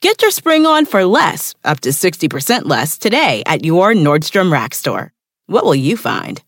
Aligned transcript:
Get 0.00 0.22
your 0.22 0.30
spring 0.30 0.64
on 0.64 0.86
for 0.86 1.04
less, 1.04 1.54
up 1.64 1.80
to 1.80 1.88
60% 1.88 2.66
less, 2.66 2.98
today 2.98 3.42
at 3.46 3.64
your 3.64 3.94
Nordstrom 3.94 4.52
Rack 4.52 4.72
store. 4.72 5.12
What 5.48 5.64
will 5.64 5.74
you 5.74 5.96
find? 5.96 6.40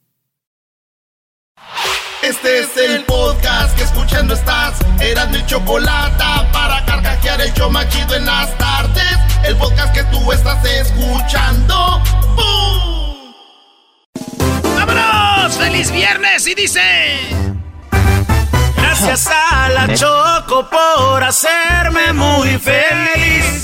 Este 2.23 2.61
es 2.61 2.77
el 2.77 3.03
podcast 3.07 3.77
que 3.77 3.83
escuchando 3.83 4.35
estás. 4.35 4.79
Eran 5.01 5.33
mi 5.33 5.45
chocolate 5.47 6.23
para 6.53 6.85
carcajear 6.87 7.41
el 7.41 7.53
show 7.55 7.69
machido 7.71 8.15
en 8.15 8.25
las 8.25 8.57
tardes. 8.57 9.19
El 9.43 9.57
podcast 9.57 9.95
que 9.95 10.05
tú 10.05 10.31
estás 10.31 10.65
escuchando. 10.65 12.01
¡Bum! 12.37 13.35
¡Vámonos! 14.77 15.57
¡Feliz 15.57 15.91
viernes! 15.91 16.47
Y 16.47 16.55
dice. 16.55 16.81
Gracias 18.91 19.29
a 19.29 19.69
la 19.69 19.95
Choco 19.95 20.69
por 20.69 21.23
hacerme 21.23 22.13
muy 22.13 22.59
feliz. 22.59 23.63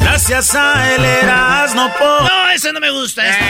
Gracias 0.00 0.54
a 0.54 0.94
el 0.94 1.04
Erasmo 1.04 1.90
por... 1.98 2.22
No, 2.22 2.50
ese 2.54 2.72
no 2.72 2.78
me 2.78 2.92
gusta. 2.92 3.26
Esta, 3.26 3.44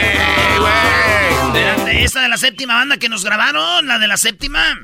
de, 1.84 2.02
esta 2.02 2.22
de 2.22 2.28
la 2.30 2.38
séptima 2.38 2.76
banda 2.76 2.96
que 2.96 3.10
nos 3.10 3.26
grabaron, 3.26 3.86
la 3.86 3.98
de 3.98 4.08
la 4.08 4.16
séptima. 4.16 4.80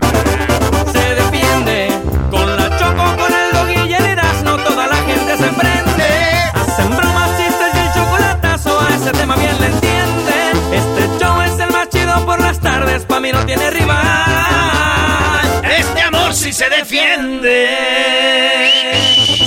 Se 0.93 1.15
defiende 1.15 1.89
con 2.31 2.55
la 2.55 2.79
Choco, 2.79 3.17
con 3.17 3.33
el 3.33 3.53
dog 3.55 3.89
y 3.89 3.95
el 3.95 4.05
Erasmo, 4.05 4.59
toda 4.59 4.87
la 4.89 4.97
gente 4.97 5.35
se 5.39 5.49
prende. 5.49 6.51
Hacen 6.53 6.95
bromas, 6.95 7.31
chistes 7.39 7.75
y 7.75 7.79
el 7.79 7.95
chocolatazo, 7.95 8.81
a 8.83 8.95
ese 8.95 9.13
tema 9.13 9.35
bien 9.37 9.59
le 9.59 9.67
entienden. 9.69 10.75
Este 10.75 11.09
show 11.19 11.41
es 11.41 11.59
el 11.59 11.71
más 11.71 11.89
chido 11.89 12.27
por 12.27 12.39
las 12.39 12.61
tardes, 12.61 13.07
pa' 13.07 13.19
mí 13.19 13.33
no 13.33 13.47
tiene 13.47 13.71
rival. 13.71 14.26
Sí 16.37 16.53
se 16.53 16.69
defiende. 16.69 17.67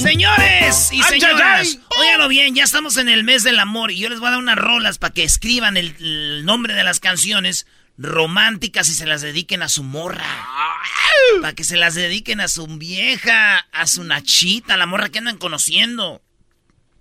Señores 0.02 0.90
y 0.92 1.04
señoras, 1.04 1.78
óiganlo 2.00 2.28
bien, 2.28 2.56
ya 2.56 2.64
estamos 2.64 2.98
en 2.98 3.10
el 3.10 3.24
mes 3.24 3.44
del 3.44 3.60
amor 3.60 3.92
y 3.92 4.00
yo 4.00 4.10
les 4.10 4.20
voy 4.20 4.28
a 4.28 4.32
dar 4.32 4.40
unas 4.40 4.58
rolas 4.58 4.98
para 4.98 5.14
que 5.14 5.24
escriban 5.24 5.78
el, 5.78 5.96
el 6.00 6.46
nombre 6.46 6.74
de 6.74 6.84
las 6.84 7.00
canciones 7.00 7.68
románticas 7.98 8.90
y 8.90 8.94
se 8.94 9.06
las 9.06 9.22
dediquen 9.22 9.62
a 9.62 9.70
su 9.70 9.84
morra. 9.84 10.26
Para 11.42 11.54
que 11.54 11.64
se 11.64 11.78
las 11.78 11.94
dediquen 11.94 12.42
a 12.42 12.48
su 12.48 12.66
vieja, 12.66 13.60
a 13.72 13.86
su 13.86 14.04
nachita, 14.04 14.74
a 14.74 14.78
la 14.78 14.88
morra 14.88 15.10
que 15.10 15.20
andan 15.20 15.38
conociendo. 15.38 16.24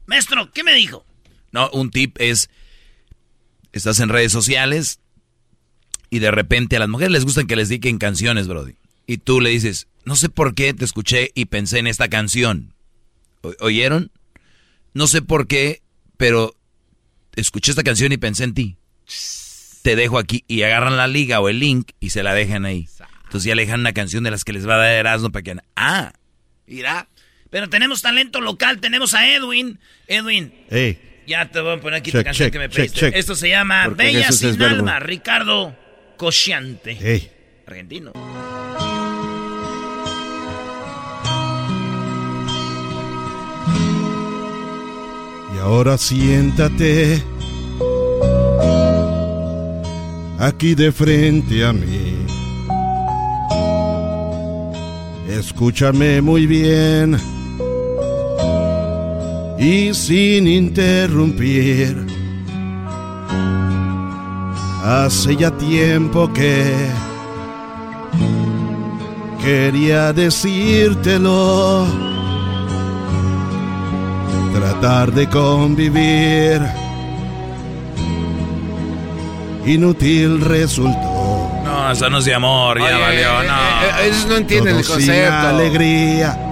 Maestro, 0.07 0.53
¿qué 0.53 0.65
me 0.65 0.75
dijo? 0.75 1.07
No, 1.51 1.71
un 1.71 1.91
tip 1.91 2.21
es, 2.21 2.51
estás 3.73 4.01
en 4.01 4.11
redes 4.11 4.33
sociales 4.33 5.01
y 6.11 6.19
de 6.19 6.31
repente 6.31 6.77
a 6.77 6.81
las 6.81 6.89
mujeres 6.91 7.13
les 7.13 7.25
gustan 7.25 7.47
que 7.47 7.57
les 7.57 7.71
dediquen 7.71 7.99
canciones, 7.99 8.49
Brody. 8.49 8.75
Y 9.09 9.19
tú 9.19 9.41
le 9.41 9.51
dices, 9.51 9.89
no 10.05 10.15
sé 10.15 10.29
por 10.29 10.55
qué 10.55 10.73
te 10.75 10.85
escuché 10.85 11.33
y 11.35 11.47
pensé 11.47 11.79
en 11.81 11.87
esta 11.89 12.09
canción. 12.09 12.75
¿O- 13.41 13.55
¿Oyeron? 13.61 14.13
No 14.95 15.07
sé 15.09 15.23
por 15.23 15.49
qué, 15.49 15.83
pero 16.17 16.55
escuché 17.35 17.73
esta 17.73 17.83
canción 17.83 18.13
y 18.13 18.19
pensé 18.19 18.45
en 18.45 18.55
ti. 18.55 18.77
Te 19.83 19.97
dejo 19.97 20.19
aquí 20.19 20.45
y 20.47 20.63
agarran 20.63 20.97
la 20.97 21.07
liga 21.07 21.41
o 21.41 21.49
el 21.49 21.59
link 21.59 21.93
y 22.01 22.11
se 22.11 22.23
la 22.23 22.35
dejan 22.35 22.67
ahí. 22.67 22.87
Entonces 23.25 23.45
ya 23.49 23.55
le 23.55 23.63
dejan 23.65 23.81
una 23.81 23.93
canción 23.95 24.25
de 24.25 24.31
las 24.31 24.45
que 24.45 24.53
les 24.53 24.69
va 24.69 24.75
a 24.75 24.79
dar 24.79 24.93
Erasmo 24.93 25.31
para 25.33 25.43
que... 25.43 25.57
Ah, 25.75 26.13
Mira. 26.67 27.09
Pero 27.51 27.71
tenemos 27.71 28.03
talento 28.03 28.43
local, 28.43 28.79
tenemos 28.81 29.15
a 29.15 29.27
Edwin. 29.35 29.79
Edwin, 30.07 30.53
Ey, 30.69 30.99
ya 31.27 31.51
te 31.51 31.61
voy 31.61 31.79
a 31.79 31.81
poner 31.81 32.01
aquí 32.01 32.11
Check, 32.13 32.21
tu 32.21 32.25
canción 32.25 32.47
check, 32.49 32.53
que 32.53 32.59
me 32.59 32.69
pediste. 32.69 32.99
check. 33.01 33.15
Esto 33.17 33.35
se 33.35 33.49
llama 33.49 33.85
Porque 33.87 34.03
Bella 34.05 34.27
Jesús 34.27 34.53
sin 34.53 34.63
alma, 34.63 34.99
Ricardo 35.01 35.75
Cosciante. 36.19 36.99
ey. 37.01 37.33
Argentino. 37.69 38.13
Y 45.55 45.59
ahora 45.59 45.99
siéntate 45.99 47.23
aquí 50.39 50.75
de 50.75 50.93
frente 50.93 51.67
a 51.67 51.75
mí. 51.75 52.15
Escúchame 55.29 56.23
muy 56.23 56.47
bien 56.47 57.19
y 59.59 59.93
sin 59.93 60.49
interrumpir. 60.49 62.07
Hace 64.83 65.37
ya 65.37 65.51
tiempo 65.51 66.33
que 66.33 66.73
quería 69.43 70.13
decírtelo 70.13 71.87
tratar 74.55 75.13
de 75.13 75.29
convivir. 75.29 76.61
Inútil 79.67 80.41
resultó. 80.41 81.51
no, 81.65 81.93
eso 81.93 82.09
no 82.09 82.19
es 82.19 82.25
de 82.25 82.35
amor, 82.35 82.79
ya 82.79 82.85
Oye, 82.87 82.95
valió, 83.01 83.43
eh, 83.43 83.47
no. 83.47 83.55
eh, 84.03 84.07
ellos 84.07 84.27
no 84.27 84.37
entienden 84.37 84.73
Todo 84.73 84.79
el 84.81 84.85
sin 84.85 84.95
concepto. 84.95 85.49
alegría. 85.49 86.48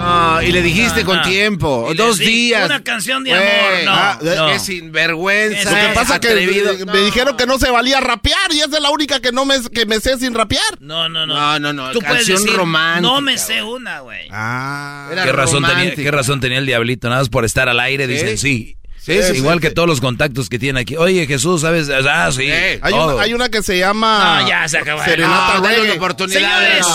No, 0.00 0.42
y 0.42 0.52
le 0.52 0.62
dijiste 0.62 1.00
No, 1.00 1.06
con 1.06 1.16
no. 1.18 1.22
tiempo. 1.22 1.88
Y 1.92 1.94
Dos 1.94 2.18
días. 2.18 2.66
una 2.66 2.82
canción 2.82 3.22
de 3.24 3.32
amor, 3.32 3.84
no, 3.84 3.92
ah, 3.92 4.18
no. 4.22 4.46
Qué 4.52 4.58
sinvergüenza. 4.58 5.70
Lo 5.70 5.88
que 5.88 5.94
pasa 5.94 6.14
es 6.14 6.20
que 6.20 6.86
me 6.86 6.98
dijeron 7.00 7.36
que 7.36 7.46
no 7.46 7.58
se 7.58 7.70
valía 7.70 8.00
rapear 8.00 8.38
y 8.52 8.60
esa 8.60 8.76
es 8.76 8.82
la 8.82 8.90
única 8.90 9.20
que 9.20 9.32
no 9.32 9.44
me, 9.44 9.56
que 9.72 9.86
me 9.86 10.00
sé 10.00 10.18
sin 10.18 10.34
rapear. 10.34 10.62
No, 10.80 11.08
no, 11.08 11.26
no. 11.26 11.34
No, 11.34 11.58
no, 11.58 11.72
no, 11.72 11.90
Tú 11.92 12.00
canción 12.00 12.42
decir, 12.42 12.56
romántica, 12.56 13.00
no 13.14 13.20
me 13.20 13.38
sé 13.38 13.62
una, 13.62 14.00
güey. 14.00 14.28
Ah. 14.30 15.08
Era 15.12 15.24
¿Qué 15.24 15.32
razón, 15.32 15.64
tenía. 15.64 15.94
¿Qué 15.94 16.10
razón 16.10 16.40
tenía 16.40 16.58
el 16.58 16.66
diablito? 16.66 17.08
Nada 17.08 17.20
más 17.20 17.28
por 17.28 17.44
estar 17.44 17.68
al 17.68 17.80
aire, 17.80 18.06
Sí. 18.06 18.12
dicen 18.12 18.38
sí. 18.38 18.76
Sí, 19.02 19.12
Es 19.12 19.28
sí, 19.28 19.36
igual 19.38 19.56
sí, 19.56 19.62
que 19.62 19.68
sí. 19.68 19.74
todos 19.74 19.88
los 19.88 19.98
contactos 19.98 20.50
que 20.50 20.58
tiene 20.58 20.80
aquí. 20.80 20.94
Oye, 20.94 21.26
Jesús, 21.26 21.62
¿sabes? 21.62 21.88
Ah, 21.90 22.28
sí. 22.32 22.42
Eh, 22.44 22.78
Hay 22.82 22.92
una, 22.92 23.22
hay 23.22 23.32
una 23.32 23.48
que 23.48 23.62
se 23.62 23.78
llama 23.78 24.40
No, 24.42 24.48
ya 24.48 24.68
se 24.68 24.76
acabó. 24.76 25.02
Serenata 25.02 25.54
No, 25.54 25.60
dale 25.62 25.76
Reggae. 25.76 25.90
una 25.92 25.94
oportunidad. 26.04 26.38
Señores. 26.60 26.86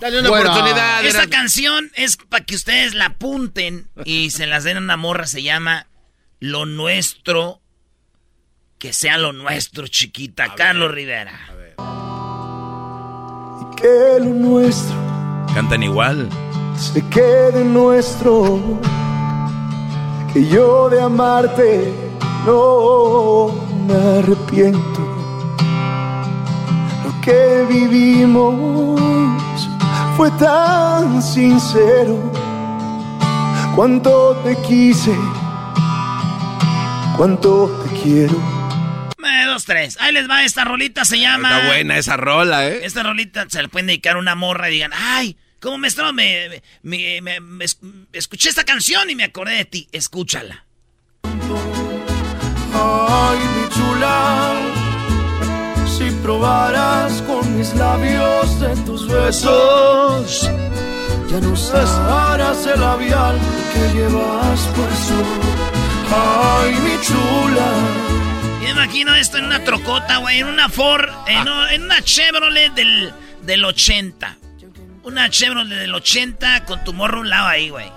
Dale 0.00 0.20
una 0.20 0.28
fuera. 0.28 0.50
oportunidad. 0.50 1.04
Esta 1.04 1.22
era- 1.22 1.30
canción 1.30 1.90
es 1.94 2.16
para 2.16 2.44
que 2.44 2.54
ustedes 2.54 2.94
la 2.94 3.06
apunten 3.06 3.88
y 4.04 4.30
se 4.30 4.46
las 4.46 4.64
den 4.64 4.76
a 4.76 4.80
una 4.80 4.96
morra. 4.96 5.26
Se 5.26 5.42
llama 5.42 5.86
Lo 6.40 6.66
Nuestro. 6.66 7.60
Que 8.78 8.92
sea 8.92 9.16
lo 9.16 9.32
nuestro, 9.32 9.86
chiquita. 9.88 10.54
Carlos 10.54 10.90
Rivera. 10.92 11.32
Que 13.76 14.18
lo 14.20 14.26
nuestro 14.26 14.96
Cantan 15.54 15.82
igual. 15.82 16.28
se 16.78 17.02
quede 17.08 17.64
nuestro. 17.64 18.60
Que 20.32 20.46
yo 20.46 20.90
de 20.90 21.00
amarte 21.00 21.92
no 22.44 23.48
me 23.86 23.94
arrepiento. 24.18 25.00
Lo 27.04 27.20
que 27.22 27.66
vivimos 27.68 29.00
fue 30.16 30.30
tan 30.32 31.22
sincero. 31.22 32.32
Cuánto 33.74 34.36
te 34.42 34.56
quise, 34.66 35.14
cuánto 37.16 37.68
te 37.84 38.00
quiero. 38.00 38.34
Eh, 39.22 39.44
dos, 39.44 39.64
tres. 39.66 39.98
Ahí 40.00 40.12
les 40.14 40.30
va 40.30 40.44
esta 40.44 40.64
rolita. 40.64 41.04
Se 41.04 41.18
llama. 41.20 41.50
Está 41.54 41.66
buena 41.66 41.98
esa 41.98 42.16
rola, 42.16 42.66
¿eh? 42.68 42.80
Esta 42.84 43.02
rolita 43.02 43.44
se 43.50 43.60
le 43.60 43.68
pueden 43.68 43.88
dedicar 43.88 44.16
a 44.16 44.18
una 44.18 44.34
morra 44.34 44.70
y 44.70 44.74
digan, 44.74 44.92
ay, 44.94 45.36
¿cómo 45.60 45.76
me, 45.78 45.88
estaba- 45.88 46.12
me, 46.12 46.62
me- 46.82 47.20
me- 47.20 47.40
me 47.40 47.64
es- 47.66 47.78
escuché 48.12 48.48
esta 48.48 48.64
canción 48.64 49.10
y 49.10 49.14
me 49.14 49.24
acordé 49.24 49.56
de 49.56 49.64
ti? 49.66 49.88
Escúchala. 49.92 50.64
Ay, 52.72 53.38
mi 53.38 53.68
chula, 53.74 54.54
si 56.06 56.12
probaras 56.22 57.20
con 57.22 57.56
mis 57.58 57.74
labios 57.74 58.60
de 58.60 58.76
tus 58.84 59.08
besos. 59.08 60.50
Ya 61.28 61.40
no 61.40 61.56
cesarás 61.56 62.64
el 62.66 62.80
labial 62.80 63.36
que 63.72 63.98
llevas 63.98 64.60
puesto. 64.74 65.14
Ay, 66.14 66.74
mi 66.76 67.00
chula. 67.00 67.68
Yo 68.62 68.68
imagino 68.68 69.14
esto 69.16 69.38
en 69.38 69.46
una 69.46 69.64
trocota, 69.64 70.18
güey, 70.18 70.38
en 70.40 70.46
una 70.46 70.68
Ford, 70.68 71.08
en, 71.26 71.48
o- 71.48 71.68
en 71.68 71.82
una 71.82 72.00
Chevrolet 72.02 72.72
del, 72.74 73.12
del 73.42 73.64
80. 73.64 74.36
Una 75.02 75.28
Chevrolet 75.30 75.78
del 75.78 75.94
80 75.94 76.64
con 76.66 76.84
tu 76.84 76.92
morro 76.92 77.18
a 77.18 77.20
un 77.22 77.30
lado 77.30 77.48
ahí, 77.48 77.68
güey. 77.70 77.90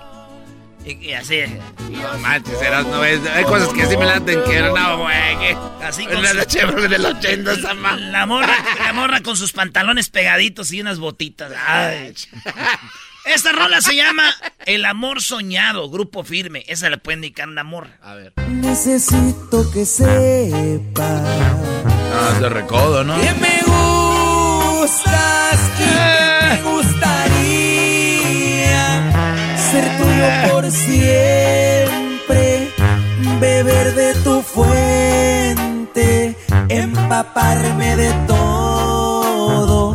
Y, 0.84 0.92
y 1.08 1.12
así. 1.12 1.40
No 1.90 2.18
manches, 2.18 2.60
eras, 2.62 2.86
no 2.86 3.00
ves. 3.00 3.20
Hay 3.34 3.44
cosas 3.44 3.68
que 3.68 3.86
sí 3.86 3.96
me 3.96 4.06
laten 4.06 4.42
que 4.44 4.60
no, 4.62 4.98
güey. 4.98 5.38
que- 5.38 5.56
Así 5.84 6.04
En 6.08 6.22
la 6.36 6.44
Chevrolet 6.46 6.88
del 6.90 7.04
80, 7.06 7.52
esa 7.52 7.74
La 7.74 8.26
morra, 8.26 8.54
la 8.78 8.92
morra 8.92 9.20
con 9.22 9.36
sus 9.36 9.52
pantalones 9.52 10.08
pegaditos 10.08 10.72
y 10.72 10.80
unas 10.80 10.98
botitas. 10.98 11.52
Ay. 11.66 12.14
Esta 13.26 13.52
rola 13.52 13.82
se 13.82 13.94
llama 13.94 14.30
El 14.64 14.86
amor 14.86 15.20
soñado, 15.20 15.90
grupo 15.90 16.24
firme. 16.24 16.64
Esa 16.68 16.88
le 16.88 16.96
puede 16.96 17.16
indicar 17.16 17.48
una 17.48 17.64
morra. 17.64 17.98
A 18.02 18.14
ver. 18.14 18.32
Necesito 18.48 19.70
que 19.70 19.84
sepas 19.84 21.20
Ah, 22.12 22.30
es 22.34 22.40
de 22.40 22.48
recodo, 22.48 23.04
¿no? 23.04 23.20
que 23.20 23.32
me 23.34 23.60
gustas 23.66 25.60
que 25.78 25.84
me 25.84 26.62
gustaría 26.62 26.69
tuyo 30.20 30.52
por 30.52 30.70
siempre, 30.70 32.68
beber 33.40 33.94
de 33.94 34.14
tu 34.22 34.42
fuente, 34.42 36.36
empaparme 36.68 37.96
de 37.96 38.12
todo, 38.26 39.94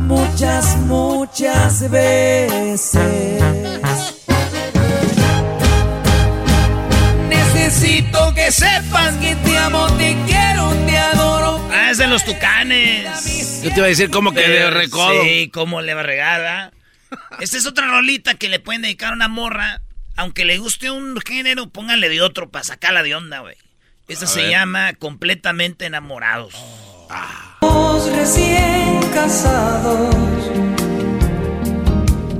muchas, 0.00 0.76
muchas 0.78 1.90
veces. 1.90 2.92
Necesito 7.28 8.34
que 8.34 8.50
sepas 8.52 9.14
que 9.16 9.34
te 9.36 9.58
amo, 9.58 9.86
te 9.98 10.16
quiero, 10.26 10.72
te 10.86 10.98
adoro. 10.98 11.60
Ah, 11.72 11.90
es 11.90 11.98
de 11.98 12.06
los 12.06 12.24
tucanes. 12.24 13.62
Yo 13.62 13.70
te 13.70 13.76
iba 13.76 13.86
a 13.86 13.88
decir 13.88 14.10
como 14.10 14.32
que 14.32 14.48
de 14.48 14.70
recodo. 14.70 15.22
Sí, 15.22 15.50
cómo 15.52 15.82
le 15.82 15.94
va 15.94 16.00
a 16.00 16.04
regar, 16.04 16.40
¿verdad? 16.40 16.72
Esta 17.40 17.56
es 17.56 17.66
otra 17.66 17.86
rolita 17.86 18.34
que 18.34 18.48
le 18.48 18.60
pueden 18.60 18.82
dedicar 18.82 19.12
a 19.12 19.16
una 19.16 19.28
morra. 19.28 19.82
Aunque 20.16 20.44
le 20.44 20.58
guste 20.58 20.90
un 20.90 21.20
género, 21.20 21.68
pónganle 21.68 22.08
de 22.08 22.22
otro 22.22 22.50
para 22.50 22.64
sacarla 22.64 23.02
de 23.02 23.14
onda, 23.14 23.40
güey. 23.40 23.56
Esta 24.08 24.26
se 24.26 24.42
ver. 24.42 24.50
llama 24.50 24.94
Completamente 24.94 25.84
Enamorados. 25.86 26.54
recién 28.16 29.00
casados, 29.12 30.14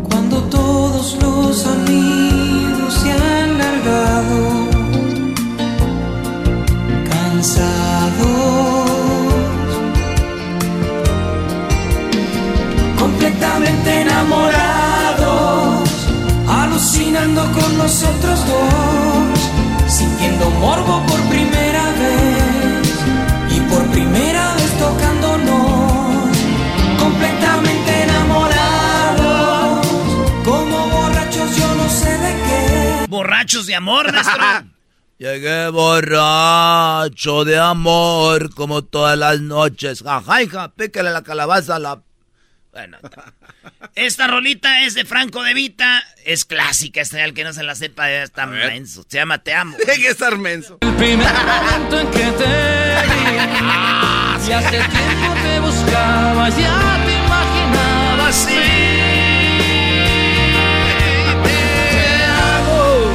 cuando 0.08 0.42
todos 0.48 1.16
los 1.20 1.66
amigos 1.66 2.94
se 2.94 3.10
han 3.12 3.58
largado, 3.58 4.68
cansados, 7.10 7.75
completamente 13.36 14.00
enamorados, 14.00 15.90
alucinando 16.48 17.42
con 17.52 17.78
nosotros 17.78 18.46
dos, 18.46 19.38
sintiendo 19.86 20.48
morbo 20.52 21.04
por 21.06 21.20
primera 21.28 21.84
vez 21.92 22.88
y 23.50 23.60
por 23.60 23.84
primera 23.88 24.54
vez 24.54 24.78
tocándonos, 24.78 26.36
completamente 26.98 28.02
enamorados, 28.04 29.86
como 30.42 30.88
borrachos 30.88 31.56
yo 31.56 31.74
no 31.74 31.88
sé 31.90 32.16
de 32.18 32.32
qué. 32.32 33.06
Borrachos 33.08 33.66
de 33.66 33.74
amor, 33.74 34.12
maestro. 34.12 34.44
Llegué 35.18 35.68
borracho 35.70 37.44
de 37.44 37.58
amor 37.58 38.54
como 38.54 38.82
todas 38.82 39.16
las 39.18 39.40
noches. 39.40 40.02
Jaja, 40.02 40.42
hija, 40.42 40.72
pícale 40.74 41.10
la 41.10 41.22
calabaza 41.22 41.76
a 41.76 41.78
la... 41.78 42.02
Bueno, 42.76 42.98
esta 43.94 44.26
rolita 44.26 44.82
es 44.82 44.92
de 44.92 45.06
Franco 45.06 45.42
De 45.42 45.54
Vita. 45.54 46.04
Es 46.26 46.44
clásica, 46.44 47.00
esta 47.00 47.24
el 47.24 47.32
que 47.32 47.42
no 47.42 47.54
se 47.54 47.62
la 47.62 47.74
sepa 47.74 48.10
está 48.10 48.44
ver. 48.44 48.70
menso. 48.70 49.02
Se 49.08 49.16
llama 49.16 49.38
Te 49.38 49.54
Amo. 49.54 49.78
Hay 49.90 49.98
que 49.98 50.08
estar 50.08 50.36
menso. 50.36 50.76
El 50.82 50.92
primer 50.96 51.32
momento 51.32 52.00
en 52.00 52.10
que 52.10 52.18
te 52.18 52.44
vi, 53.06 54.48
y 54.48 54.52
hace 54.52 54.70
tiempo 54.70 55.34
te 55.42 55.60
buscaba, 55.60 56.50
ya 56.50 57.02
te 57.06 57.12
imaginaba 57.14 58.28
así. 58.28 58.60
Te 61.92 62.24
hago, 62.26 63.10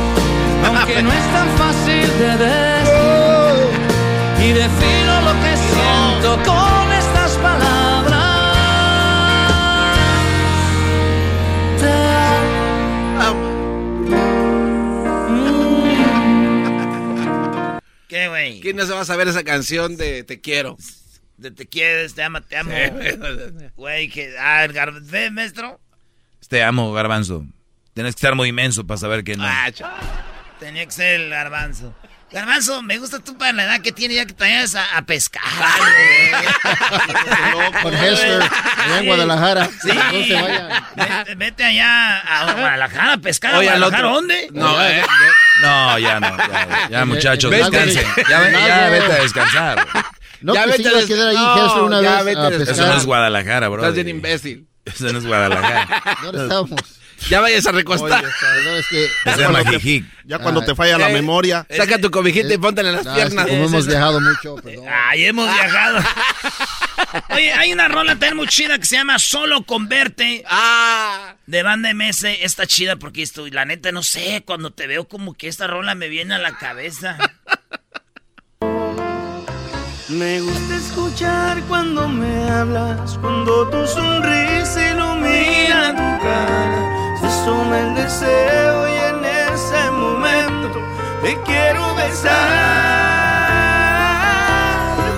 aunque 0.66 1.04
no 1.04 1.14
es 1.14 1.34
tan 1.34 1.58
fácil 1.60 2.08
de 2.18 2.38
decir, 2.38 2.71
¿Qué, 18.12 18.28
güey? 18.28 18.60
¿Quién 18.60 18.76
no 18.76 18.86
se 18.86 18.92
va 18.92 19.00
a 19.00 19.06
saber 19.06 19.30
esa 19.30 19.46
canción 19.46 19.96
de 19.96 20.26
Te 20.26 20.42
quiero? 20.42 20.76
De 21.38 21.50
Te 21.50 21.66
quieres, 21.66 22.14
te 22.14 22.22
ama, 22.24 22.42
te 22.42 22.58
amo. 22.58 22.70
Güey, 23.78 24.10
que... 24.10 24.36
Ah, 24.38 24.66
el 24.66 24.74
gar- 24.74 25.00
¿Ve, 25.02 25.32
maestro? 25.32 25.80
Te 26.50 26.62
amo, 26.62 26.92
garbanzo. 26.92 27.46
Tienes 27.94 28.16
que 28.16 28.20
estar 28.20 28.36
muy 28.36 28.50
inmenso 28.50 28.86
para 28.86 28.98
saber 28.98 29.24
que 29.24 29.38
no. 29.38 29.46
Ah, 29.48 29.70
Tenía 30.60 30.86
que 30.86 30.92
ser 30.92 31.22
el 31.22 31.30
garbanzo. 31.30 31.96
Garbanzo, 32.34 32.82
me 32.82 32.98
gusta 32.98 33.20
tú 33.20 33.38
para 33.38 33.54
la 33.54 33.64
edad 33.64 33.82
que 33.82 33.94
tiene 33.94 34.16
ya 34.16 34.26
que 34.26 34.34
te 34.34 34.44
vayas 34.44 34.76
a, 34.76 34.98
a 34.98 35.06
pescar. 35.06 35.42
Con 37.82 37.94
Hester, 37.94 38.42
allá 38.78 39.00
en 39.00 39.06
Guadalajara. 39.06 39.70
Sí. 39.82 39.88
No 39.90 40.24
se 40.26 40.34
vayan. 40.34 40.84
Vete, 40.96 41.36
vete 41.36 41.64
allá 41.64 42.18
a 42.20 42.44
Guadalajara 42.54 43.14
a 43.14 43.18
pescar. 43.18 43.56
Oye, 43.56 43.70
¿A 43.70 43.74
al 43.74 43.80
Guadalajara 43.80 44.08
otro. 44.10 44.16
dónde? 44.22 44.50
No, 44.52 44.86
eh. 44.86 45.02
No, 45.62 46.00
ya 46.00 46.20
no. 46.20 46.38
Ya, 46.38 46.90
ya, 46.90 47.06
muchachos, 47.06 47.52
descansen. 47.52 48.06
Ya, 48.30 48.40
ve- 48.42 48.52
ya 48.52 48.90
vete 48.90 49.12
a 49.14 49.22
descansar. 49.24 49.88
No, 50.44 50.56
Ya 50.56 50.64
que 50.66 50.72
vete 50.72 50.90
a 50.90 50.92
des- 50.94 51.06
quedar 51.06 51.28
ahí 51.28 51.36
no, 51.36 51.86
una 51.86 52.02
ya 52.02 52.24
vez 52.24 52.36
vete 52.36 52.40
a. 52.42 52.72
Eso 52.74 52.88
no 52.88 52.98
es 52.98 53.06
Guadalajara, 53.06 53.68
bro. 53.68 53.82
Estás 53.84 53.94
bien 53.94 54.08
imbécil. 54.08 54.68
Eso 54.86 55.12
no 55.14 55.20
es 55.20 55.26
Guadalajara. 55.28 56.18
¿Dónde 56.24 56.42
estábamos? 56.44 56.82
Ya 57.30 57.40
vayas 57.42 57.66
a 57.68 57.72
recostar. 57.72 58.24
Perdón, 58.24 58.78
es 58.80 58.88
que... 58.88 59.08
Ah, 59.26 59.36
Ya 60.26 60.40
cuando 60.40 60.62
te 60.64 60.76
falla 60.76 60.98
la 60.98 61.10
Eh, 61.10 61.14
memoria. 61.14 61.66
Saca 61.70 61.98
tu 62.00 62.10
cobijita 62.12 62.54
y 62.54 62.58
póntela 62.58 62.90
en 62.90 62.96
las 62.98 63.06
No, 63.06 63.12
es 63.12 63.18
que 63.18 63.24
piernas. 63.30 63.48
como 63.48 63.66
hemos 63.66 63.88
viajado 63.88 64.20
mucho, 64.22 64.56
perdón. 64.58 64.86
Ay, 64.90 65.26
hemos 65.26 65.46
viajado. 65.54 66.00
Oye, 67.30 67.52
hay 67.54 67.74
una 67.74 67.88
rola 67.88 68.18
tan 68.18 68.36
muy 68.38 68.48
chida 68.48 68.78
que 68.80 68.86
se 68.86 68.96
llama 68.96 69.20
Solo 69.20 69.64
Converte 69.64 70.44
Ah, 70.50 71.36
de 71.48 71.64
Banda 71.64 71.94
MS. 71.94 72.24
Está 72.42 72.66
chida 72.68 72.96
porque 72.98 73.22
estoy, 73.24 73.52
la 73.52 73.66
neta, 73.66 73.92
no 73.92 74.04
sé, 74.04 74.44
cuando 74.46 74.72
te 74.72 74.88
veo 74.88 75.08
como 75.08 75.34
que 75.34 75.48
esta 75.48 75.68
rola 75.68 75.96
me 75.96 76.10
viene 76.10 76.36
a 76.36 76.40
la 76.40 76.58
cabeza. 76.58 77.18
Me 80.10 80.42
gusta 80.42 80.76
escuchar 80.76 81.62
cuando 81.70 82.06
me 82.10 82.50
hablas, 82.50 83.18
cuando 83.20 83.70
tu 83.70 83.88
sonrisa 83.88 84.90
ilumina 84.92 85.92
tu 85.92 86.24
cara. 86.24 86.98
Suma 87.44 87.80
el 87.80 87.96
deseo 87.96 88.88
y 88.88 88.96
en 89.10 89.26
ese 89.26 89.92
momento 89.92 90.80
te 91.24 91.42
quiero 91.42 91.96
besar. 91.96 92.38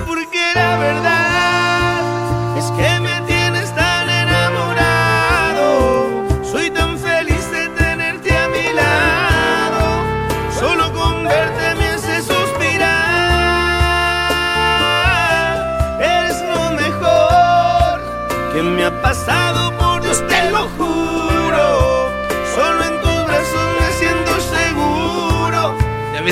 Porque 0.07 0.41
la 0.55 0.77
verdad 0.77 2.57
es 2.57 2.71
que 2.77 2.99
me 3.01 3.21
tienes 3.27 3.75
tan 3.75 4.09
enamorado. 4.09 5.65
Soy 6.49 6.69
tan 6.69 6.97
feliz 6.97 7.51
de 7.51 7.67
tenerte 7.69 8.37
a 8.37 8.47
mi 8.47 8.71
lado. 8.73 9.83
Solo 10.57 10.93
con 10.93 11.25
verte 11.25 11.75
me 11.75 11.87
hace 11.89 12.21
suspirar. 12.21 12.93
Eres 15.99 16.41
lo 16.41 16.71
mejor 16.71 17.99
que 18.53 18.61
me 18.61 18.85
ha 18.85 19.01
pasado 19.01 19.42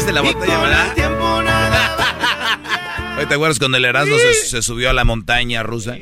viste 0.02 0.14
la 0.14 0.22
botella, 0.22 0.58
verdad? 0.58 0.94
tiempo 0.96 1.44
nada 1.44 3.18
¿Te 3.30 3.36
acuerdas 3.36 3.60
cuando 3.60 3.78
el 3.78 3.86
Erasmo 3.86 4.18
se, 4.18 4.34
se 4.34 4.62
subió 4.64 4.90
a 4.90 4.94
la 4.94 5.04
montaña 5.04 5.62
rusa? 5.62 5.94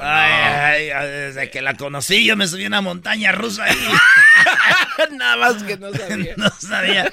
Ay, 0.00 0.90
ay, 0.90 1.08
desde 1.10 1.50
que 1.50 1.60
la 1.60 1.74
conocí 1.74 2.24
yo 2.24 2.36
me 2.36 2.48
subí 2.48 2.64
a 2.64 2.68
una 2.68 2.80
montaña 2.80 3.32
rusa 3.32 3.64
ahí. 3.64 3.76
Nada 5.12 5.36
más 5.36 5.62
que 5.62 5.76
no 5.76 5.92
sabía. 5.92 6.34
no 6.38 6.48
sabía. 6.58 7.12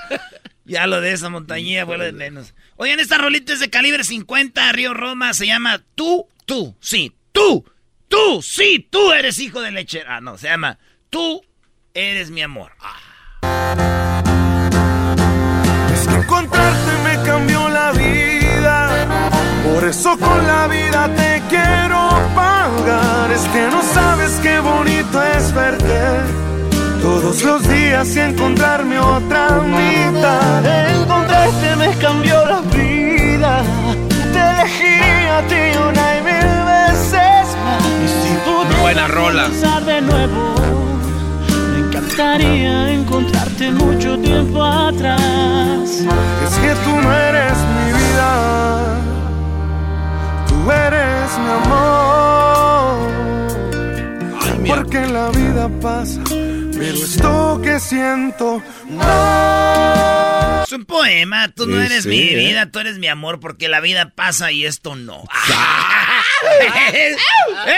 Ya 0.64 0.88
lo 0.88 1.02
de 1.02 1.12
esa 1.12 1.30
montañía 1.30 1.86
fue 1.86 1.98
lo 1.98 2.06
de 2.06 2.14
menos. 2.14 2.54
Oigan, 2.78 3.02
esta 3.02 3.18
rolita 3.18 3.52
es 3.52 3.60
de 3.60 3.70
calibre 3.70 4.06
50, 4.06 4.72
Río 4.72 4.94
Roma, 4.94 5.34
se 5.34 5.48
llama 5.48 5.82
Tú, 5.96 6.30
Tú, 6.46 6.78
sí, 6.80 7.14
Tú. 7.34 7.70
Tú, 8.08 8.42
sí, 8.42 8.88
tú 8.90 9.12
eres 9.12 9.38
hijo 9.40 9.62
de 9.62 9.72
lechera. 9.72 10.18
Ah, 10.18 10.22
no, 10.22 10.38
se 10.38 10.48
llama 10.48 10.80
Tú 11.10 11.44
eres 11.94 12.30
mi 12.32 12.42
amor. 12.42 12.72
Es 12.80 13.05
Por 19.76 19.84
eso 19.84 20.18
con 20.18 20.48
la 20.48 20.68
vida 20.68 21.10
te 21.18 21.44
quiero 21.50 22.10
pagar. 22.34 23.30
Es 23.30 23.42
que 23.50 23.68
no 23.70 23.82
sabes 23.82 24.40
qué 24.42 24.62
bonito 24.62 25.22
es 25.22 25.54
verte. 25.54 26.00
Todos 27.02 27.44
los 27.44 27.68
días 27.68 28.16
y 28.16 28.20
encontrarme 28.22 28.98
otra 28.98 29.60
mitad. 29.60 30.66
Encontrarte 31.02 31.76
me 31.76 31.90
cambió 31.98 32.46
la 32.46 32.62
vida. 32.62 33.64
Te 34.32 34.40
elegiría 34.40 35.40
a 35.40 35.42
ti 35.42 35.78
una 35.90 36.18
y 36.18 36.22
mil 36.24 36.52
veces 36.72 37.46
más. 37.66 37.84
Y 38.06 38.08
si 38.08 38.34
pudiera 38.46 38.82
Buena 38.82 39.08
rola. 39.10 39.50
de 39.86 40.02
nuevo, 40.02 40.56
me 41.74 41.80
encantaría 41.80 42.94
encontrarte 42.94 43.72
mucho 43.72 44.18
tiempo 44.20 44.64
atrás. 44.64 45.20
Es 46.46 46.56
que 46.64 46.74
tú 46.86 46.92
no 47.02 47.12
eres 47.14 47.58
mi 47.76 47.92
vida, 47.92 48.95
tú 50.66 50.72
eres 50.72 51.38
mi 51.38 51.48
amor. 51.48 53.14
Porque 54.68 55.06
la 55.06 55.30
vida 55.30 55.70
pasa, 55.80 56.20
pero 56.28 56.96
esto 56.96 57.62
que 57.64 57.80
siento 57.80 58.64
no. 58.88 60.64
Es 60.64 60.72
un 60.72 60.86
poema, 60.86 61.50
tú 61.50 61.68
no 61.68 61.80
eres 61.80 62.02
sí, 62.04 62.10
mi 62.10 62.20
¿eh? 62.20 62.36
vida, 62.36 62.72
tú 62.72 62.80
eres 62.80 62.98
mi 62.98 63.08
amor, 63.08 63.40
porque 63.40 63.70
la 63.70 63.80
vida 63.80 64.12
pasa 64.16 64.52
y 64.52 64.66
esto 64.66 64.96
no. 64.96 65.24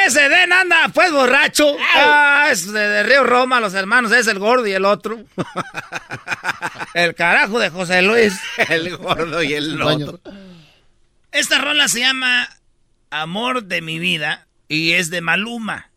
Ese 0.06 0.29
Den 0.29 0.53
anda, 0.53 0.88
pues 0.94 1.12
borracho. 1.12 1.75
Ah, 1.94 2.48
es 2.50 2.72
de, 2.72 2.79
de 2.79 3.03
Río 3.03 3.25
Roma, 3.25 3.60
los 3.60 3.74
hermanos, 3.74 4.13
es 4.13 4.27
el 4.27 4.39
gordo 4.39 4.65
y 4.65 4.72
el 4.72 4.86
otro. 4.86 5.20
El 6.94 7.13
carajo 7.13 7.60
de 7.60 7.70
José 7.70 8.01
Luis. 8.01 8.34
El 8.70 8.96
gordo 8.98 9.44
y 9.44 9.53
el 9.53 9.79
otro. 9.79 10.20
Esta 11.32 11.60
rola 11.60 11.88
se 11.88 12.00
llama 12.00 12.50
Amor 13.10 13.64
de 13.66 13.82
mi 13.82 14.00
vida 14.00 14.48
y 14.68 14.92
es 14.94 15.10
de 15.10 15.22
Maluma. 15.22 15.92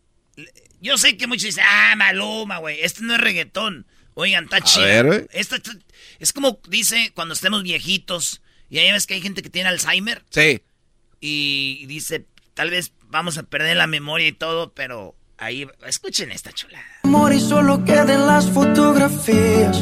Yo 0.81 0.97
sé 0.97 1.17
que 1.17 1.27
muchos 1.27 1.43
dicen, 1.43 1.63
ah, 1.67 1.93
Maluma, 1.95 2.57
güey, 2.57 2.79
este 2.81 3.01
no 3.03 3.13
es 3.15 3.21
reggaetón. 3.21 3.85
Oigan, 4.13 4.45
está 4.45 4.61
chido. 4.61 4.85
ver, 4.85 5.05
güey. 5.05 5.27
Esta- 5.31 5.57
esta- 5.57 5.71
es 6.19 6.33
como 6.33 6.59
dice 6.67 7.11
cuando 7.15 7.33
estemos 7.33 7.63
viejitos 7.63 8.41
y 8.69 8.79
ahí 8.79 8.91
ves 8.91 9.07
que 9.07 9.13
hay 9.15 9.21
gente 9.21 9.41
que 9.41 9.49
tiene 9.49 9.69
Alzheimer 9.69 10.23
Sí. 10.29 10.61
y 11.19 11.85
dice, 11.87 12.25
tal 12.53 12.69
vez 12.69 12.91
vamos 13.07 13.37
a 13.37 13.43
perder 13.43 13.77
la 13.77 13.87
memoria 13.87 14.27
y 14.27 14.31
todo, 14.33 14.73
pero 14.73 15.15
ahí, 15.37 15.67
escuchen 15.85 16.31
esta 16.31 16.51
chulada. 16.51 16.85
amor 17.03 17.33
y 17.33 17.39
solo 17.39 17.83
queden 17.85 18.25
las 18.27 18.49
fotografías. 18.49 19.81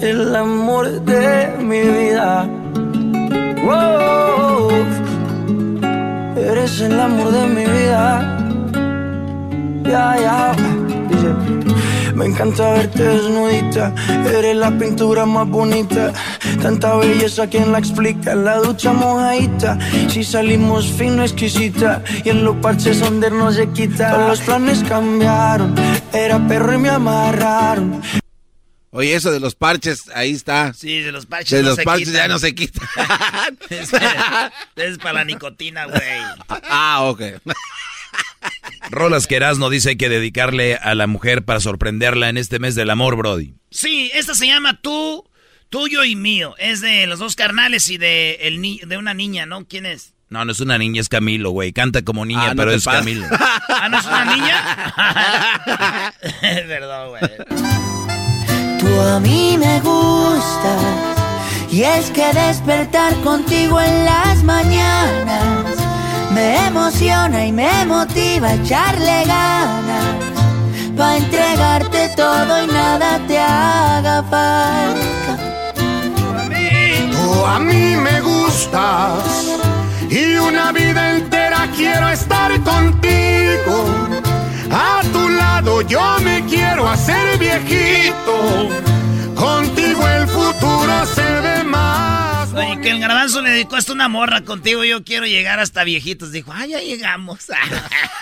el 0.00 0.34
amor 0.34 1.00
de 1.02 1.48
mi 1.60 1.80
vida. 1.80 2.48
Oh, 3.68 4.68
eres 6.36 6.80
el 6.80 6.98
amor 7.00 7.32
de 7.32 7.46
mi 7.46 7.64
vida. 7.64 8.38
Ya, 9.82 10.16
ya. 10.20 10.54
Dice, 11.08 12.14
me 12.14 12.26
encanta 12.26 12.72
verte 12.72 13.02
desnudita. 13.02 13.92
Eres 14.36 14.56
la 14.56 14.70
pintura 14.70 15.26
más 15.26 15.48
bonita. 15.48 16.12
Tanta 16.62 16.96
belleza, 16.96 17.46
¿quién 17.48 17.72
la 17.72 17.78
explica? 17.78 18.34
La 18.34 18.58
ducha 18.58 18.92
mojadita. 18.92 19.78
Si 20.08 20.22
salimos 20.22 20.86
fino, 20.92 21.22
exquisita. 21.22 22.02
Y 22.24 22.30
en 22.30 22.44
los 22.44 22.56
parches 22.56 23.00
donde 23.00 23.30
no 23.30 23.50
se 23.50 23.68
quita. 23.70 24.12
Todos 24.12 24.28
los 24.28 24.40
planes 24.42 24.84
cambiaron. 24.88 25.74
Era 26.12 26.38
perro 26.46 26.74
y 26.74 26.78
me 26.78 26.90
amarraron. 26.90 28.00
Oye, 28.90 29.14
eso 29.14 29.30
de 29.30 29.38
los 29.40 29.54
parches, 29.54 30.04
ahí 30.14 30.32
está. 30.32 30.72
Sí, 30.72 31.00
de 31.00 31.12
los 31.12 31.26
parches 31.26 31.50
De 31.58 31.62
no 31.62 31.68
los 31.70 31.76
se 31.76 31.82
parches 31.84 32.08
quitan. 32.08 32.22
ya 32.22 32.28
no 32.28 32.38
se 32.38 32.54
quita. 32.54 32.80
es, 33.70 33.90
es 34.76 34.98
para 34.98 35.12
la 35.12 35.24
nicotina, 35.24 35.84
güey. 35.86 36.00
ah, 36.48 37.02
ok. 37.02 37.20
Rolas 38.90 39.26
que 39.26 39.36
Erasmo 39.36 39.68
dice 39.68 39.90
hay 39.90 39.96
que 39.96 40.08
dedicarle 40.08 40.76
a 40.76 40.94
la 40.94 41.06
mujer 41.06 41.44
para 41.44 41.60
sorprenderla 41.60 42.30
en 42.30 42.38
este 42.38 42.58
mes 42.58 42.74
del 42.74 42.88
amor, 42.90 43.16
Brody. 43.16 43.52
Sí, 43.70 44.10
esta 44.14 44.34
se 44.34 44.46
llama 44.46 44.80
Tú, 44.80 45.28
Tuyo 45.68 46.04
y 46.04 46.16
Mío. 46.16 46.54
Es 46.58 46.80
de 46.80 47.06
los 47.06 47.18
dos 47.18 47.36
carnales 47.36 47.90
y 47.90 47.98
de, 47.98 48.38
el 48.42 48.62
ni- 48.62 48.80
de 48.86 48.96
una 48.96 49.12
niña, 49.12 49.44
¿no? 49.44 49.66
¿Quién 49.66 49.84
es? 49.84 50.14
No, 50.30 50.44
no 50.46 50.52
es 50.52 50.60
una 50.60 50.78
niña, 50.78 51.00
es 51.02 51.08
Camilo, 51.10 51.50
güey. 51.50 51.72
Canta 51.72 52.02
como 52.02 52.24
niña, 52.24 52.50
Ah, 52.50 52.54
pero 52.56 52.70
es. 52.72 52.84
Camilo. 52.84 53.26
¿Ah, 53.68 53.88
no 53.90 53.98
es 53.98 54.06
una 54.06 54.24
niña? 54.24 54.94
Perdón, 56.66 57.08
güey. 57.10 57.22
Tú 58.78 59.00
a 59.00 59.20
mí 59.20 59.56
me 59.58 59.80
gustas 59.80 61.08
y 61.70 61.82
es 61.82 62.10
que 62.10 62.32
despertar 62.32 63.14
contigo 63.22 63.80
en 63.80 64.04
las 64.04 64.42
mañanas 64.42 65.64
me 66.32 66.66
emociona 66.66 67.46
y 67.46 67.52
me 67.52 67.84
motiva 67.86 68.48
a 68.48 68.54
echarle 68.54 69.24
ganas 69.24 70.16
para 70.96 71.16
entregarte 71.16 72.08
todo 72.16 72.62
y 72.64 72.66
nada 72.66 73.20
te 73.26 73.38
haga 73.38 74.22
falta. 74.24 75.32
Tú 77.12 77.46
a 77.46 77.58
mí 77.58 77.96
me 77.96 78.20
gustas 78.20 79.22
y 80.10 80.36
una 80.36 80.72
vida 80.72 81.16
entera 81.16 81.68
quiero 81.76 82.08
estar 82.08 82.50
contigo. 82.62 83.76
A 84.72 85.00
tu 85.12 85.28
lado 85.28 85.82
yo 85.82 86.18
me 86.24 86.44
quiero 86.46 86.88
hacer 86.88 87.38
viejito. 87.38 88.17
Contigo 89.34 90.08
el 90.08 90.28
futuro 90.28 91.06
se 91.06 91.40
ve 91.40 91.64
más. 91.64 92.52
Oye, 92.52 92.80
que 92.80 92.90
el 92.90 93.00
garbanzo 93.00 93.40
le 93.40 93.50
dedicó 93.50 93.76
hasta 93.76 93.92
una 93.92 94.08
morra 94.08 94.42
contigo. 94.42 94.84
Yo 94.84 95.04
quiero 95.04 95.26
llegar 95.26 95.60
hasta 95.60 95.84
viejitos. 95.84 96.32
Dijo, 96.32 96.52
ah, 96.52 96.66
ya 96.66 96.80
llegamos. 96.80 97.46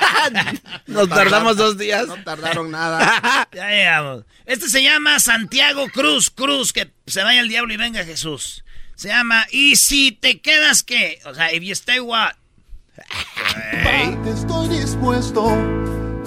Nos 0.86 1.08
tardamos 1.08 1.56
dos 1.56 1.78
días. 1.78 2.06
No 2.06 2.22
tardaron 2.22 2.70
nada. 2.70 3.48
ya 3.52 3.68
llegamos. 3.68 4.24
Este 4.44 4.68
se 4.68 4.82
llama 4.82 5.18
Santiago 5.20 5.88
Cruz. 5.88 6.30
Cruz, 6.30 6.72
que 6.72 6.90
se 7.06 7.22
vaya 7.22 7.40
el 7.40 7.48
diablo 7.48 7.72
y 7.72 7.76
venga 7.76 8.04
Jesús. 8.04 8.64
Se 8.94 9.08
llama 9.08 9.46
¿Y 9.50 9.76
si 9.76 10.12
te 10.12 10.40
quedas 10.40 10.82
qué? 10.82 11.20
O 11.26 11.34
sea, 11.34 11.52
if 11.52 11.62
you 11.62 11.72
stay 11.72 12.00
what? 12.00 12.32
Estoy 14.26 14.68
dispuesto 14.68 15.48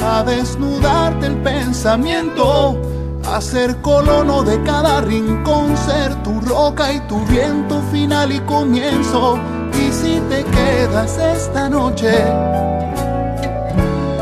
a 0.02 0.24
desnudarte 0.24 1.28
el 1.28 1.38
pensamiento, 1.38 2.80
a 3.26 3.42
ser 3.42 3.78
colono 3.82 4.44
de 4.44 4.62
cada 4.64 5.02
rincón, 5.02 5.76
ser 5.78 6.16
tu 6.24 6.40
roca 6.42 6.92
y 6.94 7.00
tu 7.08 7.24
viento 7.26 7.82
final 7.92 8.32
y 8.32 8.40
comienzo. 8.42 9.40
Y 9.74 9.92
si 9.92 10.20
te 10.30 10.44
quedas 10.44 11.18
esta 11.18 11.70
noche, 11.70 12.12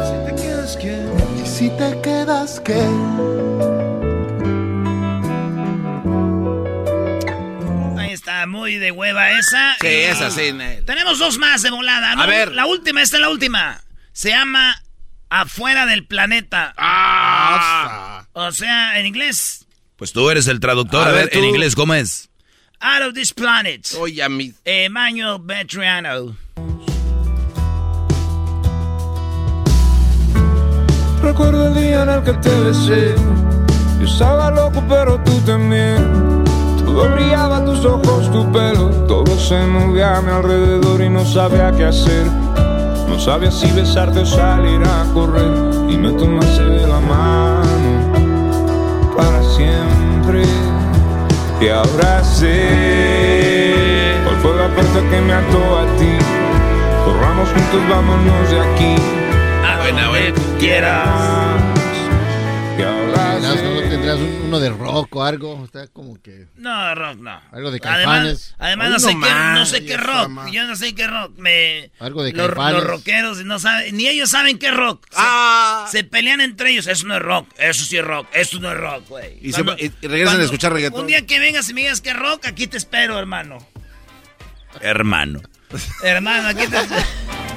si 0.03 0.25
te 0.25 0.41
quedas 0.41 0.77
qué, 0.77 1.05
y 1.41 1.45
si 1.47 1.69
te 1.71 2.01
quedas 2.01 2.59
qué. 2.59 2.83
Ahí 7.97 8.13
está, 8.13 8.45
muy 8.47 8.75
de 8.75 8.91
hueva 8.91 9.31
esa. 9.31 9.75
Sí, 9.81 9.87
Y 9.87 9.89
es 9.89 10.21
así, 10.21 10.53
Nel. 10.53 10.85
Tenemos 10.85 11.19
dos 11.19 11.37
más 11.37 11.61
de 11.61 11.71
volada. 11.71 12.15
¿no? 12.15 12.23
A 12.23 12.25
ver. 12.25 12.53
La 12.53 12.65
última, 12.65 13.01
esta 13.01 13.17
es 13.17 13.21
la 13.21 13.29
última. 13.29 13.81
Se 14.11 14.29
llama 14.29 14.81
Afuera 15.29 15.85
del 15.85 16.05
planeta. 16.07 16.73
Ah. 16.77 18.25
O 18.33 18.51
sea, 18.51 18.99
en 18.99 19.05
inglés, 19.07 19.65
Pues 19.97 20.13
tú 20.13 20.29
eres 20.29 20.47
el 20.47 20.59
traductor. 20.59 21.05
A 21.07 21.09
A, 21.09 21.13
ver, 21.13 21.29
en 21.33 21.43
inglés, 21.43 21.75
¿cómo 21.75 21.93
es? 21.93 22.29
Out 22.79 23.07
of 23.09 23.13
this 23.13 23.33
planet. 23.33 23.87
Oye, 23.99 24.21
a 24.21 24.29
mí. 24.29 24.53
Emmanuel 24.63 25.39
Betriano. 25.41 26.35
Recuerdo 31.21 31.67
el 31.67 31.73
día 31.73 32.03
en 32.03 32.09
el 32.09 32.23
que 32.23 32.33
te 32.33 32.49
besé. 32.61 33.15
Yo 33.99 34.05
estaba 34.05 34.51
loco, 34.51 34.83
pero 34.87 35.19
tú 35.23 35.39
también. 35.41 36.43
Todo 36.85 37.09
brillaba, 37.11 37.65
tus 37.65 37.83
ojos, 37.83 38.31
tu 38.31 38.49
pelo. 38.51 38.89
Todo 39.07 39.37
se 39.37 39.57
movía 39.65 40.17
a 40.17 40.21
mi 40.21 40.31
alrededor 40.31 41.01
y 41.01 41.09
no 41.09 41.25
sabía 41.25 41.71
qué 41.75 41.85
hacer. 41.85 42.27
No 43.07 43.19
sabía 43.19 43.51
si 43.51 43.71
besarte 43.71 44.19
o 44.19 44.25
salir 44.25 44.81
a 44.83 45.05
correr 45.13 45.51
y 45.89 45.97
me 45.97 46.11
tomaste 46.11 46.63
de 46.63 46.87
la 46.87 46.99
mano 46.99 48.11
para 49.15 49.41
siempre. 49.55 50.43
Y 51.59 51.69
ahora 51.69 52.23
sé 52.23 54.13
cuál 54.23 54.35
fue 54.37 54.55
la 54.55 54.67
puerta 54.67 54.99
que 55.09 55.21
me 55.21 55.33
ató 55.33 55.79
a 55.79 55.85
ti. 55.97 56.11
Corramos 57.05 57.49
juntos, 57.49 57.89
vámonos 57.89 58.49
de 58.51 58.59
aquí. 58.59 58.95
A 59.65 59.77
donde 59.77 60.31
tú 60.33 60.41
quieras. 60.59 61.07
Y 62.77 62.81
ahora 62.83 63.35
Verás, 63.35 63.41
¿no 63.41 63.53
sé 63.53 63.86
uno 64.15 64.59
de 64.59 64.69
rock 64.69 65.15
o 65.15 65.23
algo? 65.23 65.63
Está 65.65 65.87
como 65.87 66.21
que... 66.21 66.47
No, 66.55 66.95
rock 66.95 67.17
no. 67.19 67.41
Algo 67.51 67.71
de 67.71 67.79
Caifanes. 67.79 68.55
además 68.57 68.89
no, 68.91 68.99
sé 68.99 69.07
qué, 69.09 69.29
no 69.53 69.65
sé 69.65 69.85
qué 69.85 69.97
rock. 69.97 70.49
Yo 70.51 70.65
no 70.65 70.75
sé 70.75 70.95
qué 70.95 71.07
rock. 71.07 71.37
Me, 71.37 71.91
Algo 71.99 72.23
de 72.23 72.31
los, 72.33 72.47
Caifanes. 72.47 72.73
los 72.75 72.83
rockeros 72.87 73.45
no 73.45 73.59
saben, 73.59 73.95
ni 73.97 74.07
ellos 74.07 74.29
saben 74.29 74.57
qué 74.59 74.71
rock. 74.71 75.05
Se, 75.09 75.15
Ah. 75.17 75.87
se 75.91 76.03
pelean 76.03 76.41
entre 76.41 76.71
ellos. 76.71 76.87
Eso 76.87 77.05
no 77.07 77.15
es 77.17 77.21
rock. 77.21 77.47
Eso 77.57 77.83
sí 77.85 77.97
es 77.97 78.03
rock. 78.05 78.27
Eso 78.33 78.59
no 78.59 78.71
es 78.71 78.77
rock, 78.77 79.07
güey. 79.09 79.37
Y 79.41 79.51
se 79.53 79.63
Cuando- 79.63 79.73
va- 79.73 79.79
y- 79.81 79.85
y 79.85 80.07
regresan 80.07 80.25
cuando- 80.25 80.41
a 80.41 80.45
escuchar 80.45 80.73
reggaetón. 80.73 81.01
Un 81.01 81.07
día 81.07 81.25
que 81.25 81.39
vengas 81.39 81.67
y 81.69 81.73
me 81.73 81.81
digas 81.81 82.01
que 82.01 82.13
rock, 82.13 82.45
aquí 82.45 82.67
te 82.67 82.77
espero, 82.77 83.17
hermano. 83.19 83.57
Hermano. 84.81 85.41
Hermano, 86.03 86.49
aquí 86.49 86.67
te 86.67 86.77
espero. 86.79 87.01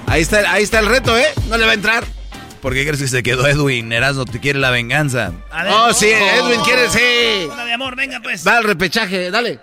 Ahí 0.07 0.23
está, 0.23 0.53
ahí 0.53 0.63
está 0.63 0.81
el 0.81 0.87
reto, 0.87 1.17
¿eh? 1.17 1.27
No 1.49 1.57
le 1.59 1.65
va 1.65 1.71
a 1.73 1.75
entrar. 1.75 2.05
¿Por 2.61 2.75
qué 2.75 2.85
crees 2.85 3.01
que 3.01 3.09
se 3.09 3.23
quedó 3.23 3.47
Edwin? 3.47 3.93
Erasmo 3.93 4.25
te 4.27 4.39
quiere 4.41 4.59
la 4.59 4.71
venganza. 4.71 5.33
Ver, 5.53 5.67
Oh, 5.73 5.93
sí, 5.95 6.09
Edwin 6.11 6.61
quiere, 6.61 6.89
sí. 6.91 7.49
Hola, 7.51 7.65
mi 7.65 7.73
amor, 7.73 7.97
venga 7.97 8.21
pues. 8.21 8.47
Va 8.47 8.59
al 8.59 8.65
repechaje, 8.65 9.31
dale. 9.31 9.59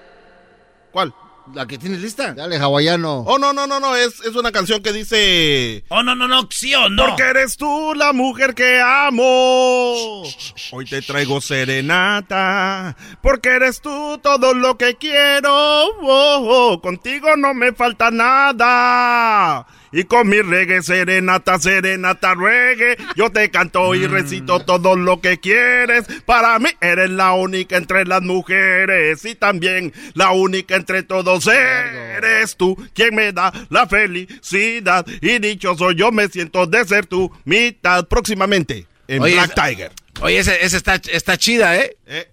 ¿Cuál? 0.92 1.14
La 1.54 1.66
que 1.66 1.78
tienes 1.78 2.02
lista. 2.02 2.34
Dale, 2.34 2.58
hawaiano. 2.58 3.20
Oh, 3.20 3.38
no, 3.40 3.54
no, 3.54 3.68
no, 3.68 3.80
no, 3.80 3.96
es, 3.96 4.20
es 4.22 4.36
una 4.36 4.52
canción 4.52 4.82
que 4.84 4.92
dice... 4.92 5.86
Oh, 5.88 6.04
no, 6.04 6.14
no, 6.14 6.28
no, 6.28 6.46
sí 6.52 6.76
o 6.76 6.90
no. 6.90 7.06
Porque 7.06 7.24
eres 7.24 7.56
tú 7.56 7.94
la 7.96 8.12
mujer 8.12 8.54
que 8.54 8.82
amo. 8.82 10.24
Hoy 10.72 10.86
te 10.90 11.02
traigo 11.02 11.40
serenata. 11.40 12.98
Porque 13.22 13.50
eres 13.50 13.80
tú 13.80 14.20
todo 14.22 14.54
lo 14.54 14.78
que 14.78 14.96
quiero. 14.96 15.50
Oh, 15.54 16.72
oh, 16.74 16.82
contigo 16.82 17.38
no 17.38 17.54
me 17.54 17.72
falta 17.72 18.12
nada. 18.12 19.66
Y 19.92 20.04
con 20.04 20.28
mi 20.28 20.42
reggae, 20.42 20.82
serenata, 20.84 21.60
serenata, 21.60 22.36
reggae. 22.36 22.98
Yo 23.16 23.32
te 23.32 23.50
canto 23.50 23.96
y 23.96 24.06
recito 24.08 24.60
todo 24.60 24.96
lo 24.96 25.22
que 25.22 25.40
quieres. 25.40 26.06
Para 26.26 26.60
mí 26.60 26.70
eres 26.82 27.10
la 27.10 27.34
única 27.34 27.78
entre 27.78 28.06
las 28.06 28.22
mujeres. 28.22 29.24
Y 29.26 29.36
también 29.36 29.94
la 30.14 30.32
única 30.32 30.76
entre 30.76 31.04
todos 31.04 31.48
eres 31.48 32.56
tú. 32.58 32.76
Quien 32.94 33.16
me 33.16 33.32
da 33.32 33.52
la 33.70 33.88
felicidad. 33.88 35.06
Y 35.22 35.40
dichoso 35.40 35.92
yo 35.92 36.12
me 36.12 36.28
siento 36.28 36.66
de 36.68 36.84
ser 36.86 37.06
tu 37.06 37.32
mitad. 37.46 38.08
Próximamente 38.08 38.88
en 39.08 39.22
Oye, 39.22 39.34
Black 39.36 39.54
Tiger. 39.56 39.92
Oye, 40.22 40.40
esa, 40.40 40.54
está, 40.56 40.96
está 40.96 41.38
chida, 41.38 41.78
¿eh? 41.78 41.96
Eh, 42.08 42.30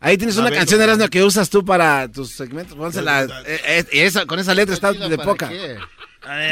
Ahí 0.00 0.16
tienes 0.16 0.36
La 0.36 0.42
una 0.42 0.50
vendo. 0.50 0.60
canción, 0.60 0.80
Erasmo, 0.80 1.08
que 1.08 1.24
usas 1.24 1.50
tú 1.50 1.64
para 1.64 2.06
tus 2.10 2.30
segmentos. 2.30 2.76
Pónsela. 2.76 3.24
Eh, 3.46 3.60
eh, 3.66 3.84
y 3.92 3.98
esa, 4.00 4.26
con 4.26 4.38
esa 4.38 4.54
letra 4.54 4.72
está 4.74 4.92
de 4.92 5.16
¿Para 5.16 5.24
poca. 5.28 5.48
qué? 5.48 5.76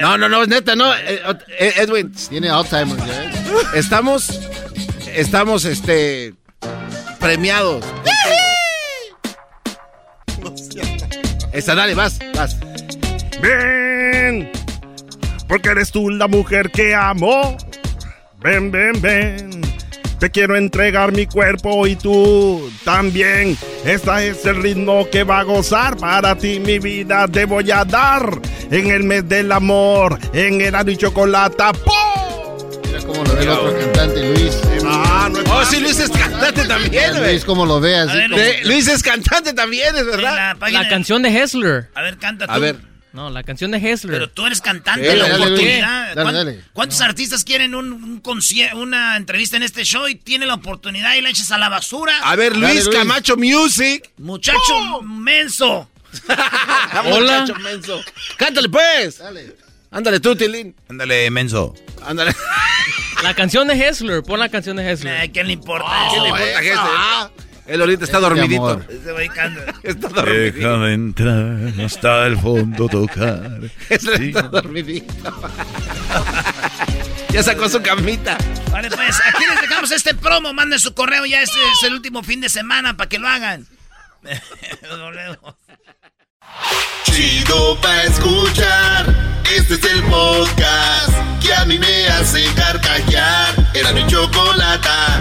No, 0.00 0.16
no, 0.16 0.28
no, 0.28 0.42
es 0.42 0.48
neta, 0.48 0.74
no. 0.74 0.94
Eh, 0.94 1.20
eh, 1.58 1.72
Edwin, 1.76 2.10
Tiene 2.30 2.48
Alzheimer 2.48 2.96
ya. 2.96 3.24
¿eh? 3.24 3.30
estamos, 3.74 4.40
estamos, 5.14 5.66
este, 5.66 6.34
premiados. 7.20 7.84
Esta, 11.52 11.74
dale, 11.74 11.94
vas, 11.94 12.18
vas. 12.34 12.56
Ven, 13.42 14.50
porque 15.46 15.68
eres 15.68 15.90
tú 15.90 16.08
la 16.08 16.26
mujer 16.26 16.70
que 16.70 16.94
amo. 16.94 17.56
Ven, 18.40 18.70
ven, 18.70 19.00
ven. 19.02 19.65
Te 20.18 20.30
quiero 20.30 20.56
entregar 20.56 21.12
mi 21.12 21.26
cuerpo 21.26 21.86
y 21.86 21.96
tú 21.96 22.70
también. 22.84 23.56
Este 23.84 24.28
es 24.28 24.46
el 24.46 24.62
ritmo 24.62 25.08
que 25.10 25.24
va 25.24 25.40
a 25.40 25.42
gozar. 25.42 25.96
Para 25.98 26.36
ti 26.36 26.58
mi 26.58 26.78
vida 26.78 27.28
te 27.28 27.44
voy 27.44 27.70
a 27.70 27.84
dar. 27.84 28.40
En 28.70 28.90
el 28.90 29.04
mes 29.04 29.28
del 29.28 29.52
amor, 29.52 30.18
en 30.32 30.60
el 30.60 30.88
y 30.88 30.96
chocolate. 30.96 31.62
¡Pum! 31.84 32.80
Mira 32.86 32.98
cómo 33.00 33.24
lo 33.24 33.34
ve 33.34 33.42
el 33.42 33.48
otro 33.50 33.78
cantante, 33.78 34.28
Luis. 34.30 34.60
Ah, 34.84 35.28
no 35.30 35.38
es 35.38 35.44
Oh, 35.50 35.64
sí, 35.64 35.80
Luis 35.80 35.98
es 36.00 36.10
cantante 36.10 36.64
también, 36.64 37.10
güey. 37.16 37.32
Luis, 37.32 37.44
cómo 37.44 37.66
lo 37.66 37.80
ve, 37.80 37.96
así 37.96 38.10
A 38.10 38.14
ver, 38.14 38.30
como- 38.30 38.42
Sí, 38.42 38.50
Luis 38.64 38.88
es 38.88 39.02
cantante 39.02 39.52
también, 39.52 39.94
es 39.96 40.06
verdad. 40.06 40.56
La 40.70 40.88
canción 40.88 41.22
de 41.22 41.28
Hessler. 41.36 41.90
A 41.94 42.02
ver, 42.02 42.16
canta 42.18 42.46
tú. 42.46 42.52
A 42.52 42.58
ver. 42.58 42.95
No, 43.16 43.30
la 43.30 43.42
canción 43.42 43.70
de 43.70 43.78
Hessler. 43.78 44.12
Pero 44.12 44.28
tú 44.28 44.44
eres 44.44 44.60
cantante, 44.60 45.16
la 45.16 45.26
dale, 45.26 45.44
oportunidad. 45.46 46.08
Dale, 46.14 46.22
¿Cuán- 46.22 46.34
dale. 46.34 46.60
¿Cuántos 46.74 47.00
artistas 47.00 47.44
quieren 47.44 47.74
un, 47.74 47.90
un 47.94 48.22
una 48.74 49.16
entrevista 49.16 49.56
en 49.56 49.62
este 49.62 49.84
show 49.84 50.06
y 50.06 50.16
tienen 50.16 50.48
la 50.48 50.54
oportunidad 50.54 51.14
y 51.14 51.22
la 51.22 51.30
echas 51.30 51.50
a 51.50 51.56
la 51.56 51.70
basura? 51.70 52.12
A 52.22 52.36
ver, 52.36 52.52
Dale, 52.52 52.74
Luis 52.74 52.84
Luis. 52.84 52.94
Camacho 52.98 53.38
Music. 53.38 54.10
Muchacho 54.18 55.00
menso. 55.00 55.88
Hola. 57.10 57.40
Muchacho 57.40 57.58
menso. 57.60 58.02
Cántale, 58.36 58.68
pues. 58.68 59.16
Dale. 59.16 59.56
Ándale 59.90 60.20
tú, 60.20 60.36
Tilín. 60.36 60.76
Ándale, 60.90 61.30
menso. 61.30 61.74
Ándale. 62.04 62.36
La 63.22 63.32
canción 63.32 63.66
de 63.66 63.82
Hessler. 63.82 64.22
Pon 64.24 64.38
la 64.40 64.50
canción 64.50 64.76
de 64.76 64.92
Hessler. 64.92 65.16
Ay, 65.20 65.30
¿Qué 65.30 65.42
le 65.42 65.54
importa? 65.54 65.88
¿Qué 66.10 66.20
le 66.20 66.28
eso? 66.28 66.36
importa, 66.36 66.62
gente? 66.62 67.35
Él 67.66 67.80
ahorita 67.80 68.04
está 68.04 68.20
dormidito. 68.20 68.80
Está 69.82 70.08
dormidito. 70.08 70.56
Déjame 70.56 70.94
entrar 70.94 71.84
hasta 71.84 72.26
el 72.26 72.38
fondo 72.38 72.88
tocar. 72.88 73.60
Está 73.90 74.42
dormidito. 74.42 75.14
ya 77.30 77.42
sacó 77.42 77.68
su 77.68 77.82
camita. 77.82 78.38
Vale, 78.70 78.88
pues 78.90 79.20
aquí 79.26 79.44
les 79.50 79.60
dejamos 79.60 79.90
este 79.90 80.14
promo. 80.14 80.52
Manden 80.52 80.78
su 80.78 80.94
correo. 80.94 81.26
Ya 81.26 81.42
este 81.42 81.58
es 81.58 81.82
el 81.88 81.94
último 81.94 82.22
fin 82.22 82.40
de 82.40 82.48
semana 82.48 82.96
para 82.96 83.08
que 83.08 83.18
lo 83.18 83.28
hagan. 83.28 83.66
Chido 87.04 87.80
pa' 87.80 88.02
escuchar. 88.04 89.06
Este 89.56 89.74
es 89.74 89.84
el 89.84 90.02
podcast 90.04 91.12
que 91.42 91.54
a 91.54 91.64
mí 91.64 91.78
me 91.78 92.06
hace 92.08 92.44
carcajear. 92.54 93.54
Era 93.74 93.92
mi 93.92 94.06
chocolata. 94.06 95.20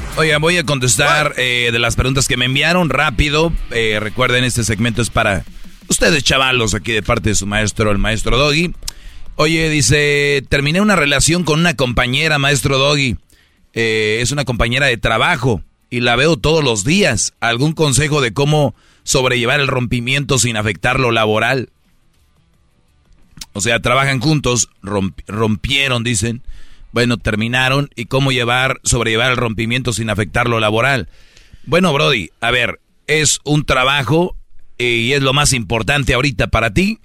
Voy 0.21 0.57
a 0.57 0.63
contestar 0.63 1.33
eh, 1.37 1.69
de 1.71 1.79
las 1.79 1.95
preguntas 1.95 2.27
que 2.27 2.37
me 2.37 2.45
enviaron 2.45 2.89
rápido. 2.91 3.51
Eh, 3.71 3.97
recuerden, 3.99 4.43
este 4.43 4.63
segmento 4.63 5.01
es 5.01 5.09
para 5.09 5.43
ustedes, 5.87 6.23
chavalos, 6.23 6.75
aquí 6.75 6.91
de 6.91 7.01
parte 7.01 7.29
de 7.29 7.35
su 7.35 7.47
maestro, 7.47 7.89
el 7.89 7.97
maestro 7.97 8.37
Doggy. 8.37 8.71
Oye, 9.35 9.67
dice, 9.69 10.43
terminé 10.47 10.79
una 10.79 10.95
relación 10.95 11.43
con 11.43 11.59
una 11.59 11.73
compañera, 11.73 12.37
maestro 12.37 12.77
Doggy. 12.77 13.17
Eh, 13.73 14.19
es 14.21 14.31
una 14.31 14.45
compañera 14.45 14.85
de 14.85 14.97
trabajo 14.97 15.63
y 15.89 16.01
la 16.01 16.15
veo 16.15 16.37
todos 16.37 16.63
los 16.63 16.83
días. 16.83 17.33
¿Algún 17.39 17.73
consejo 17.73 18.21
de 18.21 18.31
cómo 18.31 18.75
sobrellevar 19.03 19.59
el 19.59 19.67
rompimiento 19.67 20.37
sin 20.37 20.55
afectar 20.55 20.99
lo 20.99 21.09
laboral? 21.09 21.69
O 23.53 23.61
sea, 23.61 23.79
trabajan 23.79 24.19
juntos, 24.19 24.69
romp- 24.83 25.23
rompieron, 25.25 26.03
dicen. 26.03 26.43
Bueno, 26.91 27.17
terminaron. 27.17 27.89
¿Y 27.95 28.05
cómo 28.05 28.31
llevar, 28.31 28.79
sobrellevar 28.83 29.31
el 29.31 29.37
rompimiento 29.37 29.93
sin 29.93 30.09
afectar 30.09 30.47
lo 30.49 30.59
laboral? 30.59 31.09
Bueno, 31.65 31.93
Brody, 31.93 32.29
a 32.41 32.51
ver, 32.51 32.79
es 33.07 33.39
un 33.43 33.65
trabajo 33.65 34.35
eh, 34.77 34.85
y 34.85 35.13
es 35.13 35.21
lo 35.21 35.33
más 35.33 35.53
importante 35.53 36.13
ahorita 36.13 36.47
para 36.47 36.73
ti. 36.73 36.99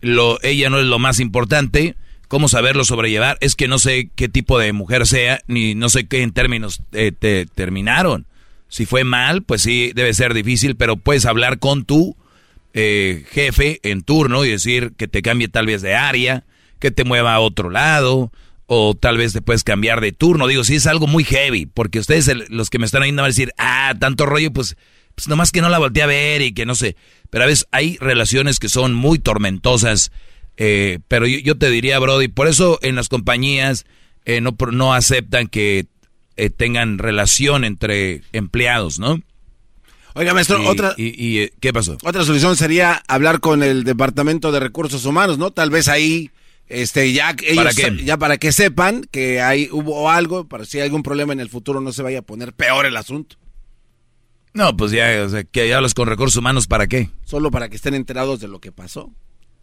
Lo, 0.00 0.42
ella 0.42 0.70
no 0.70 0.80
es 0.80 0.86
lo 0.86 0.98
más 0.98 1.20
importante. 1.20 1.96
¿Cómo 2.28 2.48
saberlo 2.48 2.84
sobrellevar? 2.84 3.36
Es 3.40 3.56
que 3.56 3.68
no 3.68 3.78
sé 3.78 4.10
qué 4.14 4.28
tipo 4.28 4.58
de 4.58 4.72
mujer 4.72 5.06
sea, 5.06 5.40
ni 5.48 5.74
no 5.74 5.88
sé 5.88 6.06
qué 6.06 6.22
en 6.22 6.32
términos 6.32 6.80
eh, 6.92 7.12
te 7.12 7.46
terminaron. 7.46 8.26
Si 8.68 8.86
fue 8.86 9.02
mal, 9.02 9.42
pues 9.42 9.62
sí, 9.62 9.90
debe 9.94 10.14
ser 10.14 10.32
difícil, 10.32 10.76
pero 10.76 10.96
puedes 10.96 11.26
hablar 11.26 11.58
con 11.58 11.84
tu 11.84 12.16
eh, 12.72 13.24
jefe 13.32 13.80
en 13.82 14.02
turno 14.02 14.44
y 14.44 14.50
decir 14.50 14.92
que 14.96 15.08
te 15.08 15.22
cambie 15.22 15.48
tal 15.48 15.66
vez 15.66 15.82
de 15.82 15.96
área, 15.96 16.44
que 16.78 16.92
te 16.92 17.02
mueva 17.02 17.34
a 17.34 17.40
otro 17.40 17.68
lado, 17.68 18.30
o 18.72 18.94
tal 18.94 19.16
vez 19.18 19.32
te 19.32 19.42
puedes 19.42 19.64
cambiar 19.64 20.00
de 20.00 20.12
turno. 20.12 20.46
Digo, 20.46 20.62
si 20.62 20.76
es 20.76 20.86
algo 20.86 21.08
muy 21.08 21.24
heavy, 21.24 21.66
porque 21.66 21.98
ustedes, 21.98 22.28
el- 22.28 22.46
los 22.50 22.70
que 22.70 22.78
me 22.78 22.86
están 22.86 23.02
oyendo, 23.02 23.22
van 23.22 23.26
a 23.30 23.34
decir, 23.34 23.52
ah, 23.58 23.94
tanto 23.98 24.26
rollo, 24.26 24.52
pues, 24.52 24.76
pues 25.16 25.26
nomás 25.26 25.50
que 25.50 25.60
no 25.60 25.68
la 25.68 25.78
volteé 25.80 26.04
a 26.04 26.06
ver 26.06 26.40
y 26.40 26.52
que 26.52 26.66
no 26.66 26.76
sé. 26.76 26.94
Pero 27.30 27.42
a 27.42 27.46
veces 27.48 27.66
hay 27.72 27.96
relaciones 28.00 28.60
que 28.60 28.68
son 28.68 28.94
muy 28.94 29.18
tormentosas 29.18 30.12
Eh, 30.62 30.98
pero 31.08 31.26
yo, 31.26 31.38
yo, 31.38 31.56
te 31.56 31.70
diría, 31.70 31.98
Brody, 31.98 32.28
por 32.28 32.46
eso 32.46 32.78
en 32.82 32.94
las 32.94 33.08
compañías 33.08 33.86
eh, 34.26 34.40
no, 34.42 34.54
no 34.72 34.92
aceptan 34.92 35.46
que 35.48 35.86
eh, 36.36 36.50
tengan 36.50 36.98
relación 36.98 37.64
entre 37.64 38.22
empleados, 38.32 38.98
¿no? 38.98 39.20
Oiga, 40.14 40.34
maestro, 40.34 40.62
y, 40.62 40.66
otra... 40.66 40.92
Y, 40.98 41.06
y, 41.24 41.38
eh, 41.40 41.52
¿Qué 41.60 41.72
pasó? 41.72 41.96
Otra 42.04 42.24
solución 42.24 42.56
sería 42.56 43.02
hablar 43.08 43.40
con 43.40 43.62
el 43.62 43.84
Departamento 43.84 44.52
de 44.52 44.60
Recursos 44.60 45.06
Humanos, 45.06 45.38
¿no? 45.38 45.50
Tal 45.50 45.70
vez 45.70 45.88
ahí, 45.88 46.30
este, 46.70 47.12
ya 47.12 47.34
ellos, 47.42 47.74
ya 48.04 48.16
para 48.16 48.38
que 48.38 48.52
sepan 48.52 49.02
que 49.10 49.40
hay, 49.40 49.68
hubo 49.72 50.08
algo, 50.08 50.46
para 50.46 50.64
si 50.64 50.78
hay 50.78 50.84
algún 50.84 51.02
problema 51.02 51.32
en 51.32 51.40
el 51.40 51.48
futuro 51.48 51.80
no 51.80 51.92
se 51.92 52.02
vaya 52.02 52.20
a 52.20 52.22
poner 52.22 52.52
peor 52.52 52.86
el 52.86 52.96
asunto. 52.96 53.36
No, 54.54 54.76
pues 54.76 54.92
ya, 54.92 55.24
o 55.24 55.28
sea, 55.28 55.42
que 55.42 55.68
ya 55.68 55.76
hablas 55.76 55.94
con 55.94 56.08
recursos 56.08 56.36
humanos, 56.36 56.68
¿para 56.68 56.86
qué? 56.86 57.10
Solo 57.24 57.50
para 57.50 57.68
que 57.68 57.74
estén 57.76 57.94
enterados 57.94 58.38
de 58.38 58.46
lo 58.46 58.60
que 58.60 58.70
pasó. 58.70 59.12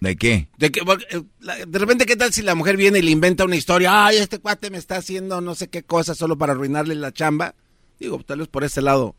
¿De 0.02 0.18
qué? 0.18 0.50
De, 0.58 0.70
que, 0.70 0.82
eh, 0.82 1.24
de 1.66 1.80
repente, 1.80 2.06
¿qué 2.06 2.18
tal 2.18 2.34
si 2.34 2.42
la 2.42 2.56
mujer 2.56 2.76
viene 2.76 3.00
y 3.00 3.02
le 3.02 3.12
inventa 3.12 3.46
una 3.46 3.56
historia? 3.56 4.06
Ay, 4.06 4.18
este 4.18 4.40
cuate 4.40 4.70
me 4.70 4.78
está 4.78 4.98
haciendo 4.98 5.40
no 5.40 5.56
sé 5.56 5.70
qué 5.70 5.84
cosa 5.84 6.14
solo 6.14 6.38
para 6.38 6.54
arruinarle 6.54 6.94
la 6.96 7.14
chamba. 7.14 7.56
Digo, 8.00 8.22
tal 8.24 8.40
vez 8.40 8.50
por 8.50 8.66
ese 8.66 8.82
lado 8.82 9.16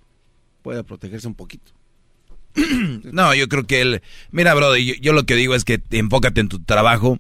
pueda 0.63 0.83
protegerse 0.83 1.27
un 1.27 1.35
poquito. 1.35 1.73
No, 3.13 3.35
yo 3.35 3.49
creo 3.49 3.67
que 3.67 3.81
él... 3.81 4.03
Mira, 4.31 4.55
brother, 4.55 4.81
yo, 4.81 4.95
yo, 5.01 5.13
lo 5.13 5.25
que 5.25 5.37
digo 5.37 5.55
es 5.55 5.65
que 5.65 5.81
enfócate 5.91 6.41
en 6.41 6.49
tu 6.49 6.63
trabajo. 6.63 7.19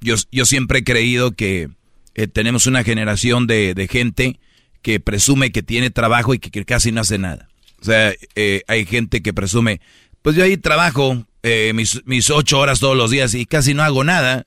Yo, 0.00 0.14
yo 0.30 0.44
siempre 0.44 0.80
he 0.80 0.84
creído 0.84 1.32
que 1.32 1.68
eh, 2.14 2.26
tenemos 2.26 2.66
una 2.66 2.84
generación 2.84 3.46
de, 3.46 3.74
de, 3.74 3.88
gente 3.88 4.38
que 4.82 5.00
presume 5.00 5.52
que 5.52 5.62
tiene 5.62 5.90
trabajo 5.90 6.34
y 6.34 6.38
que, 6.38 6.64
casi 6.64 6.92
no 6.92 7.00
hace 7.00 7.18
nada. 7.18 7.48
O 7.80 7.84
sea, 7.84 8.14
eh, 8.34 8.62
hay 8.68 8.84
gente 8.86 9.22
que 9.22 9.32
presume, 9.32 9.80
pues 10.22 10.36
yo 10.36 10.44
ahí 10.44 10.56
trabajo 10.56 11.24
eh, 11.42 11.72
mis, 11.74 12.04
mis, 12.04 12.30
ocho 12.30 12.58
horas 12.58 12.80
todos 12.80 12.96
los 12.96 13.10
días 13.10 13.34
y 13.34 13.46
casi 13.46 13.74
no 13.74 13.82
hago 13.82 14.04
nada. 14.04 14.46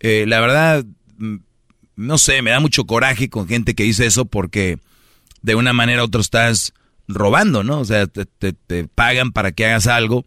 Eh, 0.00 0.24
la 0.26 0.40
verdad, 0.40 0.84
no 1.96 2.18
sé, 2.18 2.42
me 2.42 2.50
da 2.50 2.60
mucho 2.60 2.84
coraje 2.84 3.28
con 3.28 3.48
gente 3.48 3.74
que 3.74 3.82
dice 3.84 4.06
eso 4.06 4.24
porque 4.24 4.78
de 5.42 5.54
una 5.54 5.72
manera 5.72 6.02
u 6.02 6.06
otra 6.06 6.20
estás 6.20 6.72
robando, 7.08 7.64
¿no? 7.64 7.80
O 7.80 7.84
sea, 7.84 8.06
te, 8.06 8.24
te, 8.26 8.52
te, 8.52 8.86
pagan 8.86 9.32
para 9.32 9.52
que 9.52 9.66
hagas 9.66 9.86
algo 9.88 10.24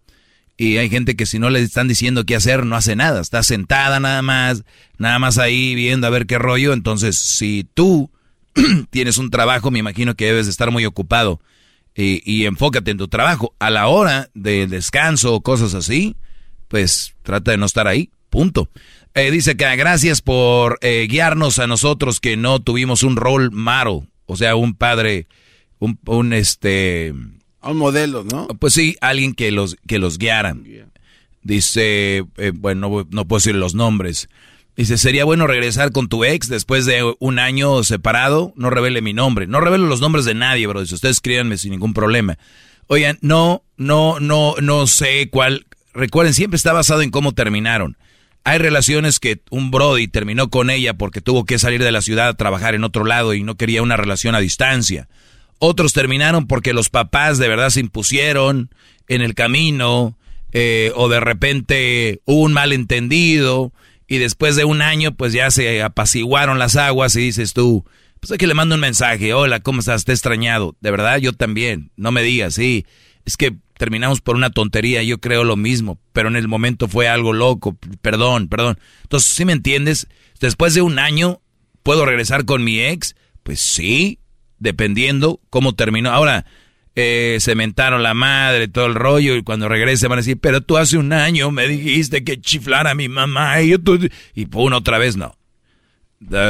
y 0.57 0.77
hay 0.77 0.89
gente 0.89 1.15
que 1.15 1.25
si 1.25 1.37
no 1.37 1.49
le 1.49 1.61
están 1.61 1.87
diciendo 1.87 2.25
qué 2.25 2.35
hacer, 2.35 2.65
no 2.65 2.75
hace 2.75 2.95
nada. 2.95 3.21
Está 3.21 3.43
sentada 3.43 3.99
nada 3.99 4.21
más, 4.21 4.63
nada 4.97 5.19
más 5.19 5.37
ahí 5.37 5.75
viendo 5.75 6.07
a 6.07 6.11
ver 6.11 6.25
qué 6.25 6.37
rollo. 6.37 6.71
Entonces, 6.71 7.17
si 7.17 7.67
tú 7.73 8.09
tienes 8.89 9.17
un 9.17 9.31
trabajo, 9.31 9.71
me 9.71 9.79
imagino 9.79 10.15
que 10.15 10.25
debes 10.25 10.45
de 10.45 10.51
estar 10.51 10.71
muy 10.71 10.85
ocupado 10.85 11.41
y, 11.93 12.21
y, 12.29 12.45
enfócate 12.45 12.91
en 12.91 12.97
tu 12.97 13.07
trabajo. 13.07 13.53
A 13.59 13.69
la 13.69 13.87
hora 13.87 14.29
de 14.33 14.67
descanso 14.67 15.33
o 15.33 15.41
cosas 15.41 15.73
así, 15.73 16.15
pues 16.67 17.15
trata 17.23 17.51
de 17.51 17.57
no 17.57 17.65
estar 17.65 17.87
ahí, 17.87 18.09
punto. 18.29 18.69
Eh, 19.13 19.31
dice 19.31 19.55
que 19.55 19.75
gracias 19.77 20.21
por 20.21 20.77
eh, 20.81 21.07
guiarnos 21.09 21.59
a 21.59 21.67
nosotros 21.67 22.19
que 22.19 22.35
no 22.35 22.59
tuvimos 22.59 23.03
un 23.03 23.15
rol 23.15 23.49
malo, 23.51 24.07
o 24.25 24.35
sea, 24.35 24.55
un 24.55 24.75
padre, 24.75 25.27
un 25.79 26.33
este... 26.33 27.13
Un 27.65 27.78
modelo, 27.78 28.23
¿no? 28.23 28.47
Pues 28.47 28.73
sí, 28.73 28.95
alguien 29.01 29.34
que 29.34 29.51
los, 29.51 29.75
que 29.88 29.99
los 29.99 30.17
guiara. 30.17 30.56
Dice, 31.41 32.25
eh, 32.38 32.51
bueno, 32.54 32.89
no, 32.89 33.08
no 33.10 33.25
puedo 33.28 33.39
decir 33.39 33.56
los 33.56 33.75
nombres. 33.75 34.30
Dice, 34.75 34.97
sería 34.97 35.25
bueno 35.25 35.47
regresar 35.47 35.91
con 35.91 36.10
tu 36.10 36.25
ex 36.25 36.47
después 36.49 36.86
de 36.86 37.15
un 37.19 37.39
año 37.39 37.84
separado. 37.84 38.54
No 38.56 38.69
revele 38.69 39.01
mi 39.01 39.13
nombre. 39.13 39.47
No 39.47 39.62
revelo 39.62 39.88
los 39.88 40.01
nombres 40.01 40.25
de 40.25 40.34
nadie, 40.36 40.67
bro. 40.67 40.82
Dice, 40.82 40.95
ustedes 40.95 41.17
escríbanme 41.17 41.58
sin 41.58 41.71
ningún 41.71 41.93
problema. 41.93 42.38
Oigan, 42.88 43.17
no, 43.21 43.63
no, 43.78 44.19
no, 44.19 44.56
no 44.62 44.86
sé 44.86 45.30
cuál. 45.30 45.65
Recuerden, 45.93 46.34
siempre 46.34 46.58
está 46.58 46.73
basado 46.73 47.01
en 47.01 47.10
cómo 47.10 47.34
terminaron. 47.34 47.97
Hay 48.43 48.60
relaciones 48.60 49.19
que 49.19 49.41
un 49.49 49.71
Brody 49.71 50.08
terminó 50.08 50.49
con 50.49 50.69
ella 50.69 50.93
porque 50.93 51.21
tuvo 51.21 51.45
que 51.45 51.58
salir 51.58 51.82
de 51.82 51.91
la 51.91 52.04
ciudad 52.04 52.28
a 52.28 52.34
trabajar 52.36 52.75
en 52.75 52.84
otro 52.84 53.04
lado 53.04 53.34
y 53.34 53.41
no 53.41 53.56
quería 53.56 53.82
una 53.82 53.97
relación 53.97 54.36
a 54.36 54.39
distancia. 54.39 55.08
Otros 55.59 55.93
terminaron 55.93 56.47
porque 56.47 56.73
los 56.73 56.89
papás 56.89 57.37
de 57.37 57.47
verdad 57.47 57.69
se 57.69 57.79
impusieron 57.79 58.69
en 59.07 59.21
el 59.21 59.35
camino 59.35 60.17
eh, 60.51 60.91
o 60.95 61.09
de 61.09 61.19
repente 61.19 62.21
hubo 62.25 62.41
un 62.41 62.53
malentendido 62.53 63.73
y 64.07 64.17
después 64.17 64.55
de 64.55 64.65
un 64.65 64.81
año 64.81 65.15
pues 65.15 65.33
ya 65.33 65.51
se 65.51 65.81
apaciguaron 65.81 66.59
las 66.59 66.75
aguas 66.75 67.15
y 67.15 67.21
dices 67.21 67.53
tú, 67.53 67.85
pues 68.19 68.31
hay 68.31 68.37
que 68.37 68.47
le 68.47 68.53
mando 68.53 68.75
un 68.75 68.81
mensaje, 68.81 69.33
hola, 69.33 69.59
¿cómo 69.59 69.79
estás? 69.79 70.05
Te 70.05 70.11
he 70.11 70.15
extrañado. 70.15 70.75
De 70.81 70.91
verdad, 70.91 71.17
yo 71.17 71.33
también. 71.33 71.91
No 71.95 72.11
me 72.11 72.23
digas, 72.23 72.55
sí. 72.55 72.85
Es 73.25 73.37
que 73.37 73.55
terminamos 73.77 74.21
por 74.21 74.35
una 74.35 74.49
tontería, 74.49 75.03
yo 75.03 75.19
creo 75.19 75.43
lo 75.43 75.55
mismo, 75.57 75.99
pero 76.13 76.29
en 76.29 76.35
el 76.35 76.47
momento 76.47 76.87
fue 76.87 77.07
algo 77.07 77.33
loco, 77.33 77.77
perdón, 78.01 78.47
perdón. 78.47 78.79
Entonces, 79.03 79.31
¿sí 79.31 79.45
me 79.45 79.53
entiendes? 79.53 80.07
Después 80.39 80.73
de 80.73 80.81
un 80.81 80.99
año, 80.99 81.41
¿puedo 81.83 82.05
regresar 82.05 82.45
con 82.45 82.63
mi 82.63 82.79
ex? 82.79 83.15
Pues 83.43 83.59
sí, 83.59 84.19
dependiendo 84.65 85.39
cómo 85.49 85.75
terminó. 85.75 86.12
Ahora, 86.12 86.45
eh, 86.95 87.38
cementaron 87.39 88.04
la 88.04 88.13
madre, 88.13 88.67
todo 88.67 88.88
el 88.88 88.95
rollo, 88.95 89.36
y 89.36 89.43
cuando 89.43 89.69
regrese 89.69 90.08
van 90.08 90.19
a 90.19 90.21
decir, 90.21 90.39
pero 90.41 90.62
tú 90.62 90.78
hace 90.78 90.97
un 90.97 91.13
año 91.13 91.51
me 91.51 91.67
dijiste 91.67 92.23
que 92.23 92.41
chiflara 92.41 92.91
a 92.91 92.95
mi 92.95 93.08
mamá, 93.08 93.62
y 93.62 93.69
yo 93.69 93.80
tú... 93.80 93.99
Y 94.34 94.47
pum, 94.47 94.73
otra 94.73 94.97
vez 94.97 95.15
no. 95.15 95.38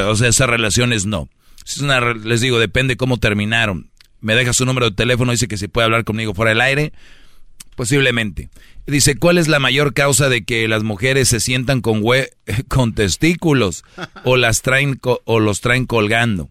O 0.08 0.16
sea, 0.16 0.28
esas 0.28 0.48
relaciones 0.48 1.06
no. 1.06 1.28
Es 1.64 1.78
una, 1.78 2.00
les 2.00 2.40
digo, 2.40 2.58
depende 2.58 2.96
cómo 2.96 3.18
terminaron. 3.18 3.90
Me 4.20 4.34
deja 4.34 4.52
su 4.52 4.64
número 4.64 4.90
de 4.90 4.96
teléfono, 4.96 5.32
dice 5.32 5.48
que 5.48 5.58
si 5.58 5.68
puede 5.68 5.84
hablar 5.84 6.04
conmigo 6.04 6.32
fuera 6.32 6.50
del 6.50 6.60
aire. 6.60 6.92
Posiblemente. 7.74 8.48
Dice, 8.86 9.16
¿cuál 9.18 9.36
es 9.36 9.48
la 9.48 9.58
mayor 9.58 9.92
causa 9.92 10.30
de 10.30 10.44
que 10.44 10.66
las 10.68 10.82
mujeres 10.82 11.28
se 11.28 11.40
sientan 11.40 11.82
con, 11.82 12.00
hue 12.02 12.30
con 12.68 12.94
testículos 12.94 13.84
o, 14.24 14.36
las 14.36 14.62
traen 14.62 14.98
o 15.02 15.40
los 15.40 15.60
traen 15.60 15.86
colgando? 15.86 16.48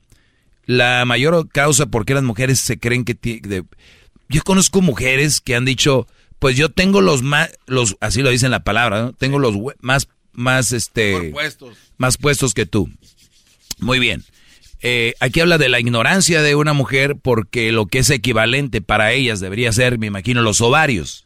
La 0.65 1.05
mayor 1.05 1.47
causa 1.49 1.85
por 1.85 2.05
qué 2.05 2.13
las 2.13 2.23
mujeres 2.23 2.59
se 2.59 2.79
creen 2.79 3.05
que... 3.05 3.13
De, 3.13 3.63
yo 4.27 4.41
conozco 4.43 4.81
mujeres 4.81 5.41
que 5.41 5.55
han 5.55 5.65
dicho, 5.65 6.07
pues 6.39 6.57
yo 6.57 6.69
tengo 6.69 7.01
los 7.01 7.21
más, 7.21 7.51
los, 7.67 7.97
así 7.99 8.21
lo 8.21 8.31
dice 8.31 8.45
en 8.45 8.51
la 8.51 8.63
palabra, 8.63 9.01
¿no? 9.01 9.13
Tengo 9.13 9.39
los 9.39 9.55
más, 9.81 10.07
más, 10.33 10.71
este... 10.71 11.31
Puestos. 11.31 11.77
Más 11.97 12.17
puestos 12.17 12.53
que 12.53 12.65
tú. 12.65 12.89
Muy 13.79 13.99
bien. 13.99 14.23
Eh, 14.81 15.13
aquí 15.19 15.39
habla 15.39 15.57
de 15.57 15.69
la 15.69 15.79
ignorancia 15.79 16.41
de 16.41 16.55
una 16.55 16.73
mujer 16.73 17.15
porque 17.21 17.71
lo 17.71 17.85
que 17.87 17.99
es 17.99 18.09
equivalente 18.09 18.81
para 18.81 19.13
ellas 19.13 19.39
debería 19.39 19.71
ser, 19.71 19.97
me 19.97 20.07
imagino, 20.07 20.41
los 20.41 20.61
ovarios. 20.61 21.25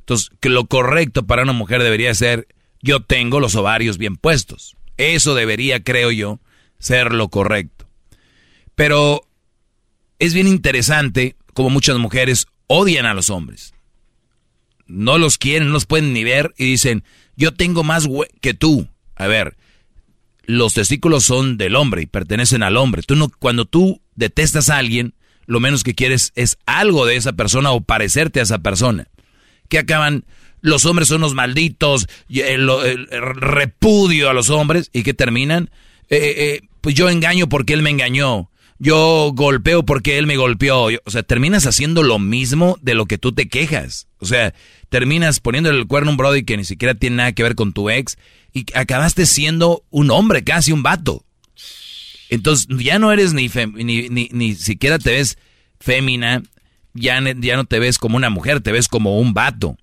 Entonces, 0.00 0.30
que 0.40 0.48
lo 0.48 0.66
correcto 0.66 1.26
para 1.26 1.42
una 1.42 1.52
mujer 1.52 1.82
debería 1.82 2.14
ser, 2.14 2.48
yo 2.82 3.00
tengo 3.00 3.40
los 3.40 3.54
ovarios 3.54 3.98
bien 3.98 4.16
puestos. 4.16 4.76
Eso 4.96 5.34
debería, 5.34 5.82
creo 5.82 6.10
yo, 6.10 6.40
ser 6.78 7.12
lo 7.12 7.28
correcto. 7.28 7.77
Pero 8.78 9.22
es 10.20 10.34
bien 10.34 10.46
interesante 10.46 11.34
como 11.52 11.68
muchas 11.68 11.98
mujeres 11.98 12.46
odian 12.68 13.06
a 13.06 13.14
los 13.14 13.28
hombres. 13.28 13.74
No 14.86 15.18
los 15.18 15.36
quieren, 15.36 15.66
no 15.66 15.74
los 15.74 15.84
pueden 15.84 16.12
ni 16.12 16.22
ver 16.22 16.54
y 16.56 16.66
dicen, 16.66 17.02
yo 17.34 17.52
tengo 17.52 17.82
más 17.82 18.08
que 18.40 18.54
tú. 18.54 18.86
A 19.16 19.26
ver, 19.26 19.56
los 20.44 20.74
testículos 20.74 21.24
son 21.24 21.56
del 21.56 21.74
hombre 21.74 22.02
y 22.02 22.06
pertenecen 22.06 22.62
al 22.62 22.76
hombre. 22.76 23.02
Tú 23.02 23.16
no, 23.16 23.30
cuando 23.40 23.64
tú 23.64 24.00
detestas 24.14 24.70
a 24.70 24.78
alguien, 24.78 25.12
lo 25.46 25.58
menos 25.58 25.82
que 25.82 25.96
quieres 25.96 26.30
es 26.36 26.56
algo 26.64 27.04
de 27.04 27.16
esa 27.16 27.32
persona 27.32 27.72
o 27.72 27.80
parecerte 27.80 28.38
a 28.38 28.44
esa 28.44 28.58
persona. 28.58 29.08
Que 29.68 29.80
acaban, 29.80 30.24
los 30.60 30.86
hombres 30.86 31.08
son 31.08 31.22
los 31.22 31.34
malditos, 31.34 32.06
repudio 33.40 34.30
a 34.30 34.34
los 34.34 34.50
hombres 34.50 34.88
y 34.92 35.02
que 35.02 35.14
terminan, 35.14 35.68
eh, 36.10 36.34
eh, 36.36 36.60
pues 36.80 36.94
yo 36.94 37.10
engaño 37.10 37.48
porque 37.48 37.74
él 37.74 37.82
me 37.82 37.90
engañó. 37.90 38.48
Yo 38.78 39.32
golpeo 39.34 39.84
porque 39.84 40.18
él 40.18 40.26
me 40.26 40.36
golpeó. 40.36 40.88
O 41.04 41.10
sea, 41.10 41.22
terminas 41.22 41.66
haciendo 41.66 42.02
lo 42.02 42.18
mismo 42.18 42.78
de 42.80 42.94
lo 42.94 43.06
que 43.06 43.18
tú 43.18 43.32
te 43.32 43.48
quejas. 43.48 44.06
O 44.18 44.26
sea, 44.26 44.54
terminas 44.88 45.40
poniéndole 45.40 45.78
el 45.78 45.86
cuerno 45.86 46.10
a 46.10 46.12
un 46.12 46.16
brody 46.16 46.44
que 46.44 46.56
ni 46.56 46.64
siquiera 46.64 46.94
tiene 46.94 47.16
nada 47.16 47.32
que 47.32 47.42
ver 47.42 47.54
con 47.54 47.72
tu 47.72 47.90
ex 47.90 48.16
y 48.52 48.66
acabaste 48.74 49.26
siendo 49.26 49.84
un 49.90 50.10
hombre, 50.10 50.44
casi 50.44 50.72
un 50.72 50.82
vato. 50.82 51.24
Entonces, 52.30 52.66
ya 52.78 52.98
no 52.98 53.12
eres 53.12 53.32
ni, 53.32 53.48
ni, 53.48 54.08
ni, 54.08 54.54
siquiera 54.54 54.98
te 54.98 55.12
ves 55.12 55.38
fémina, 55.80 56.42
ya, 56.92 57.20
no 57.20 57.64
te 57.64 57.78
ves 57.78 57.98
como 57.98 58.16
una 58.16 58.30
mujer, 58.30 58.60
te 58.60 58.72
ves 58.72 58.88
como 58.88 59.18
un 59.18 59.32
vato. 59.32 59.76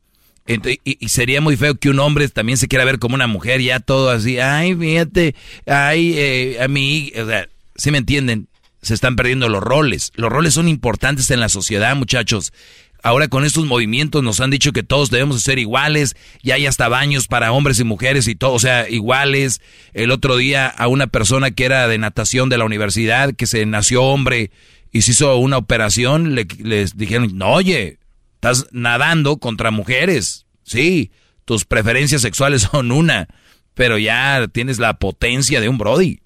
Y, 0.84 1.10
sería 1.10 1.42
muy 1.42 1.58
feo 1.58 1.76
que 1.76 1.90
un 1.90 2.00
hombre 2.00 2.30
también 2.30 2.58
se 2.58 2.68
quiera 2.68 2.86
ver 2.86 3.00
como 3.00 3.16
una 3.16 3.26
mujer, 3.26 3.62
ya 3.62 3.80
todo 3.80 4.12
así, 4.12 4.38
ay, 4.40 4.76
fíjate, 4.76 5.34
ay, 5.66 6.14
eh, 6.18 6.58
a 6.62 6.68
mí, 6.68 7.12
o 7.20 7.26
sea, 7.26 7.50
¿sí 7.76 7.90
me 7.90 7.98
entienden? 7.98 8.48
Se 8.86 8.94
están 8.94 9.16
perdiendo 9.16 9.50
los 9.50 9.64
roles. 9.64 10.12
Los 10.16 10.32
roles 10.32 10.54
son 10.54 10.68
importantes 10.68 11.32
en 11.32 11.40
la 11.40 11.50
sociedad, 11.50 11.96
muchachos. 11.96 12.54
Ahora 13.02 13.28
con 13.28 13.44
estos 13.44 13.66
movimientos 13.66 14.24
nos 14.24 14.40
han 14.40 14.52
dicho 14.52 14.74
que 14.74 14.84
todos 14.84 15.10
debemos 15.10 15.42
ser 15.42 15.60
iguales, 15.60 16.16
ya 16.44 16.56
hay 16.56 16.66
hasta 16.66 16.88
baños 16.88 17.28
para 17.28 17.52
hombres 17.52 17.80
y 17.80 17.84
mujeres 17.84 18.28
y 18.28 18.36
todo, 18.36 18.54
o 18.54 18.60
sea, 18.60 18.88
iguales. 18.90 19.60
El 19.94 20.12
otro 20.12 20.38
día 20.38 20.68
a 20.68 20.88
una 20.88 21.08
persona 21.08 21.52
que 21.52 21.66
era 21.66 21.88
de 21.88 21.98
natación 21.98 22.50
de 22.50 22.58
la 22.58 22.66
universidad, 22.66 23.34
que 23.36 23.48
se 23.48 23.66
nació 23.66 24.04
hombre 24.04 24.52
y 24.92 25.02
se 25.02 25.12
hizo 25.12 25.36
una 25.38 25.58
operación, 25.58 26.36
le, 26.36 26.48
les 26.60 26.96
dijeron, 26.96 27.38
no, 27.38 27.54
oye, 27.54 28.00
estás 28.36 28.68
nadando 28.72 29.38
contra 29.38 29.72
mujeres, 29.72 30.46
sí, 30.64 31.12
tus 31.44 31.66
preferencias 31.66 32.22
sexuales 32.22 32.62
son 32.72 32.92
una, 32.92 33.28
pero 33.74 33.98
ya 33.98 34.48
tienes 34.52 34.78
la 34.78 34.98
potencia 34.98 35.60
de 35.60 35.70
un 35.70 35.78
Brody. 35.78 36.22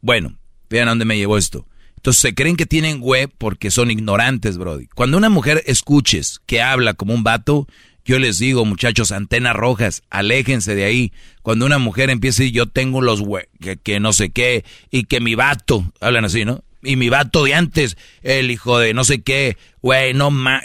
Bueno, 0.00 0.36
vean 0.68 0.88
a 0.88 0.92
dónde 0.92 1.04
me 1.04 1.16
llevó 1.16 1.38
esto. 1.38 1.66
Entonces 1.96 2.20
se 2.20 2.34
creen 2.34 2.56
que 2.56 2.66
tienen 2.66 3.00
web 3.00 3.32
porque 3.36 3.70
son 3.70 3.90
ignorantes, 3.90 4.58
Brody. 4.58 4.86
Cuando 4.88 5.16
una 5.16 5.28
mujer 5.28 5.62
escuches 5.66 6.40
que 6.46 6.62
habla 6.62 6.94
como 6.94 7.14
un 7.14 7.24
vato, 7.24 7.66
yo 8.04 8.20
les 8.20 8.38
digo, 8.38 8.64
muchachos, 8.64 9.10
antenas 9.10 9.56
rojas, 9.56 10.04
aléjense 10.10 10.76
de 10.76 10.84
ahí. 10.84 11.12
Cuando 11.42 11.66
una 11.66 11.78
mujer 11.78 12.08
empieza 12.08 12.44
y 12.44 12.52
yo 12.52 12.66
tengo 12.66 13.00
los 13.00 13.20
hue 13.20 13.48
que, 13.82 13.98
no 13.98 14.12
sé 14.12 14.30
qué, 14.30 14.64
y 14.92 15.04
que 15.04 15.20
mi 15.20 15.34
vato, 15.34 15.92
hablan 16.00 16.24
así, 16.24 16.44
¿no? 16.44 16.62
Y 16.82 16.94
mi 16.94 17.08
vato 17.08 17.42
de 17.42 17.54
antes, 17.54 17.96
el 18.22 18.52
hijo 18.52 18.78
de 18.78 18.94
no 18.94 19.02
sé 19.02 19.22
qué, 19.22 19.56
güey, 19.82 20.14
no 20.14 20.30
más. 20.30 20.62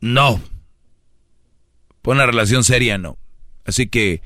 No. 0.00 0.40
Por 2.02 2.14
una 2.14 2.26
relación 2.26 2.62
seria, 2.62 2.96
no. 2.96 3.18
Así 3.64 3.88
que, 3.88 4.22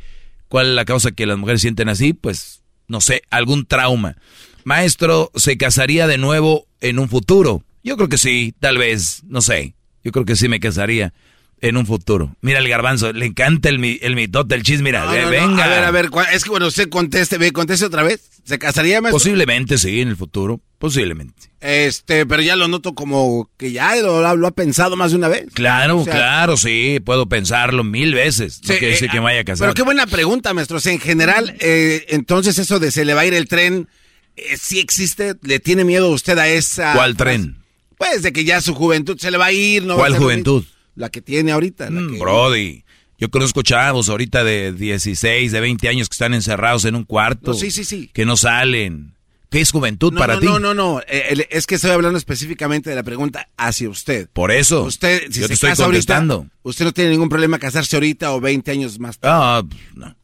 ¿cuál 0.49 0.67
es 0.67 0.75
la 0.75 0.85
causa 0.85 1.13
que 1.13 1.25
las 1.25 1.39
mujeres 1.39 1.63
sienten 1.63 1.89
así? 1.89 2.13
Pues, 2.13 2.63
no 2.89 3.01
sé, 3.01 3.23
algún 3.31 3.67
trauma. 3.67 4.17
Maestro, 4.65 5.31
¿se 5.35 5.57
casaría 5.57 6.07
de 6.07 6.19
nuevo 6.19 6.67
en 6.81 6.99
un 6.99 7.09
futuro? 7.09 7.63
Yo 7.85 7.97
creo 7.97 8.09
que 8.09 8.19
sí, 8.19 8.55
tal 8.59 8.79
vez, 8.79 9.23
no 9.27 9.41
sé. 9.41 9.75
Yo 10.05 10.13
creo 10.13 10.25
que 10.25 10.37
sí 10.37 10.49
me 10.49 10.61
casaría 10.61 11.13
en 11.61 11.77
un 11.77 11.87
futuro. 11.87 12.37
Mira 12.41 12.59
el 12.61 12.69
garbanzo, 12.69 13.13
le 13.13 13.27
encanta 13.27 13.69
el, 13.69 13.83
el 14.01 14.15
mitote, 14.17 14.55
el 14.55 14.63
chisme, 14.63 14.85
mira, 14.91 15.05
No, 15.07 15.11
ve- 15.13 15.19
no, 15.21 15.25
no. 15.25 15.31
venga. 15.31 15.65
A 15.65 15.69
ver, 15.69 15.85
a 15.85 15.91
ver, 15.91 16.11
¿cuál- 16.11 16.27
es 16.33 16.45
que 16.45 16.51
bueno, 16.51 16.67
usted 16.69 16.89
conteste, 16.89 17.39
ve, 17.39 17.53
conteste 17.53 17.85
otra 17.87 18.03
vez. 18.03 18.21
¿Se 18.45 18.59
casaría, 18.59 19.01
maestro? 19.01 19.19
Posiblemente 19.19 19.77
sí, 19.79 20.01
en 20.01 20.09
el 20.09 20.17
futuro, 20.17 20.61
posiblemente. 20.79 21.49
Este, 21.61 22.25
pero 22.25 22.41
ya 22.41 22.57
lo 22.57 22.69
noto 22.69 22.95
como 22.95 23.51
que 23.59 23.73
ya 23.73 23.97
lo, 23.97 24.37
lo 24.37 24.47
ha 24.47 24.51
pensado 24.53 24.97
más 24.97 25.11
de 25.11 25.17
una 25.19 25.29
vez. 25.29 25.47
Claro, 25.53 25.99
O 25.99 26.05
sea, 26.05 26.15
claro, 26.15 26.57
sí, 26.57 27.01
puedo 27.05 27.29
pensarlo 27.29 27.83
mil 27.85 28.15
veces. 28.15 28.61
No 28.63 28.69
Sí, 28.73 28.79
quiere 28.79 28.95
decir 28.95 29.09
eh, 29.09 29.11
que 29.13 29.19
me 29.19 29.25
vaya 29.25 29.41
a 29.41 29.45
casar. 29.45 29.67
Pero 29.67 29.75
qué 29.75 29.83
buena 29.83 30.07
pregunta, 30.07 30.55
maestro. 30.55 30.77
O 30.79 30.81
sea, 30.81 30.93
en 30.93 31.01
general, 31.01 31.57
eh, 31.61 32.07
entonces 32.09 32.59
eso 32.59 32.79
de 32.79 32.91
se 32.93 33.05
le 33.05 33.13
va 33.15 33.23
a 33.23 33.27
ir 33.27 33.35
el 33.35 33.49
tren, 33.49 33.89
eh, 34.37 34.57
¿sí 34.57 34.79
existe? 34.79 35.35
¿Le 35.43 35.59
tiene 35.59 35.85
miedo 35.85 36.09
usted 36.11 36.39
a 36.39 36.49
esa... 36.49 36.93
¿Cuál 36.95 37.17
tren? 37.17 37.57
Pues 37.99 38.23
de 38.23 38.33
que 38.33 38.45
ya 38.45 38.61
su 38.61 38.75
juventud 38.75 39.19
se 39.19 39.31
le 39.33 39.37
va 39.39 39.47
a 39.47 39.53
ir, 39.53 39.83
¿no? 39.83 39.89
va 39.97 40.05
a 40.05 40.09
¿Cuál 40.09 40.17
juventud? 40.17 40.63
mismo. 40.63 40.78
La 40.99 41.09
que 41.11 41.23
tiene 41.23 41.53
ahorita. 41.53 41.89
la 41.91 42.01
Mm, 42.01 42.13
que- 42.13 42.19
Brody, 42.19 42.85
yo 43.19 43.31
conozco 43.31 43.63
chavos 43.63 44.09
ahorita 44.09 44.45
de 44.45 44.73
16, 44.73 45.53
de 45.53 45.61
20 45.61 45.89
años 45.89 46.09
que 46.09 46.15
están 46.15 46.35
encerrados 46.35 46.85
en 46.85 46.95
un 46.97 47.05
cuarto. 47.05 47.53
No, 47.53 47.57
sí, 47.57 47.71
sí, 47.71 47.85
sí. 47.85 48.11
Que 48.13 48.25
no 48.27 48.37
salen. 48.37 49.15
¿Qué 49.51 49.63
es 49.63 49.71
juventud 49.71 50.13
No, 50.13 50.19
para 50.21 50.35
no, 50.35 50.41
ti? 50.41 50.47
no, 50.47 50.59
no, 50.59 50.75
no. 50.75 51.01
Eh, 51.09 51.47
es 51.51 51.67
que 51.67 51.77
estoy 51.77 51.91
hablando 51.93 52.19
específicamente 52.19 52.91
de 52.91 52.97
la 52.97 53.03
pregunta 53.03 53.49
hacia 53.57 53.89
usted. 53.89 54.29
Por 54.35 54.51
eso. 54.51 54.83
Usted, 54.83 55.23
si 55.31 55.41
yo 55.41 55.45
se 55.45 55.49
te 55.49 55.55
estoy 55.55 55.71
casa 55.71 55.85
contestando. 55.85 56.35
ahorita, 56.35 56.55
usted 56.65 56.85
no 56.85 56.93
tiene 56.93 57.11
ningún 57.11 57.31
problema 57.31 57.59
casarse 57.59 57.97
ahorita 57.97 58.33
o 58.35 58.41
20 58.43 58.71
años 58.73 58.99
más 58.99 59.19
tarde. 59.19 59.35
Ah, 59.41 59.63
no. 59.95 60.15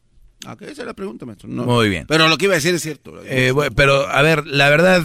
Ok, 0.51 0.61
esa 0.61 0.81
es 0.83 0.85
la 0.85 0.93
pregunta, 0.93 1.25
maestro. 1.25 1.49
No. 1.49 1.63
Muy 1.63 1.89
bien. 1.89 2.05
Pero 2.07 2.27
lo 2.27 2.37
que 2.37 2.45
iba 2.45 2.53
a 2.53 2.57
decir 2.57 2.75
es 2.75 2.83
cierto. 2.83 3.19
Eh, 3.25 3.49
bueno, 3.49 3.73
pero, 3.75 4.07
a 4.07 4.21
ver, 4.21 4.45
la 4.45 4.69
verdad, 4.69 5.03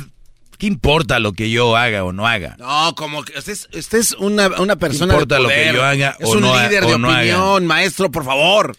¿qué 0.60 0.66
importa 0.68 1.18
lo 1.18 1.32
que 1.32 1.50
yo 1.50 1.76
haga 1.76 2.04
o 2.04 2.12
no 2.12 2.28
haga? 2.28 2.54
No, 2.60 2.94
como 2.94 3.24
que 3.24 3.36
usted 3.36 3.52
es, 3.52 3.68
usted 3.74 3.98
es 3.98 4.12
una, 4.12 4.46
una 4.60 4.76
persona 4.76 5.12
importa 5.14 5.34
de 5.36 5.42
lo 5.42 5.48
que 5.48 5.54
poder. 5.56 5.74
yo 5.74 5.82
haga 5.84 6.16
es 6.20 6.28
o 6.28 6.32
un 6.32 6.40
no 6.42 6.54
ha- 6.54 6.68
líder 6.68 6.86
de 6.86 6.94
o 6.94 6.98
no 6.98 7.10
haga? 7.10 7.18
opinión, 7.42 7.66
maestro, 7.66 8.10
por 8.12 8.24
favor. 8.24 8.76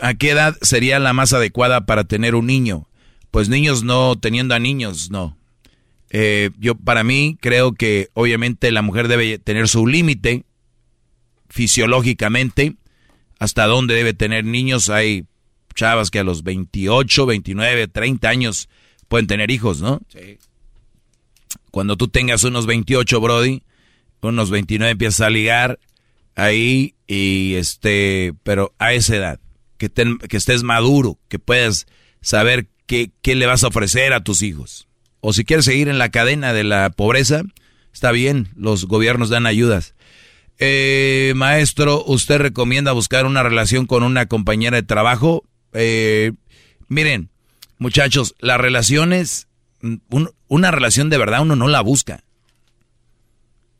¿A 0.00 0.14
qué 0.14 0.30
edad 0.30 0.56
sería 0.62 0.98
la 0.98 1.12
más 1.12 1.32
adecuada 1.32 1.86
para 1.86 2.02
tener 2.04 2.34
un 2.34 2.46
niño? 2.46 2.88
Pues 3.30 3.48
niños 3.48 3.84
no, 3.84 4.16
teniendo 4.18 4.54
a 4.54 4.58
niños, 4.58 5.10
no. 5.10 5.36
Eh, 6.10 6.50
yo, 6.58 6.74
para 6.74 7.04
mí, 7.04 7.36
creo 7.40 7.72
que 7.74 8.08
obviamente 8.14 8.72
la 8.72 8.80
mujer 8.82 9.06
debe 9.08 9.38
tener 9.38 9.68
su 9.68 9.86
límite 9.86 10.44
fisiológicamente. 11.50 12.74
Hasta 13.38 13.66
dónde 13.66 13.94
debe 13.94 14.14
tener 14.14 14.44
niños. 14.44 14.88
Hay 14.90 15.26
chavas 15.74 16.10
que 16.10 16.18
a 16.18 16.24
los 16.24 16.42
28, 16.42 17.26
29, 17.26 17.88
30 17.88 18.28
años 18.28 18.68
pueden 19.08 19.26
tener 19.26 19.50
hijos, 19.50 19.80
¿no? 19.80 20.00
Sí. 20.08 20.38
Cuando 21.70 21.96
tú 21.96 22.08
tengas 22.08 22.44
unos 22.44 22.66
28, 22.66 23.20
Brody, 23.20 23.62
unos 24.20 24.50
29 24.50 24.92
empiezas 24.92 25.20
a 25.22 25.30
ligar 25.30 25.78
ahí 26.34 26.94
y 27.06 27.54
este, 27.54 28.34
pero 28.42 28.72
a 28.78 28.92
esa 28.92 29.16
edad, 29.16 29.40
que, 29.76 29.88
ten- 29.88 30.18
que 30.18 30.36
estés 30.36 30.62
maduro, 30.62 31.18
que 31.28 31.38
puedas 31.38 31.86
saber 32.20 32.68
qué, 32.86 33.10
qué 33.22 33.34
le 33.34 33.46
vas 33.46 33.64
a 33.64 33.68
ofrecer 33.68 34.12
a 34.12 34.22
tus 34.24 34.42
hijos. 34.42 34.86
O 35.20 35.32
si 35.32 35.44
quieres 35.44 35.64
seguir 35.64 35.88
en 35.88 35.98
la 35.98 36.10
cadena 36.10 36.52
de 36.52 36.64
la 36.64 36.90
pobreza, 36.90 37.42
está 37.92 38.12
bien, 38.12 38.48
los 38.56 38.84
gobiernos 38.86 39.28
dan 39.30 39.46
ayudas. 39.46 39.94
Eh, 40.58 41.32
maestro, 41.36 42.04
¿usted 42.06 42.38
recomienda 42.38 42.92
buscar 42.92 43.26
una 43.26 43.42
relación 43.42 43.86
con 43.86 44.02
una 44.02 44.26
compañera 44.26 44.76
de 44.76 44.82
trabajo? 44.82 45.44
Eh, 45.72 46.32
miren, 46.88 47.30
muchachos, 47.78 48.34
las 48.40 48.58
relaciones, 48.60 49.47
un- 49.82 50.30
una 50.48 50.70
relación 50.70 51.10
de 51.10 51.18
verdad 51.18 51.42
uno 51.42 51.56
no 51.56 51.68
la 51.68 51.80
busca. 51.80 52.22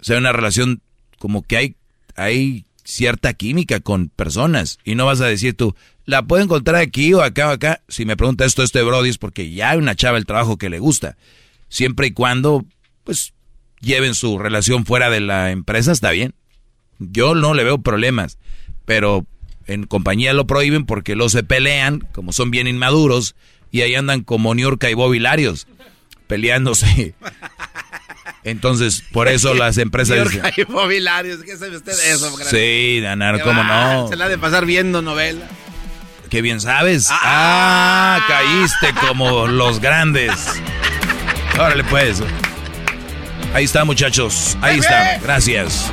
O 0.00 0.04
sea, 0.04 0.18
una 0.18 0.32
relación 0.32 0.80
como 1.18 1.42
que 1.42 1.56
hay, 1.56 1.76
hay 2.14 2.64
cierta 2.84 3.34
química 3.34 3.80
con 3.80 4.08
personas 4.08 4.78
y 4.84 4.94
no 4.94 5.06
vas 5.06 5.20
a 5.20 5.26
decir 5.26 5.54
tú, 5.56 5.74
la 6.04 6.22
puedo 6.22 6.42
encontrar 6.42 6.76
aquí 6.76 7.12
o 7.14 7.22
acá 7.22 7.48
o 7.48 7.50
acá. 7.50 7.82
Si 7.88 8.04
me 8.04 8.16
pregunta 8.16 8.44
esto 8.44 8.62
este 8.62 8.82
Brody 8.82 9.10
es 9.10 9.18
porque 9.18 9.50
ya 9.50 9.70
hay 9.70 9.78
una 9.78 9.94
chava 9.94 10.16
el 10.18 10.24
trabajo 10.26 10.56
que 10.56 10.70
le 10.70 10.78
gusta. 10.78 11.16
Siempre 11.68 12.06
y 12.06 12.10
cuando, 12.12 12.64
pues, 13.04 13.34
lleven 13.80 14.14
su 14.14 14.38
relación 14.38 14.86
fuera 14.86 15.10
de 15.10 15.20
la 15.20 15.50
empresa, 15.50 15.92
está 15.92 16.10
bien. 16.12 16.34
Yo 16.98 17.34
no 17.34 17.52
le 17.54 17.62
veo 17.64 17.78
problemas, 17.78 18.38
pero 18.84 19.26
en 19.66 19.84
compañía 19.84 20.32
lo 20.32 20.46
prohíben 20.46 20.86
porque 20.86 21.14
los 21.14 21.32
se 21.32 21.42
pelean, 21.42 22.00
como 22.12 22.32
son 22.32 22.50
bien 22.50 22.66
inmaduros, 22.66 23.34
y 23.70 23.82
ahí 23.82 23.94
andan 23.94 24.22
como 24.24 24.54
Niurka 24.54 24.88
y 24.90 24.94
Bobby 24.94 25.18
Larios, 25.18 25.66
peleándose. 26.28 27.14
Entonces, 28.44 29.02
por 29.12 29.28
eso 29.28 29.52
las 29.54 29.78
empresas 29.78 30.28
Bobby 30.68 31.00
Larios, 31.00 31.42
¿qué 31.42 31.56
sabe 31.56 31.76
usted 31.76 31.92
de 31.96 32.12
eso? 32.12 32.34
sí, 32.44 33.00
ganar, 33.02 33.36
Qué 33.36 33.42
cómo 33.42 33.60
va, 33.60 33.94
no. 33.94 34.08
Se 34.08 34.16
la 34.16 34.26
ha 34.26 34.28
de 34.28 34.38
pasar 34.38 34.64
viendo 34.64 35.02
novela. 35.02 35.46
Qué 36.30 36.40
bien 36.40 36.60
sabes. 36.60 37.08
Ah, 37.10 38.20
caíste 38.28 38.94
como 39.06 39.46
los 39.46 39.80
grandes. 39.80 40.32
Órale 41.58 41.84
pues. 41.84 42.22
Ahí 43.54 43.64
está, 43.64 43.84
muchachos. 43.84 44.56
Ahí 44.60 44.78
está. 44.78 45.18
Gracias. 45.18 45.90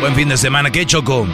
Buen 0.00 0.14
fin 0.14 0.28
de 0.28 0.36
semana. 0.36 0.70
¿Qué 0.70 0.84
choco? 0.84 1.26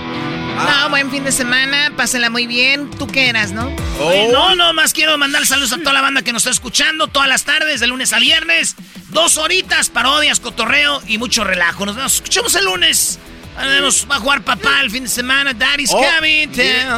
No, 0.57 0.91
buen 0.91 1.11
fin 1.11 1.25
de 1.25 1.33
semana, 1.33 1.93
pásela 1.97 2.31
muy 2.31 2.47
bien. 2.47 2.91
¿Tú 2.91 3.07
qué 3.07 3.29
eras, 3.29 3.53
no? 3.53 3.75
Oye, 4.01 4.29
no, 4.33 4.55
no, 4.55 4.73
más 4.73 4.93
quiero 4.93 5.17
mandar 5.19 5.45
saludos 5.47 5.73
a 5.73 5.79
toda 5.79 5.93
la 5.93 6.01
banda 6.03 6.23
que 6.23 6.33
nos 6.33 6.43
está 6.43 6.51
escuchando 6.51 7.09
todas 7.09 7.29
las 7.29 7.45
tardes, 7.45 7.81
de 7.81 7.87
lunes 7.87 8.13
a 8.13 8.19
viernes. 8.19 8.77
Dos 9.09 9.37
horitas, 9.39 9.89
parodias, 9.91 10.41
cotorreo 10.41 11.03
y 11.07 11.19
mucho 11.19 11.45
relajo. 11.45 11.85
Nos 11.87 11.97
vemos, 11.97 12.15
escuchamos 12.15 12.55
el 12.55 12.65
lunes. 12.65 13.19
Vamos, 13.55 14.07
va 14.11 14.17
a 14.17 14.19
jugar 14.19 14.43
papá 14.43 14.81
el 14.81 14.91
fin 14.91 15.03
de 15.03 15.11
semana. 15.11 15.53
Daddy's 15.53 15.91
Oh, 15.93 16.03
coming. 16.17 16.49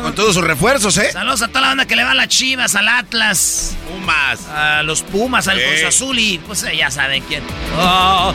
con 0.03 0.15
todos 0.15 0.35
sus 0.35 0.45
refuerzos, 0.45 0.97
¿eh? 0.99 1.11
Saludos 1.13 1.43
a 1.43 1.49
toda 1.49 1.63
la 1.63 1.67
banda 1.69 1.87
que 1.87 1.97
le 1.97 2.05
va 2.05 2.13
a 2.13 2.15
las 2.15 2.29
chivas, 2.29 2.77
al 2.77 2.87
Atlas. 2.89 3.75
Pumas. 3.89 4.47
A 4.49 4.83
los 4.85 5.03
Pumas, 5.03 5.49
al. 5.49 5.61
Cruz 5.61 5.83
Azul 5.89 6.17
y 6.19 6.39
pues 6.39 6.63
eh, 6.63 6.77
ya 6.77 6.91
saben 6.93 7.25
quién. 7.25 7.43
Oh, 7.77 8.33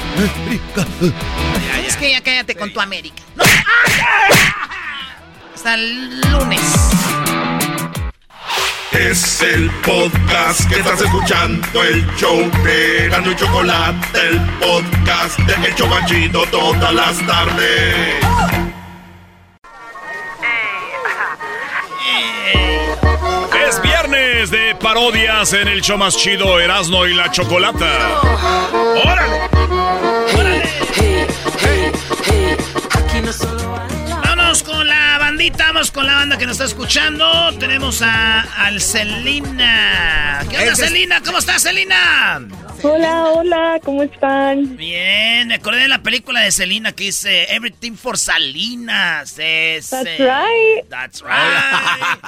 Es 1.88 1.96
que 1.96 2.12
ya 2.12 2.22
cállate 2.22 2.56
con 2.56 2.74
tu 2.74 2.82
América. 2.82 3.22
Hasta 5.60 5.74
el 5.74 6.22
lunes. 6.22 6.62
Es 8.94 9.42
el 9.42 9.70
podcast 9.86 10.70
que 10.70 10.80
estás 10.80 11.02
escuchando, 11.02 11.84
el 11.84 12.08
show 12.16 12.50
de 12.64 13.10
Gano 13.10 13.30
y 13.30 13.36
Chocolate, 13.36 14.30
el 14.30 14.40
podcast 14.62 15.38
de 15.40 15.68
El 15.68 15.76
Chocachito 15.76 16.46
todas 16.46 16.94
las 16.94 17.18
tardes. 17.28 18.16
Es 23.68 23.82
viernes 23.82 24.52
de 24.52 24.76
parodias 24.76 25.52
en 25.52 25.68
el 25.68 25.82
show 25.82 25.98
más 25.98 26.16
chido 26.16 26.58
Erasno 26.62 27.06
y 27.06 27.14
la 27.14 27.30
Chocolata. 27.32 28.22
¡Órale! 29.04 29.50
Vámonos 29.52 30.32
con 30.34 30.44
la 30.46 30.60
bandita, 35.40 35.68
vamos 35.68 35.90
con 35.92 36.06
la 36.06 36.16
banda 36.16 36.38
que 36.38 36.46
nos 36.46 36.56
está 36.60 36.66
escuchando. 36.66 37.26
Tenemos 37.60 38.02
a 38.02 38.42
al 38.66 38.82
Celina. 38.82 40.46
¿Qué 40.50 40.58
onda, 40.58 40.74
es- 40.74 40.80
Celina? 40.80 41.22
¿Cómo 41.24 41.38
estás, 41.38 41.64
Celina? 41.64 42.46
Hola, 42.84 43.24
hola, 43.30 43.80
¿cómo 43.86 44.04
están? 44.04 44.76
Bien, 44.76 45.48
me 45.48 45.54
acordé 45.56 45.84
de 45.84 45.88
la 45.88 46.04
película 46.04 46.42
de 46.42 46.52
Selena 46.52 46.92
que 46.92 47.06
dice 47.06 47.56
Everything 47.56 47.94
for 47.94 48.18
Salinas. 48.18 49.40
Es, 49.40 49.92
That's 49.92 50.10
eh, 50.10 50.18
right. 50.20 50.90
That's 50.90 51.22
right. 51.22 52.20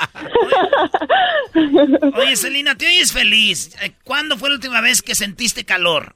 Oye, 2.15 2.35
Selena, 2.37 2.75
te 2.75 2.87
oyes 2.87 3.11
feliz. 3.11 3.75
Eh, 3.81 3.91
¿Cuándo 4.05 4.37
fue 4.37 4.47
la 4.47 4.55
última 4.55 4.79
vez 4.79 5.01
que 5.01 5.15
sentiste 5.15 5.65
calor? 5.65 6.15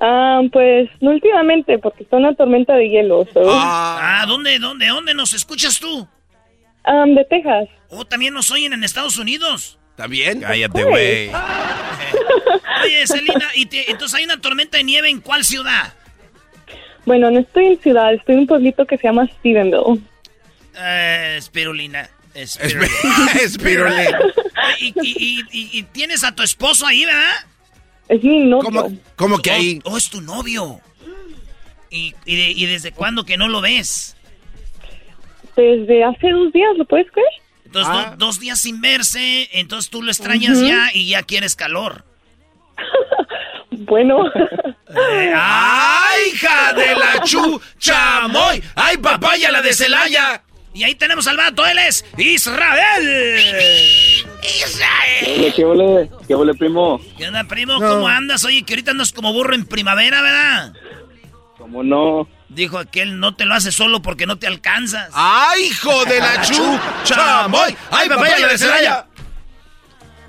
Ah, 0.00 0.40
pues 0.52 0.88
no 1.00 1.10
últimamente, 1.10 1.78
porque 1.78 2.04
está 2.04 2.16
una 2.16 2.34
tormenta 2.34 2.74
de 2.74 2.88
hielo. 2.88 3.26
so- 3.34 3.42
Ah, 3.46 4.24
¿dónde, 4.26 4.58
dónde, 4.58 4.86
dónde 4.86 5.12
nos 5.14 5.34
escuchas 5.34 5.78
tú? 5.78 6.08
Um, 6.86 7.14
de 7.14 7.24
Texas. 7.26 7.68
Oh, 7.90 8.04
también 8.06 8.32
nos 8.32 8.50
oyen 8.50 8.72
en 8.72 8.82
Estados 8.84 9.18
Unidos. 9.18 9.78
¿También? 9.96 10.40
Cállate, 10.40 10.84
güey. 10.84 11.30
Oye, 12.84 13.06
Selena, 13.06 13.48
¿y 13.54 13.66
te- 13.66 13.90
entonces 13.90 14.16
hay 14.18 14.24
una 14.24 14.40
tormenta 14.40 14.78
de 14.78 14.84
nieve 14.84 15.10
en 15.10 15.20
cuál 15.20 15.44
ciudad? 15.44 15.92
Bueno, 17.04 17.30
no 17.30 17.40
estoy 17.40 17.66
en 17.66 17.80
ciudad, 17.80 18.14
estoy 18.14 18.34
en 18.34 18.40
un 18.40 18.46
pueblito 18.46 18.86
que 18.86 18.96
se 18.96 19.04
llama 19.06 19.26
Stephenville. 19.26 20.00
Eh, 20.78 21.34
espirulina. 21.38 22.08
Espirulina. 22.32 22.88
Espirulina. 23.42 24.18
y, 24.80 24.86
y, 24.86 24.94
y, 25.02 25.40
y- 25.50 25.78
y 25.78 25.82
tienes 25.84 26.24
a 26.24 26.34
tu 26.34 26.42
esposo 26.42 26.86
ahí, 26.86 27.04
¿verdad? 27.04 27.34
Es 28.10 28.22
mi 28.24 28.40
novio. 28.40 28.64
¿Cómo, 28.64 28.92
cómo 29.16 29.38
que 29.38 29.50
ahí? 29.50 29.80
Oh, 29.84 29.96
es 29.96 30.10
tu 30.10 30.20
novio. 30.20 30.80
¿Y, 31.90 32.14
y, 32.26 32.36
de- 32.36 32.50
y 32.50 32.66
desde 32.66 32.92
cuándo 32.92 33.24
que 33.24 33.36
no 33.36 33.48
lo 33.48 33.60
ves? 33.60 34.16
Desde 35.56 36.04
hace 36.04 36.30
dos 36.30 36.52
días, 36.52 36.70
¿lo 36.76 36.84
puedes 36.84 37.10
creer? 37.10 37.26
Entonces, 37.64 37.92
Ah. 37.96 38.10
do- 38.16 38.26
dos 38.26 38.38
días 38.40 38.60
sin 38.60 38.80
verse, 38.80 39.48
entonces 39.52 39.90
tú 39.90 40.02
lo 40.02 40.10
extrañas 40.10 40.60
ya 40.60 40.90
y 40.92 41.08
ya 41.08 41.22
quieres 41.22 41.56
calor. 41.56 42.04
Bueno. 43.72 44.24
¡Ay, 45.34 46.20
hija 46.34 46.72
de 46.74 46.94
la 46.96 47.20
chuchamoy! 47.24 48.62
¡Ay, 48.74 48.96
papaya, 48.98 49.50
la 49.50 49.62
de 49.62 49.72
Celaya! 49.72 50.42
Y 50.72 50.84
ahí 50.84 50.94
tenemos 50.94 51.26
al 51.26 51.36
vato, 51.36 51.66
él 51.66 51.78
es 51.78 52.04
Israel. 52.16 54.24
¡Israel! 54.42 55.52
¿Qué 55.54 55.64
ole? 55.64 56.10
¿Qué 56.28 56.34
ole, 56.34 56.54
primo? 56.54 57.00
¿Qué 57.18 57.26
onda, 57.26 57.44
primo? 57.44 57.74
¿Cómo 57.74 58.06
andas? 58.06 58.44
Oye, 58.44 58.62
que 58.62 58.74
ahorita 58.74 58.92
andas 58.92 59.12
como 59.12 59.32
burro 59.32 59.54
en 59.54 59.66
primavera, 59.66 60.22
¿verdad? 60.22 60.72
¿Cómo 61.58 61.82
no? 61.82 62.28
Dijo 62.48 62.78
aquel, 62.78 63.18
no 63.18 63.34
te 63.34 63.44
lo 63.44 63.54
haces 63.54 63.74
solo 63.74 64.00
porque 64.00 64.26
no 64.26 64.38
te 64.38 64.46
alcanzas. 64.46 65.10
¡Ay, 65.12 65.64
hijo 65.64 66.04
de 66.04 66.20
la 66.20 66.40
chuchamoy! 66.42 67.76
¡Ay, 67.90 68.08
papaya, 68.08 68.38
la 68.38 68.48
de 68.48 68.58
Celaya! 68.58 69.06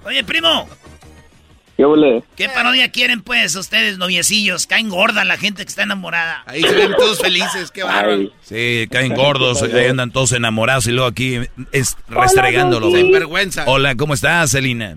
Oye, 0.04 0.23
primo, 0.23 0.67
¿Qué 1.82 1.86
ole? 1.86 2.24
¿qué 2.36 2.48
parodia 2.48 2.91
quieren, 2.91 3.24
pues, 3.24 3.56
ustedes, 3.56 3.98
noviecillos? 3.98 4.67
Caen 4.67 4.88
gorda 4.88 5.26
la 5.26 5.36
gente 5.38 5.63
que 5.63 5.70
está 5.70 5.82
enamorada. 5.82 6.44
Ahí 6.46 6.62
se 6.62 6.76
ven 6.76 6.94
todos 6.96 7.20
felices, 7.20 7.72
qué 7.72 7.82
bárbaro. 7.82 8.30
Sí, 8.44 8.88
caen 8.91 9.15
gordos, 9.15 9.63
ahí 9.63 9.88
andan 9.88 10.12
todos 10.12 10.32
enamorados 10.34 10.86
y 10.86 10.91
luego 10.91 11.08
aquí 11.08 11.39
es 11.72 11.98
restregándolo. 12.08 12.86
Doggy. 12.86 13.02
Sin 13.02 13.12
vergüenza. 13.12 13.63
Hola, 13.65 13.96
¿cómo 13.96 14.13
estás, 14.13 14.52
Celina? 14.52 14.96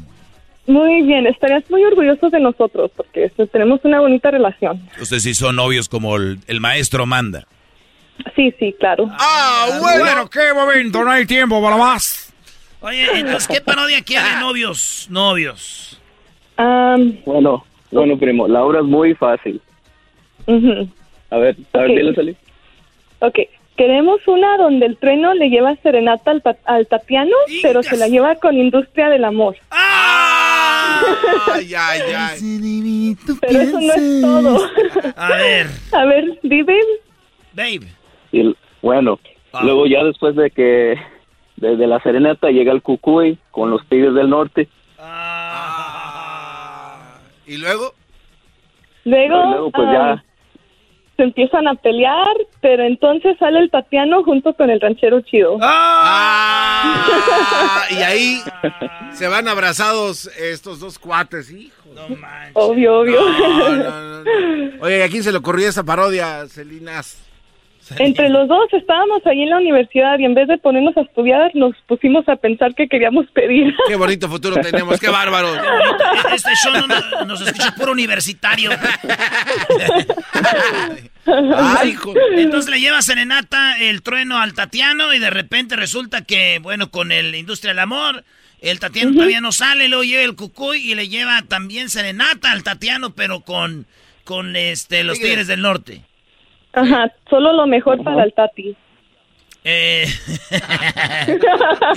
Muy 0.66 1.00
bien, 1.04 1.26
estarías 1.26 1.64
muy 1.70 1.82
orgulloso 1.84 2.28
de 2.28 2.40
nosotros 2.40 2.90
porque 2.94 3.24
este, 3.24 3.46
tenemos 3.46 3.80
una 3.84 4.00
bonita 4.00 4.30
relación. 4.30 4.86
Ustedes 5.00 5.22
sí 5.22 5.32
son 5.32 5.56
novios 5.56 5.88
como 5.88 6.16
el, 6.16 6.40
el 6.48 6.60
maestro 6.60 7.06
manda. 7.06 7.46
Sí, 8.36 8.54
sí, 8.58 8.74
claro. 8.78 9.08
Ah, 9.18 9.78
bueno. 9.80 10.28
qué 10.28 10.52
momento, 10.52 11.02
no 11.02 11.10
hay 11.10 11.24
tiempo 11.24 11.62
para 11.62 11.78
más. 11.78 12.30
Oye, 12.82 13.20
entonces, 13.20 13.48
¿qué 13.48 13.62
parodia 13.62 14.02
quieren, 14.02 14.40
novios? 14.40 15.06
Novios. 15.08 15.93
Bueno, 16.56 17.64
bueno, 17.90 18.18
primo, 18.18 18.48
la 18.48 18.64
obra 18.64 18.80
es 18.80 18.86
muy 18.86 19.14
fácil. 19.14 19.60
A 20.46 21.38
ver, 21.38 21.56
a 21.72 21.78
ver, 21.78 21.90
Ok. 21.90 21.96
dile, 21.96 22.14
Sally. 22.14 22.36
Ok, 23.20 23.38
queremos 23.76 24.20
una 24.26 24.56
donde 24.58 24.86
el 24.86 24.96
trueno 24.98 25.34
le 25.34 25.48
lleva 25.48 25.74
serenata 25.76 26.30
al, 26.30 26.42
al 26.64 26.86
Tatiano, 26.86 27.34
pero 27.62 27.82
se 27.82 27.96
la 27.96 28.08
lleva 28.08 28.34
con 28.36 28.56
Industria 28.56 29.08
del 29.08 29.24
Amor. 29.24 29.56
Ay, 29.70 31.74
ay, 31.76 32.00
ay. 32.16 33.16
Pero 33.40 33.60
eso 33.60 33.80
no 33.80 33.92
es 33.94 34.20
todo. 34.20 34.58
A 35.16 35.28
ver, 35.36 35.66
A 35.92 36.04
ver, 36.04 36.38
dime. 36.42 36.76
babe. 37.54 37.86
Y 38.32 38.54
bueno, 38.82 39.18
luego 39.62 39.86
ya 39.86 40.04
después 40.04 40.36
de 40.36 40.50
que 40.50 40.96
desde 41.56 41.86
la 41.86 42.00
serenata 42.00 42.50
llega 42.50 42.72
el 42.72 42.82
Cucuy 42.82 43.38
con 43.50 43.70
los 43.70 43.86
Tigres 43.88 44.14
del 44.14 44.28
Norte. 44.28 44.68
¿Y 47.46 47.56
luego? 47.56 47.94
Luego, 49.04 49.34
Y 49.34 49.50
luego 49.50 49.70
pues 49.70 49.88
ya 49.92 50.24
se 51.16 51.22
empiezan 51.22 51.68
a 51.68 51.74
pelear, 51.74 52.34
pero 52.60 52.82
entonces 52.84 53.36
sale 53.38 53.60
el 53.60 53.70
Tatiano 53.70 54.24
junto 54.24 54.52
con 54.54 54.68
el 54.70 54.80
ranchero 54.80 55.20
chido. 55.20 55.58
Ah, 55.60 57.04
y 57.90 57.96
ahí 57.96 58.40
se 59.12 59.28
van 59.28 59.46
abrazados 59.46 60.26
estos 60.38 60.80
dos 60.80 60.98
cuates, 60.98 61.50
hijo. 61.52 61.90
Obvio, 62.54 63.00
obvio. 63.00 63.20
No, 63.20 63.68
no, 63.76 63.84
no, 63.84 64.24
no. 64.24 64.82
Oye, 64.82 65.04
¿a 65.04 65.08
quién 65.08 65.22
se 65.22 65.30
le 65.30 65.38
ocurrió 65.38 65.68
esa 65.68 65.84
parodia, 65.84 66.46
Celinas? 66.48 67.20
Entre 67.98 68.28
los 68.28 68.48
dos 68.48 68.66
estábamos 68.72 69.24
ahí 69.26 69.42
en 69.42 69.50
la 69.50 69.58
universidad 69.58 70.18
y 70.18 70.24
en 70.24 70.34
vez 70.34 70.48
de 70.48 70.58
ponernos 70.58 70.96
a 70.96 71.02
estudiar, 71.02 71.50
nos 71.54 71.74
pusimos 71.86 72.28
a 72.28 72.36
pensar 72.36 72.74
que 72.74 72.88
queríamos 72.88 73.26
pedir. 73.32 73.74
Qué 73.88 73.96
bonito 73.96 74.28
futuro 74.28 74.56
tenemos, 74.56 74.98
qué 75.00 75.08
bárbaro. 75.10 75.54
Este 76.34 76.50
show 76.62 76.72
no, 76.72 76.86
no- 76.86 77.24
nos 77.26 77.40
escucha 77.40 77.74
puro 77.74 77.92
universitario. 77.92 78.70
Ay, 81.56 81.90
hijo. 81.90 82.12
Entonces 82.36 82.70
le 82.70 82.80
lleva 82.80 83.00
serenata 83.02 83.78
el 83.80 84.02
trueno 84.02 84.38
al 84.38 84.52
Tatiano 84.54 85.14
y 85.14 85.18
de 85.18 85.30
repente 85.30 85.76
resulta 85.76 86.22
que, 86.22 86.58
bueno, 86.60 86.90
con 86.90 87.12
el 87.12 87.34
Industria 87.34 87.70
del 87.72 87.78
Amor, 87.80 88.24
el 88.60 88.78
Tatiano 88.80 89.12
todavía 89.14 89.40
no 89.40 89.52
sale, 89.52 89.88
luego 89.88 90.04
llega 90.04 90.22
el 90.22 90.36
Cucuy 90.36 90.78
y 90.90 90.94
le 90.94 91.08
lleva 91.08 91.42
también 91.42 91.88
serenata 91.90 92.50
al 92.52 92.62
Tatiano, 92.62 93.10
pero 93.14 93.40
con, 93.40 93.86
con 94.24 94.54
este, 94.56 95.02
los 95.04 95.18
Tigres 95.18 95.46
del 95.46 95.62
Norte. 95.62 96.02
Ajá, 96.74 97.10
solo 97.30 97.52
lo 97.52 97.66
mejor 97.66 98.02
para 98.02 98.24
el 98.24 98.32
Tati. 98.32 98.76
Eh, 99.64 100.06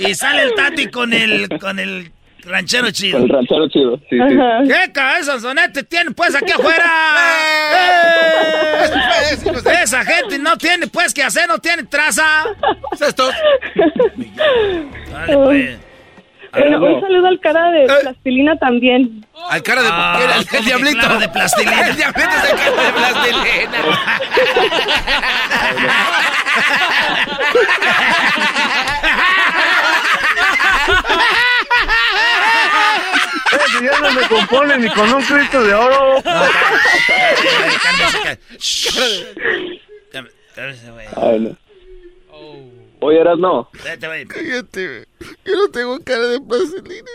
y 0.00 0.14
sale 0.14 0.42
el 0.42 0.54
Tati 0.54 0.88
con 0.88 1.12
el, 1.12 1.48
con 1.58 1.78
el 1.78 2.10
ranchero 2.44 2.90
chido. 2.90 3.18
con 3.18 3.24
el 3.24 3.28
ranchero 3.34 3.68
chido. 3.68 3.96
Sí, 4.08 4.16
sí. 4.18 4.36
¿Qué 4.66 4.92
cabezas 4.92 5.42
sonete 5.42 5.82
tienen 5.82 6.14
pues 6.14 6.34
aquí 6.34 6.52
afuera? 6.52 6.84
¡Eh! 7.74 9.82
Esa 9.82 10.04
gente 10.04 10.38
no 10.38 10.56
tiene 10.56 10.86
pues 10.86 11.12
que 11.12 11.22
hacer, 11.22 11.46
no 11.48 11.58
tiene 11.58 11.82
traza. 11.84 12.44
Estos. 12.92 13.34
Dale 15.10 15.36
pues. 15.36 15.78
Bueno, 16.58 16.84
un 16.84 17.00
saludo 17.00 17.26
al 17.28 17.40
cara 17.40 17.70
de 17.70 17.86
plastilina 18.02 18.56
también. 18.56 19.26
Al 19.48 19.62
cara 19.62 19.82
de... 19.82 19.88
Ah, 19.90 20.20
era 20.22 20.36
el, 20.36 20.46
¿cómo 20.46 20.60
que 20.60 20.66
diablito. 20.66 21.00
cara 21.00 21.18
de 21.18 21.28
plastilina? 21.28 21.88
El 21.88 21.96
diablito 21.96 22.28
es 22.28 22.50
el 22.50 22.56
cara 22.58 22.82
de 22.82 22.92
plastilina. 22.92 23.78
Ya 33.82 34.00
no 34.00 34.10
se 34.10 34.28
compone 34.28 34.78
ni 34.78 34.88
con 34.90 35.12
un 35.12 35.22
Cristo 35.22 35.62
de 35.62 35.74
oro. 35.74 36.22
Oye, 43.00 43.20
eras 43.20 43.38
no. 43.38 43.70
Vete, 43.84 44.06
güey. 44.06 44.26
Cállate, 44.26 45.06
Yo 45.44 45.54
no 45.54 45.68
tengo 45.70 46.00
cara 46.00 46.26
de 46.26 46.40
plastilina. 46.40 47.10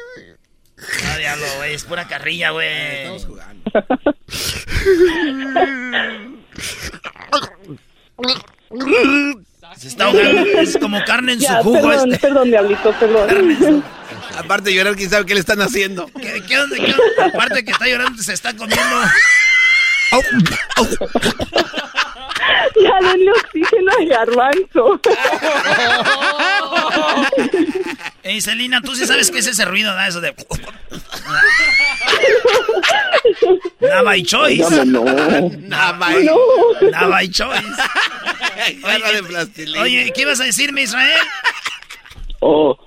No, 0.78 1.18
diablo, 1.18 1.46
güey. 1.58 1.74
Es 1.74 1.84
pura 1.84 2.08
carrilla, 2.08 2.52
güey. 2.52 2.70
Estamos 2.70 3.26
jugando. 3.26 3.72
Se 9.78 9.88
está 9.88 10.06
ahogando. 10.06 10.42
Es 10.60 10.78
como 10.78 11.04
carne 11.06 11.34
en 11.34 11.42
su 11.42 11.48
jugo 11.48 11.82
perdón, 11.82 12.14
este. 12.14 12.28
perdón, 12.28 12.50
diablito, 12.50 12.94
perdón. 13.00 13.84
Aparte 14.38 14.70
de 14.70 14.76
llorar, 14.76 14.96
quién 14.96 15.10
sabe 15.10 15.26
qué 15.26 15.34
le 15.34 15.40
están 15.40 15.62
haciendo. 15.62 16.06
¿Qué, 16.08 16.44
qué 16.48 16.60
onda? 16.60 16.78
Aparte 17.26 17.56
de 17.56 17.66
que 17.66 17.72
está 17.72 17.88
llorando, 17.88 18.22
se 18.22 18.34
está 18.34 18.56
comiendo. 18.56 18.96
Ya 22.76 23.10
denle 23.10 23.32
oxígeno 23.32 23.92
al 24.00 24.08
garbanzo. 24.08 25.00
Ey, 28.24 28.42
Celina, 28.42 28.82
tú 28.82 28.96
sí 28.96 29.06
sabes 29.06 29.30
qué 29.32 29.40
es 29.40 29.48
ese 29.48 29.66
ruido, 29.66 29.94
¿da? 29.94 30.08
Eso 30.08 30.22
de. 30.22 30.34
Nava 33.82 34.18
y 34.18 34.24
choice. 34.24 34.64
Dígame, 34.64 34.86
no. 34.86 35.04
Nada, 35.60 36.10
Nava 36.92 37.24
y 37.24 37.30
choice. 37.30 37.64
De 39.14 39.24
plastilina. 39.24 39.82
Oye, 39.82 40.12
¿qué 40.14 40.22
ibas 40.22 40.40
a 40.40 40.46
decirme, 40.46 40.84
Israel? 40.84 41.20
Oh, 42.40 42.78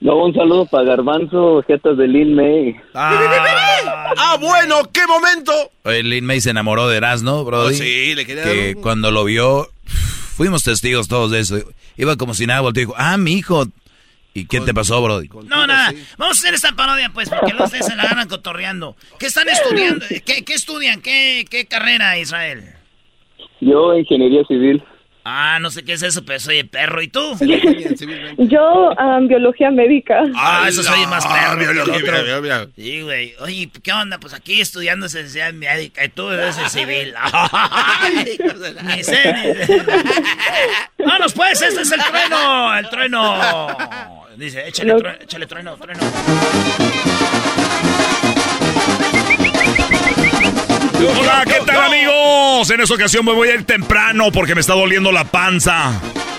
luego 0.00 0.24
un 0.26 0.34
saludo 0.34 0.66
para 0.66 0.84
Garbanzo, 0.84 1.62
jetas 1.66 1.96
de 1.96 2.06
Lin 2.08 2.34
May. 2.34 2.76
Ah, 2.94 4.36
bueno, 4.40 4.76
qué 4.92 5.00
momento. 5.06 5.52
Oye, 5.84 6.02
Lin 6.02 6.24
May 6.24 6.40
se 6.40 6.50
enamoró 6.50 6.88
de 6.88 6.96
Erasmo, 6.98 7.44
Brody. 7.44 7.74
Oh, 7.74 7.78
sí, 7.78 8.14
le 8.14 8.26
quería 8.26 8.44
Que 8.44 8.66
dar 8.68 8.76
un- 8.76 8.82
cuando 8.82 9.10
lo 9.10 9.24
vio, 9.24 9.68
fuimos 10.36 10.62
testigos 10.62 11.08
todos 11.08 11.30
de 11.30 11.40
eso. 11.40 11.58
Iba 11.96 12.16
como 12.16 12.34
si 12.34 12.46
nada, 12.46 12.60
volteó 12.60 12.82
y 12.82 12.86
dijo, 12.86 12.94
ah, 12.98 13.16
mi 13.16 13.32
hijo. 13.34 13.64
¿Y 14.34 14.44
qué 14.46 14.60
te 14.60 14.74
pasó, 14.74 15.00
Brody? 15.02 15.28
No, 15.46 15.66
nada. 15.66 15.94
Vamos 16.18 16.36
a 16.36 16.40
hacer 16.40 16.52
esta 16.52 16.72
parodia, 16.72 17.10
pues, 17.14 17.30
porque 17.30 17.54
los 17.54 17.64
ustedes 17.66 17.86
se 17.86 17.96
la 17.96 18.04
ganan 18.04 18.28
cotorreando. 18.28 18.94
¿Qué 19.18 19.26
están 19.26 19.48
estudiando? 19.48 20.04
¿Qué, 20.26 20.44
qué 20.44 20.52
estudian? 20.52 21.00
¿Qué, 21.00 21.46
¿Qué 21.50 21.64
carrera, 21.64 22.18
Israel? 22.18 22.62
Yo, 23.62 23.94
ingeniería 23.96 24.44
civil. 24.44 24.84
Ah, 25.28 25.58
no 25.60 25.70
sé 25.70 25.84
qué 25.84 25.94
es 25.94 26.02
eso, 26.04 26.24
pero 26.24 26.38
soy 26.38 26.62
perro. 26.62 27.02
¿Y 27.02 27.08
tú? 27.08 27.36
Yo, 28.38 28.92
ah, 28.96 29.18
biología 29.22 29.72
médica. 29.72 30.22
Ah, 30.36 30.66
eso 30.68 30.84
soy 30.84 31.04
más 31.08 31.26
perro. 31.26 31.58
que 31.58 31.64
el 31.64 31.72
biología, 31.72 31.96
otro. 31.96 32.22
biología. 32.42 32.68
Sí, 32.76 33.02
güey. 33.02 33.34
Oye, 33.40 33.68
¿qué 33.82 33.92
onda? 33.92 34.20
Pues 34.20 34.34
aquí 34.34 34.60
estudiando 34.60 35.08
ciencia 35.08 35.50
médica 35.50 36.04
y 36.04 36.10
tú 36.10 36.30
eres 36.30 36.56
el 36.58 36.68
civil. 36.70 37.12
Ni 38.84 39.02
sé. 39.02 39.34
Vámonos 40.98 41.32
pues, 41.32 41.60
este 41.60 41.82
es 41.82 41.90
el 41.90 42.00
trueno, 42.04 42.78
el 42.78 42.88
trueno. 42.88 43.76
Dice, 44.36 44.68
échale, 44.68 44.94
trueno, 44.94 45.18
échale 45.20 45.46
trueno, 45.46 45.76
trueno. 45.76 46.00
Hola, 50.98 51.44
¿qué 51.44 51.60
tal 51.66 51.92
amigos? 51.92 52.70
En 52.70 52.80
esta 52.80 52.94
ocasión 52.94 53.24
me 53.24 53.32
voy 53.32 53.48
a 53.48 53.54
ir 53.54 53.64
temprano 53.64 54.32
porque 54.32 54.54
me 54.54 54.62
está 54.62 54.74
doliendo 54.74 55.12
la 55.12 55.24
panza. 55.24 55.90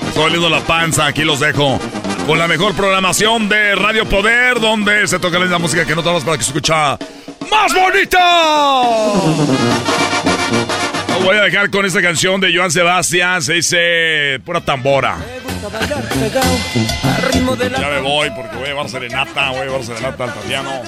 Me 0.02 0.08
está 0.10 0.22
doliendo 0.22 0.50
la 0.50 0.62
panza, 0.62 1.06
aquí 1.06 1.24
los 1.24 1.40
dejo. 1.40 1.80
Con 2.26 2.40
la 2.40 2.48
mejor 2.48 2.74
programación 2.74 3.50
de 3.50 3.76
Radio 3.76 4.06
Poder, 4.06 4.60
donde 4.60 5.08
se 5.08 5.20
toca 5.20 5.38
la 5.38 5.46
misma 5.46 5.60
música 5.60 5.86
que 5.86 5.96
no 5.96 6.02
todas 6.02 6.24
para 6.24 6.38
que 6.38 6.44
se 6.44 6.50
escucha 6.50 6.98
más 7.52 7.74
bonita. 7.74 8.20
Lo 11.10 11.20
voy 11.24 11.38
a 11.38 11.42
dejar 11.44 11.70
con 11.70 11.86
esta 11.86 12.02
canción 12.02 12.42
de 12.42 12.56
Joan 12.56 12.72
Sebastián, 12.72 13.42
se 13.42 13.54
dice 13.54 14.40
pura 14.44 14.62
tambora. 14.62 15.18
Ya 17.80 17.90
me 17.90 18.02
voy 18.02 18.30
porque 18.32 18.56
voy 18.56 18.66
a 18.66 18.68
llevar 18.68 18.90
serenata, 18.90 19.50
voy 19.52 19.60
a 19.60 19.66
llevar 19.66 19.84
serenata 19.84 20.24
al 20.24 20.34
Tatiano. 20.34 20.82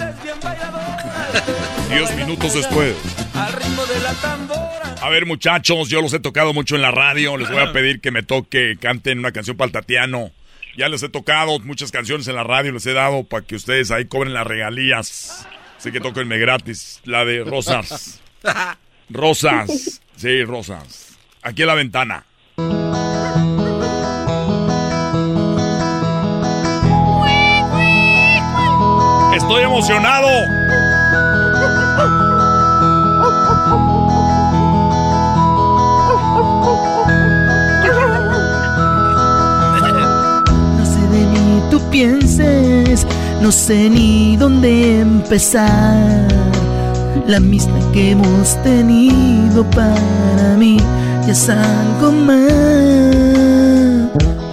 Diez 1.89 2.15
minutos 2.15 2.53
después. 2.53 2.95
A 5.01 5.09
ver, 5.09 5.25
muchachos, 5.25 5.89
yo 5.89 6.01
los 6.01 6.13
he 6.13 6.19
tocado 6.19 6.53
mucho 6.53 6.75
en 6.75 6.81
la 6.81 6.91
radio. 6.91 7.37
Les 7.37 7.49
voy 7.49 7.61
a 7.61 7.71
pedir 7.71 8.01
que 8.01 8.11
me 8.11 8.23
toque, 8.23 8.77
canten 8.79 9.19
una 9.19 9.31
canción 9.31 9.57
para 9.57 9.67
el 9.67 9.71
Tatiano. 9.71 10.31
Ya 10.77 10.87
les 10.87 11.03
he 11.03 11.09
tocado 11.09 11.59
muchas 11.59 11.91
canciones 11.91 12.27
en 12.27 12.35
la 12.35 12.43
radio, 12.43 12.71
les 12.71 12.85
he 12.85 12.93
dado 12.93 13.23
para 13.23 13.45
que 13.45 13.55
ustedes 13.55 13.91
ahí 13.91 14.05
cobren 14.05 14.33
las 14.33 14.45
regalías. 14.45 15.47
Así 15.77 15.91
que 15.91 15.99
tóquenme 15.99 16.37
gratis. 16.37 17.01
La 17.05 17.25
de 17.25 17.43
Rosas. 17.43 18.21
Rosas. 19.09 20.01
Sí, 20.15 20.43
Rosas. 20.43 21.17
Aquí 21.41 21.61
en 21.61 21.67
la 21.67 21.73
ventana. 21.75 22.25
Estoy 29.35 29.63
emocionado. 29.63 30.27
No 43.41 43.51
sé 43.51 43.89
ni 43.89 44.37
dónde 44.37 45.01
empezar. 45.01 46.27
La 47.27 47.37
amistad 47.37 47.91
que 47.91 48.11
hemos 48.11 48.61
tenido 48.63 49.69
para 49.71 50.55
mí 50.57 50.77
ya 51.25 51.33
es 51.33 51.49
algo 51.49 52.13
más. 52.13 52.39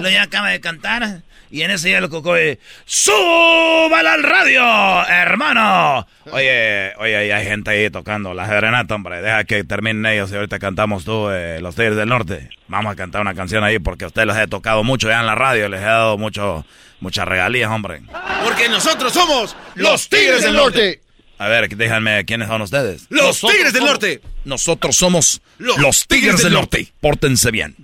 Lo 0.00 0.10
ya 0.10 0.22
acaba 0.22 0.48
de 0.50 0.60
cantar. 0.60 1.22
Y 1.48 1.62
en 1.62 1.70
ese 1.70 1.88
día 1.88 2.00
lo 2.00 2.10
cocó 2.10 2.34
de 2.34 2.58
¡Súbala 2.84 4.14
al 4.14 4.24
radio, 4.24 5.08
hermano! 5.08 6.04
Oye, 6.32 6.92
oye, 6.98 7.32
hay 7.32 7.46
gente 7.46 7.70
ahí 7.70 7.88
tocando 7.88 8.34
la 8.34 8.48
serenata, 8.48 8.96
hombre. 8.96 9.22
Deja 9.22 9.44
que 9.44 9.62
terminen 9.62 10.04
ellos 10.06 10.32
y 10.32 10.34
ahorita 10.34 10.58
cantamos 10.58 11.04
tú, 11.04 11.30
eh, 11.30 11.60
los 11.60 11.76
Tigres 11.76 11.96
del 11.96 12.08
Norte. 12.08 12.50
Vamos 12.66 12.92
a 12.92 12.96
cantar 12.96 13.20
una 13.20 13.34
canción 13.34 13.62
ahí 13.62 13.78
porque 13.78 14.04
a 14.04 14.08
ustedes 14.08 14.26
los 14.26 14.36
he 14.36 14.48
tocado 14.48 14.82
mucho 14.82 15.08
ya 15.08 15.20
en 15.20 15.26
la 15.26 15.36
radio. 15.36 15.68
Les 15.68 15.80
he 15.80 15.84
dado 15.84 16.18
mucho, 16.18 16.66
muchas 17.00 17.26
regalías, 17.26 17.70
hombre. 17.70 18.02
Porque 18.44 18.68
nosotros 18.68 19.12
somos 19.12 19.56
los 19.74 20.08
Tigres 20.08 20.42
del 20.42 20.54
Norte. 20.54 21.00
A 21.38 21.48
ver, 21.48 21.68
déjenme, 21.68 22.24
¿quiénes 22.24 22.48
son 22.48 22.62
ustedes? 22.62 23.06
Los 23.10 23.40
Tigres 23.40 23.72
del 23.72 23.84
Norte. 23.84 24.22
Nosotros 24.44 24.96
somos 24.96 25.42
los, 25.58 26.06
Tigres, 26.06 26.42
del 26.42 26.54
Norte. 26.54 26.92
Pórtense 27.00 27.50
bien. 27.50 27.76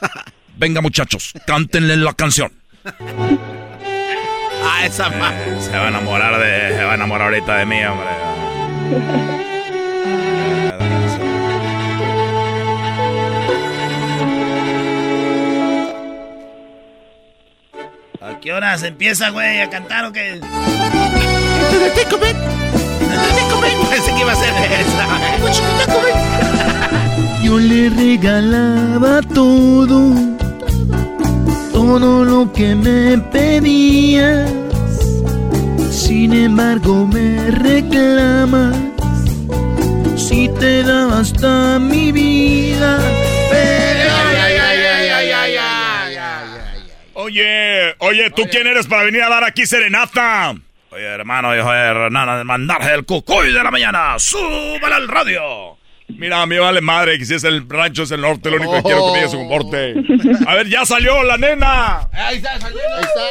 Venga, 0.56 0.80
muchachos, 0.80 1.32
cántenle 1.46 1.96
la 1.96 2.14
canción. 2.14 2.52
Ah, 4.62 4.84
esa 4.84 5.08
Eh, 5.08 5.58
se 5.60 5.70
va 5.70 5.86
a 5.86 5.88
enamorar 5.88 6.38
de. 6.38 6.76
Se 6.76 6.84
va 6.84 6.92
a 6.92 6.94
enamorar 6.96 7.28
ahorita 7.28 7.56
de 7.56 7.66
mí, 7.66 7.84
hombre. 7.84 9.40
¿A 18.40 18.42
qué 18.42 18.54
horas 18.54 18.82
empieza, 18.82 19.28
güey, 19.28 19.60
a 19.60 19.68
cantar 19.68 20.06
o 20.06 20.12
qué? 20.12 20.40
Pensé 23.90 24.14
que 24.14 24.20
iba 24.20 24.32
a 24.32 24.34
ser 24.34 24.54
esa. 24.80 25.06
Yo 27.42 27.58
le 27.58 27.90
regalaba 27.90 29.20
todo, 29.34 30.14
todo 31.74 32.24
lo 32.24 32.50
que 32.50 32.74
me 32.74 33.18
pedías. 33.18 34.50
Sin 35.90 36.32
embargo 36.32 37.06
me 37.06 37.50
reclamas 37.50 38.74
si 40.16 40.48
te 40.48 40.82
daba 40.82 41.18
hasta 41.18 41.78
mi 41.78 42.10
vida. 42.10 43.00
Oye, 47.30 47.94
oye, 47.98 48.30
¿tú 48.30 48.42
quién 48.50 48.66
eres 48.66 48.88
para 48.88 49.04
venir 49.04 49.22
a 49.22 49.28
dar 49.28 49.44
aquí 49.44 49.64
serenata? 49.64 50.52
Oye, 50.90 51.04
hermano, 51.04 51.56
hijo 51.56 51.70
de 51.70 51.78
Hernán, 51.78 52.38
de 52.38 52.42
mandarse 52.42 52.92
el 52.92 53.04
cucuy 53.04 53.52
de 53.52 53.62
la 53.62 53.70
mañana. 53.70 54.18
¡Súbala 54.18 54.96
al 54.96 55.06
radio! 55.06 55.78
Mira, 56.08 56.42
a 56.42 56.46
mí 56.46 56.58
vale 56.58 56.80
madre 56.80 57.20
que 57.20 57.24
si 57.24 57.34
es 57.34 57.44
el 57.44 57.70
rancho 57.70 58.02
es 58.02 58.10
el 58.10 58.22
norte, 58.22 58.50
lo 58.50 58.56
único 58.56 58.72
que 58.72 58.82
quiero 58.82 59.06
que 59.06 59.12
me 59.12 59.18
diga 59.18 59.28
es 59.28 59.34
un 59.34 59.48
corte. 59.48 59.94
A 60.44 60.56
ver, 60.56 60.68
ya 60.68 60.84
salió 60.84 61.22
la 61.22 61.36
nena. 61.36 62.08
Ahí 62.12 62.38
está, 62.38 62.58
saliendo. 62.58 62.96
Ahí 62.96 63.04
está. 63.04 63.28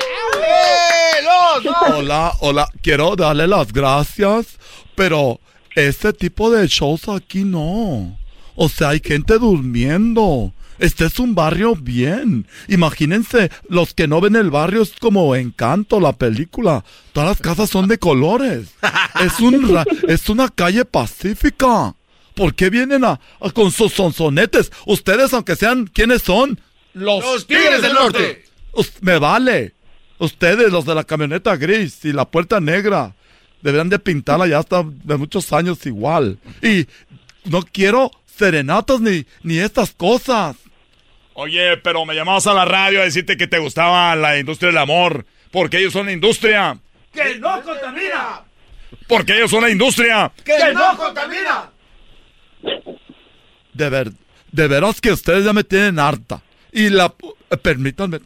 Hola, 1.97 2.31
hola. 2.39 2.69
Quiero 2.81 3.17
darle 3.17 3.47
las 3.47 3.73
gracias, 3.73 4.57
pero 4.95 5.41
este 5.75 6.13
tipo 6.13 6.49
de 6.49 6.65
shows 6.67 7.09
aquí 7.09 7.43
no. 7.43 8.17
O 8.55 8.69
sea, 8.69 8.89
hay 8.89 9.01
gente 9.03 9.37
durmiendo. 9.37 10.53
Este 10.79 11.05
es 11.05 11.19
un 11.19 11.35
barrio 11.35 11.75
bien. 11.75 12.47
Imagínense, 12.67 13.51
los 13.67 13.93
que 13.93 14.07
no 14.07 14.21
ven 14.21 14.35
el 14.35 14.49
barrio 14.49 14.81
es 14.81 14.93
como 14.99 15.35
Encanto, 15.35 15.99
la 15.99 16.13
película. 16.13 16.83
Todas 17.13 17.29
las 17.29 17.39
casas 17.41 17.69
son 17.69 17.87
de 17.87 17.97
colores. 17.99 18.69
Es, 19.19 19.39
un 19.41 19.73
ra- 19.73 19.85
es 20.07 20.29
una 20.29 20.47
calle 20.47 20.85
pacífica. 20.85 21.93
¿Por 22.35 22.55
qué 22.55 22.69
vienen 22.69 23.03
a, 23.03 23.19
a- 23.41 23.49
con 23.51 23.71
sus 23.71 23.91
sonsonetes? 23.93 24.71
Ustedes, 24.85 25.33
aunque 25.33 25.55
sean, 25.57 25.87
¿quiénes 25.87 26.21
son? 26.21 26.59
Los 26.93 27.45
Tigres 27.45 27.81
del 27.81 27.93
Norte. 27.93 28.45
Us- 28.73 28.93
me 29.01 29.17
vale. 29.19 29.73
Ustedes, 30.19 30.71
los 30.71 30.85
de 30.85 30.95
la 30.95 31.03
camioneta 31.03 31.55
gris 31.57 32.05
y 32.05 32.13
la 32.13 32.23
puerta 32.29 32.59
negra, 32.61 33.13
deberían 33.61 33.89
de 33.89 33.99
pintarla 33.99 34.47
ya 34.47 34.59
hasta 34.59 34.83
de 34.85 35.17
muchos 35.17 35.51
años 35.51 35.85
igual. 35.85 36.39
Y 36.61 36.87
no 37.43 37.61
quiero 37.63 38.11
serenatas 38.37 39.01
ni, 39.01 39.25
ni 39.43 39.57
estas 39.59 39.91
cosas. 39.91 40.55
Oye, 41.41 41.77
pero 41.77 42.05
me 42.05 42.15
llamabas 42.15 42.47
a 42.47 42.53
la 42.53 42.65
radio 42.65 42.99
a 42.99 43.05
decirte 43.05 43.37
que 43.37 43.47
te 43.47 43.59
gustaba 43.59 44.13
la 44.17 44.37
industria 44.37 44.71
del 44.71 44.77
amor. 44.77 45.25
Porque 45.51 45.77
ellos 45.77 45.93
son 45.93 46.07
la 46.07 46.11
industria. 46.11 46.77
¡Que 47.13 47.39
no 47.39 47.61
contamina! 47.61 48.43
Porque 49.07 49.37
ellos 49.37 49.49
son 49.49 49.61
la 49.61 49.69
industria. 49.69 50.29
¡Que 50.43 50.73
no 50.73 50.97
contamina! 50.97 51.71
De 53.71 53.89
ver, 53.89 54.11
de 54.51 54.67
veras 54.67 54.99
que 54.99 55.13
ustedes 55.13 55.45
ya 55.45 55.53
me 55.53 55.63
tienen 55.63 55.97
harta. 55.97 56.41
Y 56.73 56.89
la, 56.89 57.13
eh, 57.49 57.55
permítanme, 57.55 58.19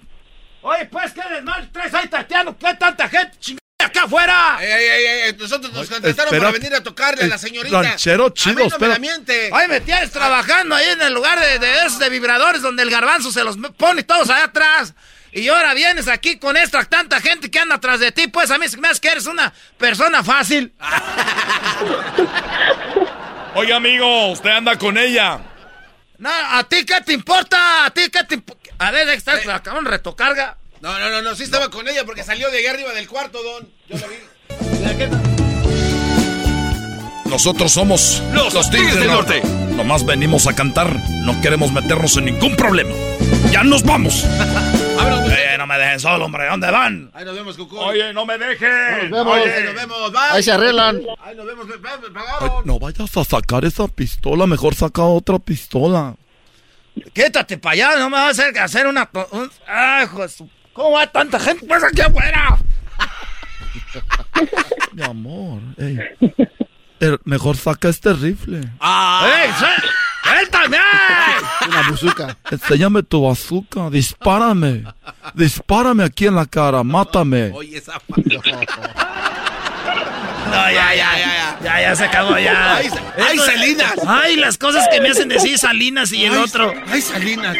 Oye, 0.63 0.85
pues, 0.85 1.11
¿qué 1.11 1.21
desmadre 1.35 1.67
traes 1.71 1.93
ahí, 1.93 2.07
Tatiano? 2.07 2.57
¿Qué 2.57 2.73
tanta 2.79 3.07
gente 3.07 3.37
chingada 3.37 3.62
acá 3.83 4.03
afuera? 4.03 4.57
Ey, 4.59 4.71
ey, 4.71 4.89
ey, 4.89 5.05
ey, 5.27 5.35
nosotros 5.37 5.71
nos 5.73 5.89
contrataron 5.89 6.33
espera, 6.33 6.39
para 6.39 6.51
venir 6.51 6.75
a 6.75 6.83
tocarle 6.83 7.23
a 7.23 7.27
la 7.27 7.35
el 7.35 7.39
señorita. 7.39 7.81
ranchero 7.81 8.25
A 8.25 8.29
mí 8.29 8.33
chido, 8.33 8.69
no 8.69 8.79
me 8.79 8.87
la 8.87 8.99
miente. 8.99 9.49
Ay, 9.53 9.67
me 9.67 9.81
tienes 9.81 10.11
trabajando 10.11 10.75
ahí 10.75 10.89
en 10.89 11.01
el 11.01 11.13
lugar 11.13 11.39
de, 11.39 11.59
de 11.59 11.85
esos 11.85 11.99
de 11.99 12.09
vibradores 12.09 12.61
donde 12.61 12.83
el 12.83 12.89
garbanzo 12.89 13.31
se 13.31 13.43
los 13.43 13.57
pone 13.77 14.03
todos 14.03 14.29
allá 14.29 14.45
atrás. 14.45 14.93
Y 15.31 15.47
ahora 15.47 15.73
vienes 15.73 16.07
aquí 16.07 16.37
con 16.37 16.55
esta 16.57 16.83
tanta 16.85 17.19
gente 17.19 17.49
que 17.49 17.59
anda 17.59 17.75
atrás 17.75 17.99
de 17.99 18.11
ti, 18.11 18.27
pues 18.27 18.51
a 18.51 18.57
mí 18.59 18.67
se 18.67 18.77
me 18.77 18.87
hace 18.87 19.01
que 19.01 19.09
eres 19.09 19.25
una 19.25 19.51
persona 19.77 20.23
fácil. 20.23 20.73
Oye, 23.55 23.73
amigo, 23.73 24.31
usted 24.31 24.49
anda 24.49 24.77
con 24.77 24.97
ella. 24.97 25.39
No, 26.17 26.29
¿a 26.29 26.63
ti 26.63 26.85
qué 26.85 27.01
te 27.01 27.13
importa? 27.13 27.85
¿A 27.85 27.91
ti 27.91 28.09
qué 28.11 28.23
te 28.23 28.35
importa? 28.35 28.61
A 28.79 28.91
ver, 28.91 29.09
está 29.09 29.35
la 29.45 29.61
cabrón 29.61 29.85
retocarga. 29.85 30.57
No, 30.83 30.99
no, 30.99 31.09
no, 31.09 31.21
no, 31.21 31.33
sí 31.33 31.43
estaba 31.43 31.69
con 31.69 31.87
ella 31.87 32.03
porque 32.05 32.23
salió 32.25 32.51
de 32.51 32.57
allá 32.57 32.71
arriba 32.71 32.91
del 32.91 33.07
cuarto, 33.07 33.41
don. 33.41 33.69
Yo 33.87 33.97
lo 33.99 34.07
vi. 34.09 34.15
Nosotros 37.29 37.71
somos 37.71 38.21
Los 38.33 38.69
Tigres 38.69 38.95
del 38.95 39.07
Norte. 39.07 39.41
Nomás 39.77 40.05
venimos 40.05 40.45
a 40.45 40.53
cantar. 40.53 40.93
No 41.21 41.39
queremos 41.39 41.71
meternos 41.71 42.17
en 42.17 42.25
ningún 42.25 42.57
problema. 42.57 42.91
¡Ya 43.49 43.63
nos 43.63 43.81
vamos! 43.83 44.25
Oye, 44.99 45.57
no 45.57 45.65
me 45.67 45.77
dejen 45.77 46.01
solo, 46.01 46.25
hombre. 46.25 46.47
¿Dónde 46.47 46.69
van? 46.69 47.11
Ahí 47.13 47.23
nos 47.23 47.33
vemos, 47.33 47.55
Cucú. 47.55 47.77
Oye, 47.79 48.11
no 48.11 48.25
me 48.25 48.37
dejen. 48.37 49.09
Nos 49.09 49.25
vemos. 49.25 49.39
Oye. 49.41 49.53
Ahí 49.53 49.63
nos 49.63 49.75
vemos, 49.75 50.11
bye. 50.11 50.19
Ahí 50.31 50.43
se 50.43 50.51
arreglan. 50.51 51.01
Ahí 51.23 51.33
nos 51.37 51.45
vemos, 51.45 51.65
me, 51.65 51.75
Ay, 51.75 51.97
pagaron. 52.13 52.65
no 52.65 52.77
vayas 52.77 53.15
a 53.15 53.23
sacar 53.23 53.63
esa 53.63 53.87
pistola, 53.87 54.45
mejor 54.47 54.75
saca 54.75 55.03
otra 55.03 55.39
pistola. 55.39 56.15
Quítate 57.13 57.57
para 57.57 57.71
allá, 57.73 57.95
no 57.99 58.09
me 58.09 58.17
vas 58.17 58.37
a 58.37 58.43
hacer 58.47 58.59
hacer 58.59 58.85
una. 58.85 59.09
un- 59.31 59.49
¡Ay, 59.65 60.03
hijo 60.03 60.21
de 60.23 60.27
su- 60.29 60.49
¿Cómo 60.73 60.91
va 60.91 61.07
tanta 61.07 61.39
gente 61.39 61.65
pues 61.67 61.83
aquí 61.83 62.01
afuera? 62.01 62.57
Mi 64.93 65.03
amor, 65.03 65.61
ey. 65.77 65.99
El- 66.99 67.19
mejor 67.25 67.57
saca 67.57 67.89
este 67.89 68.13
rifle. 68.13 68.57
¡Ey, 68.59 69.49
suel- 69.59 69.83
suéltame! 70.23 70.77
Una 71.67 71.89
buzuca. 71.89 72.37
Enséñame 72.49 73.03
tu 73.03 73.21
bazooka, 73.23 73.89
dispárame. 73.89 74.83
Dispárame 75.33 76.03
aquí 76.03 76.27
en 76.27 76.35
la 76.35 76.45
cara, 76.45 76.83
mátame. 76.83 77.51
Oye, 77.53 77.77
esa 77.77 77.99
No, 80.45 80.69
ya, 80.71 80.93
ya, 80.95 80.95
ya, 80.95 81.17
ya, 81.17 81.59
ya, 81.63 81.81
ya 81.81 81.95
se 81.95 82.05
acabó, 82.05 82.37
ya. 82.37 82.75
Ay, 82.77 82.89
ay, 83.27 83.37
Salinas. 83.39 83.93
Ay, 84.07 84.35
las 84.35 84.57
cosas 84.57 84.87
que 84.91 85.01
me 85.01 85.09
hacen 85.09 85.27
decir 85.29 85.57
Salinas 85.57 86.11
y 86.11 86.25
el 86.25 86.33
Ay, 86.33 86.39
otro. 86.39 86.73
Ay, 86.87 87.01
Salinas. 87.01 87.57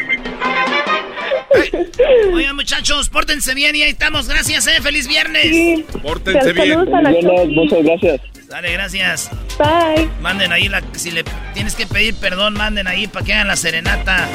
Oigan, 2.34 2.56
muchachos, 2.56 3.10
pórtense 3.10 3.54
bien 3.54 3.76
y 3.76 3.84
ahí 3.84 3.92
estamos. 3.92 4.28
Gracias, 4.28 4.68
eh. 4.68 4.82
Feliz 4.82 5.08
viernes. 5.08 5.44
Sí. 5.44 5.86
Pórtense 6.02 6.54
bien. 6.54 6.70
Saludos 6.70 6.94
a 6.94 7.02
la 7.02 7.14
Chofi. 7.14 7.54
Muchas 7.54 7.84
gracias. 7.84 8.22
Dale, 8.48 8.74
gracias. 8.74 9.32
Bye. 9.58 10.10
Manden 10.22 10.52
ahí 10.52 10.68
la. 10.70 10.84
Si 10.94 11.12
le 11.12 11.24
tienes 11.54 11.76
que 11.76 11.88
pedir 11.88 12.16
perdón, 12.16 12.54
manden 12.54 12.88
ahí 12.88 13.08
para 13.08 13.26
que 13.26 13.34
hagan 13.34 13.48
la 13.48 13.56
serenata. 13.56 14.28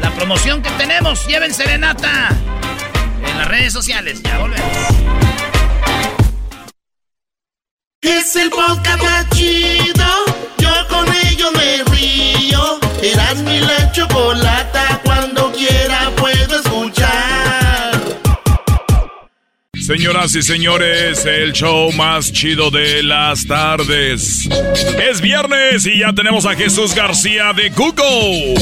La 0.00 0.10
promoción 0.12 0.62
que 0.62 0.70
tenemos, 0.70 1.26
lleven 1.26 1.52
serenata. 1.52 2.30
En 3.26 3.38
las 3.38 3.48
redes 3.48 3.72
sociales. 3.72 4.22
Ya 4.22 4.38
volvemos. 4.38 4.66
Es 8.00 8.36
el 8.36 8.50
podcast 8.50 9.02
más 9.02 9.28
chido. 9.30 10.04
Yo 10.58 10.70
con 10.88 11.06
ello 11.26 11.50
me 11.52 11.82
río. 11.96 12.78
Eras 13.02 13.36
mi 13.42 13.60
la 13.60 13.90
chocolata. 13.92 15.00
Cuando 15.04 15.50
quiera 15.52 16.10
Señoras 19.84 20.34
y 20.34 20.42
señores, 20.42 21.26
el 21.26 21.52
show 21.52 21.92
más 21.92 22.32
chido 22.32 22.70
de 22.70 23.02
las 23.02 23.46
tardes. 23.46 24.48
Es 25.10 25.20
viernes 25.20 25.84
y 25.84 25.98
ya 25.98 26.14
tenemos 26.14 26.46
a 26.46 26.54
Jesús 26.56 26.94
García 26.94 27.52
de 27.52 27.68
Google. 27.68 28.54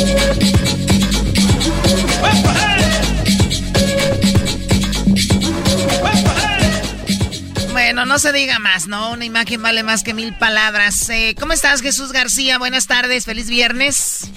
Bueno, 7.70 8.04
no 8.04 8.18
se 8.18 8.32
diga 8.32 8.58
más, 8.58 8.88
¿no? 8.88 9.12
Una 9.12 9.24
imagen 9.24 9.62
vale 9.62 9.84
más 9.84 10.02
que 10.02 10.14
mil 10.14 10.34
palabras. 10.34 11.08
Eh, 11.08 11.36
¿Cómo 11.38 11.52
estás, 11.52 11.82
Jesús 11.82 12.10
García? 12.10 12.58
Buenas 12.58 12.88
tardes, 12.88 13.26
feliz 13.26 13.48
viernes. 13.48 14.28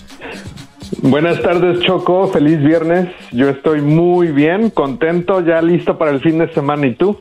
Buenas 1.02 1.42
tardes, 1.42 1.80
Choco. 1.86 2.32
Feliz 2.32 2.60
viernes. 2.60 3.10
Yo 3.32 3.50
estoy 3.50 3.82
muy 3.82 4.32
bien, 4.32 4.70
contento, 4.70 5.46
ya 5.46 5.62
listo 5.62 5.98
para 5.98 6.12
el 6.12 6.22
fin 6.22 6.40
de 6.40 6.54
semana. 6.54 6.88
¿Y 6.88 6.96
tú? 6.96 7.20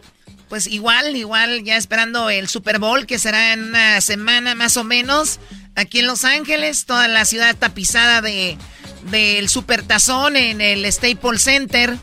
Pues 0.49 0.67
igual, 0.67 1.17
igual, 1.17 1.65
ya 1.65 1.77
esperando 1.77 2.31
el 2.31 2.49
Super 2.49 2.79
Bowl, 2.79 3.07
que 3.07 3.19
será 3.19 3.53
en 3.53 3.65
una 3.65 4.01
semana 4.01 4.55
más 4.55 4.77
o 4.77 4.85
menos. 4.85 5.41
Aquí 5.75 6.01
en 6.01 6.07
Los 6.07 6.25
Ángeles, 6.25 6.87
toda 6.87 7.09
la 7.09 7.25
ciudad 7.25 7.57
tapizada 7.59 8.21
de 8.21 8.57
del 9.11 9.49
Super 9.49 9.83
Tazón 9.83 10.37
en 10.37 10.61
el 10.61 10.91
Staples 10.91 11.43
Center. 11.43 11.97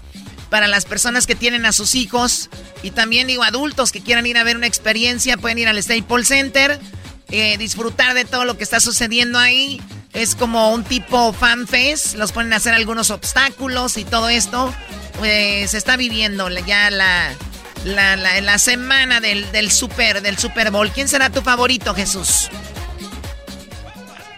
Para 0.49 0.68
las 0.68 0.84
personas 0.84 1.28
que 1.28 1.36
tienen 1.36 1.66
a 1.66 1.72
sus 1.72 1.95
hijos 1.95 2.49
y 2.84 2.91
también 2.91 3.26
digo 3.28 3.41
adultos 3.43 3.93
que 3.93 4.01
quieran 4.01 4.26
ir 4.26 4.38
a 4.38 4.43
ver 4.43 4.57
una 4.57 4.68
experiencia, 4.68 5.38
pueden 5.38 5.59
ir 5.59 5.70
al 5.70 5.82
Staples 5.82 6.28
Center, 6.28 6.78
eh, 7.30 7.57
disfrutar 7.57 8.14
de 8.14 8.26
todo 8.26 8.43
lo 8.43 8.57
que 8.57 8.64
está 8.66 8.82
sucediendo 8.82 9.39
ahí. 9.39 9.80
Es 10.14 10.36
como 10.36 10.72
un 10.74 10.84
tipo 10.84 11.32
fan 11.34 11.68
fest, 11.68 12.16
los 12.16 12.32
ponen 12.34 12.51
a 12.53 12.57
hacer 12.57 12.74
algunos 12.74 13.12
obstáculos 13.12 13.97
y 13.97 14.03
todo 14.03 14.28
esto. 14.30 14.74
Eh, 15.24 15.66
se 15.70 15.78
está 15.78 15.95
viviendo 15.97 16.49
la- 16.49 16.59
ya 16.62 16.89
la, 16.91 17.34
la, 17.86 18.16
la- 18.18 18.41
la 18.41 18.57
semana 18.59 19.22
del, 19.22 19.49
del, 19.51 19.72
super, 19.72 20.22
del 20.22 20.38
Super 20.38 20.70
Bowl. 20.72 20.89
¿Quién 20.91 21.07
será 21.07 21.30
tu 21.30 21.41
favorito, 21.41 21.93
Jesús? 21.95 22.49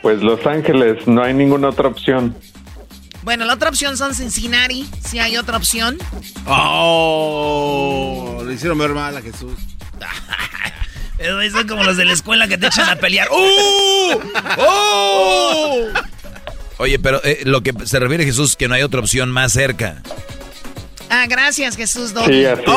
Pues 0.04 0.22
Los 0.22 0.46
Ángeles, 0.46 1.08
no 1.08 1.24
hay 1.24 1.34
ninguna 1.34 1.70
otra 1.70 1.88
opción. 1.88 2.36
Bueno, 3.24 3.46
la 3.46 3.54
otra 3.54 3.70
opción 3.70 3.98
son 3.98 4.14
Cincinnati, 4.14 4.88
si 5.04 5.18
hay 5.20 5.38
otra 5.38 5.56
opción. 5.58 5.98
Oh, 6.46 8.44
le 8.46 8.54
hicieron 8.54 8.78
ver 8.78 8.92
mal 8.92 9.16
a 9.18 9.22
Jesús. 9.22 9.54
Son 11.52 11.68
como 11.68 11.84
los 11.84 11.98
de 11.98 12.06
la 12.06 12.14
escuela 12.14 12.48
que 12.48 12.58
te 12.58 12.68
echan 12.68 12.90
a 12.90 12.96
pelear. 12.96 13.28
¡Uh! 13.32 14.20
¡Oh! 14.58 15.88
Oye, 16.78 17.00
pero 17.00 17.22
eh, 17.24 17.42
lo 17.46 17.62
que 17.62 17.74
se 17.86 18.00
refiere 18.00 18.26
Jesús 18.26 18.56
que 18.56 18.68
no 18.68 18.76
hay 18.76 18.84
otra 18.84 19.00
opción 19.00 19.32
más 19.32 19.54
cerca. 19.54 20.02
Ah, 21.10 21.26
gracias, 21.30 21.78
Jesús 21.78 22.14
Doggy. 22.14 22.34
Sí, 22.34 22.46
así 22.46 22.62
es. 22.62 22.70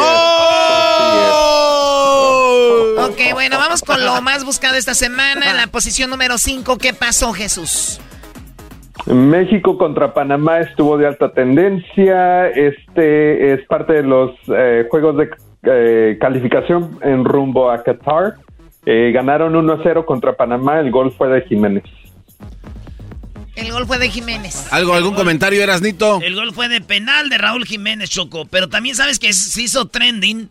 Ok, 2.98 3.32
bueno, 3.32 3.58
vamos 3.58 3.82
con 3.82 4.04
lo 4.04 4.20
más 4.22 4.44
buscado 4.44 4.76
esta 4.76 4.94
semana. 4.94 5.54
La 5.54 5.66
posición 5.68 6.10
número 6.10 6.38
5. 6.38 6.78
¿Qué 6.78 6.92
pasó, 6.92 7.32
Jesús? 7.32 8.00
México 9.06 9.78
contra 9.78 10.12
Panamá 10.12 10.60
estuvo 10.60 10.98
de 10.98 11.06
alta 11.06 11.32
tendencia. 11.32 12.48
Este 12.48 13.54
es 13.54 13.66
parte 13.66 13.94
de 13.94 14.02
los 14.02 14.32
eh, 14.48 14.86
juegos 14.90 15.16
de 15.16 15.30
eh, 15.66 16.16
calificación 16.20 16.98
en 17.02 17.24
rumbo 17.24 17.70
a 17.70 17.82
Qatar. 17.82 18.34
Eh, 18.84 19.10
ganaron 19.12 19.54
1-0 19.54 20.04
contra 20.04 20.36
Panamá. 20.36 20.80
El 20.80 20.90
gol 20.90 21.12
fue 21.12 21.28
de 21.28 21.42
Jiménez. 21.42 21.84
El 23.56 23.72
gol 23.72 23.86
fue 23.86 23.98
de 23.98 24.10
Jiménez. 24.10 24.70
¿Algo, 24.70 24.94
algún 24.94 25.14
comentario, 25.14 25.62
Erasnito? 25.62 26.20
El 26.22 26.34
gol 26.34 26.52
fue 26.52 26.68
de 26.68 26.80
penal 26.80 27.30
de 27.30 27.38
Raúl 27.38 27.64
Jiménez, 27.64 28.10
Choco. 28.10 28.44
Pero 28.44 28.68
también 28.68 28.94
sabes 28.94 29.18
que 29.18 29.32
se 29.32 29.62
hizo 29.62 29.88
trending. 29.88 30.50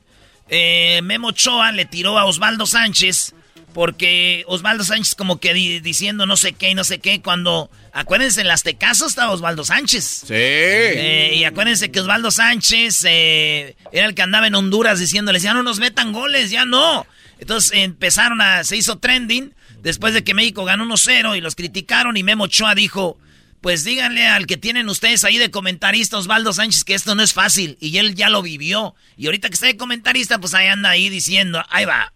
Eh, 0.49 1.01
Memo 1.03 1.29
Ochoa 1.29 1.71
le 1.71 1.85
tiró 1.85 2.17
a 2.17 2.25
Osvaldo 2.25 2.65
Sánchez. 2.65 3.35
Porque 3.75 4.45
Osvaldo 4.47 4.85
Sánchez 4.85 5.15
como 5.15 5.41
que 5.41 5.53
di- 5.53 5.81
diciendo 5.81 6.25
no 6.25 6.37
sé 6.37 6.53
qué 6.53 6.69
y 6.69 6.75
no 6.75 6.85
sé 6.85 6.99
qué. 6.99 7.21
Cuando, 7.21 7.69
acuérdense, 7.91 8.39
en 8.39 8.47
las 8.47 8.63
Tecasos 8.63 9.09
estaba 9.09 9.33
Osvaldo 9.33 9.65
Sánchez. 9.65 10.23
Sí. 10.25 10.33
Eh, 10.33 11.33
y 11.35 11.43
acuérdense 11.43 11.91
que 11.91 11.99
Osvaldo 11.99 12.31
Sánchez 12.31 13.03
eh, 13.05 13.75
era 13.91 14.05
el 14.05 14.15
que 14.15 14.21
andaba 14.21 14.47
en 14.47 14.55
Honduras 14.55 14.97
diciéndoles, 14.97 15.43
ya 15.43 15.53
no 15.53 15.61
nos 15.61 15.79
metan 15.79 16.13
goles, 16.13 16.51
ya 16.51 16.63
no. 16.63 17.05
Entonces 17.37 17.71
empezaron 17.73 18.39
a, 18.39 18.63
se 18.63 18.77
hizo 18.77 18.97
trending 18.99 19.53
después 19.81 20.13
de 20.13 20.23
que 20.23 20.33
México 20.33 20.63
ganó 20.63 20.85
1-0 20.85 21.37
y 21.37 21.41
los 21.41 21.55
criticaron 21.55 22.15
y 22.15 22.23
Memo 22.23 22.45
Ochoa 22.45 22.75
dijo, 22.75 23.19
pues 23.59 23.83
díganle 23.83 24.25
al 24.25 24.47
que 24.47 24.55
tienen 24.55 24.87
ustedes 24.87 25.25
ahí 25.25 25.37
de 25.37 25.51
comentarista 25.51 26.17
Osvaldo 26.17 26.53
Sánchez 26.53 26.85
que 26.85 26.93
esto 26.93 27.13
no 27.13 27.21
es 27.23 27.33
fácil 27.33 27.77
y 27.81 27.97
él 27.97 28.15
ya 28.15 28.29
lo 28.29 28.41
vivió. 28.41 28.95
Y 29.17 29.25
ahorita 29.25 29.49
que 29.49 29.55
está 29.55 29.65
de 29.67 29.75
comentarista, 29.75 30.39
pues 30.39 30.53
ahí 30.53 30.67
anda 30.67 30.91
ahí 30.91 31.09
diciendo, 31.09 31.61
ahí 31.69 31.83
va. 31.83 32.13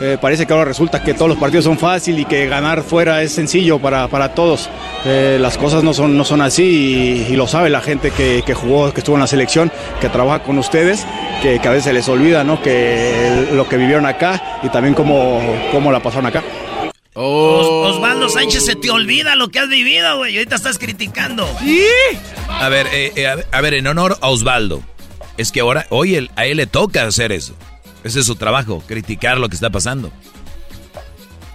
Eh, 0.00 0.18
parece 0.20 0.44
que 0.46 0.52
ahora 0.52 0.64
resulta 0.64 1.02
que 1.04 1.14
todos 1.14 1.28
los 1.28 1.38
partidos 1.38 1.64
son 1.64 1.78
fáciles 1.78 2.22
y 2.22 2.24
que 2.24 2.46
ganar 2.48 2.82
fuera 2.82 3.22
es 3.22 3.32
sencillo 3.32 3.78
para, 3.78 4.08
para 4.08 4.34
todos. 4.34 4.68
Eh, 5.04 5.38
las 5.40 5.56
cosas 5.56 5.84
no 5.84 5.94
son, 5.94 6.16
no 6.16 6.24
son 6.24 6.42
así 6.42 6.64
y, 7.28 7.32
y 7.32 7.36
lo 7.36 7.46
sabe 7.46 7.70
la 7.70 7.80
gente 7.80 8.10
que, 8.10 8.42
que 8.44 8.54
jugó, 8.54 8.92
que 8.92 9.00
estuvo 9.00 9.14
en 9.16 9.20
la 9.20 9.26
selección, 9.28 9.70
que 10.00 10.08
trabaja 10.08 10.42
con 10.42 10.58
ustedes, 10.58 11.06
que, 11.42 11.60
que 11.60 11.68
a 11.68 11.70
veces 11.70 11.94
les 11.94 12.08
olvida 12.08 12.42
¿no? 12.42 12.60
que 12.60 13.46
lo 13.52 13.68
que 13.68 13.76
vivieron 13.76 14.04
acá 14.06 14.60
y 14.64 14.68
también 14.68 14.94
cómo, 14.94 15.40
cómo 15.70 15.92
la 15.92 16.00
pasaron 16.00 16.26
acá. 16.26 16.42
Os- 17.16 17.94
Osvaldo 17.94 18.28
Sánchez 18.28 18.64
se 18.64 18.74
te 18.74 18.90
olvida 18.90 19.36
lo 19.36 19.48
que 19.48 19.60
has 19.60 19.68
vivido, 19.68 20.16
güey. 20.16 20.34
y 20.34 20.38
Ahorita 20.38 20.56
estás 20.56 20.78
criticando. 20.78 21.48
A 22.48 22.68
ver, 22.68 22.88
eh, 22.92 23.12
eh, 23.14 23.26
a 23.28 23.36
ver, 23.36 23.46
a 23.52 23.60
ver, 23.60 23.74
en 23.74 23.86
honor 23.86 24.18
a 24.20 24.28
Osvaldo. 24.30 24.82
Es 25.36 25.52
que 25.52 25.60
ahora, 25.60 25.86
hoy 25.90 26.16
él- 26.16 26.30
a 26.34 26.46
él 26.46 26.56
le 26.56 26.66
toca 26.66 27.04
hacer 27.04 27.30
eso. 27.30 27.54
Ese 28.04 28.20
es 28.20 28.26
su 28.26 28.36
trabajo, 28.36 28.82
criticar 28.86 29.38
lo 29.38 29.48
que 29.48 29.54
está 29.56 29.70
pasando. 29.70 30.12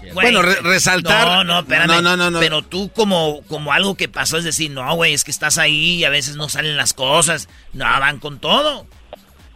Güey, 0.01 0.13
Bueno, 0.13 0.41
re- 0.41 0.59
resaltar- 0.61 1.25
No, 1.25 1.43
no, 1.43 1.59
espérame. 1.59 1.87
No, 1.87 2.01
no, 2.01 2.17
no, 2.17 2.31
no. 2.31 2.39
Pero 2.39 2.63
tú 2.63 2.89
como, 2.95 3.41
como 3.47 3.71
algo 3.71 3.95
que 3.95 4.09
pasó 4.09 4.37
es 4.37 4.43
decir, 4.43 4.71
no, 4.71 4.95
güey, 4.95 5.13
es 5.13 5.23
que 5.23 5.29
estás 5.31 5.57
ahí 5.59 5.97
y 5.97 6.03
a 6.03 6.09
veces 6.09 6.35
no 6.35 6.49
salen 6.49 6.75
las 6.77 6.93
cosas. 6.93 7.47
No, 7.73 7.85
van 7.85 8.19
con 8.19 8.39
todo. 8.39 8.87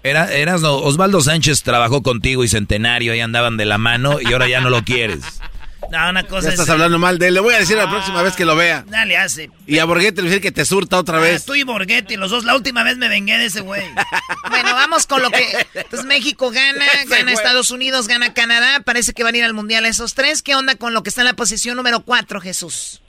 Era, 0.04 0.32
eras, 0.32 0.62
no, 0.62 0.76
Osvaldo 0.76 1.22
Sánchez 1.22 1.64
trabajó 1.64 2.04
contigo 2.04 2.44
y 2.44 2.48
Centenario, 2.50 3.14
ahí 3.14 3.22
andaban 3.22 3.58
de 3.58 3.66
la 3.66 3.78
mano 3.80 4.20
y 4.22 4.32
ahora 4.34 4.48
ya 4.48 4.62
no 4.62 4.70
lo 4.70 4.84
quieres. 4.84 5.24
No, 5.92 6.10
una 6.10 6.24
cosa 6.24 6.44
Ya 6.44 6.48
es- 6.50 6.54
estás 6.60 6.70
hablando 6.70 6.98
mal 6.98 7.20
de 7.20 7.28
él. 7.28 7.34
Le 7.36 7.40
voy 7.40 7.54
a 7.54 7.60
decir 7.60 7.78
la 7.78 7.84
Ah, 7.84 7.90
próxima 7.92 8.22
vez 8.24 8.36
que 8.36 8.46
lo 8.46 8.56
vea. 8.56 8.84
Dale, 8.88 9.16
hace. 9.18 9.50
Y 9.68 9.78
a 9.80 9.86
Borghetti 9.86 10.16
le 10.18 10.22
voy 10.24 10.28
a 10.28 10.30
decir 10.32 10.42
que 10.42 10.52
te 10.52 10.66
surta 10.66 10.98
otra 10.98 11.18
Ah, 11.18 11.22
vez. 11.22 11.46
tú 11.46 11.54
y 11.56 11.64
Borghetti, 11.64 12.16
los 12.16 12.32
dos. 12.32 12.46
La 12.46 12.56
última 12.56 12.84
vez 12.84 12.98
me 12.98 13.10
vengué 13.10 13.38
de 13.38 13.46
ese 13.46 13.62
güey. 13.62 13.84
Bueno, 14.50 14.74
vamos 14.74 15.08
con 15.08 15.22
lo 15.22 15.30
que. 15.32 15.44
Entonces 15.74 16.06
México 16.06 16.52
gana, 16.52 16.86
gana 17.10 17.32
Estados 17.32 17.72
Unidos, 17.72 18.08
gana 18.08 18.34
Canadá. 18.34 18.82
Parece 18.86 19.14
que 19.14 19.24
van 19.24 19.36
a 19.36 19.38
ir 19.40 19.44
al 19.44 19.54
mundial 19.54 19.86
esos 19.86 20.14
tres. 20.14 20.42
¿Qué 20.44 20.56
onda 20.56 20.76
con 20.76 20.94
lo 20.94 21.02
que 21.04 21.10
está 21.10 21.22
en 21.22 21.28
la 21.28 21.34
posición 21.34 21.76
número 21.76 22.02
cuatro, 22.02 22.40
Jesús? 22.40 23.02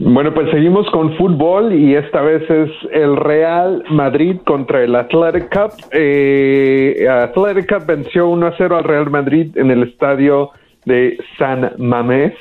Bueno, 0.00 0.34
pues 0.34 0.50
seguimos 0.50 0.86
con 0.90 1.16
fútbol 1.16 1.72
y 1.72 1.94
esta 1.96 2.20
vez 2.20 2.42
es 2.50 2.70
el 2.92 3.16
Real 3.16 3.82
Madrid 3.90 4.36
contra 4.44 4.82
el 4.84 4.94
Athletic 4.94 5.48
Cup. 5.52 5.72
Eh, 5.92 7.06
Athletic 7.08 7.68
Cup 7.72 7.86
venció 7.86 8.28
1 8.28 8.46
a 8.46 8.54
0 8.58 8.76
al 8.78 8.84
Real 8.84 9.10
Madrid 9.10 9.56
en 9.56 9.70
el 9.70 9.82
estadio 9.84 10.50
de 10.88 11.18
San 11.38 11.72
Mamés. 11.78 12.32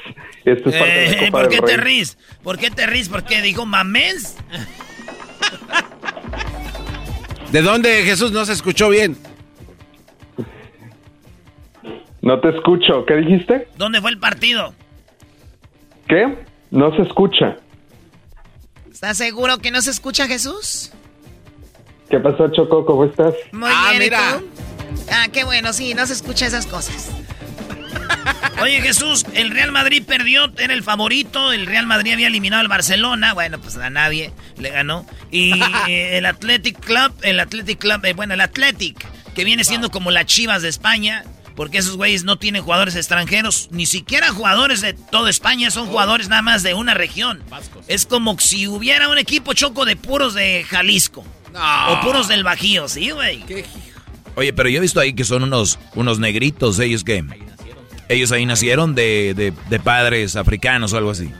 Esto 0.45 0.69
es 0.69 0.75
parte 0.77 0.93
de 0.93 1.05
la 1.05 1.11
Eh, 1.11 1.17
Copa 1.25 1.31
¿Por 1.31 1.49
del 1.49 1.59
qué 1.59 1.65
te 1.65 1.77
Rey. 1.77 1.85
ríes? 1.85 2.17
¿Por 2.41 2.57
qué 2.57 2.71
te 2.71 2.85
ríes? 2.87 3.09
Porque 3.09 3.41
dijo 3.41 3.65
mamés. 3.65 4.37
¿De 7.51 7.61
dónde, 7.61 8.03
Jesús? 8.03 8.31
No 8.31 8.45
se 8.45 8.53
escuchó 8.53 8.89
bien. 8.89 9.17
No 12.21 12.39
te 12.41 12.49
escucho. 12.49 13.05
¿Qué 13.05 13.15
dijiste? 13.17 13.67
¿Dónde 13.77 14.01
fue 14.01 14.11
el 14.11 14.19
partido? 14.19 14.73
¿Qué? 16.07 16.37
No 16.71 16.95
se 16.95 17.03
escucha. 17.03 17.55
¿Estás 18.91 19.17
seguro 19.17 19.59
que 19.59 19.71
no 19.71 19.81
se 19.81 19.91
escucha, 19.91 20.27
Jesús? 20.27 20.91
¿Qué 22.09 22.19
pasó, 22.19 22.49
Choco? 22.51 22.85
¿Cómo 22.85 23.05
estás? 23.05 23.33
Muy 23.51 23.69
bien, 23.91 24.03
¿y 24.03 24.09
tú? 24.09 24.47
Ah, 25.11 25.27
qué 25.31 25.43
bueno, 25.43 25.71
sí, 25.73 25.93
no 25.93 26.05
se 26.05 26.13
escucha 26.13 26.47
esas 26.47 26.65
cosas. 26.65 27.11
Oye, 28.61 28.81
Jesús, 28.81 29.25
el 29.33 29.51
Real 29.51 29.71
Madrid 29.71 30.03
perdió, 30.05 30.51
era 30.57 30.73
el 30.73 30.83
favorito. 30.83 31.53
El 31.53 31.65
Real 31.65 31.85
Madrid 31.85 32.13
había 32.13 32.27
eliminado 32.27 32.61
al 32.61 32.67
Barcelona. 32.67 33.33
Bueno, 33.33 33.59
pues 33.59 33.77
a 33.77 33.89
nadie 33.89 34.31
le 34.57 34.69
ganó. 34.69 35.05
Y 35.31 35.53
eh, 35.87 36.17
el 36.17 36.25
Athletic 36.25 36.79
Club, 36.79 37.13
el 37.21 37.39
Athletic 37.39 37.79
Club, 37.79 38.03
eh, 38.05 38.13
bueno, 38.13 38.33
el 38.33 38.41
Athletic, 38.41 39.05
que 39.33 39.43
viene 39.43 39.63
siendo 39.63 39.89
como 39.91 40.11
las 40.11 40.25
chivas 40.25 40.61
de 40.61 40.69
España. 40.69 41.23
Porque 41.55 41.79
esos 41.79 41.97
güeyes 41.97 42.23
no 42.23 42.37
tienen 42.37 42.61
jugadores 42.61 42.95
extranjeros, 42.95 43.69
ni 43.71 43.87
siquiera 43.87 44.29
jugadores 44.29 44.81
de 44.81 44.93
toda 44.93 45.31
España, 45.31 45.71
son 45.71 45.87
jugadores 45.87 46.29
nada 46.29 46.43
más 46.43 46.61
de 46.61 46.75
una 46.75 46.93
región. 46.93 47.41
Es 47.87 48.05
como 48.05 48.37
si 48.37 48.67
hubiera 48.67 49.09
un 49.09 49.17
equipo 49.17 49.53
choco 49.53 49.83
de 49.83 49.95
puros 49.95 50.35
de 50.35 50.63
Jalisco. 50.69 51.25
O 51.89 52.01
puros 52.01 52.27
del 52.27 52.43
Bajío, 52.43 52.87
sí, 52.87 53.09
güey. 53.09 53.43
Oye, 54.35 54.53
pero 54.53 54.69
yo 54.69 54.77
he 54.77 54.81
visto 54.81 54.99
ahí 54.99 55.13
que 55.13 55.23
son 55.23 55.41
unos, 55.41 55.79
unos 55.95 56.19
negritos, 56.19 56.77
ellos 56.77 57.03
que... 57.03 57.25
Ellos 58.09 58.31
ahí 58.31 58.45
nacieron 58.45 58.95
de, 58.95 59.33
de- 59.35 59.53
de 59.69 59.79
padres 59.79 60.35
africanos 60.35 60.93
o 60.93 60.97
algo 60.97 61.11
así. 61.11 61.31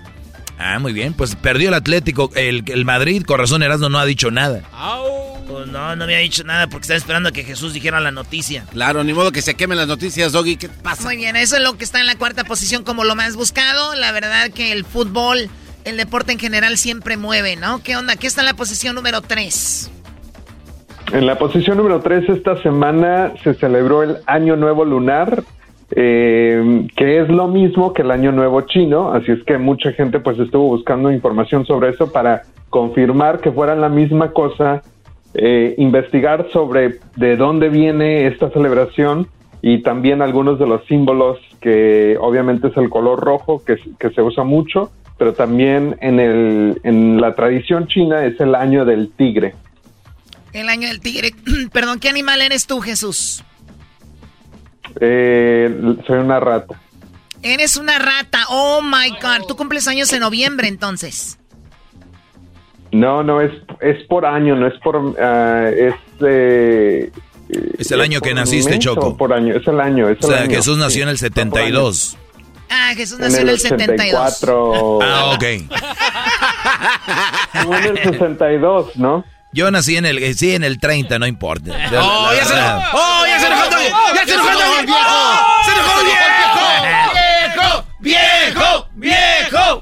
Ah, 0.60 0.80
muy 0.80 0.92
bien. 0.92 1.14
Pues 1.14 1.36
perdió 1.36 1.70
el 1.70 1.76
Atlético, 1.76 2.32
el, 2.36 2.64
el 2.68 2.84
Madrid, 2.84 3.24
con 3.24 3.40
razón 3.40 3.62
Erasmo 3.64 3.90
no 3.90 4.00
ha 4.00 4.06
dicho 4.06 4.32
nada. 4.32 4.62
Pues 5.48 5.68
no, 5.68 5.96
no 5.96 6.04
había 6.04 6.18
dicho 6.18 6.44
nada 6.44 6.68
porque 6.68 6.84
estaba 6.84 6.98
esperando 6.98 7.30
a 7.30 7.32
que 7.32 7.44
Jesús 7.44 7.74
dijera 7.74 8.00
la 8.02 8.12
noticia. 8.12 8.66
Claro, 8.72 9.04
ni 9.04 9.14
modo 9.14 9.32
que 9.32 9.42
se 9.42 9.56
quemen 9.56 9.78
las 9.78 9.88
noticias, 9.88 10.34
Doggy. 10.34 10.58
¿Qué 10.58 10.68
pasa? 10.68 11.04
Muy 11.04 11.16
bien, 11.16 11.36
eso 11.38 11.56
es 11.56 11.64
lo 11.64 11.78
que 11.78 11.86
está 11.86 12.02
en 12.02 12.06
la 12.06 12.16
cuarta 12.16 12.44
posición 12.44 12.84
como 12.84 13.04
lo 13.06 13.16
más 13.16 13.36
buscado. 13.38 13.96
La 13.96 14.12
verdad 14.12 14.50
que 14.52 14.74
el 14.74 14.84
fútbol, 14.84 15.50
el 15.86 15.96
deporte 15.96 16.34
en 16.34 16.40
general 16.40 16.78
siempre 16.78 17.16
mueve, 17.16 17.56
¿no? 17.56 17.82
¿Qué 17.82 17.96
onda? 17.96 18.18
¿Qué 18.18 18.28
está 18.28 18.42
en 18.42 18.48
la 18.48 18.56
posición 18.56 18.94
número 18.96 19.22
tres? 19.22 19.90
En 21.14 21.26
la 21.26 21.38
posición 21.38 21.78
número 21.78 22.02
3 22.02 22.28
esta 22.28 22.62
semana 22.62 23.32
se 23.42 23.54
celebró 23.54 24.04
el 24.04 24.18
Año 24.26 24.58
Nuevo 24.58 24.84
Lunar, 24.84 25.42
eh, 25.92 26.88
que 26.96 27.22
es 27.22 27.30
lo 27.30 27.48
mismo 27.48 27.94
que 27.94 28.02
el 28.02 28.12
Año 28.12 28.32
Nuevo 28.32 28.62
Chino, 28.62 29.14
así 29.14 29.32
es 29.32 29.44
que 29.44 29.58
mucha 29.58 29.92
gente 29.94 30.20
pues 30.20 30.38
estuvo 30.40 30.68
buscando 30.68 31.12
información 31.12 31.66
sobre 31.66 31.90
eso 31.90 32.12
para 32.12 32.44
confirmar 32.70 33.40
que 33.40 33.52
fueran 33.52 33.80
la 33.80 33.90
misma 33.90 34.32
cosa, 34.32 34.82
eh, 35.34 35.76
investigar 35.78 36.48
sobre 36.52 37.00
de 37.16 37.38
dónde 37.38 37.70
viene 37.70 38.28
esta 38.28 38.50
celebración 38.50 39.28
y 39.62 39.82
también 39.82 40.22
algunos 40.22 40.60
de 40.60 40.68
los 40.68 40.86
símbolos 40.88 41.40
que 41.62 42.18
obviamente 42.20 42.68
es 42.68 42.78
el 42.78 42.90
color 42.90 43.20
rojo 43.20 43.64
que, 43.64 43.78
que 43.98 44.10
se 44.10 44.22
usa 44.22 44.44
mucho, 44.44 44.92
pero 45.18 45.34
también 45.34 45.98
en, 46.02 46.20
el, 46.20 46.82
en 46.84 47.20
la 47.20 47.34
tradición 47.34 47.88
china 47.88 48.26
es 48.26 48.40
el 48.40 48.56
año 48.56 48.86
del 48.86 49.10
tigre. 49.12 49.56
El 50.54 50.70
año 50.70 50.88
del 50.88 51.00
tigre. 51.00 51.32
Perdón, 51.72 52.00
¿qué 52.00 52.10
animal 52.10 52.42
eres 52.42 52.68
tú, 52.68 52.80
Jesús? 52.82 53.44
Eh, 55.00 55.96
soy 56.06 56.20
una 56.20 56.40
rata. 56.40 56.80
Eres 57.44 57.78
una 57.78 58.00
rata. 58.00 58.40
Oh 58.50 58.82
my 58.82 59.10
God. 59.22 59.46
Tú 59.48 59.56
cumples 59.56 59.88
años 59.88 60.12
en 60.14 60.22
noviembre, 60.22 60.68
entonces. 60.68 61.38
No, 62.92 63.22
no, 63.24 63.42
es, 63.42 63.52
es 63.82 64.04
por 64.08 64.26
año, 64.26 64.56
no 64.56 64.66
es 64.68 64.74
por... 64.82 65.16
ah, 65.22 65.70
es, 65.70 65.94
eh, 66.26 67.12
Es 67.78 67.92
el 67.92 68.00
año 68.02 68.22
que 68.22 68.30
por 68.30 68.38
naciste, 68.40 68.72
mes 68.72 68.80
Choco. 68.80 69.08
o 69.08 69.18
por 69.18 69.34
año, 69.34 69.56
es 69.56 69.68
el 69.68 69.80
año. 69.80 70.08
Es 70.10 70.24
O 70.24 70.28
el 70.28 70.34
sea, 70.34 70.44
año, 70.44 70.56
Jesús 70.56 70.78
nació 70.78 71.04
en 71.04 71.10
el 71.10 71.18
72. 71.18 72.18
Ah, 72.70 72.94
Jesús 72.96 73.20
nació 73.20 73.42
en 73.42 73.50
el 73.50 73.54
el 73.56 73.60
72. 73.60 74.42
84. 74.44 75.00
Ah, 75.02 75.34
ok. 75.36 75.44
En 77.54 77.74
el 77.74 77.98
62, 77.98 78.96
¿no? 78.98 79.26
Yo 79.58 79.72
nací 79.72 79.98
en 79.98 80.06
el, 80.06 80.20
eh, 80.20 80.36
sí, 80.36 80.54
en 80.54 80.64
el 80.64 80.80
30, 80.80 81.18
no 81.18 81.26
importa. 81.26 81.72
¡Oh, 82.00 82.32
ya 82.32 82.46
se 82.46 82.54
enojó! 82.54 82.84
¡Oh, 82.94 83.26
ya 83.26 83.40
se 83.40 83.48
enojó 83.48 83.64
Doggy! 83.72 83.90
¡Ya 84.14 84.26
se 84.28 84.34
enojó! 84.34 84.50
¡Oh, 84.50 85.64
¡Se 85.66 85.72
enojó 85.72 86.00
el 86.00 86.06
¡Viejo! 88.00 88.88
¡Viejo! 88.94 89.80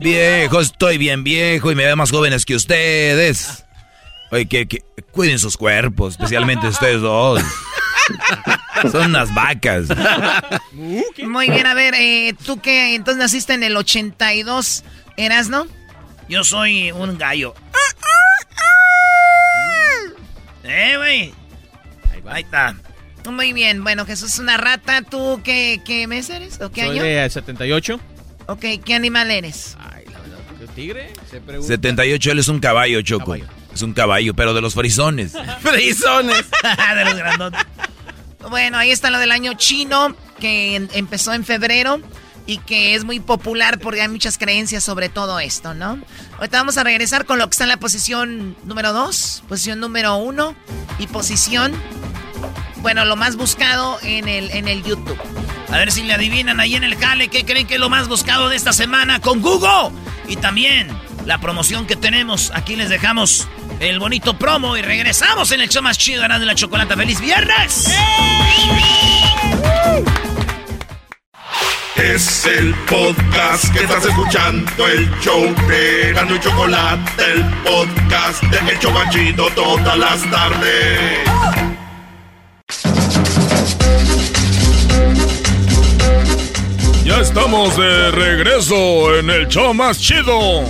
Viejo, 0.00 0.60
estoy 0.60 0.98
bien 0.98 1.22
viejo 1.22 1.70
y 1.70 1.76
me 1.76 1.84
veo 1.84 1.94
más 1.94 2.10
jóvenes 2.10 2.44
que 2.44 2.56
ustedes. 2.56 3.64
Oye, 4.32 4.46
que, 4.46 4.66
que 4.66 4.82
cuiden 5.12 5.38
sus 5.38 5.56
cuerpos, 5.56 6.14
especialmente 6.14 6.66
ustedes 6.66 7.00
dos. 7.00 7.40
Son 8.90 9.04
unas 9.10 9.32
vacas. 9.32 9.86
Muy 10.72 11.48
bien, 11.48 11.68
a 11.68 11.74
ver, 11.74 11.94
eh, 11.94 12.34
tú 12.44 12.60
que 12.60 12.96
entonces 12.96 13.22
naciste 13.22 13.54
en 13.54 13.62
el 13.62 13.76
82, 13.76 14.82
¿eras, 15.16 15.48
no? 15.48 15.68
Yo 16.28 16.42
soy 16.42 16.90
un 16.90 17.16
gallo. 17.18 17.54
Eh, 20.64 20.94
güey. 20.96 21.34
Ahí 22.26 22.42
está. 22.42 22.74
Muy 23.30 23.52
bien, 23.52 23.82
bueno, 23.82 24.04
Jesús 24.06 24.34
es 24.34 24.38
una 24.38 24.56
rata. 24.56 25.02
¿Tú 25.02 25.40
qué, 25.44 25.80
qué 25.84 26.06
mes 26.06 26.28
eres? 26.30 26.60
¿O 26.60 26.70
qué 26.70 26.82
Soy 26.84 26.98
año? 26.98 27.02
de 27.04 27.28
78. 27.30 28.00
Ok, 28.46 28.64
¿qué 28.84 28.94
animal 28.94 29.30
eres? 29.30 29.76
¿Qué 30.58 30.66
tigre? 30.74 31.12
Se 31.30 31.40
pregunta. 31.40 31.72
78, 31.74 32.32
él 32.32 32.38
es 32.38 32.48
un 32.48 32.60
caballo, 32.60 33.00
Choco. 33.02 33.34
Es 33.74 33.82
un 33.82 33.92
caballo, 33.92 34.34
pero 34.34 34.54
de 34.54 34.60
los 34.60 34.74
frisones. 34.74 35.32
¡Frisones! 35.60 36.44
de 36.96 37.04
los 37.04 37.14
grandotes. 37.16 37.60
Bueno, 38.50 38.76
ahí 38.78 38.90
está 38.90 39.10
lo 39.10 39.18
del 39.18 39.30
año 39.32 39.54
chino, 39.54 40.14
que 40.38 40.76
en- 40.76 40.90
empezó 40.92 41.32
en 41.32 41.44
febrero 41.44 42.00
y 42.46 42.58
que 42.58 42.94
es 42.94 43.04
muy 43.04 43.20
popular 43.20 43.78
porque 43.78 44.02
hay 44.02 44.08
muchas 44.08 44.36
creencias 44.36 44.84
sobre 44.84 45.08
todo 45.08 45.40
esto, 45.40 45.72
¿no? 45.72 45.98
Ahorita 46.44 46.58
vamos 46.58 46.76
a 46.76 46.84
regresar 46.84 47.24
con 47.24 47.38
lo 47.38 47.46
que 47.46 47.52
está 47.52 47.64
en 47.64 47.70
la 47.70 47.78
posición 47.78 48.54
número 48.64 48.92
2, 48.92 49.44
posición 49.48 49.80
número 49.80 50.16
1 50.16 50.54
y 50.98 51.06
posición, 51.06 51.72
bueno, 52.82 53.06
lo 53.06 53.16
más 53.16 53.36
buscado 53.36 53.98
en 54.02 54.28
el, 54.28 54.50
en 54.50 54.68
el 54.68 54.84
YouTube. 54.84 55.16
A 55.70 55.78
ver 55.78 55.90
si 55.90 56.02
le 56.02 56.12
adivinan 56.12 56.60
ahí 56.60 56.74
en 56.74 56.84
el 56.84 56.96
jale 56.96 57.28
qué 57.28 57.46
creen 57.46 57.66
que 57.66 57.76
es 57.76 57.80
lo 57.80 57.88
más 57.88 58.08
buscado 58.08 58.50
de 58.50 58.56
esta 58.56 58.74
semana 58.74 59.20
con 59.20 59.40
Google. 59.40 59.98
Y 60.28 60.36
también 60.36 60.88
la 61.24 61.40
promoción 61.40 61.86
que 61.86 61.96
tenemos. 61.96 62.52
Aquí 62.54 62.76
les 62.76 62.90
dejamos 62.90 63.48
el 63.80 63.98
bonito 63.98 64.38
promo 64.38 64.76
y 64.76 64.82
regresamos 64.82 65.50
en 65.50 65.62
el 65.62 65.70
show 65.70 65.82
más 65.82 65.96
chido 65.96 66.20
ganando 66.20 66.44
la 66.44 66.54
chocolata. 66.54 66.94
¡Feliz 66.94 67.22
viernes! 67.22 67.90
Es 71.96 72.44
el 72.44 72.74
podcast 72.86 73.72
que 73.72 73.84
estás 73.84 74.04
escuchando, 74.04 74.88
el 74.88 75.08
show 75.20 75.54
de 75.68 76.12
Gano 76.12 76.34
y 76.34 76.40
Chocolate, 76.40 77.22
el 77.32 77.44
podcast 77.62 78.42
de 78.42 78.72
El 78.72 78.78
Chocachito 78.80 79.46
todas 79.54 79.96
las 79.96 80.28
tardes. 80.28 81.20
Ya 87.04 87.20
estamos 87.20 87.76
de 87.76 88.10
regreso 88.10 89.16
en 89.16 89.30
el 89.30 89.46
show 89.46 89.72
más 89.72 90.00
chido. 90.00 90.64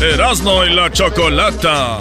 Erasmo 0.00 0.64
y 0.64 0.70
la 0.72 0.92
chocolata. 0.92 1.98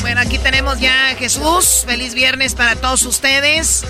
Bueno, 0.00 0.20
aquí 0.22 0.38
tenemos 0.38 0.80
ya 0.80 1.10
a 1.10 1.14
Jesús. 1.16 1.84
Feliz 1.86 2.14
viernes 2.14 2.54
para 2.54 2.76
todos 2.76 3.04
ustedes. 3.04 3.84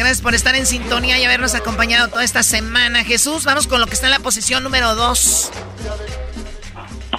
Gracias 0.00 0.22
por 0.22 0.34
estar 0.34 0.56
en 0.56 0.64
sintonía 0.64 1.20
y 1.20 1.24
habernos 1.24 1.54
acompañado 1.54 2.08
toda 2.08 2.24
esta 2.24 2.42
semana. 2.42 3.04
Jesús, 3.04 3.44
vamos 3.44 3.66
con 3.66 3.82
lo 3.82 3.86
que 3.86 3.92
está 3.92 4.06
en 4.06 4.12
la 4.12 4.20
posición 4.20 4.64
número 4.64 4.94
2. 4.94 5.52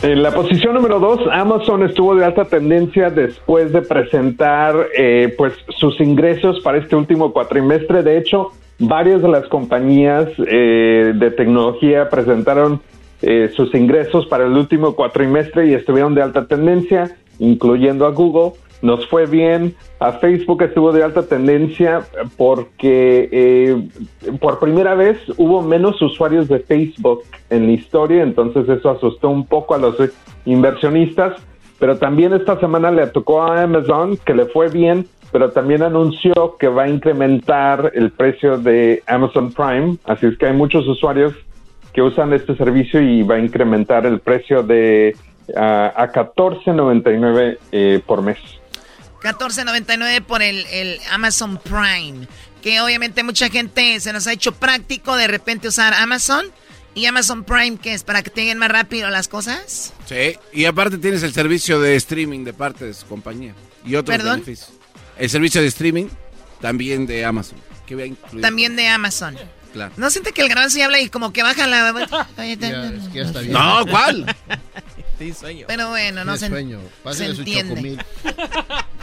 En 0.01 0.23
la 0.23 0.31
posición 0.31 0.73
número 0.73 0.99
2, 0.99 1.27
Amazon 1.31 1.83
estuvo 1.83 2.15
de 2.15 2.25
alta 2.25 2.45
tendencia 2.45 3.11
después 3.11 3.71
de 3.71 3.83
presentar 3.83 4.87
eh, 4.97 5.31
pues 5.37 5.53
sus 5.77 6.01
ingresos 6.01 6.59
para 6.61 6.79
este 6.79 6.95
último 6.95 7.31
cuatrimestre. 7.33 8.01
De 8.01 8.17
hecho, 8.17 8.51
varias 8.79 9.21
de 9.21 9.27
las 9.27 9.47
compañías 9.47 10.29
eh, 10.47 11.13
de 11.13 11.29
tecnología 11.29 12.09
presentaron 12.09 12.81
eh, 13.21 13.51
sus 13.55 13.75
ingresos 13.75 14.25
para 14.25 14.47
el 14.47 14.53
último 14.53 14.95
cuatrimestre 14.95 15.67
y 15.67 15.75
estuvieron 15.75 16.15
de 16.15 16.23
alta 16.23 16.47
tendencia, 16.47 17.15
incluyendo 17.37 18.07
a 18.07 18.09
Google. 18.09 18.53
Nos 18.81 19.07
fue 19.07 19.27
bien, 19.27 19.75
a 19.99 20.13
Facebook 20.13 20.63
estuvo 20.63 20.91
de 20.91 21.03
alta 21.03 21.23
tendencia 21.23 22.01
porque 22.35 23.29
eh, 23.31 23.87
por 24.39 24.59
primera 24.59 24.95
vez 24.95 25.19
hubo 25.37 25.61
menos 25.61 26.01
usuarios 26.01 26.47
de 26.47 26.59
Facebook 26.59 27.21
en 27.51 27.67
la 27.67 27.73
historia, 27.73 28.23
entonces 28.23 28.67
eso 28.67 28.89
asustó 28.89 29.29
un 29.29 29.45
poco 29.45 29.75
a 29.75 29.77
los 29.77 29.95
inversionistas, 30.45 31.35
pero 31.79 31.97
también 31.97 32.33
esta 32.33 32.59
semana 32.59 32.89
le 32.89 33.05
tocó 33.07 33.43
a 33.43 33.61
Amazon 33.61 34.17
que 34.17 34.33
le 34.33 34.45
fue 34.45 34.69
bien, 34.69 35.07
pero 35.31 35.51
también 35.51 35.83
anunció 35.83 36.57
que 36.59 36.67
va 36.67 36.83
a 36.83 36.89
incrementar 36.89 37.91
el 37.93 38.11
precio 38.11 38.57
de 38.57 39.03
Amazon 39.05 39.51
Prime, 39.53 39.97
así 40.05 40.25
es 40.25 40.37
que 40.39 40.47
hay 40.47 40.53
muchos 40.53 40.87
usuarios 40.87 41.33
que 41.93 42.01
usan 42.01 42.33
este 42.33 42.55
servicio 42.55 42.99
y 43.01 43.21
va 43.21 43.35
a 43.35 43.39
incrementar 43.39 44.07
el 44.07 44.21
precio 44.21 44.63
de 44.63 45.15
ah, 45.55 45.93
a 45.95 46.11
14.99 46.11 47.57
eh, 47.71 48.01
por 48.05 48.23
mes. 48.23 48.60
14.99 49.21 50.23
por 50.23 50.41
el, 50.41 50.65
el 50.67 50.99
Amazon 51.11 51.59
Prime, 51.59 52.27
que 52.61 52.81
obviamente 52.81 53.23
mucha 53.23 53.49
gente 53.49 53.99
se 53.99 54.13
nos 54.13 54.27
ha 54.27 54.33
hecho 54.33 54.53
práctico 54.53 55.15
de 55.15 55.27
repente 55.27 55.67
usar 55.67 55.93
Amazon. 55.93 56.45
¿Y 56.93 57.05
Amazon 57.05 57.45
Prime 57.45 57.77
qué 57.81 57.93
es? 57.93 58.03
¿Para 58.03 58.21
que 58.21 58.29
te 58.29 58.41
lleguen 58.41 58.57
más 58.57 58.69
rápido 58.69 59.09
las 59.09 59.27
cosas? 59.29 59.93
Sí, 60.07 60.35
y 60.51 60.65
aparte 60.65 60.97
tienes 60.97 61.23
el 61.23 61.33
servicio 61.33 61.79
de 61.79 61.95
streaming 61.95 62.43
de 62.43 62.53
parte 62.53 62.83
de 62.85 62.93
su 62.93 63.05
compañía. 63.05 63.53
Y 63.85 63.95
otros 63.95 64.17
¿Perdón? 64.17 64.41
beneficios. 64.41 64.71
El 65.17 65.29
servicio 65.29 65.61
de 65.61 65.67
streaming 65.67 66.07
también 66.59 67.05
de 67.07 67.23
Amazon. 67.23 67.57
Que 67.85 67.95
va 67.95 68.05
incluido. 68.05 68.41
También 68.41 68.75
de 68.75 68.87
Amazon. 68.87 69.37
Claro. 69.71 69.93
¿No 69.95 70.09
siente 70.09 70.33
que 70.33 70.41
el 70.41 70.49
gran 70.49 70.69
se 70.69 70.83
habla 70.83 70.99
y 70.99 71.09
como 71.09 71.31
que 71.31 71.43
baja 71.43 71.65
la... 71.65 71.93
No, 73.49 73.85
¿cuál? 73.89 74.35
Sí, 75.21 75.33
sueño. 75.33 75.65
Pero 75.67 75.89
bueno, 75.89 76.25
no 76.25 76.35
se, 76.35 76.47
sueño. 76.47 76.79
se 77.11 77.25
entiende. 77.25 77.97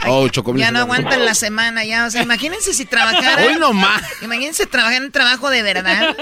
Oh, 0.05 0.27
chocomil. 0.29 0.61
Ya 0.61 0.71
no 0.71 0.79
aguantan 0.79 1.23
la 1.25 1.33
semana, 1.33 1.83
ya. 1.83 2.05
O 2.05 2.09
sea, 2.09 2.23
imagínense 2.23 2.73
si 2.73 2.85
trabajaran... 2.85 3.45
Hoy 3.45 3.55
no 3.59 3.73
más. 3.73 4.01
Imagínense 4.21 4.65
trabajar 4.65 4.97
en 4.97 5.03
un 5.03 5.11
trabajo 5.11 5.49
de 5.49 5.61
verdad. 5.61 6.15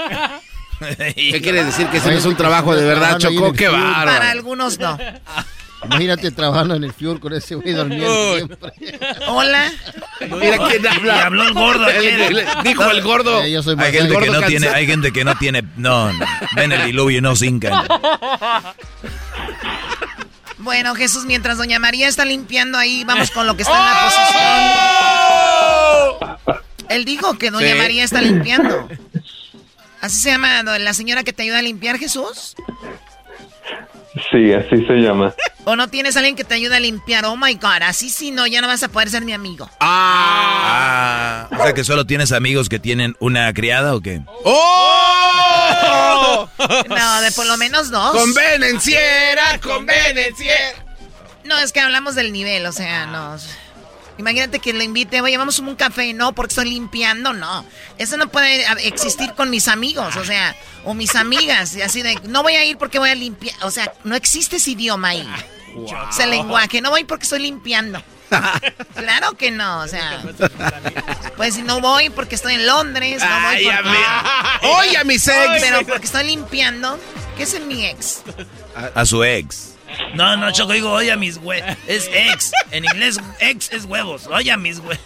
¿Qué 1.14 1.40
quiere 1.40 1.64
decir? 1.64 1.86
Que 1.86 1.98
ese 1.98 2.10
no 2.10 2.18
es 2.18 2.24
un 2.24 2.36
trabajo 2.36 2.74
de 2.74 2.84
verdad, 2.84 3.18
Chocó. 3.18 3.52
Qué 3.52 3.68
bárbaro. 3.68 4.10
Para 4.12 4.30
algunos 4.32 4.78
no. 4.80 4.98
Imagínate 5.84 6.32
trabajando 6.32 6.74
en 6.74 6.84
el 6.84 6.92
Fuel 6.92 7.20
con 7.20 7.32
ese 7.32 7.54
güey 7.54 7.72
durmiendo 7.72 8.32
Uy. 8.32 8.36
siempre. 8.38 8.98
Hola. 9.28 9.72
Mira 10.28 10.58
quién 10.68 10.86
habla. 10.86 11.16
Y 11.16 11.20
habló 11.20 11.42
el 11.44 11.54
gordo 11.54 11.88
El- 11.88 11.96
ayer. 11.98 12.20
el- 12.32 12.46
Dijo 12.64 12.90
el 12.90 13.02
gordo. 13.02 13.42
Eh, 13.44 13.52
yo 13.52 13.62
soy 13.62 13.76
Hay 13.78 13.92
gente, 13.92 14.08
que 14.08 14.14
gordo 14.14 14.40
no 14.40 14.46
tiene, 14.48 14.68
hay 14.68 14.86
gente 14.88 15.12
que 15.12 15.24
no 15.24 15.36
tiene, 15.38 15.62
no, 15.76 16.12
no. 16.12 16.26
ven 16.56 16.72
el 16.72 16.84
diluvio 16.84 17.18
y 17.18 17.20
no 17.20 17.36
sincan. 17.36 17.86
Bueno, 20.68 20.94
Jesús, 20.94 21.24
mientras 21.24 21.56
Doña 21.56 21.78
María 21.78 22.08
está 22.08 22.26
limpiando 22.26 22.76
ahí, 22.76 23.02
vamos 23.04 23.30
con 23.30 23.46
lo 23.46 23.56
que 23.56 23.62
está 23.62 23.78
en 23.78 23.84
la 23.86 24.00
posición. 26.44 26.58
Él 26.90 27.06
dijo 27.06 27.38
que 27.38 27.50
Doña 27.50 27.72
Sí. 27.72 27.78
María 27.78 28.04
está 28.04 28.20
limpiando. 28.20 28.86
¿Así 30.02 30.20
se 30.20 30.30
llama 30.30 30.62
la 30.62 30.92
señora 30.92 31.24
que 31.24 31.32
te 31.32 31.44
ayuda 31.44 31.60
a 31.60 31.62
limpiar, 31.62 31.96
Jesús? 31.96 32.54
Sí, 34.30 34.52
así 34.52 34.84
se 34.86 34.92
llama. 34.96 35.32
¿O 35.64 35.74
no 35.74 35.88
tienes 35.88 36.18
alguien 36.18 36.36
que 36.36 36.44
te 36.44 36.52
ayude 36.56 36.76
a 36.76 36.80
limpiar? 36.80 37.24
Oh 37.24 37.38
my 37.38 37.54
God, 37.54 37.80
así 37.84 38.10
sí, 38.10 38.30
no, 38.30 38.46
ya 38.46 38.60
no 38.60 38.68
vas 38.68 38.82
a 38.82 38.88
poder 38.88 39.08
ser 39.08 39.24
mi 39.24 39.32
amigo. 39.32 39.70
Ah. 39.80 41.07
O 41.50 41.62
sea 41.62 41.72
que 41.72 41.84
solo 41.84 42.04
tienes 42.04 42.32
amigos 42.32 42.68
que 42.68 42.78
tienen 42.78 43.16
una 43.20 43.52
criada 43.52 43.94
o 43.94 44.00
qué? 44.00 44.22
¡Oh! 44.44 46.48
No, 46.88 47.20
de 47.22 47.32
por 47.32 47.46
lo 47.46 47.56
menos 47.56 47.90
dos. 47.90 48.12
Convenenciera, 48.12 49.58
convenenciera. 49.60 50.84
No, 51.44 51.58
es 51.58 51.72
que 51.72 51.80
hablamos 51.80 52.14
del 52.14 52.32
nivel, 52.32 52.66
o 52.66 52.72
sea, 52.72 53.06
no. 53.06 53.36
Imagínate 54.18 54.58
que 54.58 54.72
le 54.72 54.84
invite, 54.84 55.20
oye, 55.20 55.38
vamos 55.38 55.58
a 55.58 55.62
un 55.62 55.76
café, 55.76 56.12
no, 56.12 56.34
porque 56.34 56.50
estoy 56.50 56.70
limpiando, 56.70 57.32
no. 57.32 57.64
Eso 57.98 58.16
no 58.16 58.28
puede 58.28 58.64
existir 58.86 59.32
con 59.34 59.48
mis 59.48 59.68
amigos, 59.68 60.16
o 60.16 60.24
sea, 60.24 60.56
o 60.84 60.92
mis 60.92 61.14
amigas, 61.14 61.76
y 61.76 61.82
así 61.82 62.02
de, 62.02 62.18
no 62.24 62.42
voy 62.42 62.56
a 62.56 62.64
ir 62.64 62.76
porque 62.76 62.98
voy 62.98 63.10
a 63.10 63.14
limpiar, 63.14 63.54
o 63.62 63.70
sea, 63.70 63.92
no 64.04 64.16
existe 64.16 64.56
ese 64.56 64.72
idioma 64.72 65.10
ahí. 65.10 65.28
Ese 66.10 66.26
lenguaje, 66.26 66.80
no 66.80 66.90
voy 66.90 67.04
porque 67.04 67.22
estoy 67.22 67.40
limpiando. 67.40 68.02
claro 68.94 69.32
que 69.36 69.50
no, 69.50 69.80
o 69.80 69.88
sea, 69.88 70.22
pues 71.36 71.54
si 71.54 71.62
no 71.62 71.80
voy 71.80 72.10
porque 72.10 72.34
estoy 72.34 72.54
en 72.54 72.66
Londres, 72.66 73.22
no 73.22 73.28
voy 73.28 73.56
Ay, 73.56 73.68
a 73.68 73.76
porque... 73.76 73.88
mí- 73.90 74.68
Oye, 74.78 74.96
a 74.98 75.04
mis 75.04 75.26
ex. 75.28 75.60
Pero 75.60 75.86
porque 75.86 76.06
estoy 76.06 76.24
limpiando, 76.24 76.98
¿qué 77.36 77.44
es 77.44 77.60
mi 77.66 77.86
ex? 77.86 78.22
A 78.94 79.04
su 79.06 79.24
ex. 79.24 79.74
No, 80.14 80.36
no, 80.36 80.50
Choco, 80.52 80.72
digo, 80.72 80.90
oye 80.92 81.10
a 81.10 81.16
mis 81.16 81.38
huevos. 81.38 81.76
Es 81.86 82.08
ex. 82.12 82.52
En 82.70 82.84
inglés, 82.84 83.18
ex 83.40 83.72
es 83.72 83.84
huevos. 83.86 84.26
Oye 84.26 84.52
a 84.52 84.56
mis 84.56 84.78
huevos. 84.78 84.98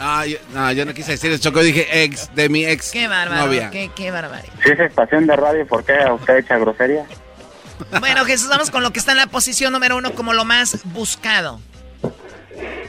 Ah, 0.00 0.26
yo, 0.26 0.36
no, 0.52 0.70
yo 0.72 0.84
no 0.84 0.92
quise 0.92 1.12
decir 1.12 1.30
eso, 1.32 1.42
Chocó. 1.42 1.60
Dije 1.62 2.02
ex 2.02 2.34
de 2.34 2.48
mi 2.48 2.66
ex 2.66 2.90
Qué 2.90 3.08
bárbaro, 3.08 3.46
novia. 3.46 3.70
qué, 3.70 3.90
qué 3.94 4.10
bárbaro. 4.10 4.42
Si 4.62 4.70
es 4.70 4.80
estación 4.80 5.26
de 5.26 5.36
radio, 5.36 5.66
¿por 5.66 5.84
qué 5.84 5.94
usted 6.12 6.36
echa 6.38 6.58
grosería? 6.58 7.06
Bueno, 8.00 8.24
Jesús, 8.24 8.48
vamos 8.48 8.70
con 8.70 8.82
lo 8.82 8.90
que 8.92 8.98
está 8.98 9.12
en 9.12 9.18
la 9.18 9.26
posición 9.28 9.72
número 9.72 9.96
uno 9.96 10.12
como 10.14 10.32
lo 10.34 10.44
más 10.44 10.78
buscado. 10.84 11.60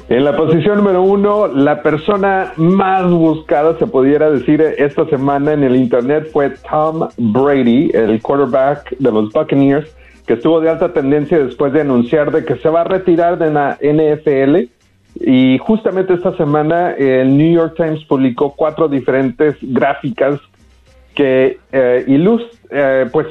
En 0.09 0.23
la 0.23 0.37
posición 0.37 0.77
número 0.77 1.01
uno, 1.01 1.47
la 1.47 1.81
persona 1.83 2.53
más 2.55 3.11
buscada, 3.11 3.77
se 3.77 3.87
pudiera 3.87 4.29
decir, 4.31 4.61
esta 4.61 5.05
semana 5.07 5.51
en 5.51 5.63
el 5.63 5.75
Internet 5.75 6.29
fue 6.31 6.51
Tom 6.69 7.09
Brady, 7.17 7.91
el 7.93 8.21
quarterback 8.21 8.97
de 8.97 9.11
los 9.11 9.31
Buccaneers, 9.33 9.93
que 10.25 10.33
estuvo 10.33 10.61
de 10.61 10.69
alta 10.69 10.93
tendencia 10.93 11.39
después 11.39 11.73
de 11.73 11.81
anunciar 11.81 12.31
de 12.31 12.45
que 12.45 12.55
se 12.55 12.69
va 12.69 12.81
a 12.81 12.83
retirar 12.85 13.37
de 13.37 13.51
la 13.51 13.77
NFL. 13.81 14.69
Y 15.19 15.57
justamente 15.57 16.13
esta 16.13 16.35
semana 16.37 16.91
el 16.91 17.37
New 17.37 17.51
York 17.53 17.73
Times 17.75 18.05
publicó 18.05 18.53
cuatro 18.55 18.87
diferentes 18.87 19.55
gráficas 19.61 20.39
que 21.15 21.57
eh, 21.71 22.05
ilus- 22.07 22.47
eh, 22.69 23.07
pues 23.11 23.27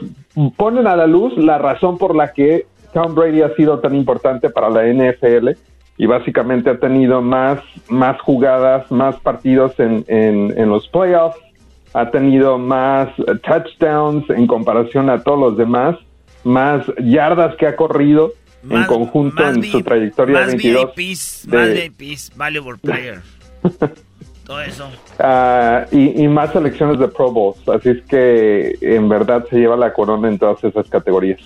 ponen 0.56 0.86
a 0.88 0.96
la 0.96 1.06
luz 1.06 1.36
la 1.38 1.56
razón 1.58 1.96
por 1.96 2.14
la 2.14 2.32
que 2.32 2.66
Tom 2.92 3.14
Brady 3.14 3.42
ha 3.42 3.54
sido 3.54 3.78
tan 3.78 3.94
importante 3.94 4.50
para 4.50 4.68
la 4.68 4.84
NFL 4.86 5.50
y 5.98 6.06
básicamente 6.06 6.70
ha 6.70 6.78
tenido 6.78 7.22
más, 7.22 7.60
más 7.88 8.20
jugadas, 8.20 8.90
más 8.90 9.16
partidos 9.20 9.78
en, 9.80 10.04
en, 10.08 10.52
en 10.58 10.68
los 10.68 10.86
playoffs, 10.88 11.38
ha 11.94 12.10
tenido 12.10 12.58
más 12.58 13.08
touchdowns 13.44 14.28
en 14.30 14.46
comparación 14.46 15.08
a 15.08 15.22
todos 15.22 15.38
los 15.38 15.56
demás, 15.56 15.96
más 16.44 16.84
yardas 17.02 17.56
que 17.56 17.66
ha 17.66 17.74
corrido 17.76 18.32
en 18.62 18.80
Más- 18.80 18.88
conjunto 18.88 19.42
más 19.42 19.56
en 19.56 19.62
su 19.64 19.80
trayectoria 19.82 20.34
más 20.40 20.46
de 20.48 20.52
22. 20.56 20.92
VIPs, 20.96 21.46
de- 21.50 21.56
más 21.56 21.68
VIPs, 21.98 22.32
valuable 22.36 22.78
player. 22.82 23.20
Todo 24.46 24.60
eso. 24.60 24.88
Ah, 25.18 25.86
y, 25.90 26.22
y 26.22 26.28
más 26.28 26.52
selecciones 26.52 26.98
de 27.00 27.08
Pro 27.08 27.32
Bowls. 27.32 27.68
Así 27.68 27.88
es 27.90 28.02
que 28.04 28.76
en 28.80 29.08
verdad 29.08 29.44
se 29.50 29.56
lleva 29.58 29.76
la 29.76 29.92
corona 29.92 30.28
en 30.28 30.38
todas 30.38 30.62
esas 30.62 30.88
categorías. 30.88 31.40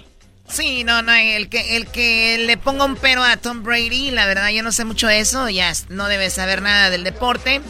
Sí, 0.53 0.85
no, 0.85 1.03
no, 1.03 1.15
el 1.15 1.49
que, 1.49 1.77
el 1.77 1.87
que 1.87 2.39
le 2.39 2.57
ponga 2.57 2.85
un 2.85 2.97
pero 2.97 3.23
a 3.23 3.37
Tom 3.37 3.63
Brady, 3.63 4.11
la 4.11 4.27
verdad 4.27 4.51
yo 4.51 4.63
no 4.63 4.73
sé 4.73 4.85
mucho 4.85 5.07
de 5.07 5.21
eso, 5.21 5.49
ya 5.49 5.73
no 5.89 6.09
debes 6.09 6.33
saber 6.33 6.61
nada 6.61 6.91
del 6.91 7.05
deporte, 7.05 7.61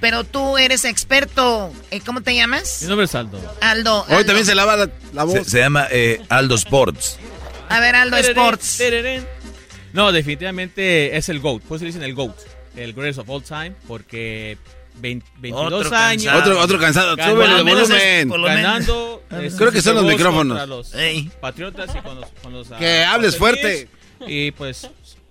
pero 0.00 0.24
tú 0.24 0.56
eres 0.56 0.84
experto, 0.84 1.72
eh, 1.90 2.00
¿cómo 2.00 2.22
te 2.22 2.34
llamas? 2.34 2.78
Mi 2.82 2.88
nombre 2.88 3.06
es 3.06 3.14
Aldo. 3.14 3.40
Aldo. 3.60 4.06
Hoy 4.08 4.24
también 4.24 4.46
se 4.46 4.54
lava 4.54 4.76
la, 4.76 4.90
la 5.12 5.24
voz. 5.24 5.34
Se, 5.34 5.44
se 5.50 5.58
llama 5.58 5.88
eh, 5.90 6.22
Aldo 6.28 6.54
Sports. 6.54 7.18
A 7.68 7.80
ver, 7.80 7.96
Aldo 7.96 8.16
Sports. 8.16 8.80
No, 9.92 10.12
definitivamente 10.12 11.16
es 11.16 11.28
el 11.28 11.40
GOAT. 11.40 11.62
Por 11.62 11.76
eso 11.76 11.84
le 11.84 11.88
dicen 11.88 12.02
el 12.02 12.14
GOAT. 12.14 12.36
El 12.76 12.92
greatest 12.92 13.18
of 13.18 13.28
all 13.28 13.42
time. 13.42 13.72
Porque 13.86 14.56
20 15.00 15.26
22 15.38 15.72
Otro 15.72 15.96
años. 15.96 16.24
cansado. 16.24 16.38
Otro- 16.40 16.60
otro 16.60 16.78
cansado. 16.78 17.16
ganando- 17.16 17.34
Súbele 17.42 17.58
el 17.58 17.64
volumen. 17.64 18.28
por 18.28 18.38
lo 18.40 18.48
menos- 18.48 18.62
Ganando. 18.62 19.22
Creo 19.56 19.72
que 19.72 19.82
son 19.82 19.94
los 19.96 20.04
micrófonos. 20.04 20.68
los 20.68 20.92
Patriotas 21.40 21.90
y 21.96 22.00
con 22.00 22.20
los. 22.20 22.28
con 22.42 22.52
los, 22.52 22.68
Que 22.68 23.04
hables 23.04 23.38
Buccaneers. 23.38 23.88
fuerte. 23.88 23.88
Y 24.26 24.50
pues. 24.52 24.88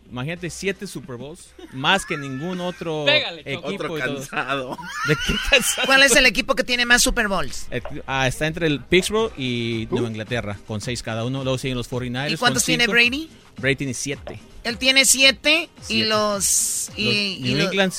Imagínate 0.10 0.50
siete 0.50 0.88
Super 0.88 1.18
Bowls, 1.18 1.50
más 1.74 2.06
que 2.06 2.16
ningún 2.16 2.62
otro 2.62 3.04
Pégale, 3.06 3.42
equipo. 3.42 3.68
Otro 3.68 3.98
y 3.98 4.00
cansado. 4.00 4.78
¿De 5.06 5.16
qué 5.18 5.34
cansado? 5.52 5.86
¿Cuál 5.86 6.04
es 6.04 6.16
el 6.16 6.26
equipo 6.26 6.56
que 6.56 6.64
tiene 6.64 6.86
más 6.86 7.04
Super 7.04 7.28
Bowls? 7.28 7.68
Eh, 7.72 7.82
ah, 8.08 8.26
está 8.26 8.48
entre 8.48 8.68
el 8.68 8.80
Pittsburgh 8.80 9.34
y 9.38 9.86
Nueva 9.92 10.08
Inglaterra, 10.08 10.58
con 10.66 10.80
seis 10.80 11.04
cada 11.04 11.26
uno. 11.26 11.44
Luego 11.44 11.58
siguen 11.58 11.76
los 11.78 11.90
49ers. 11.90 12.32
¿Y 12.32 12.38
cuántos 12.38 12.64
con 12.64 12.68
tiene. 12.68 12.88
Brady? 12.88 13.30
Brady 13.58 13.76
tiene 13.76 13.94
siete. 13.94 14.40
Él 14.64 14.78
tiene 14.78 15.04
siete, 15.04 15.68
y 15.82 15.84
Siete. 15.84 16.10
los... 16.10 16.90
Y, 16.96 17.04
Los 17.04 17.14
y 17.16 17.40
New 17.42 17.58
los- 17.58 17.66
England 17.72 17.92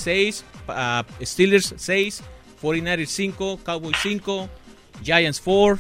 6, 0.69 1.05
Steelers 1.29 1.75
6, 1.77 2.23
49ers 2.63 3.07
5, 3.09 3.61
Cowboys 3.65 3.97
5, 4.03 4.49
Giants 5.03 5.41
4, 5.45 5.79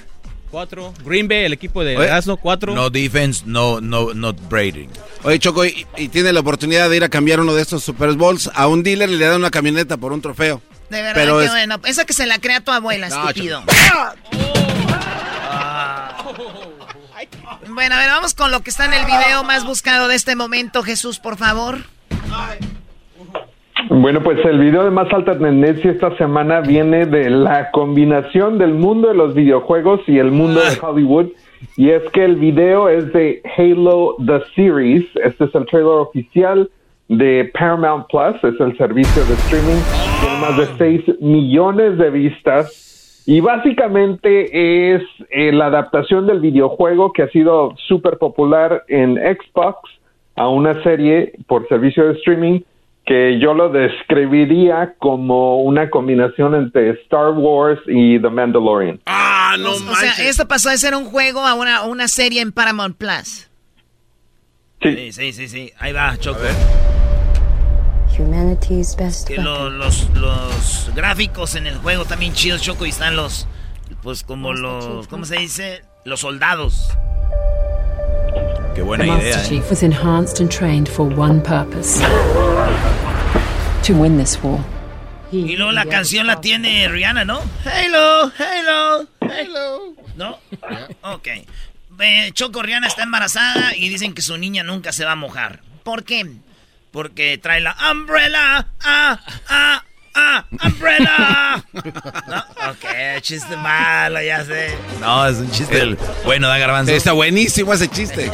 4, 0.50 0.94
Green 1.04 1.28
Bay, 1.28 1.44
el 1.44 1.52
equipo 1.52 1.84
de 1.84 2.10
Asno 2.10 2.36
4. 2.36 2.74
No 2.74 2.88
defense, 2.90 3.42
no, 3.46 3.80
no, 3.80 4.14
not 4.14 4.36
Brady. 4.48 4.88
Oye, 5.24 5.38
Choco, 5.38 5.64
y, 5.64 5.86
y 5.96 6.08
tiene 6.08 6.32
la 6.32 6.40
oportunidad 6.40 6.88
de 6.88 6.96
ir 6.96 7.04
a 7.04 7.08
cambiar 7.08 7.40
uno 7.40 7.54
de 7.54 7.62
estos 7.62 7.82
Super 7.84 8.12
Bowls 8.14 8.50
a 8.54 8.66
un 8.68 8.82
dealer 8.82 9.10
y 9.10 9.16
le 9.16 9.26
dan 9.26 9.36
una 9.36 9.50
camioneta 9.50 9.96
por 9.96 10.12
un 10.12 10.22
trofeo. 10.22 10.62
De 10.88 11.02
verdad, 11.02 11.14
Pero 11.14 11.38
qué 11.38 11.44
es- 11.44 11.50
bueno. 11.50 11.80
Esa 11.84 12.06
que 12.06 12.14
se 12.14 12.24
la 12.26 12.38
crea 12.38 12.60
tu 12.62 12.70
abuela, 12.70 13.08
No, 13.10 13.28
estúpido. 13.28 13.62
Bueno, 17.68 17.94
a 17.94 17.98
ver, 17.98 18.08
vamos 18.08 18.34
con 18.34 18.50
lo 18.50 18.60
que 18.62 18.70
está 18.70 18.86
en 18.86 18.94
el 18.94 19.04
video 19.04 19.44
más 19.44 19.64
buscado 19.64 20.08
de 20.08 20.14
este 20.14 20.34
momento, 20.34 20.82
Jesús, 20.82 21.18
por 21.18 21.36
favor. 21.36 21.84
Bueno, 23.86 24.22
pues 24.22 24.44
el 24.44 24.58
video 24.58 24.84
de 24.84 24.90
más 24.90 25.12
alta 25.12 25.38
tendencia 25.38 25.92
esta 25.92 26.16
semana 26.16 26.60
viene 26.60 27.06
de 27.06 27.30
la 27.30 27.70
combinación 27.70 28.58
del 28.58 28.74
mundo 28.74 29.08
de 29.08 29.14
los 29.14 29.34
videojuegos 29.34 30.00
y 30.08 30.18
el 30.18 30.32
mundo 30.32 30.60
de 30.60 30.76
Hollywood. 30.80 31.28
Y 31.76 31.90
es 31.90 32.02
que 32.10 32.24
el 32.24 32.36
video 32.36 32.88
es 32.88 33.12
de 33.12 33.40
Halo 33.56 34.16
The 34.24 34.40
Series. 34.56 35.04
Este 35.24 35.44
es 35.44 35.54
el 35.54 35.64
trailer 35.66 35.92
oficial 35.92 36.68
de 37.08 37.50
Paramount 37.56 38.06
Plus. 38.08 38.52
Es 38.52 38.60
el 38.60 38.76
servicio 38.76 39.24
de 39.24 39.34
streaming. 39.34 39.80
Tiene 40.20 40.40
más 40.40 40.56
de 40.58 41.04
6 41.06 41.20
millones 41.20 41.98
de 41.98 42.10
vistas. 42.10 43.22
Y 43.26 43.40
básicamente 43.40 44.94
es 44.94 45.02
eh, 45.30 45.52
la 45.52 45.66
adaptación 45.66 46.26
del 46.26 46.40
videojuego 46.40 47.12
que 47.12 47.22
ha 47.22 47.28
sido 47.28 47.74
súper 47.86 48.18
popular 48.18 48.84
en 48.88 49.16
Xbox 49.16 49.78
a 50.34 50.48
una 50.48 50.82
serie 50.82 51.32
por 51.46 51.68
servicio 51.68 52.08
de 52.08 52.14
streaming 52.14 52.60
que 53.08 53.38
yo 53.40 53.54
lo 53.54 53.70
describiría 53.70 54.94
como 54.98 55.62
una 55.62 55.88
combinación 55.88 56.54
entre 56.54 56.90
Star 57.04 57.30
Wars 57.30 57.80
y 57.86 58.20
The 58.20 58.28
Mandalorian. 58.28 59.00
Ah, 59.06 59.56
no 59.58 59.70
o, 59.70 59.74
o 59.74 59.94
sea, 59.96 60.12
esto 60.28 60.46
pasó 60.46 60.68
de 60.68 60.76
ser 60.76 60.94
un 60.94 61.06
juego 61.06 61.40
a 61.46 61.54
una, 61.54 61.84
una 61.84 62.06
serie 62.06 62.42
en 62.42 62.52
Paramount 62.52 62.98
Plus. 62.98 63.48
Sí, 64.82 65.10
sí, 65.12 65.32
sí, 65.32 65.48
sí. 65.48 65.72
Ahí 65.78 65.92
va, 65.94 66.18
Choco. 66.18 66.40
Humanity's 68.18 68.94
best 68.96 69.26
Que 69.28 69.36
lo- 69.36 69.70
los, 69.70 70.10
los 70.10 70.90
gráficos 70.94 71.54
en 71.54 71.66
el 71.66 71.76
juego 71.78 72.04
también 72.04 72.34
chidos, 72.34 72.60
Choco, 72.60 72.84
y 72.84 72.90
están 72.90 73.16
los, 73.16 73.46
pues 74.02 74.22
como 74.22 74.52
los, 74.52 75.08
¿cómo 75.08 75.24
se 75.24 75.36
dice? 75.38 75.82
Los 76.04 76.20
soldados. 76.20 76.90
Qué 78.78 78.82
the 78.82 78.86
buena 78.86 79.06
Master 79.06 79.26
idea. 79.26 79.42
¿eh? 79.42 79.48
Chief 79.48 79.70
was 79.70 79.82
enhanced 79.82 80.38
and 80.38 80.48
trained 80.48 80.88
for 80.88 81.04
one 81.04 81.40
purpose. 81.42 81.98
To 83.82 83.92
win 83.92 84.16
this 84.16 84.40
war. 84.40 84.64
Y 85.32 85.56
luego 85.56 85.72
la 85.72 85.84
canción 85.86 86.28
la 86.28 86.40
tiene 86.40 86.86
Rihanna, 86.88 87.24
¿no? 87.24 87.40
Halo, 87.64 88.30
Halo, 88.38 89.08
Halo. 89.20 89.94
¿No? 90.16 90.38
Ok. 91.02 91.26
Eh, 91.98 92.30
Choco 92.34 92.62
Rihanna 92.62 92.86
está 92.86 93.02
embarazada 93.02 93.74
y 93.74 93.88
dicen 93.88 94.14
que 94.14 94.22
su 94.22 94.38
niña 94.38 94.62
nunca 94.62 94.92
se 94.92 95.04
va 95.04 95.12
a 95.12 95.16
mojar. 95.16 95.60
¿Por 95.82 96.04
qué? 96.04 96.24
Porque 96.92 97.36
trae 97.36 97.60
la 97.60 97.76
umbrella. 97.90 98.68
Ah, 98.80 99.18
ah, 99.48 99.84
ah, 100.14 100.44
umbrella. 100.64 101.64
¿No? 101.72 102.38
Ok, 102.70 103.20
chiste 103.22 103.56
malo, 103.56 104.20
ya 104.22 104.44
sé. 104.44 104.76
No, 105.00 105.26
es 105.26 105.36
un 105.38 105.50
chiste 105.50 105.76
del- 105.76 105.98
bueno, 106.24 106.48
da 106.48 106.58
garbanzo. 106.58 106.92
Está 106.92 107.12
buenísimo 107.12 107.72
ese 107.74 107.88
chiste. 107.88 108.30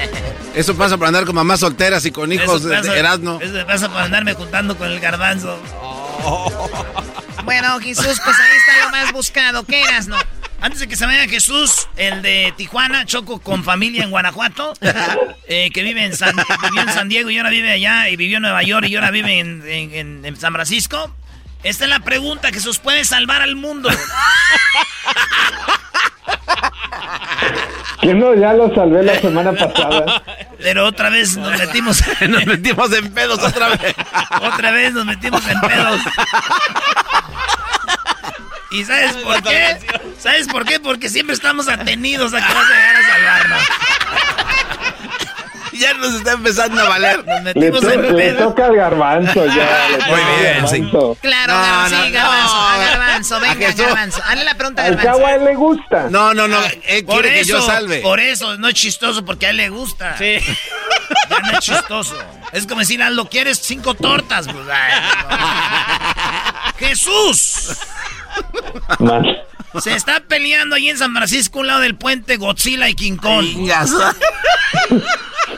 Eso 0.55 0.77
pasa 0.77 0.97
por 0.99 1.07
andar 1.09 1.25
con 1.25 1.35
mamás 1.35 1.61
solteras 1.61 2.05
y 2.07 2.11
con 2.13 2.33
hijos 2.33 2.61
Eso 2.61 2.69
de, 2.69 2.77
pasa- 2.77 2.93
de 2.93 2.99
Erasmo. 2.99 3.39
Eso 3.41 3.67
pasa 3.67 3.89
por 3.89 4.03
andarme 4.03 4.35
juntando 4.35 4.77
con 4.77 4.89
el 4.91 5.01
garbanzo. 5.01 5.61
Bueno, 7.45 7.79
Jesús, 7.81 8.21
pues 8.25 8.37
ahí 8.41 8.57
está 8.57 8.85
lo 8.85 8.91
más 8.91 9.13
buscado. 9.13 9.65
¿Qué 9.65 9.83
eras, 9.83 10.07
no? 10.09 10.17
Antes 10.61 10.81
de 10.81 10.89
que 10.89 10.97
se 10.97 11.05
vaya 11.05 11.29
Jesús, 11.29 11.89
el 11.97 12.23
de 12.23 12.55
Tijuana, 12.57 13.05
Choco 13.05 13.39
con 13.41 13.65
familia 13.65 14.03
en 14.03 14.11
Guanajuato, 14.11 14.73
eh, 15.47 15.69
que 15.71 15.83
vive 15.83 16.05
en 16.05 16.17
San, 16.17 16.35
vivió 16.63 16.81
en 16.81 16.89
San 16.95 17.09
Diego 17.11 17.29
y 17.29 17.37
ahora 17.37 17.51
vive 17.51 17.71
allá, 17.73 18.09
y 18.09 18.17
vivió 18.17 18.39
en 18.39 18.45
Nueva 18.45 18.63
York 18.63 18.87
y 18.89 18.95
ahora 18.97 19.11
vive 19.11 19.41
en- 19.41 20.25
en 20.25 20.37
San 20.39 20.55
Francisco. 20.55 21.15
Esta 21.65 21.85
es 21.85 21.91
la 21.91 22.01
pregunta, 22.01 22.51
Jesús, 22.53 22.79
¿puede 22.79 23.05
salvar 23.05 23.41
al 23.43 23.57
mundo? 23.57 23.89
Que 28.01 28.13
no, 28.13 28.35
ya 28.35 28.53
lo 28.53 28.73
salvé 28.75 29.03
la 29.03 29.19
semana 29.19 29.53
pasada. 29.59 30.23
Pero 30.59 30.87
otra 30.87 31.09
vez 31.09 31.37
nos 31.39 31.59
metimos, 31.59 32.03
Nos 32.29 32.47
metimos 32.47 32.93
en 32.93 33.13
pedos 33.15 33.39
otra 33.43 33.69
vez. 33.71 33.95
otra 34.43 34.71
vez 34.73 34.93
nos 34.93 35.07
metimos 35.07 35.43
en 35.49 35.61
pedos. 35.61 36.01
¿Y 38.71 38.85
sabes 38.85 39.15
por 39.15 39.43
qué? 39.43 39.79
¿Sabes 40.19 40.49
por 40.49 40.65
qué? 40.67 40.81
Porque 40.81 41.09
siempre 41.09 41.35
estamos 41.35 41.69
atenidos 41.69 42.35
a 42.35 42.47
que 42.47 42.53
vas 42.55 42.67
a 42.71 42.75
llegar 42.75 42.97
a 42.97 43.07
salvarnos. 43.07 43.63
Ya 45.79 45.95
nos 45.95 46.15
está 46.15 46.33
empezando 46.33 46.81
a 46.81 46.89
valer. 46.89 47.19
Nos 47.25 47.27
Le, 47.27 47.43
metimos 47.71 47.81
to- 47.81 47.91
en 47.93 48.17
le 48.17 48.33
toca 48.33 48.67
al 48.67 48.77
garbanzo 48.77 49.47
ya. 49.47 49.89
le 49.91 49.97
toca 49.99 50.07
Muy 50.11 50.21
bien, 50.41 50.69
sí. 50.69 50.81
garbanzo. 50.81 51.19
Claro, 51.21 51.53
No, 51.55 51.89
sí, 51.89 52.11
garbanzo, 52.11 52.55
no. 52.57 52.79
garbanzo, 52.79 53.41
venga, 53.41 53.73
garbanzo. 53.73 54.23
Hazle 54.25 54.45
la 54.45 54.55
pregunta 54.55 54.83
a 54.83 54.87
Al 54.87 54.97
garbanzo. 54.97 55.27
a 55.27 55.35
él 55.35 55.45
le 55.45 55.55
gusta. 55.55 56.07
No, 56.11 56.35
no, 56.35 56.47
no. 56.49 56.59
Él 56.87 57.05
Por 57.05 57.21
quiere 57.23 57.35
que 57.35 57.41
eso, 57.41 57.59
yo 57.59 57.63
salve. 57.67 58.01
por 58.01 58.21
eso, 58.21 58.57
no 58.57 58.69
es 58.69 58.75
chistoso 58.75 59.25
porque 59.25 59.47
a 59.47 59.51
él 59.51 59.57
le 59.59 59.69
gusta. 59.71 60.17
Sí. 60.19 60.39
Ya 61.31 61.39
no 61.41 61.53
es 61.53 61.59
chistoso. 61.61 62.17
Es 62.53 62.67
como 62.67 62.81
decir, 62.81 63.03
Aldo, 63.03 63.29
¿quieres 63.29 63.59
cinco 63.59 63.95
tortas? 63.95 64.47
Pues, 64.47 64.67
ay, 64.73 64.93
no. 65.29 66.73
Jesús. 66.79 67.77
Se 69.83 69.95
está 69.95 70.21
peleando 70.21 70.77
ahí 70.77 70.89
en 70.89 70.97
San 70.97 71.13
Francisco, 71.15 71.59
un 71.61 71.67
lado 71.67 71.81
del 71.81 71.95
puente, 71.97 72.37
Godzilla 72.39 72.89
y 72.89 72.95
King 72.95 73.17
Kong. 73.17 73.45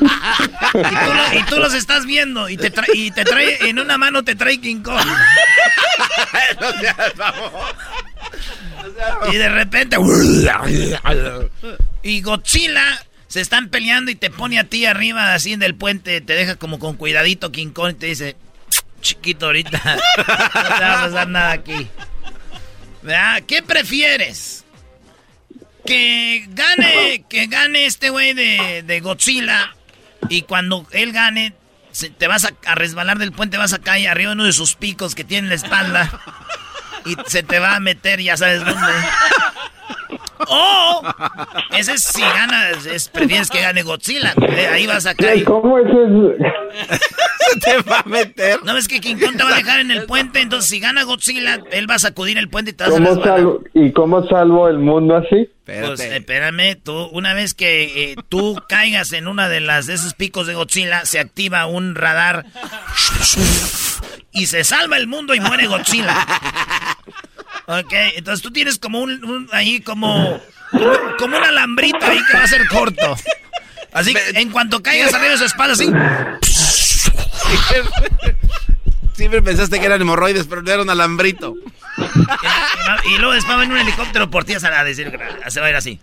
Y 0.01 0.94
tú, 0.94 1.12
lo- 1.14 1.38
y 1.38 1.42
tú 1.44 1.57
los 1.59 1.74
estás 1.74 2.07
viendo 2.07 2.49
y 2.49 2.57
te, 2.57 2.70
trae, 2.70 2.88
y 2.94 3.11
te 3.11 3.24
trae, 3.24 3.68
en 3.68 3.78
una 3.78 3.99
mano 3.99 4.22
te 4.24 4.34
trae 4.34 4.61
King 4.61 4.82
Kong. 4.82 5.07
Y 9.32 9.36
de 9.36 9.49
repente... 9.49 9.97
Y 12.03 12.22
Godzilla 12.22 13.05
se 13.26 13.40
están 13.40 13.68
peleando 13.68 14.11
y 14.11 14.14
te 14.14 14.30
pone 14.30 14.59
a 14.59 14.64
ti 14.64 14.86
arriba 14.86 15.34
así 15.34 15.53
en 15.53 15.62
el 15.62 15.74
puente, 15.74 16.20
te 16.20 16.34
deja 16.34 16.57
como 16.57 16.78
con 16.78 16.97
cuidadito 16.97 17.51
King 17.51 17.70
Kong 17.70 17.90
y 17.92 17.94
te 17.94 18.07
dice, 18.07 18.36
chiquito 19.01 19.47
ahorita, 19.47 19.80
no 20.16 20.22
te 20.62 20.62
va 20.84 21.01
a 21.03 21.07
pasar 21.07 21.28
nada 21.28 21.53
aquí. 21.53 21.88
¿Verdad? 23.03 23.42
¿Qué 23.47 23.62
prefieres? 23.62 24.64
Que 25.84 26.44
gane, 26.49 27.24
que 27.28 27.47
gane 27.47 27.86
este 27.86 28.11
güey 28.11 28.32
de, 28.32 28.82
de 28.84 29.01
Godzilla 29.01 29.76
y 30.29 30.43
cuando 30.43 30.87
él 30.93 31.12
gane 31.12 31.55
se- 31.93 32.11
te 32.11 32.27
vas 32.29 32.45
a, 32.45 32.51
a 32.66 32.74
resbalar 32.74 33.18
del 33.18 33.33
puente, 33.33 33.57
vas 33.57 33.72
a 33.72 33.79
caer 33.79 34.09
arriba 34.09 34.31
de 34.31 34.35
uno 34.35 34.45
de 34.45 34.53
sus 34.53 34.74
picos 34.74 35.14
que 35.14 35.24
tiene 35.24 35.47
en 35.47 35.49
la 35.51 35.55
espalda 35.57 36.11
y 37.07 37.16
se 37.27 37.43
te 37.43 37.59
va 37.59 37.77
a 37.77 37.81
meter, 37.81 38.20
ya 38.20 38.37
sabes 38.37 38.64
dónde. 38.64 38.93
O 40.49 41.03
ese 41.77 41.95
es 41.95 42.03
si 42.03 42.20
ganas, 42.20 42.85
es, 42.87 43.09
prefieres 43.09 43.49
que 43.51 43.61
gane 43.62 43.83
Godzilla, 43.83 44.35
eh, 44.49 44.66
ahí 44.68 44.87
vas 44.87 45.07
a 45.07 45.14
caer. 45.14 45.45
¿Cómo 45.45 45.79
eso 45.79 46.03
es? 46.03 46.91
Se 47.51 47.59
te 47.61 47.79
va 47.89 48.01
a 48.01 48.09
meter. 48.09 48.62
No 48.64 48.74
ves 48.74 48.87
que 48.87 49.01
King 49.01 49.16
Kong 49.16 49.37
te 49.37 49.43
va 49.43 49.51
a 49.55 49.57
dejar 49.57 49.81
en 49.81 49.91
el 49.91 50.05
puente, 50.05 50.41
entonces 50.41 50.68
si 50.70 50.79
gana 50.79 51.05
Godzilla, 51.05 51.59
él 51.72 51.91
va 51.91 51.95
a 51.95 51.99
sacudir 51.99 52.37
el 52.39 52.49
puente 52.49 52.72
y 52.72 52.74
te 52.74 52.85
vas 52.85 52.93
a 52.93 52.97
¿Cómo 52.97 53.09
resbalar. 53.09 53.37
salvo, 53.39 53.61
¿Y 53.74 53.93
cómo 53.93 54.27
salvo 54.29 54.68
el 54.68 54.79
mundo 54.79 55.16
así? 55.16 55.49
Pues 55.67 56.01
espérame, 56.01 56.77
tú, 56.83 56.93
una 57.12 57.35
vez 57.35 57.53
que 57.55 58.12
eh, 58.12 58.17
tú 58.29 58.62
caigas 58.69 59.12
en 59.12 59.27
una 59.27 59.49
de 59.49 59.61
las 59.61 59.87
de 59.87 59.95
esos 59.95 60.14
picos 60.14 60.47
de 60.47 60.55
Godzilla, 60.55 61.05
se 61.05 61.19
activa 61.19 61.67
un 61.67 61.95
radar 61.97 62.47
y 64.33 64.47
se 64.47 64.62
salva 64.64 64.97
el 64.97 65.07
mundo 65.09 65.35
y 65.35 65.41
muere 65.41 65.67
Godzilla. 65.67 66.25
Ok, 67.67 67.93
entonces 68.14 68.43
tú 68.43 68.53
tienes 68.53 68.79
como 68.79 69.01
un, 69.01 69.25
un- 69.25 69.49
ahí 69.53 69.81
como, 69.81 70.41
como 70.71 70.93
como 71.19 71.37
un 71.37 71.43
alambrito 71.45 71.99
ahí 72.07 72.21
que 72.31 72.37
va 72.39 72.45
a 72.45 72.49
ser 72.49 72.67
corto. 72.69 73.17
Así 73.93 74.14
que 74.14 74.39
en 74.41 74.51
cuanto 74.51 74.83
caigas 74.83 75.12
arriba 75.14 75.33
de 75.33 75.39
su 75.39 75.45
espalda, 75.47 75.75
así. 75.75 75.87
Siempre 79.17 79.41
pensaste 79.41 79.81
que 79.81 79.87
eran 79.87 80.03
hemorroides, 80.03 80.47
pero 80.47 80.61
no 80.61 80.71
era 80.71 80.83
un 80.83 80.91
alambrito. 80.91 81.55
Y 83.07 83.19
luego 83.19 83.33
después 83.33 83.57
va 83.57 83.61
venir 83.61 83.75
un 83.75 83.81
helicóptero 83.81 84.31
por 84.31 84.45
ti 84.45 84.55
a 84.55 84.59
a 84.59 84.85
decir, 84.85 85.11
se 85.49 85.61
va 85.61 85.67
a 85.67 85.71
ir 85.71 85.77
así. 85.77 85.99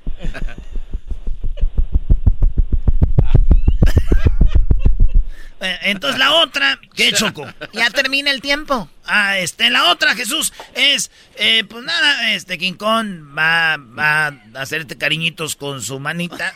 Eh, 5.61 5.79
Entonces 5.83 6.19
la 6.19 6.33
otra, 6.33 6.79
¿qué 6.95 7.13
choco? 7.13 7.47
Ya 7.71 7.89
termina 7.91 8.31
el 8.31 8.41
tiempo. 8.41 8.89
Ah, 9.05 9.37
este, 9.37 9.69
la 9.69 9.91
otra, 9.91 10.15
Jesús, 10.15 10.51
es, 10.73 11.11
eh, 11.35 11.63
pues 11.63 11.85
nada, 11.85 12.33
este, 12.33 12.57
King 12.57 12.73
Kong 12.73 13.37
va, 13.37 13.77
va 13.77 14.27
a 14.27 14.61
hacerte 14.61 14.97
cariñitos 14.97 15.55
con 15.55 15.81
su 15.81 15.99
manita. 15.99 16.53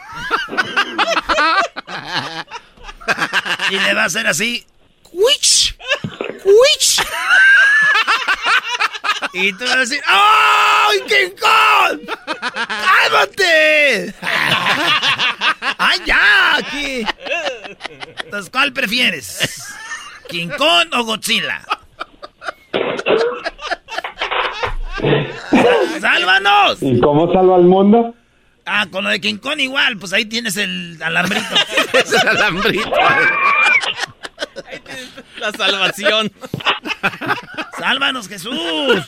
y 3.70 3.80
le 3.80 3.94
va 3.94 4.04
a 4.04 4.08
hacer 4.08 4.28
así, 4.28 4.66
¡Wich! 5.12 5.76
¡Wich! 6.46 7.02
Y 9.34 9.54
tú 9.54 9.66
vas 9.66 9.76
a 9.76 9.80
decir, 9.80 10.02
¡Ay, 10.06 11.00
King 11.08 11.36
Kong! 11.40 12.00
¡Cálmate! 12.54 14.14
¡Ay, 15.78 16.00
ya! 16.06 16.56
Aquí. 16.58 17.06
Entonces, 18.24 18.50
¿cuál 18.50 18.74
prefieres? 18.74 19.76
¿King 20.30 20.50
Kong 20.58 20.88
o 20.94 21.04
Godzilla? 21.04 21.62
¡Sálvanos! 26.02 26.78
¿Y 26.82 27.00
cómo 27.00 27.32
salva 27.32 27.56
al 27.56 27.64
mundo? 27.64 28.14
Ah, 28.66 28.86
con 28.92 29.06
lo 29.06 29.10
de 29.10 29.22
King 29.22 29.38
Kong 29.38 29.60
igual, 29.60 29.98
pues 29.98 30.12
ahí 30.12 30.26
tienes 30.26 30.58
el 30.58 30.98
alambrito. 31.02 31.56
es 31.94 32.12
el 32.12 32.28
alambrito. 32.28 32.92
La 35.40 35.52
salvación. 35.52 36.32
¡Sálvanos, 37.80 38.28
Jesús! 38.28 39.08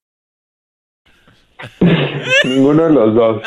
Ninguno 2.43 2.83
de 2.85 2.91
los 2.91 3.13
dos. 3.15 3.41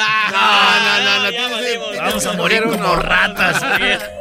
Vamos 1.98 2.26
a 2.26 2.32
morir 2.34 2.62
como 2.64 2.96
ratas 2.96 3.62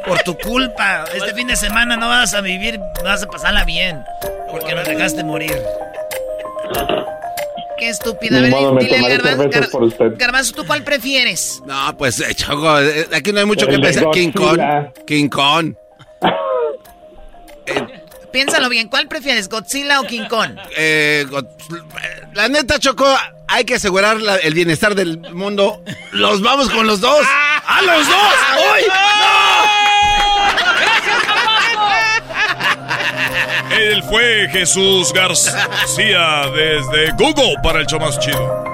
por 0.06 0.18
tu 0.22 0.36
culpa. 0.38 1.04
Este 1.14 1.34
fin 1.34 1.46
de 1.46 1.56
semana 1.56 1.96
no 1.96 2.08
vas 2.08 2.34
a 2.34 2.40
vivir, 2.40 2.78
vas 3.04 3.22
a 3.22 3.26
pasarla 3.26 3.64
bien 3.64 4.02
porque 4.50 4.74
nos 4.74 4.86
dejaste 4.86 5.22
morir. 5.24 5.56
Qué 7.78 7.88
estúpida. 7.88 8.38
A 8.38 8.40
Ni 8.40 8.50
ver, 8.50 8.50
modo, 8.52 8.72
me 8.74 8.84
tomaré 8.84 9.16
Garbanzo, 9.16 9.42
cervezas 9.42 9.70
por 9.70 9.82
usted. 9.82 10.12
Garbanzo, 10.16 10.54
¿tú 10.54 10.66
cuál 10.66 10.82
prefieres? 10.84 11.60
No, 11.66 11.96
pues, 11.96 12.20
eh, 12.20 12.34
Choco, 12.34 12.80
eh, 12.80 13.06
aquí 13.14 13.32
no 13.32 13.40
hay 13.40 13.46
mucho 13.46 13.66
El 13.68 13.76
que 13.76 13.78
pensar. 13.82 14.10
King 14.12 14.30
Kong. 14.32 14.60
King 15.06 15.28
Kong. 15.28 15.74
Piénsalo 18.34 18.68
bien, 18.68 18.88
¿cuál 18.88 19.06
prefieres, 19.06 19.48
Godzilla 19.48 20.00
o 20.00 20.06
King 20.08 20.26
Kong? 20.28 20.56
Eh, 20.76 21.24
la 22.32 22.48
neta, 22.48 22.80
Choco, 22.80 23.06
hay 23.46 23.64
que 23.64 23.76
asegurar 23.76 24.20
la- 24.20 24.38
el 24.38 24.54
bienestar 24.54 24.96
del 24.96 25.18
mundo. 25.32 25.80
Los 26.10 26.42
vamos 26.42 26.68
con 26.68 26.84
los 26.84 27.00
dos. 27.00 27.24
¡A 27.64 27.80
los 27.82 28.08
dos! 28.08 28.34
¡Uy! 28.74 28.82
Él 33.70 34.02
fue 34.02 34.48
Jesús 34.50 35.12
García 35.12 36.42
desde 36.56 37.12
Google 37.12 37.54
para 37.62 37.78
el 37.82 37.86
show 37.86 38.00
más 38.00 38.18
chido. 38.18 38.73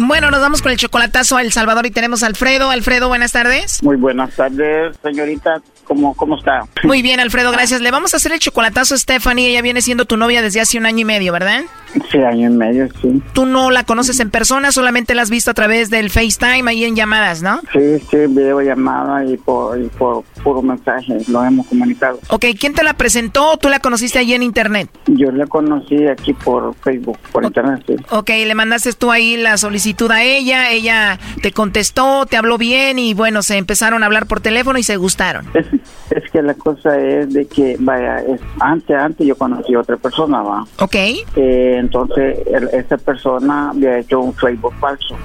Bueno, 0.00 0.30
nos 0.30 0.40
vamos 0.40 0.62
con 0.62 0.70
el 0.70 0.78
chocolatazo 0.78 1.36
a 1.36 1.42
El 1.42 1.50
Salvador 1.50 1.84
y 1.84 1.90
tenemos 1.90 2.22
a 2.22 2.28
Alfredo. 2.28 2.70
Alfredo, 2.70 3.08
buenas 3.08 3.32
tardes. 3.32 3.82
Muy 3.82 3.96
buenas 3.96 4.30
tardes, 4.36 4.96
señorita. 5.02 5.60
¿Cómo, 5.88 6.14
cómo 6.14 6.36
está? 6.36 6.60
Muy 6.84 7.00
bien, 7.00 7.18
Alfredo, 7.18 7.50
gracias. 7.50 7.80
Le 7.80 7.90
vamos 7.90 8.12
a 8.12 8.18
hacer 8.18 8.32
el 8.32 8.38
chocolatazo 8.38 8.94
a 8.94 8.98
Stephanie. 8.98 9.48
Ella 9.48 9.62
viene 9.62 9.80
siendo 9.80 10.04
tu 10.04 10.18
novia 10.18 10.42
desde 10.42 10.60
hace 10.60 10.76
un 10.76 10.84
año 10.84 11.00
y 11.00 11.04
medio, 11.06 11.32
¿verdad? 11.32 11.62
Sí, 12.12 12.18
año 12.18 12.50
y 12.50 12.52
medio, 12.52 12.86
sí. 13.00 13.22
Tú 13.32 13.46
no 13.46 13.70
la 13.70 13.84
conoces 13.84 14.20
en 14.20 14.30
persona, 14.30 14.70
solamente 14.70 15.14
la 15.14 15.22
has 15.22 15.30
visto 15.30 15.50
a 15.50 15.54
través 15.54 15.88
del 15.88 16.10
FaceTime 16.10 16.70
ahí 16.70 16.84
en 16.84 16.94
llamadas, 16.94 17.42
¿no? 17.42 17.60
Sí, 17.72 17.98
sí, 18.10 18.16
videollamada 18.28 19.24
y 19.24 19.38
por, 19.38 19.80
y 19.80 19.86
por 19.88 20.24
puro 20.42 20.60
mensaje 20.60 21.16
lo 21.28 21.42
hemos 21.42 21.66
comunicado. 21.66 22.20
Ok, 22.28 22.44
¿quién 22.60 22.74
te 22.74 22.82
la 22.82 22.92
presentó 22.92 23.52
o 23.52 23.56
tú 23.56 23.70
la 23.70 23.80
conociste 23.80 24.18
allí 24.18 24.34
en 24.34 24.42
internet? 24.42 24.90
Yo 25.06 25.30
la 25.32 25.46
conocí 25.46 26.06
aquí 26.06 26.34
por 26.34 26.74
Facebook, 26.84 27.18
por 27.32 27.44
internet, 27.44 27.82
sí. 27.86 27.96
Ok, 28.10 28.28
le 28.28 28.54
mandaste 28.54 28.92
tú 28.92 29.10
ahí 29.10 29.38
la 29.38 29.56
solicitud 29.56 30.10
a 30.10 30.22
ella, 30.22 30.70
ella 30.70 31.18
te 31.42 31.52
contestó, 31.52 32.26
te 32.26 32.36
habló 32.36 32.58
bien 32.58 32.98
y 32.98 33.14
bueno, 33.14 33.42
se 33.42 33.56
empezaron 33.56 34.02
a 34.02 34.06
hablar 34.06 34.26
por 34.26 34.40
teléfono 34.40 34.78
y 34.78 34.82
se 34.82 34.96
gustaron. 34.96 35.46
Es, 36.10 36.30
que 36.30 36.42
la 36.42 36.54
cosa 36.54 36.98
es 36.98 37.32
de 37.32 37.46
que, 37.46 37.76
vaya, 37.78 38.20
es, 38.20 38.40
antes, 38.60 38.96
antes 38.96 39.26
yo 39.26 39.36
conocí 39.36 39.74
a 39.74 39.80
otra 39.80 39.96
persona, 39.96 40.42
va. 40.42 40.62
Ok. 40.80 40.94
Eh, 40.94 41.76
entonces, 41.78 42.38
el- 42.46 42.68
esa 42.72 42.96
persona 42.98 43.70
había 43.70 43.98
hecho 43.98 44.20
un 44.20 44.34
Facebook 44.34 44.74
falso. 44.80 45.16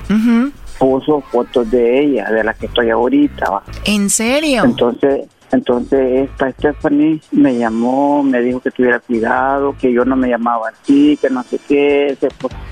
Puso 0.79 1.21
fotos 1.21 1.69
de 1.71 2.01
ella, 2.03 2.29
de 2.31 2.43
la 2.43 2.53
que 2.53 2.65
estoy 2.65 2.89
ahorita, 2.89 3.49
va. 3.49 3.63
¿En 3.85 4.09
serio? 4.09 4.63
Entonces, 4.65 5.27
entonces 5.51 6.29
esta 6.31 6.51
Stephanie 6.51 7.21
me 7.31 7.55
llamó, 7.55 8.23
me 8.23 8.41
dijo 8.41 8.59
que 8.59 8.71
tuviera 8.71 8.99
cuidado, 8.99 9.75
que 9.79 9.93
yo 9.93 10.03
no 10.03 10.15
me 10.15 10.27
llamaba 10.27 10.69
así, 10.69 11.15
que 11.21 11.29
no 11.29 11.43
sé 11.43 11.59
qué, 11.67 12.07
ese, 12.07 12.27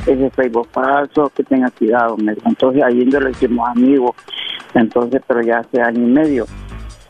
ese 0.08 0.30
Facebook 0.32 0.68
falso, 0.72 1.32
que 1.36 1.44
tenga 1.44 1.70
cuidado. 1.70 2.18
Entonces 2.44 2.82
ahí 2.84 3.08
yo 3.08 3.20
lo 3.20 3.30
hicimos 3.30 3.70
amigos, 3.70 4.16
entonces, 4.74 5.22
pero 5.28 5.42
ya 5.42 5.60
hace 5.60 5.80
año 5.80 6.02
y 6.02 6.12
medio. 6.12 6.48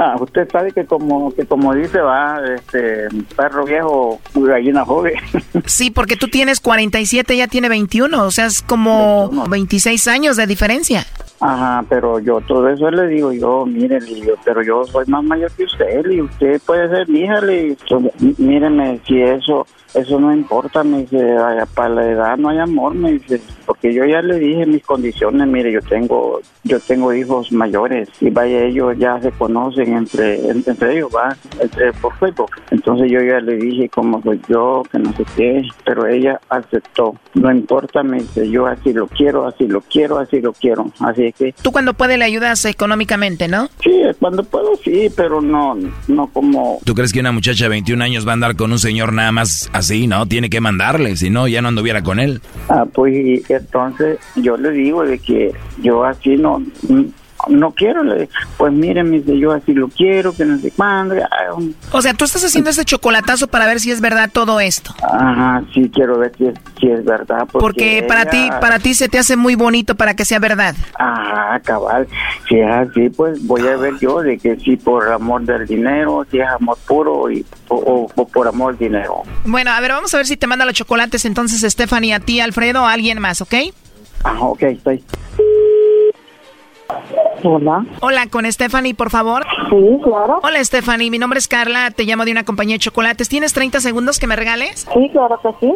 Ah, 0.00 0.14
usted 0.20 0.48
sabe 0.48 0.70
que 0.70 0.84
como 0.86 1.34
que 1.34 1.44
como 1.44 1.74
dice 1.74 1.98
va, 2.00 2.38
este 2.54 3.08
perro 3.36 3.64
viejo, 3.64 4.20
gallina 4.34 4.84
joven. 4.84 5.14
Sí, 5.66 5.90
porque 5.90 6.14
tú 6.14 6.28
tienes 6.28 6.60
47, 6.60 7.34
ella 7.34 7.48
tiene 7.48 7.68
21, 7.68 8.22
o 8.24 8.30
sea, 8.30 8.46
es 8.46 8.62
como 8.62 9.28
26 9.48 10.06
años 10.06 10.36
de 10.36 10.46
diferencia. 10.46 11.04
Ajá, 11.40 11.84
pero 11.88 12.20
yo 12.20 12.40
todo 12.42 12.68
eso 12.68 12.88
le 12.90 13.08
digo 13.08 13.32
yo, 13.32 13.66
mire, 13.66 13.98
digo, 14.00 14.34
pero 14.44 14.62
yo 14.62 14.84
soy 14.84 15.04
más 15.06 15.24
mayor 15.24 15.50
que 15.52 15.64
usted 15.64 16.08
y 16.10 16.20
usted 16.22 16.60
puede 16.64 16.88
ser 16.88 17.08
mi 17.08 17.20
hija, 17.20 17.38
"M- 17.40 18.12
míreme, 18.38 19.00
si 19.06 19.20
eso 19.20 19.66
eso 19.94 20.20
no 20.20 20.32
importa, 20.32 20.82
me 20.84 20.98
dice, 21.02 21.16
"vaya, 21.34 21.66
para 21.66 21.88
la 21.90 22.06
edad 22.06 22.36
no 22.36 22.48
hay 22.50 22.58
amor, 22.58 22.94
me 22.94 23.12
dice, 23.12 23.40
porque 23.66 23.92
yo 23.94 24.04
ya 24.04 24.20
le 24.22 24.38
dije 24.38 24.66
mis 24.66 24.84
condiciones, 24.84 25.46
mire, 25.46 25.72
yo 25.72 25.80
tengo 25.82 26.40
yo 26.64 26.78
tengo 26.80 27.14
hijos 27.14 27.50
mayores 27.52 28.08
y 28.20 28.28
vaya, 28.28 28.64
ellos 28.64 28.94
ya 28.98 29.18
se 29.22 29.30
conocen 29.32 29.96
entre 29.96 30.36
en- 30.50 30.62
entre 30.66 30.94
ellos, 30.98 31.10
va, 31.14 31.34
entre, 31.60 31.92
por 31.94 32.14
Facebook. 32.18 32.50
Entonces 32.70 33.10
yo 33.10 33.20
ya 33.22 33.40
le 33.40 33.56
dije 33.56 33.88
como 33.88 34.20
soy 34.22 34.38
yo, 34.48 34.82
que 34.92 34.98
no 34.98 35.12
sé 35.16 35.24
qué, 35.36 35.62
pero 35.86 36.06
ella 36.06 36.38
aceptó, 36.50 37.14
no 37.34 37.50
importa, 37.50 38.02
me 38.02 38.18
dice, 38.18 38.50
yo 38.50 38.66
así 38.66 38.92
lo 38.92 39.06
quiero, 39.06 39.46
así 39.46 39.66
lo 39.66 39.80
quiero, 39.80 40.18
así 40.18 40.40
lo 40.40 40.52
quiero, 40.52 40.90
así 41.00 41.26
es 41.26 41.34
que 41.34 41.54
Tú 41.62 41.72
cuando 41.72 41.94
puedes 41.94 42.18
le 42.18 42.24
ayudas 42.24 42.64
económicamente, 42.66 43.48
¿no? 43.48 43.68
Sí, 43.82 44.02
cuando 44.20 44.42
puedo 44.44 44.76
sí, 44.84 45.08
pero 45.16 45.40
no, 45.40 45.76
no 46.08 46.26
como... 46.28 46.78
¿Tú 46.84 46.94
crees 46.94 47.12
que 47.12 47.20
una 47.20 47.32
muchacha 47.32 47.64
de 47.64 47.70
21 47.70 48.02
años 48.02 48.26
va 48.26 48.32
a 48.32 48.34
andar 48.34 48.56
con 48.56 48.72
un 48.72 48.78
señor 48.78 49.12
nada 49.12 49.32
más 49.32 49.70
así, 49.78 50.06
no? 50.06 50.26
Tiene 50.26 50.50
que 50.50 50.60
mandarle, 50.60 51.16
si 51.16 51.30
no, 51.30 51.48
ya 51.48 51.62
no 51.62 51.68
anduviera 51.68 52.02
con 52.02 52.20
él. 52.20 52.40
Ah, 52.68 52.84
pues 52.92 53.48
entonces 53.48 54.18
yo 54.36 54.56
le 54.56 54.70
digo 54.72 55.04
de 55.04 55.18
que 55.18 55.52
yo 55.82 56.04
así 56.04 56.36
no 56.36 56.62
no 57.46 57.70
quiero, 57.72 58.02
le 58.02 58.28
pues 58.56 58.72
mire, 58.72 59.04
me 59.04 59.20
dice, 59.20 59.38
yo 59.38 59.52
así 59.52 59.72
lo 59.72 59.88
quiero, 59.88 60.34
que 60.34 60.44
no 60.44 60.58
sé 60.58 60.70
cuándo. 60.72 61.14
ah, 61.22 61.54
O 61.92 62.02
sea, 62.02 62.12
tú 62.14 62.24
estás 62.24 62.44
haciendo 62.44 62.70
ese 62.70 62.84
chocolatazo 62.84 63.46
para 63.48 63.66
ver 63.66 63.78
si 63.80 63.90
es 63.90 64.00
verdad 64.00 64.28
todo 64.32 64.58
esto. 64.60 64.92
Ajá, 65.02 65.62
sí 65.72 65.90
quiero 65.94 66.18
ver 66.18 66.32
si 66.36 66.46
es, 66.46 66.54
si 66.80 66.90
es 66.90 67.04
verdad. 67.04 67.46
Porque, 67.50 67.58
Porque 68.02 68.04
para 68.08 68.22
ella- 68.22 68.30
ti, 68.30 68.48
para 68.60 68.78
ti 68.80 68.94
se 68.94 69.08
te 69.08 69.18
hace 69.18 69.36
muy 69.36 69.54
bonito 69.54 69.94
para 69.94 70.14
que 70.14 70.24
sea 70.24 70.38
verdad. 70.40 70.74
Ajá, 70.98 71.60
cabal. 71.60 72.08
Si 72.48 72.58
es 72.58 72.68
así, 72.70 73.08
pues 73.10 73.44
voy 73.46 73.66
a 73.68 73.76
ver 73.76 73.94
yo 74.00 74.20
de 74.20 74.38
que 74.38 74.56
si 74.56 74.76
por 74.76 75.10
amor 75.10 75.42
del 75.42 75.66
dinero, 75.66 76.26
si 76.30 76.40
es 76.40 76.48
amor 76.48 76.76
puro 76.86 77.30
y, 77.30 77.46
o, 77.68 77.76
o- 77.76 78.12
o 78.14 78.28
por 78.28 78.48
amor 78.48 78.76
del 78.76 78.90
dinero. 78.90 79.22
Bueno, 79.44 79.70
a 79.70 79.80
ver, 79.80 79.92
vamos 79.92 80.12
a 80.12 80.16
ver 80.16 80.26
si 80.26 80.36
te 80.36 80.46
manda 80.46 80.64
los 80.64 80.74
chocolates 80.74 81.24
entonces 81.24 81.60
Stephanie 81.72 82.14
a 82.14 82.20
ti, 82.20 82.40
Alfredo, 82.40 82.84
a 82.86 82.92
alguien 82.92 83.20
más, 83.20 83.40
¿ok? 83.40 83.54
Ajá, 84.24 84.40
ok, 84.40 84.62
estoy. 84.64 85.04
Hola. 87.42 87.84
Hola, 88.00 88.26
con 88.26 88.50
Stephanie, 88.50 88.94
por 88.94 89.10
favor. 89.10 89.44
Sí, 89.70 90.00
claro. 90.02 90.40
Hola, 90.42 90.64
Stephanie. 90.64 91.10
Mi 91.10 91.18
nombre 91.18 91.38
es 91.38 91.48
Carla. 91.48 91.90
Te 91.90 92.04
llamo 92.04 92.24
de 92.24 92.32
una 92.32 92.44
compañía 92.44 92.74
de 92.74 92.80
chocolates. 92.80 93.28
¿Tienes 93.28 93.52
30 93.52 93.80
segundos 93.80 94.18
que 94.18 94.26
me 94.26 94.36
regales? 94.36 94.86
Sí, 94.92 95.10
claro 95.12 95.38
que 95.40 95.50
sí. 95.60 95.72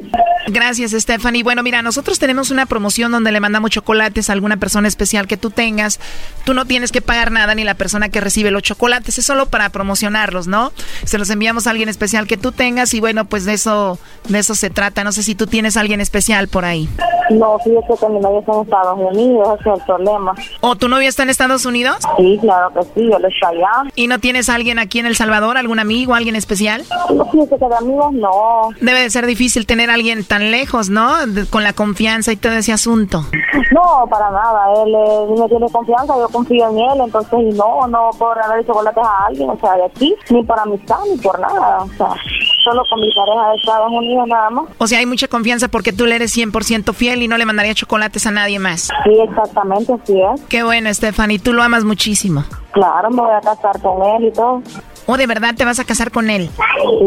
Gracias, 0.49 0.93
Stephanie. 0.93 1.43
Bueno, 1.43 1.63
mira, 1.63 1.83
nosotros 1.83 2.19
tenemos 2.19 2.51
una 2.51 2.67
promoción 2.67 3.13
donde 3.13 3.33
le 3.33 3.41
mandamos 3.41 3.71
chocolates 3.71 4.31
a 4.31 4.33
alguna 4.33 4.57
persona 4.57 4.89
especial 4.89 5.27
que 5.27 5.37
tú 5.37 5.51
tengas. 5.51 6.01
Tú 6.45 6.55
no 6.55 6.65
tienes 6.65 6.91
que 6.91 7.01
pagar 7.01 7.31
nada 7.31 7.55
ni 7.55 7.65
la 7.65 7.75
persona 7.75 8.09
que 8.09 8.21
recibe 8.21 8.51
los 8.51 8.63
chocolates. 8.63 9.19
Es 9.19 9.25
solo 9.25 9.47
para 9.47 9.69
promocionarlos, 9.71 10.49
¿no? 10.49 10.73
Se 11.05 11.19
los 11.19 11.31
enviamos 11.31 11.67
a 11.67 11.71
alguien 11.71 11.89
especial 11.89 12.27
que 12.27 12.37
tú 12.37 12.53
tengas 12.53 12.95
y 12.95 13.01
bueno, 13.01 13.27
pues 13.27 13.45
de 13.45 13.55
eso, 13.55 13.99
de 14.29 14.39
eso 14.39 14.55
se 14.55 14.71
trata. 14.71 15.05
No 15.05 15.13
sé 15.13 15.23
si 15.23 15.35
tú 15.35 15.47
tienes 15.47 15.77
a 15.77 15.81
alguien 15.81 16.01
especial 16.01 16.49
por 16.49 16.65
ahí. 16.65 16.89
No, 17.31 17.59
fíjate 17.61 17.95
que 17.99 18.09
mi 18.13 18.21
novio 18.21 18.41
está 18.41 18.53
en 18.53 18.61
Estados 18.63 18.99
Unidos, 18.99 19.61
ese 19.61 19.71
es 19.71 19.79
el 19.79 19.85
problema. 19.85 20.35
¿O 20.61 20.77
tu 20.77 20.89
novia 20.89 21.09
está 21.09 21.23
en 21.23 21.31
Estados 21.31 21.52
Unidos? 21.67 21.97
Sí, 22.17 22.39
claro 22.41 22.71
que 22.73 22.83
sí, 22.83 23.11
él 23.13 23.25
está 23.25 23.49
allá. 23.49 23.91
¿Y 23.95 24.07
no 24.07 24.19
tienes 24.19 24.49
a 24.49 24.55
alguien 24.55 24.79
aquí 24.79 24.99
en 24.99 25.07
El 25.07 25.17
Salvador, 25.17 25.57
algún 25.57 25.79
amigo, 25.79 26.15
alguien 26.15 26.35
especial? 26.37 26.83
No, 27.15 27.25
fíjate 27.31 27.59
que 27.59 27.69
de 27.69 27.77
amigos 27.77 28.13
no. 28.13 28.69
Debe 28.81 29.01
de 29.03 29.11
ser 29.11 29.27
difícil 29.27 29.67
tener 29.67 29.91
a 29.91 29.95
alguien 29.95 30.25
tan 30.25 30.51
lejos, 30.51 30.89
¿no? 30.91 31.27
De- 31.27 31.47
con 31.47 31.63
la 31.63 31.73
confianza 31.73 32.33
y 32.33 32.37
todo 32.37 32.53
ese 32.53 32.73
asunto. 32.73 33.25
No, 33.73 34.07
para 34.11 34.31
nada. 34.31 34.83
Él 34.85 34.95
eh, 34.95 35.41
me 35.41 35.49
tiene 35.49 35.67
confianza, 35.71 36.15
yo 36.19 36.29
confío 36.29 36.69
en 36.71 36.79
él, 36.79 37.01
entonces 37.05 37.55
no, 37.55 37.87
no 37.89 38.11
puedo 38.19 38.35
regalar 38.35 38.65
chocolates 38.67 39.05
a 39.05 39.27
alguien, 39.27 39.51
o 39.51 39.59
sea, 39.61 39.75
de 39.75 39.85
aquí, 39.85 40.15
ni 40.31 40.43
por 40.45 40.59
amistad, 40.59 40.99
ni 41.11 41.17
por 41.19 41.39
nada. 41.39 41.79
O 41.79 41.89
sea, 41.97 42.09
solo 42.63 42.83
con 42.89 43.01
mi 43.01 43.09
pareja 43.13 43.51
de 43.51 43.57
Estados 43.57 43.91
Unidos 43.91 44.29
nada 44.29 44.51
más. 44.51 44.65
O 44.79 44.87
sea, 44.87 44.99
hay 44.99 45.07
mucha 45.07 45.29
confianza 45.29 45.69
porque 45.69 45.93
tú 45.93 46.07
le 46.07 46.17
eres 46.17 46.37
100% 46.37 46.95
fiel 46.95 47.23
y 47.23 47.29
no 47.29 47.37
le 47.39 47.45
mandaría 47.45 47.75
chocolates 47.75 48.27
a 48.27 48.31
nadie 48.31 48.59
más. 48.59 48.89
Sí, 49.05 49.19
exactamente, 49.21 49.93
así 49.93 50.21
es. 50.21 50.41
Qué 50.49 50.63
bueno, 50.63 50.93
Stephanie. 50.93 51.39
Tú 51.39 51.53
lo 51.53 51.63
amas 51.63 51.85
muchísimo. 51.85 52.45
Claro, 52.73 53.11
me 53.11 53.23
voy 53.23 53.33
a 53.33 53.41
casar 53.41 53.81
con 53.81 54.03
él 54.03 54.29
y 54.29 54.33
todo. 54.33 54.63
¿O 55.07 55.17
de 55.17 55.27
verdad 55.27 55.55
te 55.57 55.65
vas 55.65 55.79
a 55.79 55.85
casar 55.85 56.11
con 56.11 56.31
él? 56.31 56.51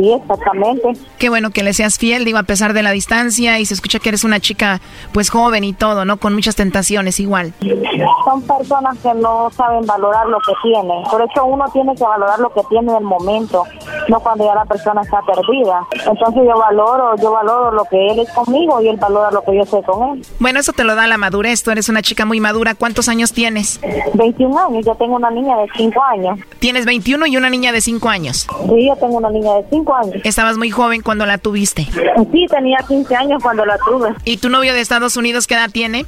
Sí, 0.02 0.12
exactamente. 0.12 0.94
Qué 1.18 1.30
bueno 1.30 1.52
que 1.52 1.64
le 1.64 1.74
seas 1.74 1.98
fiel, 1.98 2.26
digo, 2.26 2.38
a 2.38 2.44
pesar 2.44 2.74
de 2.74 2.84
la 2.84 2.92
distancia 2.92 3.60
y 3.60 3.66
se 3.66 3.74
escucha 3.74 4.00
que 4.00 4.10
eres 4.10 4.24
una 4.24 4.40
chica 4.40 4.82
pues 5.14 5.30
joven 5.30 5.64
y 5.64 5.74
todo, 5.74 6.06
¿no? 6.06 6.18
Con 6.18 6.34
muchas 6.34 6.56
tentaciones 6.56 7.20
igual. 7.20 7.54
Son 8.26 8.42
personas 8.42 8.98
que 9.00 9.14
no 9.14 9.50
saben 9.56 9.86
valorar 9.86 10.28
lo 10.28 10.38
que 10.40 10.54
tienen. 10.64 11.04
Por 11.10 11.22
eso 11.22 11.46
uno 11.46 11.66
tiene 11.72 11.96
que 11.96 12.04
valorar 12.04 12.40
lo 12.40 12.54
que 12.54 12.62
tiene 12.70 12.92
en 12.92 12.98
el 12.98 13.04
momento, 13.04 13.64
no 14.10 14.20
cuando 14.20 14.46
ya 14.46 14.56
la 14.56 14.66
persona 14.66 15.02
está 15.02 15.22
perdida. 15.22 15.86
Entonces 15.92 16.44
yo 16.46 16.58
valoro, 16.58 17.16
yo 17.18 17.32
valoro 17.32 17.72
lo 17.72 17.86
que 17.86 18.08
él 18.08 18.20
es 18.20 18.30
conmigo 18.32 18.82
y 18.82 18.90
él 18.90 18.98
valora 18.98 19.32
lo 19.32 19.44
que 19.44 19.56
yo 19.56 19.66
soy 19.66 19.82
con 19.84 20.10
él. 20.10 20.26
Bueno, 20.40 20.60
eso 20.60 20.74
te 20.74 20.84
lo 20.84 20.96
da 20.96 21.08
la 21.08 21.18
madurez. 21.18 21.64
Tú 21.64 21.72
eres 21.72 21.90
una 21.90 22.02
chica 22.02 22.26
muy 22.26 22.40
madura. 22.40 22.76
¿Cuántos 22.76 23.08
años 23.08 23.32
tienes? 23.34 23.80
21 24.14 24.60
años, 24.60 24.86
yo 24.86 24.96
tengo 24.96 25.16
una 25.16 25.32
niña 25.32 25.58
de 25.58 25.68
5 25.76 26.04
años. 26.04 26.40
Tienes 26.60 26.86
21 26.86 27.26
y 27.28 27.38
una 27.38 27.50
niña 27.50 27.72
de 27.72 27.82
5 27.86 28.10
años. 28.10 28.48
Sí, 28.68 28.88
yo 28.88 28.96
tengo 28.96 29.18
una 29.18 29.30
niña 29.30 29.54
de 29.54 29.66
5 29.70 29.96
años. 29.96 30.16
Estabas 30.24 30.58
muy 30.58 30.72
joven 30.72 31.02
cuando 31.02 31.26
la 31.26 31.38
tuviste. 31.38 31.88
Sí, 32.32 32.46
tenía 32.50 32.78
15 32.88 33.16
años 33.16 33.42
cuando 33.42 33.66
la 33.66 33.78
tuve. 33.78 34.14
¿Y 34.26 34.38
tu 34.38 34.50
novio 34.50 34.74
de 34.74 34.82
Estados 34.82 35.16
Unidos 35.18 35.48
qué 35.48 35.54
edad 35.54 35.70
tiene? 35.72 36.00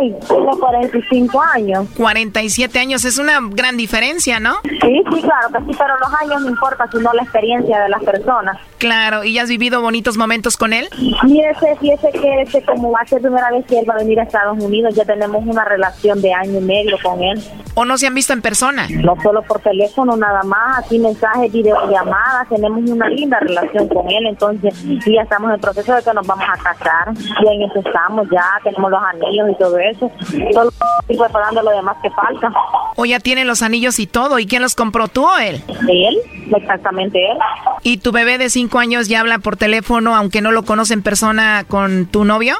Él 0.00 0.16
tiene 0.28 0.50
45 0.58 1.40
años. 1.40 1.86
47 1.96 2.78
años, 2.78 3.04
es 3.04 3.18
una 3.18 3.38
gran 3.50 3.76
diferencia, 3.76 4.40
¿no? 4.40 4.56
Sí, 4.64 5.02
sí, 5.12 5.22
claro 5.22 5.48
que 5.52 5.72
sí, 5.72 5.78
pero 5.78 5.98
los 5.98 6.20
años 6.20 6.42
no 6.42 6.48
importa, 6.48 6.88
sino 6.90 7.12
la 7.12 7.22
experiencia 7.22 7.80
de 7.80 7.88
las 7.88 8.02
personas. 8.02 8.58
Claro, 8.78 9.24
¿y 9.24 9.34
ya 9.34 9.42
has 9.42 9.48
vivido 9.48 9.80
bonitos 9.80 10.16
momentos 10.16 10.56
con 10.56 10.72
él? 10.72 10.88
Mire, 11.24 11.50
ese, 11.50 11.76
fíjese 11.76 12.10
que 12.12 12.42
ese, 12.42 12.62
como 12.62 12.90
va 12.90 13.00
a 13.02 13.06
ser 13.06 13.20
primera 13.20 13.50
vez 13.50 13.64
que 13.66 13.78
él 13.78 13.88
va 13.88 13.94
a 13.94 13.98
venir 13.98 14.18
a 14.18 14.24
Estados 14.24 14.58
Unidos, 14.62 14.94
ya 14.94 15.04
tenemos 15.04 15.42
una 15.46 15.64
relación 15.64 16.20
de 16.20 16.32
año 16.32 16.58
y 16.58 16.62
medio 16.62 16.96
con 17.02 17.22
él. 17.22 17.40
¿O 17.74 17.84
no 17.84 17.96
se 17.96 18.06
han 18.06 18.14
visto 18.14 18.32
en 18.32 18.42
persona? 18.42 18.88
No 18.90 19.14
solo 19.22 19.42
por 19.42 19.60
teléfono, 19.60 20.16
nada 20.16 20.42
más, 20.42 20.84
aquí 20.84 20.98
mensajes, 21.20 21.52
videollamadas, 21.52 22.48
tenemos 22.48 22.88
una 22.90 23.08
linda 23.08 23.38
relación 23.40 23.88
con 23.88 24.08
él, 24.08 24.26
entonces 24.26 24.74
y 24.84 25.14
ya 25.14 25.22
estamos 25.22 25.48
en 25.48 25.54
el 25.54 25.60
proceso 25.60 25.94
de 25.94 26.02
que 26.02 26.14
nos 26.14 26.26
vamos 26.26 26.44
a 26.48 26.56
casar, 26.62 27.12
y 27.14 27.48
en 27.48 27.62
eso 27.62 27.80
estamos 27.84 28.26
ya, 28.30 28.44
tenemos 28.62 28.90
los 28.90 29.02
anillos 29.02 29.50
y 29.50 29.54
todo 29.56 29.78
eso, 29.78 30.10
solo 30.52 30.70
estoy 31.00 31.18
preparando 31.18 31.62
lo 31.62 31.70
demás 31.70 31.96
que 32.02 32.10
falta. 32.10 32.52
¿O 32.96 33.04
ya 33.04 33.20
tienen 33.20 33.46
los 33.46 33.62
anillos 33.62 33.98
y 33.98 34.06
todo? 34.06 34.38
¿Y 34.38 34.46
quién 34.46 34.62
los 34.62 34.74
compró, 34.74 35.08
tú 35.08 35.24
o 35.24 35.38
él? 35.38 35.62
Él, 35.88 36.16
exactamente 36.54 37.30
él. 37.30 37.38
¿Y 37.82 37.98
tu 37.98 38.12
bebé 38.12 38.38
de 38.38 38.50
5 38.50 38.78
años 38.78 39.08
ya 39.08 39.20
habla 39.20 39.38
por 39.38 39.56
teléfono, 39.56 40.16
aunque 40.16 40.40
no 40.40 40.52
lo 40.52 40.64
conoce 40.64 40.94
en 40.94 41.02
persona, 41.02 41.64
con 41.66 42.06
tu 42.06 42.24
novio? 42.24 42.56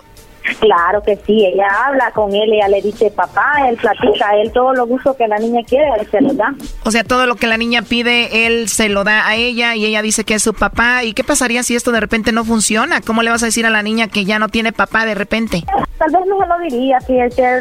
Claro 0.59 1.02
que 1.02 1.16
sí, 1.16 1.47
ella 1.47 1.66
habla 1.86 2.10
con 2.12 2.35
él, 2.35 2.52
ella 2.52 2.68
le 2.68 2.82
dice 2.82 3.10
papá, 3.10 3.52
él 3.68 3.77
platica, 3.77 4.31
él 4.43 4.52
todo 4.52 4.72
lo 4.74 4.86
gusto 4.86 5.16
que 5.16 5.28
la 5.28 5.39
niña 5.39 5.62
quiere, 5.66 5.89
él 5.98 6.09
se 6.10 6.20
lo 6.20 6.32
da. 6.35 6.55
O 6.85 6.90
sea, 6.90 7.05
todo 7.05 7.27
lo 7.27 7.36
que 7.36 7.47
la 7.47 7.56
niña 7.56 7.82
pide, 7.82 8.47
él 8.47 8.68
se 8.68 8.89
lo 8.89 9.05
da 9.05 9.27
a 9.27 9.36
ella 9.36 9.74
y 9.74 9.86
ella 9.86 10.02
dice 10.02 10.24
que 10.24 10.35
es 10.35 10.43
su 10.43 10.55
papá. 10.55 11.05
¿Y 11.05 11.12
qué 11.12 11.24
pasaría 11.24 11.62
si 11.62 11.77
esto 11.77 11.93
de 11.93 12.01
repente 12.01 12.32
no 12.32 12.44
funciona? 12.44 13.01
¿Cómo 13.01 13.22
le 13.22 13.31
vas 13.31 13.43
a 13.43 13.47
decir 13.47 13.66
a 13.66 13.70
la 13.70 13.82
niña 13.82 14.09
que 14.09 14.24
ya 14.24 14.39
no 14.39 14.48
tiene 14.48 14.72
papá 14.72 15.06
de 15.06 15.14
repente? 15.14 15.64
Tal 15.98 16.10
vez 16.10 16.22
no 16.27 16.39
se 16.40 16.47
lo 16.47 16.59
diría, 16.59 16.98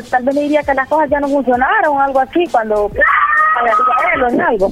tal 0.09 0.23
vez 0.23 0.35
le 0.35 0.41
diría 0.41 0.63
que 0.63 0.73
las 0.73 0.87
cosas 0.87 1.09
ya 1.09 1.19
no 1.19 1.27
funcionaron 1.27 1.97
o 1.97 2.01
algo 2.01 2.19
así, 2.19 2.45
cuando 2.51 2.89
o 4.21 4.29
en 4.29 4.41
algo. 4.41 4.69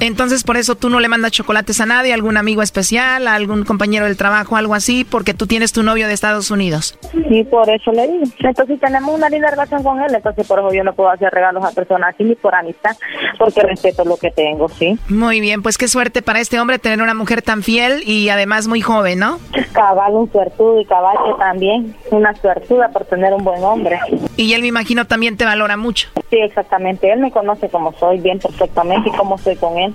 Entonces, 0.00 0.44
por 0.44 0.56
eso 0.56 0.74
tú 0.74 0.88
no 0.88 1.00
le 1.00 1.08
mandas 1.08 1.32
chocolates 1.32 1.80
a 1.80 1.86
nadie, 1.86 2.12
algún 2.12 2.36
amigo 2.36 2.62
especial, 2.62 3.26
a 3.26 3.34
algún 3.34 3.64
compañero 3.64 4.06
del 4.06 4.16
trabajo, 4.16 4.56
algo 4.56 4.74
así, 4.74 5.04
porque 5.04 5.34
tú 5.34 5.46
tienes 5.46 5.72
tu 5.72 5.82
novio 5.82 6.06
de 6.06 6.12
Estados 6.12 6.50
Unidos. 6.50 6.98
Y 7.30 7.44
por 7.44 7.68
eso 7.70 7.92
le 7.92 8.06
digo. 8.06 8.24
Entonces, 8.40 8.78
tenemos 8.80 9.14
una 9.14 9.28
linda 9.28 9.50
relación 9.50 9.82
con 9.82 10.00
él, 10.00 10.14
entonces 10.14 10.46
por 10.46 10.58
eso 10.58 10.72
yo 10.72 10.84
no 10.84 10.94
puedo 10.94 11.10
hacer 11.10 11.30
regalos 11.32 11.64
a 11.64 11.70
personas 11.72 12.14
así 12.14 12.24
ni 12.24 12.34
por 12.34 12.54
amistad, 12.54 12.96
porque 13.38 13.62
respeto 13.62 14.04
lo 14.04 14.16
que 14.16 14.30
tengo, 14.30 14.68
¿sí? 14.68 14.98
Muy 15.08 15.40
bien, 15.40 15.62
pues 15.62 15.78
qué 15.78 15.88
suerte 15.88 16.22
para 16.22 16.40
este 16.40 16.60
hombre 16.60 16.78
tener 16.78 17.02
una 17.02 17.14
mujer 17.14 17.42
tan 17.42 17.62
fiel 17.62 18.02
y 18.06 18.28
además 18.28 18.68
muy 18.68 18.80
joven, 18.80 19.18
¿no? 19.18 19.38
Cabal, 19.72 20.14
un 20.14 20.30
suertudo 20.30 20.80
y 20.80 20.84
cabal 20.84 21.16
que 21.24 21.38
también, 21.38 21.94
una 22.10 22.34
suertuda 22.34 22.88
por 22.88 23.04
tener 23.04 23.32
un 23.32 23.44
buen 23.44 23.62
hombre. 23.62 23.98
Y 24.36 24.52
él 24.52 24.62
me 24.62 24.68
imagino 24.68 25.06
también 25.06 25.36
te 25.36 25.44
valora 25.44 25.76
mucho. 25.76 26.08
Sí, 26.30 26.38
exactamente. 26.38 27.10
Él 27.10 27.20
me 27.20 27.30
conoce 27.30 27.68
como 27.68 27.85
soy 27.92 28.18
bien 28.18 28.38
perfectamente 28.38 29.08
y 29.08 29.12
cómo 29.12 29.38
soy 29.38 29.56
con 29.56 29.78
él. 29.78 29.94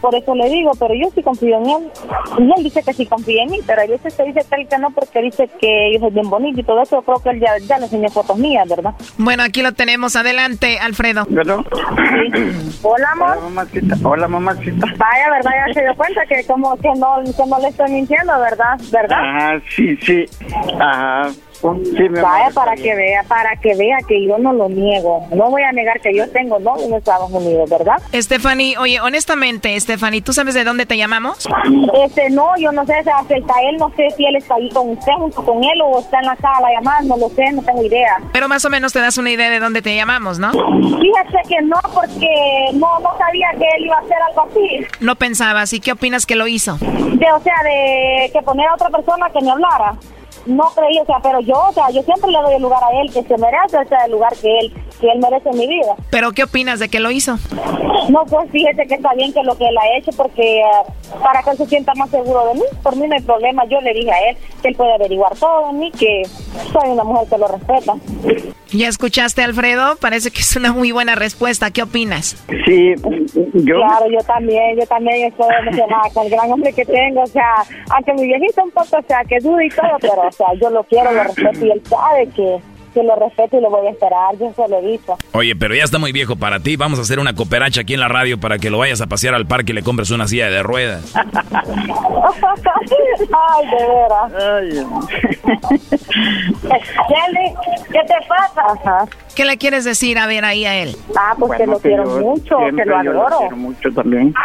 por 0.00 0.14
eso 0.14 0.34
le 0.34 0.48
digo, 0.48 0.72
pero 0.78 0.94
yo 0.94 1.08
sí 1.14 1.22
confío 1.22 1.58
en 1.58 1.68
él. 1.68 1.90
Y 2.38 2.42
él 2.42 2.64
dice 2.64 2.82
que 2.82 2.92
sí 2.92 3.06
confía 3.06 3.42
en 3.42 3.50
mí, 3.50 3.60
pero 3.66 3.82
hay 3.82 3.88
veces 3.88 4.14
que 4.14 4.24
dice 4.24 4.40
tal 4.48 4.66
que 4.68 4.78
no 4.78 4.90
porque 4.90 5.22
dice 5.22 5.48
que 5.60 5.92
yo 5.92 6.00
soy 6.00 6.10
bien 6.10 6.30
bonito 6.30 6.60
y 6.60 6.64
todo 6.64 6.82
eso, 6.82 7.02
creo 7.02 7.22
que 7.22 7.30
él 7.30 7.40
ya, 7.40 7.58
ya 7.66 7.78
le 7.78 7.84
enseñó 7.84 8.08
fotos 8.10 8.38
mías, 8.38 8.68
¿verdad? 8.68 8.94
Bueno, 9.16 9.42
aquí 9.42 9.62
lo 9.62 9.72
tenemos. 9.72 10.16
Adelante, 10.16 10.78
Alfredo. 10.78 11.26
¿Verdad? 11.28 11.58
Sí. 11.96 12.78
Hola, 12.82 13.10
amor. 13.12 13.30
Hola, 13.30 13.40
mamacita. 13.40 13.96
Hola, 14.04 14.28
mamacita. 14.28 14.86
Vaya, 14.96 15.30
¿verdad? 15.30 15.50
Ya 15.66 15.74
se 15.74 15.82
dio 15.82 15.94
cuenta 15.96 16.26
que 16.26 16.44
como 16.46 16.76
que 16.76 16.88
no, 16.96 17.16
que 17.24 17.46
no 17.46 17.58
le 17.58 17.68
estoy 17.68 17.90
mintiendo, 17.90 18.38
¿verdad? 18.40 18.78
¿Verdad? 18.90 19.18
Ajá, 19.20 19.62
sí, 19.74 19.96
sí. 19.98 20.24
Ajá. 20.78 21.30
Sí, 21.60 22.08
mi 22.08 22.20
Vaya 22.20 22.50
para 22.54 22.74
está 22.74 22.84
que 22.84 22.94
vea, 22.94 23.22
para 23.24 23.56
que 23.56 23.74
vea 23.74 23.98
que 24.06 24.26
yo 24.26 24.38
no 24.38 24.52
lo 24.52 24.68
niego. 24.68 25.26
No 25.32 25.50
voy 25.50 25.62
a 25.62 25.72
negar 25.72 26.00
que 26.00 26.14
yo 26.14 26.28
tengo 26.30 26.58
novio 26.58 26.86
en 26.86 26.94
Estados 26.94 27.30
Unidos, 27.30 27.68
¿verdad? 27.68 27.96
Stephanie, 28.12 28.76
oye, 28.78 29.00
honestamente, 29.00 29.78
Stephanie, 29.80 30.22
¿tú 30.22 30.32
sabes 30.32 30.54
de 30.54 30.64
dónde 30.64 30.86
te 30.86 30.96
llamamos? 30.96 31.48
Este, 32.04 32.30
no, 32.30 32.56
yo 32.58 32.72
no 32.72 32.84
sé, 32.86 33.00
o 33.00 33.04
sea, 33.04 33.18
acerca 33.18 33.54
a 33.54 33.62
él, 33.68 33.76
no 33.78 33.90
sé 33.96 34.08
si 34.16 34.24
él 34.24 34.36
está 34.36 34.54
ahí 34.54 34.68
con 34.70 34.90
usted, 34.90 35.12
junto 35.18 35.44
con 35.44 35.64
él, 35.64 35.80
o 35.84 35.98
está 35.98 36.20
en 36.20 36.26
la 36.26 36.36
sala 36.36 36.68
llamando, 36.72 37.16
no 37.16 37.28
lo 37.28 37.34
sé, 37.34 37.50
no 37.52 37.62
tengo 37.62 37.82
idea. 37.82 38.16
Pero 38.32 38.48
más 38.48 38.64
o 38.64 38.70
menos 38.70 38.92
te 38.92 39.00
das 39.00 39.18
una 39.18 39.30
idea 39.30 39.50
de 39.50 39.60
dónde 39.60 39.82
te 39.82 39.94
llamamos, 39.94 40.38
¿no? 40.38 40.52
Fíjese 40.52 41.48
que 41.48 41.62
no, 41.62 41.78
porque 41.94 42.70
no, 42.74 42.98
no 43.00 43.18
sabía 43.18 43.48
que 43.52 43.66
él 43.76 43.86
iba 43.86 43.96
a 43.96 44.00
hacer 44.00 44.16
algo 44.28 44.42
así. 44.50 44.86
No 45.00 45.16
pensabas. 45.16 45.72
¿Y 45.72 45.80
qué 45.80 45.92
opinas 45.92 46.26
que 46.26 46.36
lo 46.36 46.46
hizo? 46.46 46.76
De, 46.78 47.32
o 47.32 47.40
sea, 47.40 47.54
de 47.64 48.30
que 48.32 48.42
poner 48.42 48.68
a 48.68 48.74
otra 48.74 48.90
persona 48.90 49.30
que 49.30 49.40
me 49.40 49.50
hablara. 49.50 49.94
No 50.46 50.64
creí, 50.74 50.98
o 50.98 51.04
sea, 51.04 51.18
pero 51.22 51.40
yo, 51.40 51.54
o 51.68 51.72
sea, 51.72 51.90
yo 51.90 52.02
siempre 52.02 52.30
le 52.30 52.38
doy 52.40 52.54
el 52.54 52.62
lugar 52.62 52.82
a 52.82 53.00
él, 53.00 53.12
que 53.12 53.22
se 53.22 53.36
merece, 53.36 53.76
o 53.76 53.88
sea, 53.88 54.04
el 54.04 54.12
lugar 54.12 54.34
que 54.36 54.58
él, 54.58 54.72
que 55.00 55.10
él 55.10 55.18
merece 55.18 55.48
en 55.50 55.58
mi 55.58 55.66
vida. 55.66 55.94
¿Pero 56.10 56.32
qué 56.32 56.44
opinas 56.44 56.78
de 56.78 56.88
que 56.88 57.00
lo 57.00 57.10
hizo? 57.10 57.38
No, 58.08 58.24
pues 58.24 58.50
fíjese 58.50 58.86
que 58.86 58.94
está 58.94 59.12
bien 59.14 59.32
que 59.32 59.42
lo 59.42 59.56
que 59.56 59.68
él 59.68 59.76
ha 59.76 59.98
hecho, 59.98 60.10
porque 60.16 60.60
eh, 60.60 60.62
para 61.22 61.42
que 61.42 61.50
él 61.50 61.56
se 61.58 61.66
sienta 61.66 61.92
más 61.94 62.10
seguro 62.10 62.46
de 62.46 62.54
mí, 62.54 62.64
por 62.82 62.96
mí 62.96 63.06
no 63.06 63.14
hay 63.14 63.22
problema. 63.22 63.64
Yo 63.66 63.80
le 63.80 63.92
dije 63.92 64.10
a 64.10 64.30
él 64.30 64.36
que 64.62 64.68
él 64.68 64.76
puede 64.76 64.94
averiguar 64.94 65.36
todo 65.36 65.66
de 65.66 65.72
mí, 65.74 65.90
que 65.92 66.22
soy 66.72 66.90
una 66.90 67.04
mujer 67.04 67.28
que 67.28 67.38
lo 67.38 67.48
respeta. 67.48 67.94
¿Ya 68.70 68.88
escuchaste, 68.88 69.42
Alfredo? 69.42 69.96
Parece 69.96 70.30
que 70.30 70.40
es 70.40 70.56
una 70.56 70.72
muy 70.72 70.92
buena 70.92 71.14
respuesta. 71.14 71.70
¿Qué 71.70 71.82
opinas? 71.82 72.44
Sí, 72.66 72.94
yo. 73.54 73.76
Claro, 73.76 74.06
yo 74.10 74.18
también, 74.26 74.78
yo 74.78 74.86
también 74.86 75.28
estoy 75.28 75.48
emocionada 75.62 76.02
con 76.12 76.26
el 76.26 76.30
gran 76.32 76.52
hombre 76.52 76.72
que 76.72 76.84
tengo, 76.84 77.22
o 77.22 77.26
sea, 77.26 77.64
aunque 77.90 78.12
mi 78.14 78.26
viejito 78.26 78.64
un 78.64 78.70
poco, 78.70 78.98
o 78.98 79.02
sea, 79.06 79.24
que 79.24 79.38
duda 79.40 79.64
y 79.64 79.70
todo, 79.70 79.96
pero, 80.00 80.28
o 80.28 80.32
sea, 80.32 80.46
yo 80.60 80.68
lo 80.70 80.84
quiero, 80.84 81.12
lo 81.12 81.24
respeto 81.24 81.64
y 81.64 81.70
él 81.70 81.82
sabe 81.86 82.28
que, 82.36 82.58
que 82.98 83.04
lo 83.06 83.14
respeto 83.14 83.58
y 83.58 83.60
lo 83.60 83.70
voy 83.70 83.86
a 83.86 83.90
esperar, 83.90 84.36
yo 84.40 84.52
se 84.54 84.66
lo 84.68 84.78
he 84.78 84.82
dicho. 84.82 85.16
Oye, 85.32 85.54
pero 85.54 85.74
ya 85.74 85.84
está 85.84 85.98
muy 85.98 86.10
viejo 86.10 86.34
para 86.36 86.58
ti. 86.60 86.74
Vamos 86.76 86.98
a 86.98 87.02
hacer 87.02 87.20
una 87.20 87.34
cooperacha 87.34 87.82
aquí 87.82 87.94
en 87.94 88.00
la 88.00 88.08
radio 88.08 88.38
para 88.40 88.58
que 88.58 88.70
lo 88.70 88.78
vayas 88.78 89.00
a 89.00 89.06
pasear 89.06 89.34
al 89.34 89.46
parque 89.46 89.70
y 89.72 89.74
le 89.76 89.82
compres 89.82 90.10
una 90.10 90.26
silla 90.26 90.50
de 90.50 90.62
ruedas. 90.64 91.14
Ay, 91.14 91.26
de 93.66 93.86
veras. 93.86 94.32
Nelly, 97.08 97.54
¿qué 97.92 98.00
te 98.06 98.14
pasa? 98.28 99.06
¿Qué 99.36 99.44
le 99.44 99.56
quieres 99.58 99.84
decir 99.84 100.18
a 100.18 100.26
ver 100.26 100.44
ahí 100.44 100.64
a 100.64 100.74
él? 100.76 100.96
Ah, 101.16 101.34
pues 101.38 101.52
que 101.52 101.58
Bueno, 101.66 101.72
lo 101.74 101.78
quiero 101.80 102.04
mucho, 102.04 102.56
que 102.74 102.84
lo 102.84 103.02
yo 103.04 103.10
adoro. 103.12 103.38
quiero 103.38 103.56
mucho 103.56 103.92
también. 103.92 104.34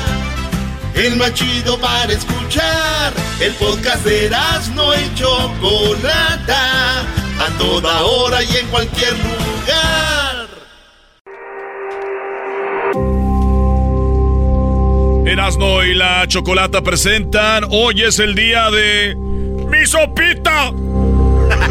El 0.95 1.15
más 1.15 1.33
chido 1.33 1.79
para 1.79 2.11
escuchar. 2.11 3.13
El 3.39 3.53
podcast 3.53 4.05
de 4.05 4.29
no 4.75 4.93
y 4.93 5.15
Chocolata. 5.15 7.01
A 7.39 7.47
toda 7.57 8.03
hora 8.03 8.43
y 8.43 8.57
en 8.57 8.67
cualquier 8.67 9.13
lugar. 9.13 10.47
Erasno 15.25 15.83
y 15.83 15.93
la 15.93 16.27
chocolata 16.27 16.81
presentan. 16.81 17.63
Hoy 17.69 18.03
es 18.03 18.19
el 18.19 18.35
día 18.35 18.69
de. 18.69 19.15
¡Mi 19.15 19.85
sopita! 19.85 20.71
Muy 20.71 21.69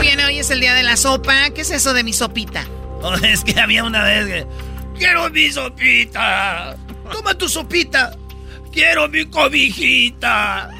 bien, 0.00 0.18
hoy 0.20 0.38
es 0.38 0.50
el 0.50 0.60
día 0.60 0.72
de 0.74 0.82
la 0.82 0.96
sopa. 0.96 1.50
¿Qué 1.50 1.60
es 1.60 1.70
eso 1.70 1.92
de 1.92 2.02
mi 2.02 2.14
sopita? 2.14 2.64
Oh, 3.02 3.14
es 3.22 3.44
que 3.44 3.60
había 3.60 3.84
una 3.84 4.04
vez 4.04 4.26
que. 4.26 4.46
¡Quiero 4.98 5.28
mi 5.30 5.50
sopita! 5.50 6.76
¡Toma 7.10 7.34
tu 7.34 7.48
sopita! 7.48 8.16
¡Quiero 8.72 9.08
mi 9.08 9.26
cobijita! 9.26 10.70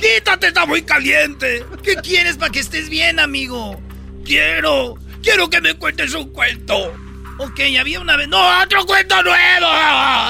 ¡Quítate, 0.00 0.48
está 0.48 0.66
muy 0.66 0.82
caliente! 0.82 1.64
¿Qué 1.82 1.96
quieres 1.96 2.36
para 2.36 2.52
que 2.52 2.60
estés 2.60 2.88
bien, 2.88 3.18
amigo? 3.18 3.80
Quiero. 4.24 4.94
Quiero 5.22 5.48
que 5.50 5.60
me 5.60 5.74
cuentes 5.74 6.14
un 6.14 6.30
cuento. 6.30 6.94
Ok, 7.38 7.60
había 7.78 8.00
una 8.00 8.16
vez. 8.16 8.28
¡No, 8.28 8.62
otro 8.62 8.86
cuento 8.86 9.22
nuevo! 9.22 9.66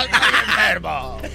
¡Estoy 0.02 0.40
enfermo! 0.48 1.20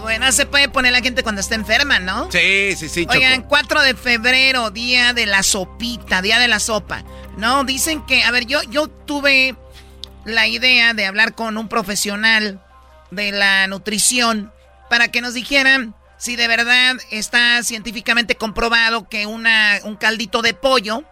Bueno, 0.00 0.30
se 0.32 0.46
puede 0.46 0.68
poner 0.68 0.92
la 0.92 1.00
gente 1.00 1.22
cuando 1.22 1.40
está 1.40 1.54
enferma, 1.54 1.98
¿no? 1.98 2.30
Sí, 2.30 2.74
sí, 2.76 2.88
sí, 2.88 3.04
Choco. 3.04 3.16
Oigan, 3.16 3.42
4 3.42 3.82
de 3.82 3.94
febrero, 3.94 4.70
día 4.70 5.12
de 5.12 5.26
la 5.26 5.42
sopita, 5.42 6.20
día 6.20 6.38
de 6.38 6.48
la 6.48 6.60
sopa. 6.60 7.04
No, 7.36 7.64
dicen 7.64 8.04
que, 8.06 8.22
a 8.22 8.30
ver, 8.30 8.46
yo, 8.46 8.62
yo 8.64 8.88
tuve 8.88 9.56
la 10.24 10.46
idea 10.46 10.94
de 10.94 11.06
hablar 11.06 11.34
con 11.34 11.56
un 11.56 11.68
profesional 11.68 12.63
de 13.10 13.32
la 13.32 13.66
nutrición 13.66 14.52
para 14.90 15.08
que 15.08 15.20
nos 15.20 15.34
dijeran 15.34 15.94
si 16.18 16.36
de 16.36 16.48
verdad 16.48 16.96
está 17.10 17.62
científicamente 17.62 18.36
comprobado 18.36 19.08
que 19.08 19.26
una, 19.26 19.78
un 19.84 19.96
caldito 19.96 20.42
de 20.42 20.54
pollo, 20.54 21.02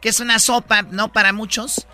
que 0.00 0.08
es 0.08 0.20
una 0.20 0.38
sopa, 0.38 0.82
¿no? 0.82 1.12
Para 1.12 1.32
muchos, 1.32 1.86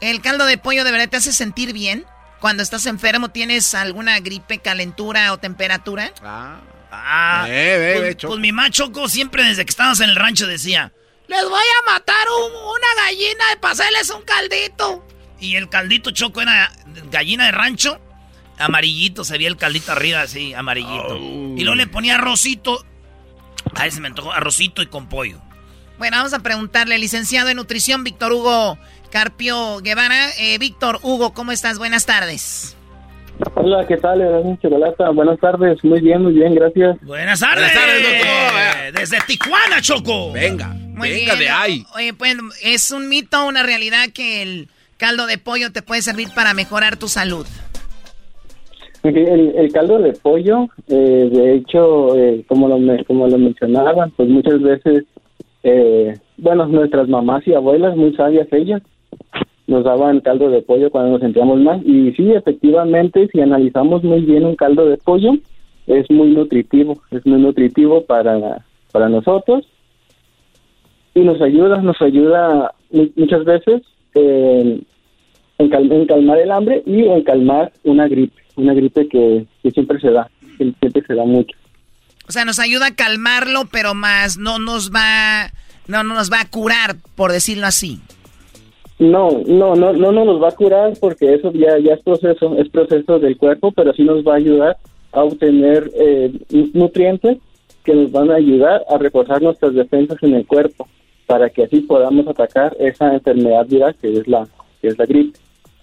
el 0.00 0.20
caldo 0.22 0.46
de 0.46 0.58
pollo 0.58 0.84
de 0.84 0.92
verdad 0.92 1.08
te 1.08 1.16
hace 1.16 1.32
sentir 1.32 1.72
bien. 1.72 2.04
Cuando 2.40 2.62
estás 2.62 2.86
enfermo, 2.86 3.30
tienes 3.30 3.74
alguna 3.74 4.20
gripe, 4.20 4.58
calentura 4.58 5.32
o 5.32 5.38
temperatura. 5.38 6.12
Ah. 6.22 6.60
Ah, 6.90 7.44
Ve, 7.46 7.78
ve, 7.78 7.78
ve, 7.78 7.98
pues, 8.00 8.16
Choco. 8.16 8.32
pues 8.32 8.40
mi 8.40 8.52
machoco 8.52 9.08
siempre 9.08 9.42
desde 9.44 9.64
que 9.64 9.70
estábamos 9.70 10.00
en 10.00 10.10
el 10.10 10.16
rancho 10.16 10.46
decía, 10.46 10.92
les 11.26 11.42
voy 11.42 11.60
a 11.60 11.92
matar 11.92 12.26
un- 12.28 12.52
una 12.52 13.04
gallina 13.04 13.44
de 13.50 13.56
pasarles 13.56 14.08
un 14.10 14.22
caldito. 14.22 15.06
Y 15.40 15.56
el 15.56 15.68
caldito 15.68 16.12
choco 16.12 16.40
era 16.40 16.70
gallina 17.10 17.46
de 17.46 17.52
rancho, 17.52 18.00
amarillito, 18.58 19.24
se 19.24 19.34
veía 19.36 19.48
el 19.48 19.56
caldito 19.56 19.92
arriba 19.92 20.22
así, 20.22 20.54
amarillito. 20.54 21.16
Y 21.16 21.60
luego 21.62 21.74
le 21.74 21.86
ponía 21.86 22.14
arrocito, 22.16 22.84
a 23.74 23.86
ese 23.86 24.00
me 24.00 24.08
antojó, 24.08 24.32
arrocito 24.32 24.82
y 24.82 24.86
con 24.86 25.08
pollo. 25.08 25.40
Bueno, 25.98 26.18
vamos 26.18 26.34
a 26.34 26.40
preguntarle, 26.40 26.98
licenciado 26.98 27.48
en 27.48 27.56
nutrición, 27.56 28.04
Víctor 28.04 28.32
Hugo 28.32 28.78
Carpio 29.10 29.78
Guevara. 29.80 30.28
Eh, 30.38 30.58
Víctor 30.58 30.98
Hugo, 31.02 31.32
¿cómo 31.32 31.52
estás? 31.52 31.78
Buenas 31.78 32.04
tardes. 32.06 32.76
Hola, 33.54 33.86
¿qué 33.86 33.96
tal? 33.98 34.20
Chocolata. 34.62 35.10
Buenas 35.10 35.38
tardes. 35.40 35.82
Muy 35.84 36.00
bien, 36.00 36.22
muy 36.22 36.32
bien, 36.34 36.54
gracias. 36.54 36.96
Buenas 37.02 37.40
tardes. 37.40 37.70
Desde 38.94 39.18
Tijuana, 39.26 39.80
Choco. 39.82 40.32
Venga, 40.32 40.68
Muy 40.68 41.10
venga 41.10 41.34
bien. 41.34 41.38
de 41.38 41.48
ahí. 41.50 41.86
Oye, 41.94 42.14
pues, 42.14 42.36
¿es 42.62 42.90
un 42.90 43.08
mito 43.08 43.42
o 43.42 43.48
una 43.48 43.62
realidad 43.62 44.08
que 44.14 44.42
el 44.42 44.68
caldo 44.96 45.26
de 45.26 45.36
pollo 45.38 45.70
te 45.70 45.82
puede 45.82 46.00
servir 46.00 46.28
para 46.34 46.54
mejorar 46.54 46.96
tu 46.96 47.08
salud? 47.08 47.46
El, 49.08 49.54
el 49.56 49.72
caldo 49.72 49.98
de 49.98 50.12
pollo, 50.12 50.68
eh, 50.88 51.28
de 51.32 51.54
hecho, 51.54 52.16
eh, 52.16 52.44
como, 52.48 52.68
lo, 52.68 52.78
como 53.04 53.28
lo 53.28 53.38
mencionaban, 53.38 54.10
pues 54.16 54.28
muchas 54.28 54.60
veces, 54.62 55.04
eh, 55.62 56.14
bueno, 56.38 56.66
nuestras 56.66 57.08
mamás 57.08 57.46
y 57.46 57.54
abuelas, 57.54 57.96
muy 57.96 58.14
sabias 58.14 58.48
ellas, 58.52 58.82
nos 59.66 59.84
daban 59.84 60.20
caldo 60.20 60.48
de 60.50 60.62
pollo 60.62 60.90
cuando 60.90 61.12
nos 61.12 61.20
sentíamos 61.20 61.58
mal. 61.60 61.82
Y 61.84 62.12
sí, 62.12 62.32
efectivamente, 62.32 63.28
si 63.32 63.40
analizamos 63.40 64.02
muy 64.04 64.20
bien 64.20 64.44
un 64.44 64.56
caldo 64.56 64.86
de 64.86 64.96
pollo, 64.96 65.32
es 65.86 66.10
muy 66.10 66.28
nutritivo, 66.32 66.94
es 67.10 67.24
muy 67.26 67.40
nutritivo 67.40 68.02
para, 68.02 68.64
para 68.92 69.08
nosotros 69.08 69.66
y 71.14 71.20
nos 71.20 71.40
ayuda, 71.40 71.80
nos 71.80 72.00
ayuda 72.02 72.72
mu- 72.90 73.08
muchas 73.16 73.44
veces 73.44 73.82
en, 74.14 74.84
cal- 75.70 75.90
en 75.92 76.06
calmar 76.06 76.38
el 76.38 76.50
hambre 76.50 76.82
y 76.86 77.04
en 77.04 77.22
calmar 77.22 77.72
una 77.84 78.08
gripe, 78.08 78.42
una 78.56 78.74
gripe 78.74 79.08
que, 79.08 79.46
que 79.62 79.70
siempre 79.70 80.00
se 80.00 80.10
da, 80.10 80.28
que 80.58 80.72
siempre 80.80 81.02
se 81.06 81.14
da 81.14 81.24
mucho. 81.24 81.56
O 82.28 82.32
sea, 82.32 82.44
nos 82.44 82.58
ayuda 82.58 82.86
a 82.88 82.94
calmarlo, 82.94 83.66
pero 83.70 83.94
más 83.94 84.36
no 84.36 84.58
nos 84.58 84.90
va, 84.90 85.52
no, 85.86 86.02
no 86.02 86.14
nos 86.14 86.30
va 86.32 86.40
a 86.40 86.48
curar, 86.50 86.96
por 87.14 87.30
decirlo 87.32 87.66
así. 87.66 88.00
No, 88.98 89.42
no, 89.46 89.74
no, 89.76 89.92
no 89.92 90.10
nos 90.24 90.42
va 90.42 90.48
a 90.48 90.52
curar 90.52 90.94
porque 90.98 91.34
eso 91.34 91.52
ya, 91.52 91.78
ya 91.78 91.94
es 91.94 92.00
proceso, 92.00 92.56
es 92.56 92.68
proceso 92.70 93.18
del 93.18 93.36
cuerpo, 93.36 93.70
pero 93.72 93.92
sí 93.92 94.02
nos 94.04 94.24
va 94.26 94.32
a 94.32 94.36
ayudar 94.38 94.76
a 95.12 95.22
obtener 95.22 95.90
eh, 95.94 96.32
nu- 96.50 96.70
nutrientes 96.72 97.38
que 97.84 97.94
nos 97.94 98.10
van 98.10 98.30
a 98.30 98.36
ayudar 98.36 98.82
a 98.90 98.96
reforzar 98.98 99.42
nuestras 99.42 99.74
defensas 99.74 100.16
en 100.22 100.34
el 100.34 100.46
cuerpo 100.46 100.88
para 101.26 101.50
que 101.50 101.64
así 101.64 101.80
podamos 101.80 102.26
atacar 102.26 102.74
esa 102.80 103.12
enfermedad 103.12 103.66
viral 103.66 103.94
que 104.00 104.18
es 104.18 104.26
la, 104.26 104.48
que 104.80 104.88
es 104.88 104.98
la 104.98 105.04
gripe. 105.06 105.38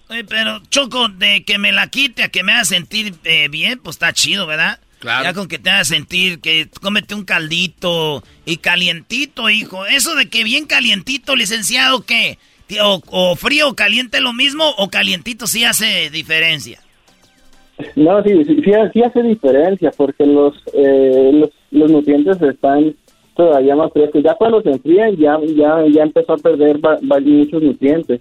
Oye, 0.08 0.24
pero 0.24 0.60
Choco, 0.70 1.08
de 1.08 1.44
que 1.44 1.58
me 1.58 1.72
la 1.72 1.88
quite 1.88 2.22
a 2.22 2.28
que 2.28 2.42
me 2.42 2.52
haga 2.52 2.64
sentir 2.64 3.14
eh, 3.24 3.48
bien, 3.48 3.78
pues 3.82 3.96
está 3.96 4.12
chido, 4.12 4.46
¿verdad? 4.46 4.78
Claro. 4.98 5.24
Ya 5.24 5.34
con 5.34 5.48
que 5.48 5.58
te 5.58 5.70
haga 5.70 5.84
sentir 5.84 6.40
que 6.40 6.68
cómete 6.80 7.14
un 7.14 7.24
caldito 7.24 8.22
y 8.46 8.58
calientito, 8.58 9.50
hijo. 9.50 9.86
Eso 9.86 10.14
de 10.14 10.28
que 10.28 10.44
bien 10.44 10.66
calientito, 10.66 11.36
licenciado, 11.36 12.04
¿qué? 12.04 12.38
O, 12.82 13.02
o 13.10 13.36
frío 13.36 13.68
o 13.68 13.74
caliente 13.74 14.20
lo 14.20 14.32
mismo 14.32 14.64
o 14.78 14.88
calientito 14.88 15.46
sí 15.46 15.64
hace 15.64 16.08
diferencia. 16.10 16.80
No, 17.96 18.22
sí, 18.22 18.30
sí, 18.46 18.56
sí, 18.64 18.72
sí 18.92 19.02
hace 19.02 19.22
diferencia 19.22 19.90
porque 19.96 20.24
los, 20.24 20.54
eh, 20.72 21.30
los, 21.34 21.50
los 21.70 21.90
nutrientes 21.90 22.40
están 22.40 22.94
todavía 23.36 23.74
más 23.76 23.92
frescos. 23.92 24.22
Ya 24.22 24.34
cuando 24.34 24.62
se 24.62 24.70
enfrían 24.70 25.16
ya, 25.16 25.36
ya, 25.56 25.82
ya 25.92 26.02
empezó 26.04 26.34
a 26.34 26.38
perder 26.38 26.76
va- 26.84 26.98
va- 27.10 27.20
muchos 27.20 27.62
nutrientes. 27.62 28.20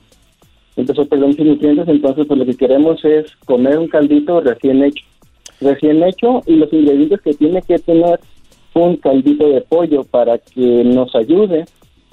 Empezó 0.75 1.03
a 1.03 1.05
perder 1.05 1.27
muchos 1.27 1.45
nutrientes, 1.45 1.87
entonces 1.87 2.25
pues 2.27 2.39
lo 2.39 2.45
que 2.45 2.55
queremos 2.55 3.03
es 3.05 3.35
comer 3.45 3.77
un 3.77 3.87
caldito 3.87 4.41
recién 4.41 4.83
hecho. 4.83 5.05
Recién 5.61 6.03
hecho 6.03 6.41
y 6.45 6.55
los 6.55 6.71
ingredientes 6.73 7.21
que 7.21 7.33
tiene 7.33 7.61
que 7.61 7.79
tener 7.79 8.19
un 8.73 8.97
caldito 8.97 9.47
de 9.47 9.61
pollo 9.61 10.03
para 10.03 10.39
que 10.39 10.83
nos 10.83 11.15
ayude, 11.15 11.65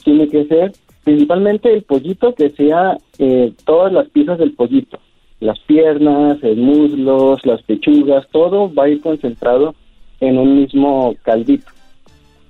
tiene 0.05 0.29
que 0.29 0.45
ser 0.45 0.73
principalmente 1.05 1.73
el 1.73 1.83
pollito 1.83 2.35
que 2.35 2.51
sea 2.51 2.99
eh, 3.19 3.53
todas 3.65 3.93
las 3.93 4.09
piezas 4.09 4.39
del 4.39 4.53
pollito 4.53 4.99
las 5.41 5.59
piernas, 5.61 6.39
el 6.43 6.59
muslos, 6.59 7.45
las 7.45 7.63
pechugas, 7.63 8.27
todo 8.31 8.73
va 8.73 8.85
a 8.85 8.89
ir 8.89 9.01
concentrado 9.01 9.75
en 10.21 10.39
un 10.39 10.61
mismo 10.61 11.17
caldito. 11.23 11.67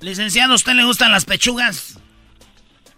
Licenciado, 0.01 0.53
¿a 0.53 0.57
usted 0.57 0.73
le 0.74 0.85
gustan 0.85 1.12
las 1.12 1.24
pechugas? 1.24 2.01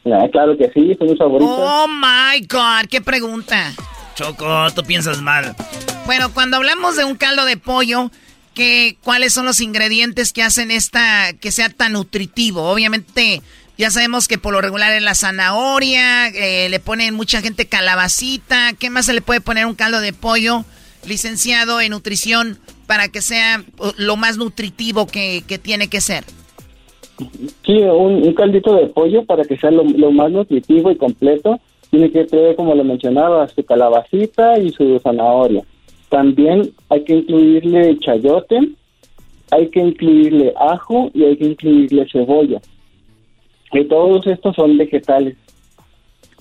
Claro 0.02 0.56
que 0.56 0.70
sí, 0.74 0.96
son 0.98 1.08
mis 1.08 1.18
favoritas. 1.18 1.54
Oh 1.56 1.86
my 1.88 2.40
God, 2.46 2.88
qué 2.90 3.00
pregunta. 3.00 3.72
Choco, 4.14 4.70
tú 4.74 4.82
piensas 4.82 5.22
mal. 5.22 5.54
Bueno, 6.06 6.32
cuando 6.34 6.56
hablamos 6.56 6.96
de 6.96 7.04
un 7.04 7.14
caldo 7.14 7.44
de 7.44 7.56
pollo, 7.56 8.10
¿qué, 8.54 8.96
¿cuáles 9.02 9.32
son 9.32 9.46
los 9.46 9.60
ingredientes 9.60 10.32
que 10.32 10.42
hacen 10.42 10.70
esta 10.70 11.32
que 11.34 11.52
sea 11.52 11.68
tan 11.68 11.92
nutritivo? 11.92 12.68
Obviamente, 12.68 13.42
ya 13.78 13.90
sabemos 13.90 14.26
que 14.26 14.38
por 14.38 14.52
lo 14.52 14.60
regular 14.60 14.92
es 14.92 15.02
la 15.02 15.14
zanahoria, 15.14 16.28
eh, 16.28 16.68
le 16.68 16.80
ponen 16.80 17.14
mucha 17.14 17.40
gente 17.40 17.66
calabacita. 17.66 18.72
¿Qué 18.74 18.90
más 18.90 19.06
se 19.06 19.12
le 19.12 19.22
puede 19.22 19.40
poner 19.40 19.64
a 19.64 19.68
un 19.68 19.74
caldo 19.74 20.00
de 20.00 20.12
pollo, 20.12 20.64
licenciado 21.06 21.80
en 21.80 21.92
nutrición, 21.92 22.58
para 22.86 23.08
que 23.08 23.22
sea 23.22 23.64
uh, 23.78 23.92
lo 23.96 24.16
más 24.16 24.36
nutritivo 24.36 25.06
que, 25.06 25.44
que 25.46 25.58
tiene 25.58 25.88
que 25.88 26.00
ser? 26.00 26.24
Sí, 27.65 27.78
un, 27.82 28.32
caldito 28.35 28.74
de 28.74 28.86
pollo 28.86 29.24
para 29.24 29.44
que 29.44 29.57
sea 29.57 29.70
lo, 29.70 29.85
más 29.85 30.31
nutritivo 30.31 30.90
y 30.90 30.97
completo. 30.97 31.59
Tiene 31.90 32.11
que 32.11 32.24
traer, 32.24 32.57
como 32.57 32.74
lo 32.74 32.85
mencionaba, 32.85 33.47
su 33.49 33.62
calabacita 33.65 34.59
y 34.59 34.70
su 34.70 34.99
zanahoria. 34.99 35.62
También 36.09 36.73
hay 36.89 37.05
que 37.05 37.16
incluirle 37.16 37.99
chayote, 37.99 38.61
hay 39.51 39.69
que 39.69 39.81
incluirle 39.81 40.55
ajo 40.59 41.11
y 41.15 41.24
hay 41.24 41.36
que 41.36 41.47
incluirle 41.47 42.07
cebolla. 42.11 42.61
Y 43.73 43.85
todos 43.85 44.27
estos 44.27 44.55
son 44.57 44.77
vegetales. 44.77 45.36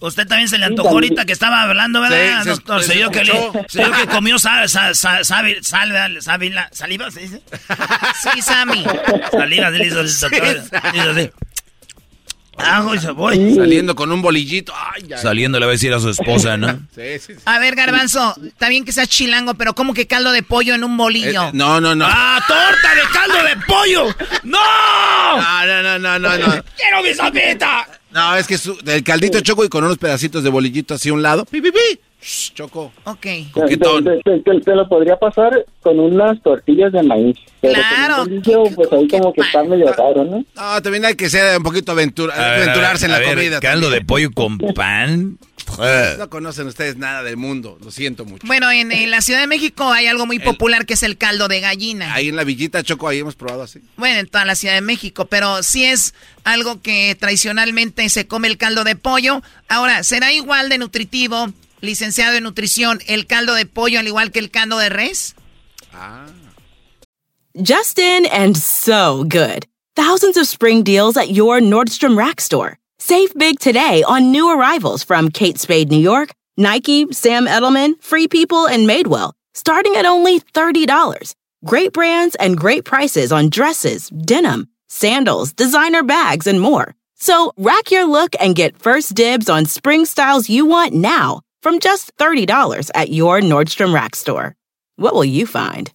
Usted 0.01 0.27
también 0.27 0.49
se 0.49 0.57
le 0.57 0.65
antojó 0.65 0.89
ahorita 0.89 1.25
que 1.25 1.31
estaba 1.33 1.61
hablando, 1.61 2.01
¿verdad, 2.01 2.39
Sí, 2.39 2.43
se- 2.43 2.49
doctor? 2.49 2.83
se 2.83 2.95
vio 2.95 3.11
que, 3.11 3.21
comió 4.11 4.39
sa- 4.39 4.67
sa- 4.67 4.93
sa- 4.95 5.23
sabi- 5.23 5.63
sal- 5.63 6.17
saliva, 6.21 6.67
saliva, 6.71 7.11
¿se 7.11 7.19
dice? 7.21 7.41
Sí, 8.23 8.41
Sammy. 8.41 8.83
Saliva, 9.31 9.69
le 9.69 9.85
hizo 9.87 10.01
el 10.01 10.19
doctor. 10.19 10.63
Ajo 12.57 12.93
y 12.93 12.99
cebolla. 12.99 13.55
Saliendo 13.55 13.95
con 13.95 14.11
un 14.11 14.21
bolillito. 14.21 14.73
Ay, 14.75 15.03
ay. 15.15 15.19
Saliendo 15.21 15.59
le 15.59 15.65
va 15.65 15.71
a 15.71 15.73
decir 15.73 15.93
a 15.93 15.99
su 15.99 16.09
esposa, 16.09 16.57
¿no? 16.57 16.73
Sí, 16.93 17.17
sí, 17.19 17.33
sí. 17.33 17.41
A 17.45 17.57
ver, 17.59 17.75
Garbanzo, 17.75 18.35
está 18.45 18.69
bien 18.69 18.85
que 18.85 18.91
seas 18.91 19.07
chilango, 19.07 19.53
pero 19.55 19.73
¿cómo 19.73 19.93
que 19.93 20.05
caldo 20.05 20.31
de 20.31 20.43
pollo 20.43 20.75
en 20.75 20.83
un 20.83 20.95
bolillo? 20.97 21.45
Eh, 21.47 21.51
no, 21.53 21.79
no, 21.81 21.95
no. 21.95 22.05
¡Ah, 22.07 22.39
torta 22.47 22.95
de 22.95 23.01
caldo 23.13 23.43
de 23.43 23.55
pollo! 23.65 24.15
¡No! 24.43 24.59
No, 25.37 25.65
no, 25.65 25.81
no, 25.81 25.99
no, 25.99 26.19
no, 26.19 26.37
no. 26.37 26.63
¡Quiero 26.77 27.01
mi 27.01 27.13
sopita! 27.15 27.87
No, 28.11 28.35
es 28.35 28.47
que 28.47 28.57
su, 28.57 28.77
el 28.85 29.03
caldito 29.03 29.39
choco 29.39 29.63
y 29.63 29.69
con 29.69 29.83
unos 29.83 29.97
pedacitos 29.97 30.43
de 30.43 30.49
bolillito 30.49 30.93
así 30.93 31.09
a 31.09 31.13
un 31.13 31.21
lado. 31.21 31.45
¡Pi, 31.45 31.61
pi, 31.61 31.71
pi! 31.71 31.99
Shh, 32.21 32.53
choco. 32.53 32.91
Ok. 33.05 33.21
Te, 33.21 33.47
Coquetón. 33.51 34.03
te- 34.03 34.19
te- 34.23 34.39
te- 34.39 34.59
te 34.61 34.75
lo 34.75 34.87
podría 34.87 35.17
pasar 35.17 35.65
con 35.81 35.99
unas 35.99 36.41
tortillas 36.43 36.91
de 36.91 37.01
maíz. 37.03 37.35
Pero 37.61 37.73
Claro. 37.73 38.15
Con 38.23 38.33
un 38.33 38.41
bolillo, 38.41 38.63
pues 38.75 38.93
ahí 38.93 39.07
como 39.07 39.33
que 39.33 39.41
está 39.41 39.63
medio 39.63 39.91
raro, 39.91 40.23
¿no? 40.23 40.45
No, 40.55 40.81
también 40.81 41.05
hay 41.05 41.15
que 41.15 41.29
ser 41.29 41.57
un 41.57 41.63
poquito 41.63 41.91
aventura- 41.91 42.33
A 42.35 42.51
ver, 42.51 42.61
aventurarse 42.63 43.05
en 43.05 43.11
a 43.11 43.13
la 43.15 43.19
ver, 43.19 43.35
comida. 43.35 43.59
Caldo 43.59 43.87
también. 43.87 44.01
de 44.03 44.05
pollo 44.05 44.31
con 44.31 44.57
pan. 44.75 45.37
No 46.19 46.29
conocen 46.29 46.67
ustedes 46.67 46.97
nada 46.97 47.23
del 47.23 47.37
mundo, 47.37 47.77
lo 47.81 47.91
siento 47.91 48.25
mucho. 48.25 48.45
Bueno, 48.45 48.69
en, 48.71 48.91
en 48.91 49.09
la 49.09 49.21
Ciudad 49.21 49.39
de 49.39 49.47
México 49.47 49.89
hay 49.91 50.05
algo 50.07 50.25
muy 50.25 50.37
popular 50.39 50.85
que 50.85 50.95
es 50.95 51.03
el 51.03 51.17
caldo 51.17 51.47
de 51.47 51.61
gallina. 51.61 52.13
Ahí 52.13 52.27
en 52.29 52.35
la 52.35 52.43
villita 52.43 52.83
Choco, 52.83 53.07
ahí 53.07 53.19
hemos 53.19 53.35
probado 53.35 53.63
así. 53.63 53.79
Bueno, 53.95 54.19
en 54.19 54.27
toda 54.27 54.43
la 54.43 54.55
Ciudad 54.55 54.73
de 54.75 54.81
México, 54.81 55.25
pero 55.25 55.63
sí 55.63 55.85
es 55.85 56.13
algo 56.43 56.81
que 56.81 57.15
tradicionalmente 57.15 58.09
se 58.09 58.27
come 58.27 58.47
el 58.49 58.57
caldo 58.57 58.83
de 58.83 58.95
pollo. 58.97 59.41
Ahora, 59.69 60.03
¿será 60.03 60.33
igual 60.33 60.67
de 60.67 60.77
nutritivo, 60.77 61.47
licenciado 61.81 62.37
en 62.37 62.43
nutrición, 62.43 62.99
el 63.07 63.27
caldo 63.27 63.53
de 63.53 63.65
pollo 63.65 63.99
al 63.99 64.07
igual 64.07 64.31
que 64.31 64.39
el 64.39 64.49
caldo 64.49 64.77
de 64.77 64.89
res? 64.89 65.35
Ah. 65.93 66.27
Justin 67.55 68.25
and 68.27 68.55
so 68.55 69.25
good. 69.27 69.65
Thousands 69.95 70.37
of 70.37 70.47
spring 70.47 70.83
deals 70.83 71.17
at 71.17 71.31
your 71.31 71.59
Nordstrom 71.59 72.17
Rack 72.17 72.39
store. 72.39 72.77
Save 72.97 73.33
big 73.35 73.59
today 73.59 74.03
on 74.03 74.31
new 74.31 74.49
arrivals 74.49 75.03
from 75.03 75.29
Kate 75.29 75.59
Spade 75.59 75.89
New 75.89 75.99
York, 75.99 76.31
Nike, 76.55 77.11
Sam 77.11 77.47
Edelman, 77.47 78.01
Free 78.01 78.27
People, 78.27 78.67
and 78.67 78.87
Madewell, 78.87 79.33
starting 79.53 79.95
at 79.97 80.05
only 80.05 80.39
$30. 80.39 81.35
Great 81.65 81.91
brands 81.91 82.35
and 82.35 82.57
great 82.57 82.85
prices 82.85 83.31
on 83.31 83.49
dresses, 83.49 84.09
denim, 84.09 84.69
sandals, 84.87 85.51
designer 85.51 86.03
bags, 86.03 86.47
and 86.47 86.61
more. 86.61 86.95
So 87.15 87.51
rack 87.57 87.91
your 87.91 88.05
look 88.05 88.33
and 88.39 88.55
get 88.55 88.77
first 88.77 89.13
dibs 89.13 89.49
on 89.49 89.65
spring 89.65 90.05
styles 90.05 90.49
you 90.49 90.65
want 90.65 90.93
now 90.93 91.41
from 91.61 91.79
just 91.79 92.15
$30 92.17 92.89
at 92.95 93.11
your 93.11 93.39
Nordstrom 93.41 93.93
Rack 93.93 94.15
store. 94.15 94.55
What 94.95 95.13
will 95.13 95.25
you 95.25 95.45
find? 95.45 95.91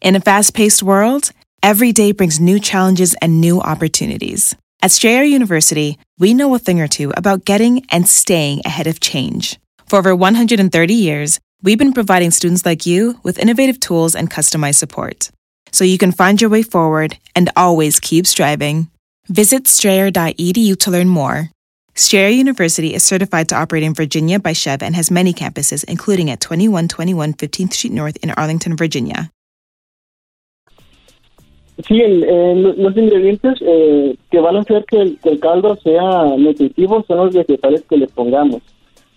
In 0.00 0.16
a 0.16 0.20
fast 0.20 0.54
paced 0.54 0.82
world, 0.82 1.30
every 1.62 1.92
day 1.92 2.12
brings 2.12 2.40
new 2.40 2.58
challenges 2.58 3.14
and 3.20 3.40
new 3.40 3.60
opportunities. 3.60 4.54
At 4.82 4.90
Strayer 4.90 5.24
University, 5.24 5.98
we 6.18 6.32
know 6.32 6.54
a 6.54 6.58
thing 6.58 6.80
or 6.80 6.88
two 6.88 7.12
about 7.16 7.44
getting 7.44 7.84
and 7.90 8.08
staying 8.08 8.62
ahead 8.64 8.86
of 8.86 8.98
change. 8.98 9.58
For 9.86 9.98
over 9.98 10.16
130 10.16 10.94
years, 10.94 11.38
we've 11.62 11.78
been 11.78 11.92
providing 11.92 12.30
students 12.30 12.64
like 12.64 12.86
you 12.86 13.20
with 13.22 13.38
innovative 13.38 13.78
tools 13.78 14.14
and 14.14 14.30
customized 14.30 14.76
support 14.76 15.30
so 15.72 15.84
you 15.84 15.98
can 15.98 16.12
find 16.12 16.40
your 16.40 16.50
way 16.50 16.62
forward 16.62 17.16
and 17.34 17.50
always 17.56 18.00
keep 18.00 18.26
striving. 18.26 18.88
Visit 19.28 19.68
strayer.edu 19.68 20.78
to 20.78 20.90
learn 20.90 21.08
more. 21.08 21.50
Strayer 22.00 22.30
University 22.30 22.94
is 22.94 23.02
certified 23.04 23.46
to 23.50 23.56
operate 23.56 23.82
in 23.82 23.92
Virginia 23.92 24.38
by 24.40 24.54
Chev 24.54 24.82
and 24.82 24.94
has 24.96 25.10
many 25.10 25.34
campuses, 25.34 25.84
including 25.84 26.30
at 26.30 26.40
2121 26.40 27.34
15th 27.34 27.74
Street 27.74 27.92
North 27.92 28.16
in 28.22 28.30
Arlington, 28.38 28.74
Virginia. 28.74 29.30
Sí, 31.86 32.00
el- 32.00 32.24
eh, 32.24 32.54
lo- 32.56 32.72
los 32.74 32.96
ingredientes 32.96 33.54
eh, 33.60 34.16
que 34.30 34.40
van 34.40 34.56
a 34.56 34.60
hacer 34.60 34.84
que 34.86 34.96
el, 35.00 35.18
que 35.22 35.28
el 35.30 35.40
caldo 35.40 35.76
sea 35.76 36.36
nutritivo 36.38 37.04
son 37.06 37.18
los 37.18 37.34
vegetales 37.34 37.82
que 37.88 37.96
le 37.98 38.06
pongamos. 38.06 38.62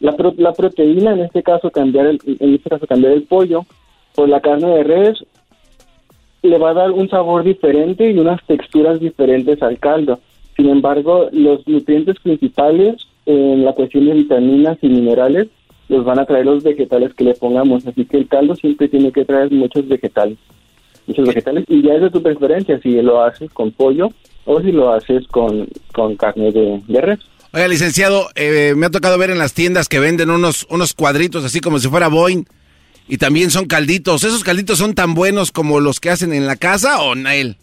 La, 0.02 0.16
pro- 0.18 0.34
la 0.38 0.52
proteína, 0.54 1.14
en 1.14 1.22
este 1.22 1.42
caso 1.42 1.72
cambiar 1.72 2.08
el, 2.08 2.20
en 2.40 2.56
este 2.56 2.70
caso 2.70 2.86
cambiar 2.86 3.14
el 3.14 3.24
pollo 3.24 3.66
por 4.14 4.28
la 4.28 4.42
carne 4.42 4.68
de 4.68 4.84
res, 4.84 5.24
le 6.42 6.58
va 6.58 6.72
a 6.72 6.74
dar 6.74 6.92
un 6.92 7.10
sabor 7.10 7.44
diferente 7.46 8.12
y 8.12 8.18
unas 8.20 8.46
texturas 8.46 9.00
diferentes 9.00 9.62
al 9.64 9.80
caldo. 9.80 10.20
Sin 10.56 10.70
embargo, 10.70 11.30
los 11.32 11.68
nutrientes 11.68 12.18
principales 12.20 12.96
en 13.26 13.66
la 13.66 13.74
cuestión 13.74 14.06
de 14.06 14.14
vitaminas 14.14 14.78
y 14.82 14.88
minerales 14.88 15.48
los 15.90 16.06
van 16.06 16.20
a 16.20 16.26
traer 16.26 16.46
los 16.46 16.64
vegetales 16.64 17.14
que 17.14 17.24
le 17.24 17.34
pongamos. 17.34 17.86
Así 17.88 18.06
que 18.06 18.18
el 18.18 18.28
caldo 18.28 18.56
siempre 18.56 18.88
tiene 18.88 19.12
que 19.12 19.26
traer 19.26 19.52
muchos 19.52 19.88
vegetales 19.88 20.38
muchos 21.08 21.28
vegetales 21.28 21.66
y 21.68 21.82
ya 21.82 21.94
es 21.96 22.02
de 22.02 22.10
tu 22.10 22.22
preferencia 22.22 22.80
si 22.82 23.02
lo 23.02 23.24
haces 23.24 23.52
con 23.52 23.72
pollo 23.72 24.10
o 24.46 24.62
si 24.62 24.72
lo 24.72 24.94
haces 24.94 25.26
con, 25.28 25.68
con 25.94 26.16
carne 26.16 26.52
de, 26.52 26.82
de 26.88 27.02
res. 27.02 27.20
Oiga, 27.52 27.68
licenciado, 27.68 28.30
eh, 28.36 28.74
me 28.76 28.88
ha 28.88 28.90
tocado 28.90 29.18
ver 29.18 29.30
en 29.30 29.38
las 29.38 29.54
tiendas 29.54 29.88
que 29.88 30.00
venden 30.00 30.30
unos, 30.30 30.66
unos 30.70 30.94
cuadritos 30.94 31.46
así 31.46 31.60
como 31.60 31.80
si 31.80 31.88
fuera 31.88 32.08
Boeing 32.08 32.46
y 33.08 33.18
también 33.18 33.52
son 33.52 33.66
calditos. 33.66 34.24
¿Esos 34.24 34.44
calditos 34.44 34.78
son 34.78 34.96
tan 34.96 35.14
buenos 35.14 35.52
como 35.52 35.80
los 35.80 36.00
que 36.00 36.10
hacen 36.10 36.34
en 36.34 36.48
la 36.48 36.56
casa 36.56 37.02
o 37.02 37.16
Nael? 37.16 37.58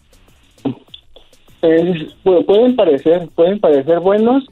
Es- 1.61 2.15
pu- 2.23 2.45
pueden 2.45 2.75
parecer, 2.75 3.27
pueden 3.35 3.59
parecer 3.59 3.99
buenos, 3.99 4.45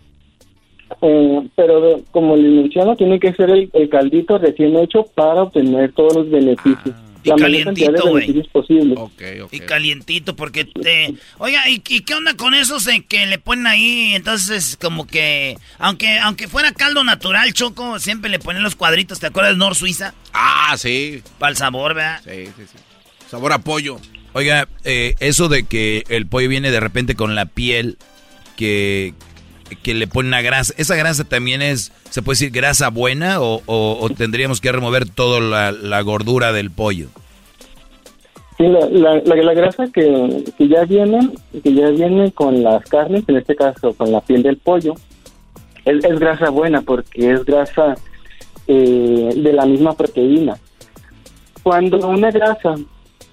eh, 1.01 1.41
pero 1.55 2.01
como 2.11 2.35
les 2.35 2.51
menciono, 2.51 2.95
tiene 2.95 3.19
que 3.19 3.33
ser 3.33 3.49
el, 3.49 3.69
el 3.73 3.89
caldito 3.89 4.37
recién 4.37 4.75
hecho 4.77 5.03
para 5.15 5.43
obtener 5.43 5.91
todos 5.93 6.15
los 6.15 6.29
beneficios. 6.29 6.95
y 7.21 7.29
la 7.29 7.35
cantidad 7.35 7.91
de 7.91 7.99
calientito, 7.99 8.09
güey. 8.09 8.43
posibles. 8.53 8.99
Y 9.51 9.59
calientito, 9.59 10.35
porque 10.37 10.63
te... 10.65 11.13
Oiga, 11.37 11.69
¿y, 11.69 11.81
y 11.89 12.01
qué 12.01 12.13
onda 12.15 12.35
con 12.35 12.53
esos 12.53 12.85
de 12.85 13.03
que 13.05 13.25
le 13.27 13.37
ponen 13.37 13.67
ahí? 13.67 14.13
Entonces, 14.15 14.77
como 14.81 15.05
que... 15.05 15.57
Aunque 15.79 16.17
aunque 16.19 16.47
fuera 16.47 16.71
caldo 16.71 17.03
natural, 17.03 17.51
Choco, 17.53 17.99
siempre 17.99 18.29
le 18.31 18.39
ponen 18.39 18.63
los 18.63 18.75
cuadritos. 18.75 19.19
¿Te 19.19 19.27
acuerdas 19.27 19.51
de 19.53 19.57
Nor 19.59 19.75
Suiza? 19.75 20.13
Ah, 20.33 20.75
sí. 20.77 21.21
Para 21.39 21.51
el 21.51 21.57
sabor, 21.57 21.93
¿verdad? 21.93 22.21
Sí, 22.23 22.45
sí, 22.55 22.63
sí. 22.71 22.77
Sabor 23.27 23.51
a 23.51 23.59
pollo. 23.59 23.97
Oiga, 24.33 24.67
eh, 24.83 25.15
eso 25.19 25.47
de 25.49 25.63
que 25.63 26.03
el 26.09 26.27
pollo 26.27 26.49
viene 26.49 26.71
de 26.71 26.79
repente 26.79 27.15
con 27.15 27.35
la 27.35 27.45
piel, 27.45 27.97
que, 28.55 29.13
que 29.81 29.93
le 29.93 30.07
pone 30.07 30.27
una 30.27 30.41
grasa, 30.41 30.73
¿esa 30.77 30.95
grasa 30.95 31.23
también 31.23 31.61
es, 31.61 31.91
se 32.09 32.21
puede 32.21 32.35
decir, 32.35 32.51
grasa 32.51 32.89
buena 32.89 33.37
o, 33.39 34.09
tendríamos 34.17 34.61
que 34.61 34.71
remover 34.71 35.09
toda 35.09 35.39
la, 35.39 35.71
la 35.71 36.01
gordura 36.01 36.51
del 36.51 36.69
pollo? 36.69 37.07
Sí, 38.57 38.65
la, 38.67 39.15
la 39.23 39.53
grasa 39.53 39.85
que, 39.87 40.43
que 40.57 40.67
ya 40.67 40.83
viene, 40.83 41.29
que 41.63 41.73
ya 41.73 41.89
viene 41.91 42.31
con 42.33 42.61
las 42.61 42.83
carnes, 42.85 43.23
en 43.27 43.37
este 43.37 43.55
caso 43.55 43.93
con 43.93 44.11
la 44.11 44.19
piel 44.19 44.43
del 44.43 44.57
pollo, 44.57 44.95
es, 45.85 46.03
es 46.03 46.19
grasa 46.19 46.49
buena 46.49 46.81
porque 46.81 47.31
es 47.31 47.45
grasa 47.45 47.95
eh, 48.67 49.29
de 49.33 49.53
la 49.53 49.65
misma 49.65 49.93
proteína. 49.93 50.57
Cuando 51.63 52.05
una 52.07 52.31
grasa 52.31 52.75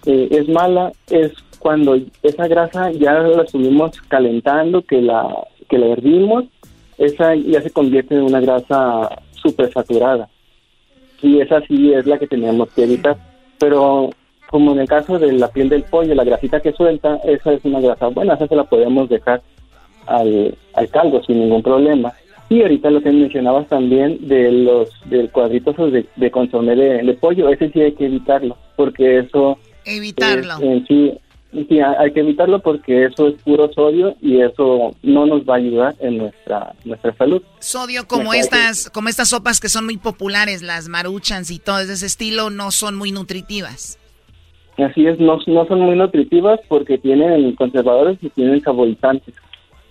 eh, 0.06 0.28
es 0.30 0.48
mala 0.48 0.92
es 1.10 1.32
cuando 1.58 1.98
esa 2.22 2.46
grasa 2.46 2.92
ya 2.92 3.12
la 3.14 3.42
estuvimos 3.42 4.00
calentando, 4.02 4.82
que 4.82 5.02
la 5.02 5.28
que 5.68 5.78
la 5.78 5.86
hervimos, 5.86 6.44
esa 6.96 7.34
ya 7.34 7.60
se 7.60 7.70
convierte 7.70 8.14
en 8.14 8.22
una 8.22 8.40
grasa 8.40 9.10
súper 9.32 9.72
saturada. 9.72 10.28
Y 11.22 11.40
esa 11.40 11.60
sí 11.62 11.92
es 11.92 12.06
la 12.06 12.18
que 12.18 12.26
teníamos 12.26 12.70
que 12.70 12.84
evitar. 12.84 13.16
Pero 13.58 14.10
como 14.48 14.72
en 14.72 14.80
el 14.80 14.88
caso 14.88 15.18
de 15.18 15.32
la 15.32 15.48
piel 15.48 15.68
del 15.68 15.82
pollo, 15.84 16.14
la 16.14 16.24
grasita 16.24 16.60
que 16.60 16.72
suelta, 16.72 17.16
esa 17.24 17.52
es 17.52 17.64
una 17.64 17.80
grasa 17.80 18.08
buena, 18.08 18.34
esa 18.34 18.46
se 18.46 18.56
la 18.56 18.64
podemos 18.64 19.08
dejar 19.08 19.42
al, 20.06 20.56
al 20.74 20.88
caldo 20.90 21.22
sin 21.24 21.40
ningún 21.40 21.62
problema. 21.62 22.12
Y 22.48 22.62
ahorita 22.62 22.90
lo 22.90 23.02
que 23.02 23.10
mencionabas 23.10 23.66
también 23.66 24.18
de 24.28 24.52
los 24.52 24.88
del 25.06 25.30
cuadritos 25.30 25.76
de, 25.90 26.06
de 26.14 26.30
consomé 26.30 26.76
de, 26.76 27.02
de 27.02 27.14
pollo, 27.14 27.48
ese 27.48 27.70
sí 27.70 27.80
hay 27.80 27.92
que 27.92 28.06
evitarlo, 28.06 28.56
porque 28.76 29.18
eso 29.18 29.58
Evitarlo. 29.86 30.56
es 30.56 30.62
en 30.62 30.86
sí, 30.86 31.12
sí, 31.68 31.80
hay 31.80 32.12
que 32.12 32.20
evitarlo 32.20 32.60
porque 32.60 33.04
eso 33.04 33.28
es 33.28 33.34
puro 33.42 33.72
sodio 33.72 34.16
y 34.20 34.40
eso 34.40 34.94
no 35.02 35.26
nos 35.26 35.42
va 35.42 35.54
a 35.54 35.58
ayudar 35.58 35.94
en 36.00 36.18
nuestra 36.18 36.74
nuestra 36.84 37.14
salud. 37.16 37.42
Sodio 37.60 38.06
como 38.06 38.34
estas, 38.34 38.90
como 38.90 39.08
estas 39.08 39.28
sopas 39.28 39.60
que 39.60 39.68
son 39.68 39.86
muy 39.86 39.96
populares, 39.96 40.62
las 40.62 40.88
maruchans 40.88 41.50
y 41.50 41.58
todo 41.58 41.78
de 41.78 41.92
ese 41.92 42.06
estilo, 42.06 42.50
no 42.50 42.70
son 42.70 42.96
muy 42.96 43.12
nutritivas. 43.12 43.98
Así 44.78 45.06
es, 45.06 45.18
no, 45.18 45.38
no 45.46 45.66
son 45.66 45.80
muy 45.80 45.96
nutritivas 45.96 46.60
porque 46.68 46.98
tienen 46.98 47.54
conservadores 47.54 48.18
y 48.20 48.28
tienen 48.28 48.60
saborizantes. 48.60 49.34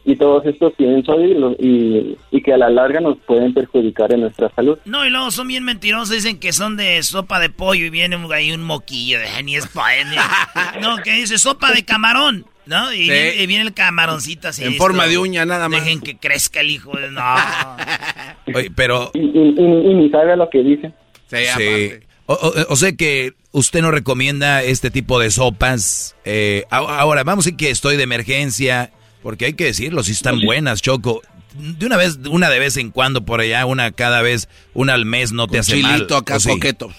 Y 0.07 0.15
todos 0.18 0.45
estos 0.45 0.76
tienen 0.77 1.03
sodio 1.03 1.27
y, 1.27 1.34
lo- 1.34 1.52
y, 1.53 2.15
y 2.30 2.41
que 2.44 2.53
a 2.53 2.57
la 2.57 2.69
larga 2.69 2.99
nos 2.99 3.18
pueden 3.26 3.53
perjudicar 3.56 4.14
en 4.14 4.22
nuestra 4.22 4.52
salud. 4.56 4.77
No, 4.86 5.03
y 5.06 5.10
luego 5.10 5.32
son 5.32 5.48
bien 5.48 5.64
mentirosos, 5.64 6.11
dicen 6.11 6.40
que 6.40 6.53
son 6.53 6.77
de 6.77 7.02
sopa 7.02 7.40
de 7.40 7.49
pollo 7.49 7.86
y 7.86 7.90
viene 7.90 8.15
un- 8.15 8.32
ahí 8.32 8.52
un 8.52 8.64
moquillo 8.64 9.18
de 9.19 9.41
ni 9.44 9.56
es 9.56 9.68
ni- 9.73 10.15
No, 10.82 10.98
que 10.98 11.11
dice 11.14 11.40
sopa 11.40 11.72
de 11.72 11.84
camarón, 11.86 12.45
¿no? 12.68 12.94
Y, 12.94 12.98
Sí. 13.06 13.10
viene, 13.11 13.36
y 13.36 13.48
viene 13.48 13.64
el 13.64 13.73
camaroncito 13.73 14.49
así. 14.49 14.61
En 14.64 14.69
listo. 14.69 14.84
forma 14.84 15.07
de 15.07 15.18
uña, 15.18 15.44
nada 15.44 15.69
más. 15.69 15.84
Dejen 15.84 16.02
que 16.02 16.18
crezca 16.18 16.60
el 16.61 16.69
hijo 16.69 16.95
de... 16.98 17.10
No. 17.10 17.22
Oye, 18.53 18.72
pero... 18.76 19.10
Y, 19.15 19.19
y- 19.19 19.56
y- 19.57 19.91
y 19.91 19.94
ni 19.95 20.10
sabe 20.11 20.38
lo 20.38 20.49
que 20.52 20.60
dicen. 20.61 20.94
Sí. 21.27 21.94
O, 22.27 22.34
o- 22.34 22.53
o 22.69 22.76
sea 22.76 22.91
que 22.94 23.34
usted 23.52 23.82
no 23.82 23.90
recomienda 23.91 24.61
este 24.64 24.91
tipo 24.91 25.19
de 25.19 25.32
sopas. 25.32 26.15
Eh, 26.26 26.64
ahora, 26.69 27.23
vamos 27.23 27.45
a 27.45 27.49
decir 27.49 27.57
que 27.57 27.69
estoy 27.72 27.98
de 27.98 28.03
emergencia, 28.03 28.91
porque 29.26 29.45
hay 29.45 29.53
que 29.53 29.64
decirlo, 29.64 30.03
si 30.03 30.11
están 30.11 30.39
buenas, 30.39 30.84
Choco. 30.84 31.23
De 31.56 31.88
una 31.88 31.97
vez, 31.97 32.19
una 32.30 32.47
de 32.47 32.60
vez 32.60 32.77
en 32.77 32.91
cuando 32.91 33.26
por 33.26 33.39
allá, 33.39 33.65
una 33.65 33.91
cada 33.91 34.22
vez, 34.22 34.47
una 34.76 34.93
al 34.93 35.06
mes 35.06 35.34
no 35.34 35.47
te 35.47 35.57
hace 35.57 35.81
mal. 35.81 35.95
Chilito 35.95 36.15
acá, 36.15 36.35
¿o 36.35 36.39
sí? 36.39 36.49
coqueto. 36.52 36.89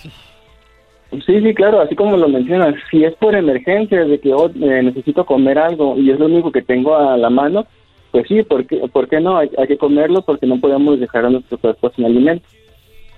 Sí, 1.25 1.41
sí, 1.41 1.55
claro, 1.55 1.81
así 1.81 1.95
como 1.95 2.17
lo 2.17 2.29
mencionas, 2.29 2.75
si 2.91 3.05
es 3.05 3.15
por 3.15 3.37
emergencia 3.37 4.05
de 4.05 4.19
que 4.19 4.33
oh, 4.35 4.49
eh, 4.49 4.83
necesito 4.83 5.25
comer 5.25 5.57
algo 5.57 5.97
y 5.97 6.11
es 6.11 6.19
lo 6.19 6.27
único 6.27 6.51
que 6.51 6.63
tengo 6.63 6.97
a 6.97 7.17
la 7.17 7.31
mano, 7.31 7.65
pues 8.11 8.27
sí, 8.27 8.43
¿por 8.43 8.67
qué, 8.67 8.79
por 8.93 9.09
qué 9.09 9.21
no? 9.21 9.39
Hay, 9.39 9.49
hay 9.57 9.69
que 9.69 9.79
comerlo 9.79 10.23
porque 10.23 10.47
no 10.47 10.59
podemos 10.59 10.99
dejar 10.99 11.27
a 11.27 11.31
nuestro 11.31 11.59
cuerpo 11.59 11.93
sin 11.95 12.07
alimento. 12.07 12.45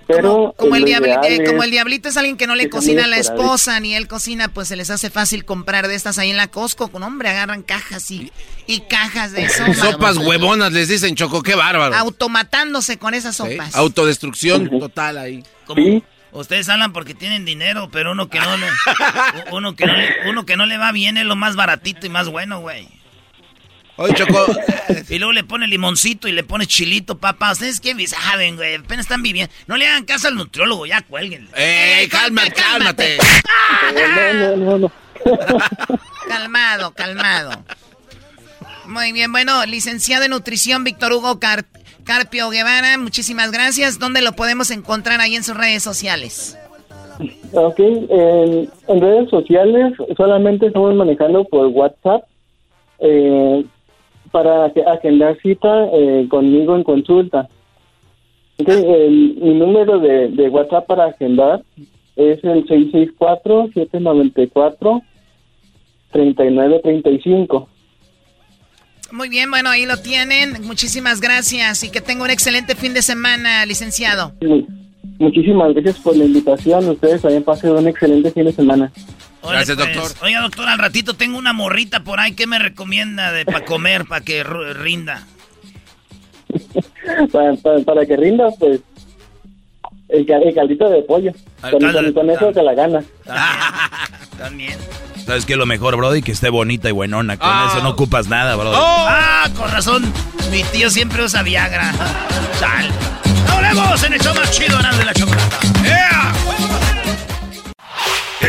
Pero 0.09 0.55
Como 0.57 0.75
el, 0.75 0.87
eh, 0.87 1.43
como 1.45 1.61
el 1.61 1.69
diablito 1.69 2.09
es 2.09 2.17
alguien 2.17 2.35
que 2.35 2.47
no 2.47 2.55
le 2.55 2.63
que 2.63 2.69
cocina 2.71 3.03
a 3.03 3.07
la 3.07 3.17
esposa, 3.17 3.79
ni 3.79 3.93
él 3.93 4.07
cocina, 4.07 4.47
pues 4.47 4.67
se 4.67 4.75
les 4.75 4.89
hace 4.89 5.11
fácil 5.11 5.45
comprar 5.45 5.87
de 5.87 5.93
estas 5.93 6.17
ahí 6.17 6.31
en 6.31 6.37
la 6.37 6.47
Costco. 6.47 6.87
Con 6.87 7.03
hombre, 7.03 7.29
agarran 7.29 7.61
cajas 7.61 8.09
y, 8.09 8.31
y 8.65 8.79
cajas 8.81 9.33
de 9.33 9.47
sopa. 9.49 9.73
Sopas 9.75 10.17
huevonas 10.17 10.73
les 10.73 10.87
dicen, 10.87 11.15
Choco, 11.15 11.43
qué 11.43 11.53
bárbaro. 11.53 11.95
Automatándose 11.95 12.97
con 12.97 13.13
esas 13.13 13.35
Sí, 13.35 13.43
sopas. 13.51 13.75
Autodestrucción 13.75 14.79
total 14.79 15.19
ahí. 15.19 15.43
Ustedes 16.31 16.69
hablan 16.69 16.91
porque 16.91 17.13
tienen 17.13 17.45
dinero, 17.45 17.89
pero 17.91 18.13
uno 18.13 18.29
que 18.29 18.39
no 18.39 18.57
le, 18.57 18.67
uno 19.51 19.75
que 19.75 19.85
no 19.85 19.93
le, 19.93 20.27
uno 20.27 20.43
que 20.43 20.57
no 20.57 20.65
le 20.65 20.79
va 20.79 20.91
bien 20.91 21.17
es 21.17 21.25
lo 21.25 21.35
más 21.35 21.55
baratito 21.55 22.07
y 22.07 22.09
más 22.09 22.29
bueno, 22.29 22.61
güey. 22.61 22.87
Oye, 24.01 24.13
Choco. 24.13 24.45
y 25.09 25.17
luego 25.19 25.33
le 25.33 25.43
pone 25.43 25.67
limoncito 25.67 26.27
y 26.27 26.31
le 26.31 26.43
pone 26.43 26.65
chilito, 26.65 27.17
papá. 27.17 27.51
Ustedes 27.51 27.81
qué 27.81 28.07
saben, 28.07 28.55
güey. 28.55 28.75
Apenas 28.75 29.05
están 29.05 29.21
viviendo. 29.21 29.53
No 29.67 29.75
le 29.75 29.85
hagan 29.87 30.05
caso 30.05 30.29
al 30.29 30.35
nutriólogo, 30.35 30.85
ya 30.85 31.01
cuelguen. 31.01 31.49
¡Ey, 31.55 32.07
cálmate, 32.07 32.51
cálmate! 32.53 33.17
No, 33.93 34.33
no, 34.33 34.55
no, 34.55 34.77
no. 34.77 34.91
Calmado, 36.27 36.91
calmado. 36.93 37.51
Muy 38.85 39.11
bien, 39.11 39.31
bueno, 39.31 39.65
licenciado 39.65 40.23
en 40.23 40.31
nutrición 40.31 40.83
Víctor 40.83 41.11
Hugo 41.13 41.39
Car- 41.39 41.65
Carpio 42.05 42.49
Guevara, 42.49 42.97
muchísimas 42.97 43.51
gracias. 43.51 43.99
¿Dónde 43.99 44.21
lo 44.21 44.31
podemos 44.33 44.71
encontrar 44.71 45.19
ahí 45.21 45.35
en 45.35 45.43
sus 45.43 45.57
redes 45.57 45.83
sociales? 45.83 46.57
Ok, 47.51 47.79
en, 47.79 48.69
en 48.87 49.01
redes 49.01 49.29
sociales 49.29 49.93
solamente 50.15 50.67
estamos 50.67 50.95
manejando 50.95 51.43
por 51.45 51.67
WhatsApp 51.67 52.23
eh, 52.99 53.65
para 54.31 54.67
ag- 54.67 54.87
agendar 54.87 55.37
cita 55.41 55.87
eh, 55.93 56.27
conmigo 56.29 56.75
en 56.75 56.83
consulta. 56.83 57.47
Ok, 58.57 58.67
el- 58.69 59.35
mi 59.41 59.53
número 59.55 59.99
de, 59.99 60.29
de 60.29 60.49
WhatsApp 60.49 60.85
para 60.87 61.05
agendar 61.05 61.61
es 62.15 62.43
el 62.43 62.65
664-794-3935. 66.39 67.67
Muy 69.11 69.29
bien, 69.29 69.49
bueno, 69.49 69.69
ahí 69.69 69.85
lo 69.85 69.97
tienen. 69.97 70.61
Muchísimas 70.65 71.19
gracias 71.19 71.83
y 71.83 71.89
que 71.91 71.99
tenga 72.01 72.23
un 72.23 72.29
excelente 72.29 72.75
fin 72.75 72.93
de 72.93 73.01
semana, 73.01 73.65
licenciado. 73.65 74.33
Mu- 74.41 74.65
Muchísimas 75.17 75.73
gracias 75.73 75.97
por 75.99 76.15
la 76.15 76.23
invitación. 76.25 76.87
Ustedes 76.89 77.21
también 77.21 77.43
pasen 77.43 77.71
un 77.71 77.87
excelente 77.87 78.31
fin 78.31 78.45
de 78.45 78.53
semana. 78.53 78.91
Gracias, 79.43 79.77
pues. 79.77 79.95
doctor. 79.95 80.25
Oiga, 80.25 80.41
doctor, 80.41 80.67
al 80.67 80.79
ratito 80.79 81.13
tengo 81.13 81.37
una 81.37 81.53
morrita 81.53 82.01
por 82.01 82.19
ahí. 82.19 82.33
¿Qué 82.33 82.47
me 82.47 82.59
recomienda 82.59 83.31
de 83.31 83.45
para 83.45 83.65
comer, 83.65 84.05
para 84.05 84.23
que 84.23 84.43
rinda? 84.43 85.25
para, 87.85 88.05
que 88.05 88.17
rinda, 88.17 88.49
pues 88.59 88.81
el, 90.09 90.25
caldito 90.25 90.89
de 90.89 91.01
pollo. 91.03 91.31
Con, 91.61 92.29
eso 92.29 92.53
se 92.53 92.63
la 92.63 92.73
gana. 92.73 93.03
También. 94.37 94.77
¿Sabes 95.25 95.45
qué 95.45 95.53
es 95.53 95.59
lo 95.59 95.65
mejor, 95.65 95.95
Brody? 95.95 96.21
Que 96.21 96.31
esté 96.31 96.49
bonita 96.49 96.89
y 96.89 96.91
buenona. 96.91 97.37
Con 97.37 97.49
Ah. 97.49 97.67
eso 97.71 97.83
no 97.83 97.89
ocupas 97.89 98.27
nada, 98.27 98.55
Brody. 98.55 98.75
Ah, 98.79 99.47
con 99.55 99.71
razón. 99.71 100.11
Mi 100.51 100.63
tío 100.63 100.89
siempre 100.89 101.23
usa 101.23 101.43
Viagra. 101.43 101.93
Sal. 102.59 102.89
¡Nos 103.75 104.03
en 104.03 104.13
el 104.13 104.19
show 104.19 104.33
más 104.33 104.51
chido, 104.51 104.77
de 104.77 105.05
la 105.05 105.13
chocolata! 105.13 105.59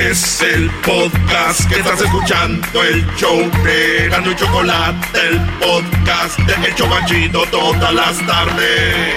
Es 0.00 0.40
el 0.40 0.70
podcast 0.80 1.68
que 1.68 1.78
estás 1.78 2.00
escuchando, 2.00 2.82
el 2.82 3.06
show 3.16 3.38
de 3.62 4.08
Gano 4.08 4.30
y 4.30 4.34
Chocolate, 4.34 5.28
el 5.28 5.38
podcast 5.58 6.38
de 6.38 6.68
El 6.68 6.74
Chobachito 6.74 7.42
todas 7.50 7.92
las 7.92 8.16
tardes. 8.26 9.14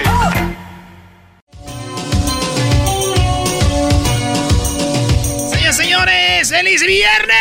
Señores, 5.51 5.77
señores, 5.77 6.49
¡feliz 6.49 6.85
viernes! 6.85 7.37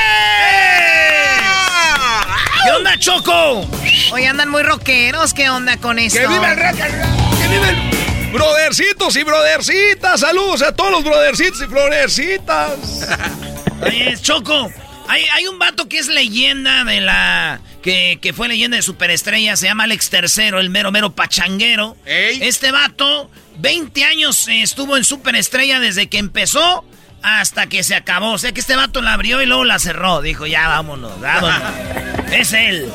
¿Qué 2.64 2.70
onda, 2.77 2.97
Choco? 2.97 3.66
Hoy 4.12 4.24
andan 4.24 4.51
muy 4.51 4.62
rockeros, 4.62 5.35
¿qué 5.35 5.51
onda 5.51 5.77
con 5.78 5.98
esto? 5.98 6.20
¡Que 6.20 6.28
viva 6.28 6.52
el 6.52 6.59
rock! 6.59 6.77
¡Que 6.77 7.48
viva 7.48 7.69
el... 7.70 8.02
Brodercitos 8.33 9.17
y 9.17 9.23
brodercitas, 9.23 10.21
saludos 10.21 10.63
a 10.63 10.75
todos 10.75 10.91
los 10.91 11.05
brodercitos 11.05 11.61
y 11.63 11.67
florecitas. 11.67 13.07
Oye, 13.83 14.17
Choco, 14.21 14.71
hay, 15.09 15.25
hay, 15.33 15.47
un 15.47 15.59
vato 15.59 15.89
que 15.89 15.99
es 15.99 16.09
leyenda 16.09 16.85
de 16.85 17.01
la... 17.01 17.61
Que, 17.83 18.19
que, 18.23 18.33
fue 18.33 18.49
leyenda 18.49 18.77
de 18.77 18.83
superestrella, 18.83 19.57
se 19.57 19.67
llama 19.67 19.85
Alex 19.85 20.09
Tercero, 20.09 20.61
el 20.61 20.71
mero 20.71 20.93
mero 20.93 21.13
pachanguero. 21.13 21.97
Ey. 22.07 22.39
Este 22.43 22.71
vato, 22.71 23.29
20 23.59 24.05
años 24.05 24.47
estuvo 24.49 24.97
en 24.97 25.05
superestrella 25.05 25.81
desde 25.81 26.09
que 26.09 26.19
empezó 26.19 26.85
hasta 27.23 27.67
que 27.67 27.83
se 27.83 27.95
acabó. 27.97 28.33
O 28.33 28.39
sea 28.39 28.53
que 28.53 28.61
este 28.61 28.77
vato 28.77 29.03
la 29.03 29.15
abrió 29.15 29.43
y 29.43 29.47
luego 29.47 29.65
la 29.65 29.79
cerró. 29.79 30.23
Dijo, 30.23 30.47
ya 30.47 30.69
vámonos, 30.69 31.21
vámonos. 31.21 31.61
es 32.33 32.53
él. 32.53 32.89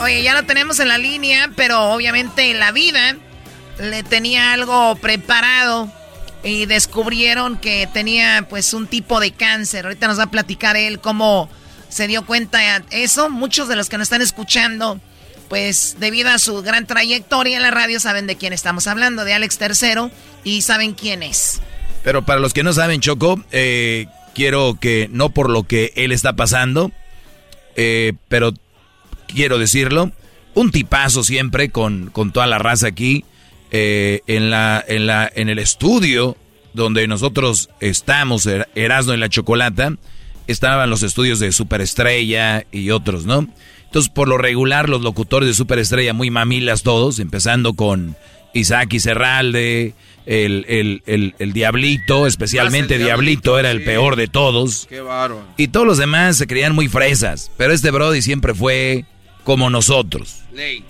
Oye, 0.00 0.22
ya 0.22 0.34
lo 0.34 0.44
tenemos 0.44 0.80
en 0.80 0.88
la 0.88 0.98
línea, 0.98 1.50
pero 1.54 1.92
obviamente 1.92 2.50
en 2.50 2.58
la 2.58 2.72
vida 2.72 3.16
le 3.78 4.02
tenía 4.02 4.52
algo 4.52 4.96
preparado 4.96 5.90
y 6.42 6.66
descubrieron 6.66 7.56
que 7.56 7.88
tenía 7.92 8.46
pues 8.48 8.74
un 8.74 8.86
tipo 8.86 9.18
de 9.20 9.32
cáncer. 9.32 9.86
Ahorita 9.86 10.06
nos 10.06 10.18
va 10.18 10.24
a 10.24 10.30
platicar 10.30 10.76
él 10.76 11.00
cómo 11.00 11.48
se 11.88 12.06
dio 12.06 12.26
cuenta 12.26 12.58
de 12.58 13.02
eso. 13.02 13.30
Muchos 13.30 13.68
de 13.68 13.76
los 13.76 13.88
que 13.88 13.98
nos 13.98 14.06
están 14.06 14.22
escuchando, 14.22 15.00
pues 15.48 15.96
debido 15.98 16.30
a 16.30 16.38
su 16.38 16.62
gran 16.62 16.86
trayectoria 16.86 17.56
en 17.56 17.62
la 17.62 17.70
radio, 17.70 17.98
saben 17.98 18.26
de 18.26 18.36
quién 18.36 18.52
estamos 18.52 18.86
hablando, 18.86 19.24
de 19.24 19.32
Alex 19.32 19.58
Tercero, 19.58 20.10
y 20.44 20.62
saben 20.62 20.92
quién 20.92 21.22
es. 21.22 21.60
Pero 22.02 22.24
para 22.24 22.40
los 22.40 22.52
que 22.52 22.62
no 22.62 22.72
saben, 22.74 23.00
Choco, 23.00 23.42
eh, 23.50 24.06
quiero 24.34 24.76
que, 24.78 25.08
no 25.10 25.30
por 25.30 25.48
lo 25.48 25.62
que 25.62 25.92
él 25.96 26.12
está 26.12 26.34
pasando, 26.34 26.92
eh, 27.76 28.12
pero 28.28 28.52
quiero 29.26 29.58
decirlo, 29.58 30.12
un 30.52 30.70
tipazo 30.70 31.24
siempre 31.24 31.70
con, 31.70 32.10
con 32.10 32.32
toda 32.32 32.46
la 32.46 32.58
raza 32.58 32.88
aquí. 32.88 33.24
Eh, 33.70 34.20
en, 34.26 34.50
la, 34.50 34.84
en, 34.86 35.06
la, 35.06 35.30
en 35.34 35.48
el 35.48 35.58
estudio 35.58 36.36
donde 36.74 37.06
nosotros 37.08 37.70
estamos, 37.80 38.46
er, 38.46 38.68
Erasmo 38.74 39.12
en 39.12 39.20
la 39.20 39.28
Chocolata, 39.28 39.96
estaban 40.46 40.90
los 40.90 41.02
estudios 41.02 41.38
de 41.38 41.50
Superestrella 41.52 42.66
y 42.70 42.90
otros, 42.90 43.24
¿no? 43.24 43.48
Entonces, 43.86 44.10
por 44.12 44.28
lo 44.28 44.38
regular, 44.38 44.88
los 44.88 45.02
locutores 45.02 45.48
de 45.48 45.54
Superestrella, 45.54 46.12
muy 46.12 46.30
mamilas 46.30 46.82
todos, 46.82 47.20
empezando 47.20 47.74
con 47.74 48.16
Isaac 48.52 48.92
y 48.92 49.00
Serralde, 49.00 49.94
el, 50.26 50.64
el, 50.68 51.02
el, 51.06 51.34
el 51.38 51.52
Diablito, 51.52 52.26
especialmente 52.26 52.98
Diablito, 52.98 53.52
Diablito, 53.52 53.58
era 53.58 53.70
el 53.70 53.84
peor 53.84 54.16
de 54.16 54.26
todos. 54.26 54.86
Qué 54.88 55.00
bárbaro. 55.00 55.44
Y 55.56 55.68
todos 55.68 55.86
los 55.86 55.98
demás 55.98 56.36
se 56.36 56.46
creían 56.46 56.74
muy 56.74 56.88
fresas, 56.88 57.50
pero 57.56 57.72
este 57.72 57.90
Brody 57.90 58.22
siempre 58.22 58.54
fue 58.54 59.04
como 59.44 59.70
nosotros. 59.70 60.40
Ley. 60.52 60.84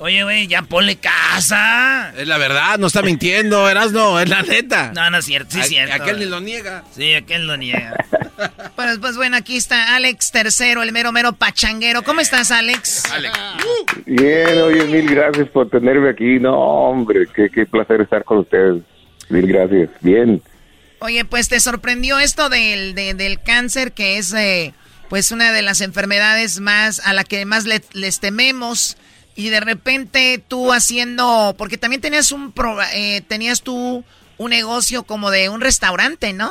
Oye, 0.00 0.24
güey, 0.24 0.46
ya 0.46 0.62
ponle 0.62 0.96
casa. 0.96 2.12
Es 2.16 2.26
la 2.26 2.38
verdad, 2.38 2.78
no 2.78 2.86
está 2.86 3.02
mintiendo, 3.02 3.68
Erasno, 3.70 4.18
es 4.18 4.28
la 4.30 4.42
neta. 4.42 4.92
No, 4.94 5.10
no 5.10 5.18
es 5.18 5.26
cierto, 5.26 5.50
sí 5.52 5.60
es 5.60 5.68
cierto. 5.68 5.94
Aquel 5.94 6.18
ni 6.18 6.24
lo 6.24 6.40
niega. 6.40 6.84
Sí, 6.94 7.14
aquel 7.14 7.46
lo 7.46 7.56
niega. 7.56 7.94
Pues, 8.74 8.96
pues 8.98 9.16
bueno, 9.16 9.36
aquí 9.36 9.58
está 9.58 9.94
Alex 9.96 10.30
Tercero, 10.32 10.82
el 10.82 10.92
mero 10.92 11.12
mero 11.12 11.34
pachanguero. 11.34 12.02
¿Cómo 12.02 12.22
estás, 12.22 12.50
Alex? 12.50 13.02
Bien, 14.06 14.58
oye, 14.62 14.84
mil 14.86 15.14
gracias 15.14 15.46
por 15.50 15.68
tenerme 15.68 16.08
aquí. 16.08 16.38
No, 16.38 16.54
hombre, 16.56 17.26
qué, 17.34 17.50
qué 17.50 17.66
placer 17.66 18.00
estar 18.00 18.24
con 18.24 18.38
ustedes. 18.38 18.82
Mil 19.28 19.46
gracias. 19.46 19.90
Bien. 20.00 20.40
Oye, 21.00 21.26
pues 21.26 21.48
te 21.50 21.60
sorprendió 21.60 22.18
esto 22.18 22.48
del, 22.48 22.94
de- 22.94 23.12
del 23.12 23.42
cáncer, 23.42 23.92
que 23.92 24.16
es 24.16 24.32
eh, 24.32 24.72
pues 25.10 25.32
una 25.32 25.52
de 25.52 25.60
las 25.60 25.82
enfermedades 25.82 26.60
más 26.60 27.00
a 27.00 27.12
la 27.12 27.24
que 27.24 27.44
más 27.44 27.66
le- 27.66 27.82
les 27.92 28.20
tememos. 28.20 28.96
Y 29.40 29.48
de 29.48 29.60
repente 29.60 30.42
tú 30.46 30.72
haciendo, 30.72 31.54
porque 31.56 31.78
también 31.78 32.02
tenías 32.02 32.30
un 32.32 32.52
pro- 32.52 32.76
eh, 32.94 33.22
tenías 33.26 33.62
tú 33.62 34.04
un 34.38 34.50
negocio 34.50 35.02
como 35.04 35.30
de 35.30 35.48
un 35.48 35.60
restaurante, 35.60 36.32
¿no? 36.32 36.50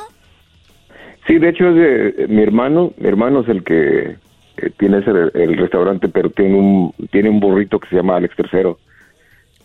Sí, 1.28 1.38
de 1.38 1.50
hecho 1.50 1.70
es 1.70 1.76
de 1.76 2.28
mi 2.28 2.42
hermano. 2.42 2.94
Mi 2.98 3.08
hermano 3.08 3.42
es 3.42 3.50
el 3.50 3.64
que 3.64 4.16
eh, 4.58 4.70
tiene 4.80 5.00
ese, 5.00 5.12
el 5.12 5.58
restaurante, 5.58 6.08
pero 6.10 6.30
tiene 6.32 6.56
un 6.56 6.94
tiene 7.12 7.30
un 7.30 7.40
burrito 7.40 7.80
que 7.80 7.88
se 7.90 7.96
llama 7.98 8.18
Alex 8.18 8.36
Tercero. 8.36 8.80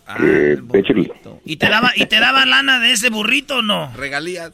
Ah, 0.07 0.17
Que, 0.19 0.25
de 0.61 0.79
hecho, 0.79 0.93
¿Y 1.45 1.55
te 1.55 1.67
daba, 1.67 1.91
¿Y 1.95 2.05
te 2.05 2.19
daba 2.19 2.45
lana 2.45 2.79
de 2.79 2.91
ese 2.91 3.09
burrito 3.09 3.57
o 3.57 3.61
no? 3.63 3.91
Regalías. 3.95 4.51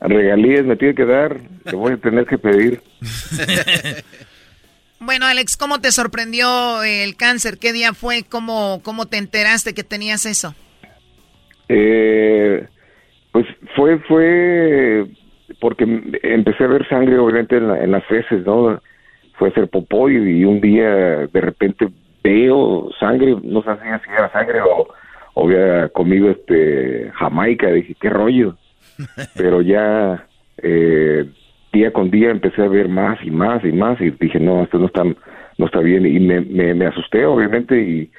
regalías 0.00 0.64
me 0.64 0.76
tiene 0.76 0.94
que 0.94 1.04
dar. 1.04 1.40
Te 1.64 1.74
voy 1.74 1.94
a 1.94 1.96
tener 1.96 2.26
que 2.26 2.38
pedir. 2.38 2.80
Bueno, 5.04 5.26
Alex, 5.26 5.56
¿cómo 5.56 5.80
te 5.80 5.90
sorprendió 5.92 6.82
el 6.82 7.16
cáncer? 7.16 7.58
¿Qué 7.58 7.72
día 7.72 7.92
fue? 7.92 8.24
¿Cómo, 8.28 8.80
cómo 8.84 9.06
te 9.06 9.16
enteraste 9.16 9.74
que 9.74 9.84
tenías 9.84 10.26
eso? 10.26 10.54
Eh, 11.68 12.66
pues 13.32 13.46
fue 13.76 13.98
fue 14.00 15.06
porque 15.60 15.84
empecé 16.22 16.64
a 16.64 16.68
ver 16.68 16.88
sangre 16.88 17.18
obviamente 17.18 17.56
en, 17.56 17.68
la- 17.68 17.82
en 17.82 17.90
las 17.90 18.04
feces, 18.06 18.44
¿no? 18.44 18.80
Fue 19.38 19.48
a 19.48 19.50
hacer 19.50 19.68
popó 19.68 20.08
y, 20.10 20.16
y 20.40 20.44
un 20.44 20.60
día 20.60 20.88
de 21.26 21.40
repente 21.40 21.88
veo 22.22 22.90
sangre, 23.00 23.36
no 23.42 23.62
sabía 23.62 24.00
si 24.04 24.10
era 24.10 24.30
sangre 24.32 24.60
o, 24.60 24.88
o 25.34 25.44
había 25.48 25.88
comido 25.88 26.30
este 26.30 27.10
Jamaica, 27.14 27.68
dije, 27.68 27.96
qué 28.00 28.10
rollo. 28.10 28.56
Pero 29.34 29.62
ya 29.62 30.26
eh, 30.58 31.28
día 31.72 31.92
con 31.92 32.10
día 32.10 32.30
empecé 32.30 32.62
a 32.62 32.68
ver 32.68 32.88
más 32.88 33.18
y 33.24 33.30
más 33.30 33.64
y 33.64 33.72
más 33.72 34.00
y 34.00 34.10
dije, 34.10 34.38
no, 34.38 34.62
esto 34.62 34.78
no 34.78 34.86
está, 34.86 35.04
no 35.04 35.66
está 35.66 35.80
bien 35.80 36.06
y 36.06 36.20
me, 36.20 36.40
me, 36.40 36.86
asusté 36.86 37.24
obviamente 37.24 37.80
y 37.80 38.10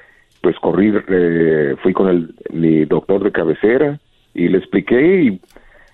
pues 0.41 0.57
corrí, 0.59 0.93
eh, 1.07 1.75
fui 1.81 1.93
con 1.93 2.09
el, 2.09 2.35
mi 2.51 2.85
doctor 2.85 3.23
de 3.23 3.31
cabecera 3.31 3.99
y 4.33 4.47
le 4.47 4.57
expliqué 4.57 5.23
y 5.23 5.41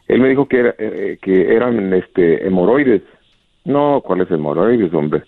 él 0.07 0.22
me 0.22 0.30
dijo 0.30 0.48
que, 0.48 0.60
era, 0.60 0.76
eh, 0.80 1.19
que 1.22 1.53
eran 1.53 1.94
este, 1.94 2.45
hemorroides. 2.45 3.03
No, 3.65 4.02
¿cuál 4.03 4.22
es 4.22 4.31
hemorroides, 4.31 4.94
hombre? 4.94 5.22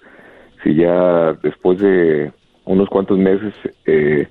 Si 0.64 0.74
ya 0.74 1.34
después 1.44 1.80
de 1.80 2.32
unos 2.66 2.90
cuantos 2.90 3.18
meses 3.18 3.53
eh, 3.86 4.28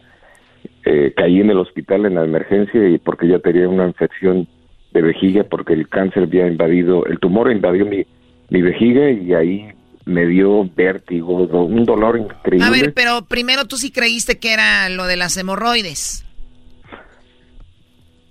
eh, 0.85 1.13
caí 1.17 1.41
en 1.41 1.51
el 1.51 1.59
hospital 1.59 2.07
en 2.07 2.17
la 2.17 2.25
emergencia 2.25 2.89
y 2.89 2.99
porque 2.99 3.29
ya 3.29 3.39
tenía 3.39 3.69
una 3.69 3.87
infección 3.87 4.49
de 4.93 5.03
vejiga 5.03 5.45
porque 5.45 5.73
el 5.75 5.89
cáncer 5.89 6.25
había 6.25 6.47
invadido, 6.47 7.05
el 7.07 7.19
tumor 7.19 7.51
invadió 7.53 7.87
mi, 7.87 8.05
mi 8.49 8.63
vejiga 8.63 9.11
y 9.11 9.33
ahí 9.35 9.69
me 10.05 10.27
dio 10.27 10.69
vértigo, 10.75 11.45
un 11.65 11.85
dolor 11.85 12.19
increíble. 12.19 12.67
A 12.67 12.71
ver, 12.71 12.93
pero 12.95 13.23
primero 13.27 13.67
tú 13.67 13.77
sí 13.77 13.91
creíste 13.93 14.39
que 14.39 14.53
era 14.53 14.89
lo 14.89 15.07
de 15.07 15.17
las 15.17 15.37
hemorroides. 15.37 16.25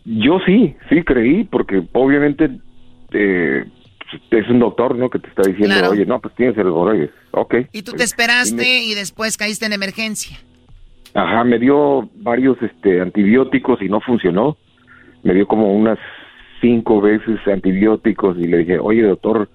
Yo 0.06 0.40
sí, 0.46 0.76
sí 0.90 1.04
creí, 1.04 1.44
porque 1.44 1.84
obviamente 1.94 2.50
eh, 3.12 3.66
es 4.32 4.50
un 4.50 4.60
doctor, 4.60 4.96
¿no? 4.96 5.10
Que 5.10 5.20
te 5.20 5.28
está 5.28 5.44
diciendo, 5.44 5.76
Claro. 5.76 5.92
oye, 5.92 6.06
no, 6.06 6.20
pues 6.20 6.34
tienes 6.36 6.58
hemorroides. 6.58 7.12
Ok. 7.32 7.56
Y 7.72 7.84
tú 7.84 7.94
te 7.94 8.04
esperaste 8.04 8.80
y 8.84 8.92
y 8.92 8.96
después 8.96 9.38
caíste 9.38 9.66
en 9.66 9.74
emergencia. 9.74 10.38
me- 11.14 11.22
ajá, 11.22 11.44
me 11.44 11.60
dio 11.60 12.10
varios 12.16 12.58
este, 12.62 13.02
antibióticos 13.02 13.82
y 13.82 13.90
no 13.90 14.00
funcionó. 14.02 14.58
Me 15.24 15.34
dio 15.34 15.46
como 15.48 15.74
unas 15.74 16.00
cinco 16.62 17.02
veces 17.02 17.40
antibióticos 17.48 18.38
y 18.38 18.48
le 18.48 18.60
dije, 18.60 18.80
oye, 18.80 19.04
doctor, 19.04 19.50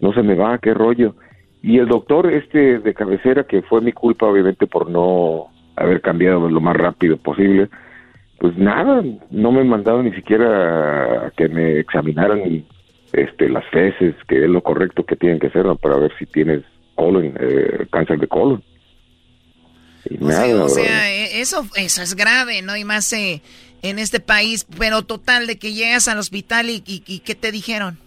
no 0.00 0.12
se 0.12 0.22
me 0.22 0.34
va, 0.34 0.58
qué 0.58 0.74
rollo. 0.74 1.14
Y 1.62 1.78
el 1.78 1.88
doctor 1.88 2.32
este 2.32 2.78
de 2.78 2.94
cabecera, 2.94 3.44
que 3.44 3.62
fue 3.62 3.80
mi 3.80 3.92
culpa, 3.92 4.26
obviamente, 4.26 4.66
por 4.66 4.90
no 4.90 5.48
haber 5.76 6.00
cambiado 6.00 6.48
lo 6.48 6.60
más 6.60 6.76
rápido 6.76 7.16
posible, 7.16 7.68
pues 8.38 8.56
nada, 8.56 9.02
no 9.30 9.52
me 9.52 9.64
mandaron 9.64 10.04
ni 10.04 10.12
siquiera 10.12 11.32
que 11.36 11.48
me 11.48 11.80
examinaran 11.80 12.64
este, 13.12 13.48
las 13.48 13.64
feces, 13.66 14.14
que 14.28 14.44
es 14.44 14.50
lo 14.50 14.62
correcto 14.62 15.04
que 15.04 15.16
tienen 15.16 15.40
que 15.40 15.48
hacer 15.48 15.66
para 15.80 15.96
ver 15.96 16.12
si 16.18 16.26
tienes 16.26 16.62
colon, 16.94 17.32
eh, 17.38 17.86
cáncer 17.90 18.18
de 18.18 18.28
colon. 18.28 18.62
Y 20.10 20.22
O 20.24 20.30
sea, 20.30 20.46
nada, 20.46 20.64
o 20.64 20.68
sea, 20.68 21.10
e- 21.12 21.40
eso, 21.40 21.66
eso 21.76 22.02
es 22.02 22.14
grave, 22.14 22.62
¿no? 22.62 22.76
Y 22.76 22.84
más 22.84 23.12
eh, 23.12 23.42
en 23.82 23.98
este 23.98 24.20
país, 24.20 24.66
pero 24.78 25.02
total, 25.02 25.46
de 25.46 25.58
que 25.58 25.72
llegas 25.72 26.08
al 26.08 26.18
hospital 26.18 26.70
y, 26.70 26.82
y, 26.86 27.02
y 27.06 27.20
¿qué 27.20 27.34
te 27.34 27.52
dijeron? 27.52 27.98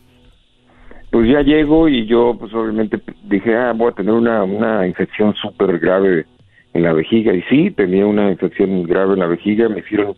pues 1.12 1.28
ya 1.30 1.42
llego 1.42 1.90
y 1.90 2.06
yo 2.06 2.38
pues 2.40 2.54
obviamente 2.54 2.98
dije, 3.24 3.54
ah, 3.54 3.74
voy 3.76 3.92
a 3.92 3.96
tener 3.96 4.14
una, 4.14 4.44
una 4.46 4.88
infección 4.88 5.36
súper 5.36 5.78
grave 5.78 6.26
en 6.74 6.84
la 6.84 6.94
vejiga. 6.94 7.34
Y 7.34 7.42
sí, 7.50 7.70
tenía 7.72 8.06
una 8.06 8.32
infección 8.32 8.84
grave 8.84 9.14
en 9.16 9.20
la 9.20 9.28
vejiga, 9.28 9.68
me 9.68 9.80
hicieron 9.80 10.16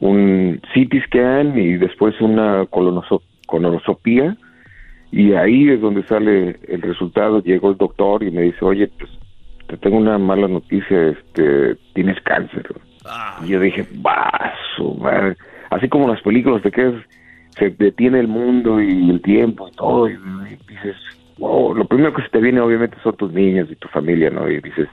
un 0.00 0.60
CT 0.74 1.04
scan 1.06 1.56
y 1.56 1.74
después 1.76 2.20
una 2.20 2.64
colonoso- 2.66 3.22
colonoscopía 3.46 4.36
y 5.12 5.32
ahí 5.34 5.70
es 5.70 5.80
donde 5.80 6.02
sale 6.08 6.58
el 6.66 6.82
resultado. 6.82 7.40
Llegó 7.40 7.70
el 7.70 7.76
doctor 7.76 8.24
y 8.24 8.32
me 8.32 8.42
dice, 8.42 8.64
oye, 8.64 8.88
pues 8.98 9.08
te 9.68 9.76
tengo 9.76 9.96
una 9.96 10.18
mala 10.18 10.48
noticia, 10.48 11.08
este, 11.08 11.76
tienes 11.94 12.20
cáncer. 12.22 12.66
Y 13.44 13.48
yo 13.48 13.60
dije, 13.60 13.86
vaso, 13.94 14.94
madre. 14.98 15.36
Así 15.70 15.88
como 15.88 16.04
en 16.04 16.12
las 16.12 16.22
películas 16.22 16.62
te 16.62 16.70
quedas, 16.70 16.94
se 17.58 17.70
detiene 17.70 18.20
el 18.20 18.28
mundo 18.28 18.80
y 18.80 19.10
el 19.10 19.20
tiempo 19.22 19.68
y 19.68 19.72
todo, 19.72 20.08
y, 20.08 20.12
y 20.12 20.56
dices, 20.68 20.96
wow, 21.38 21.74
lo 21.74 21.86
primero 21.86 22.12
que 22.14 22.22
se 22.22 22.28
te 22.28 22.40
viene 22.40 22.60
obviamente 22.60 22.96
son 23.02 23.16
tus 23.16 23.32
niños 23.32 23.68
y 23.70 23.76
tu 23.76 23.88
familia, 23.88 24.30
¿no? 24.30 24.48
Y 24.48 24.60
dices, 24.60 24.88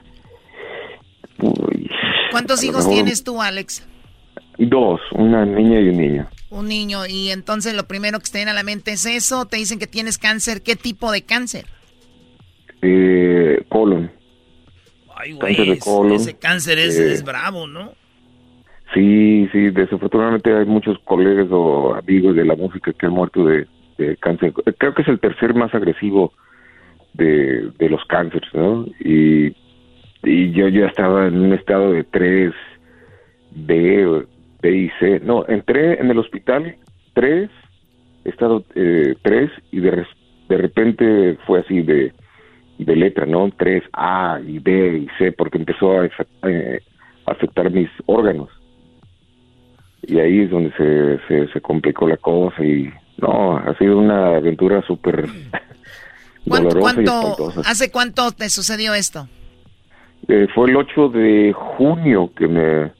uy, 1.38 1.90
¿Cuántos 2.34 2.64
hijos 2.64 2.86
mejor 2.86 2.94
tienes 2.94 3.22
tú, 3.22 3.40
Alex? 3.40 3.86
Dos, 4.58 5.00
una 5.12 5.44
niña 5.44 5.80
y 5.80 5.88
un 5.88 5.96
niño. 5.96 6.26
Un 6.50 6.66
niño. 6.66 7.06
Y 7.06 7.30
entonces 7.30 7.74
lo 7.74 7.86
primero 7.86 8.18
que 8.18 8.28
te 8.28 8.38
viene 8.38 8.50
a 8.50 8.54
la 8.54 8.64
mente 8.64 8.90
es 8.92 9.06
eso. 9.06 9.46
Te 9.46 9.56
dicen 9.56 9.78
que 9.78 9.86
tienes 9.86 10.18
cáncer. 10.18 10.62
¿Qué 10.62 10.74
tipo 10.74 11.12
de 11.12 11.22
cáncer? 11.22 11.66
Eh, 12.82 13.64
colon. 13.68 14.10
Ay, 15.16 15.38
Cáncer 15.38 15.66
güey, 15.66 15.70
de 15.70 15.78
colon. 15.78 16.12
ese 16.12 16.34
cáncer 16.38 16.78
es, 16.78 16.98
Eh, 16.98 17.12
es 17.12 17.24
bravo, 17.24 17.66
¿no? 17.66 17.92
Sí, 18.92 19.48
sí, 19.52 19.70
desafortunadamente 19.70 20.54
hay 20.54 20.66
muchos 20.66 20.98
colegas 21.04 21.48
o 21.50 21.94
amigos 21.94 22.36
de 22.36 22.44
la 22.44 22.54
música 22.54 22.92
que 22.92 23.06
han 23.06 23.12
muerto 23.12 23.44
de, 23.44 23.66
de 23.98 24.16
cáncer. 24.18 24.52
Creo 24.78 24.94
que 24.94 25.02
es 25.02 25.08
el 25.08 25.18
tercer 25.18 25.54
más 25.54 25.74
agresivo 25.74 26.32
de, 27.14 27.70
de 27.78 27.88
los 27.88 28.04
cánceres, 28.06 28.48
¿no? 28.54 28.86
Y, 29.00 29.54
y 30.22 30.52
yo 30.52 30.68
ya 30.68 30.86
estaba 30.86 31.26
en 31.26 31.40
un 31.40 31.52
estado 31.54 31.92
de 31.92 32.04
3, 32.04 32.52
B, 33.52 34.24
B 34.62 34.76
y 34.76 34.90
C. 35.00 35.20
No, 35.24 35.44
entré 35.48 36.00
en 36.00 36.10
el 36.10 36.18
hospital 36.18 36.76
3, 37.14 37.50
estado 38.24 38.64
eh, 38.74 39.14
3 39.22 39.50
y 39.72 39.80
de, 39.80 40.06
de 40.48 40.56
repente 40.56 41.36
fue 41.46 41.60
así 41.60 41.82
de, 41.82 42.12
de 42.78 42.96
letra, 42.96 43.26
¿no? 43.26 43.48
3A 43.48 44.44
y 44.48 44.58
B 44.58 44.98
y 44.98 45.08
C 45.18 45.32
porque 45.32 45.58
empezó 45.58 46.00
a 46.00 46.06
eh, 46.48 46.80
afectar 47.26 47.70
mis 47.70 47.88
órganos 48.06 48.48
y 50.06 50.18
ahí 50.18 50.40
es 50.40 50.50
donde 50.50 50.70
se, 50.72 51.18
se, 51.28 51.52
se 51.52 51.60
complicó 51.60 52.06
la 52.08 52.16
cosa 52.16 52.62
y 52.64 52.90
no, 53.18 53.56
ha 53.56 53.76
sido 53.78 53.98
una 53.98 54.36
aventura 54.36 54.82
súper 54.86 55.26
¿Cuánto, 56.48 56.68
dolorosa 56.68 56.78
y 56.78 57.04
cuánto- 57.04 57.28
espantosa. 57.30 57.70
¿Hace 57.70 57.90
cuánto 57.90 58.30
te 58.32 58.48
sucedió 58.50 58.94
esto? 58.94 59.28
Eh, 60.28 60.46
fue 60.54 60.70
el 60.70 60.76
8 60.76 61.08
de 61.10 61.52
junio 61.52 62.30
que 62.34 62.48
me 62.48 62.92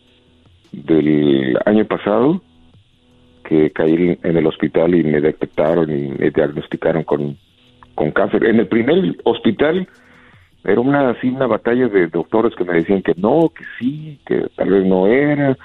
del 0.73 1.57
año 1.67 1.85
pasado 1.85 2.43
que 3.45 3.71
caí 3.71 4.19
en 4.23 4.37
el 4.37 4.47
hospital 4.47 4.95
y 4.95 5.05
me 5.05 5.21
detectaron 5.21 5.91
y 5.91 6.09
me 6.09 6.31
diagnosticaron 6.31 7.05
con, 7.05 7.37
con 7.95 8.11
cáncer. 8.11 8.45
En 8.45 8.61
el 8.61 8.67
primer 8.67 9.17
hospital 9.25 9.89
era 10.65 10.81
una 10.81 11.11
así 11.11 11.29
una 11.29 11.47
batalla 11.47 11.89
de 11.89 12.07
doctores 12.07 12.55
que 12.55 12.65
me 12.65 12.75
decían 12.75 13.03
que 13.03 13.15
no, 13.17 13.51
que 13.57 13.65
sí, 13.79 14.19
que 14.27 14.47
tal 14.57 14.71
vez 14.71 14.87
no 14.87 15.07
era 15.07 15.57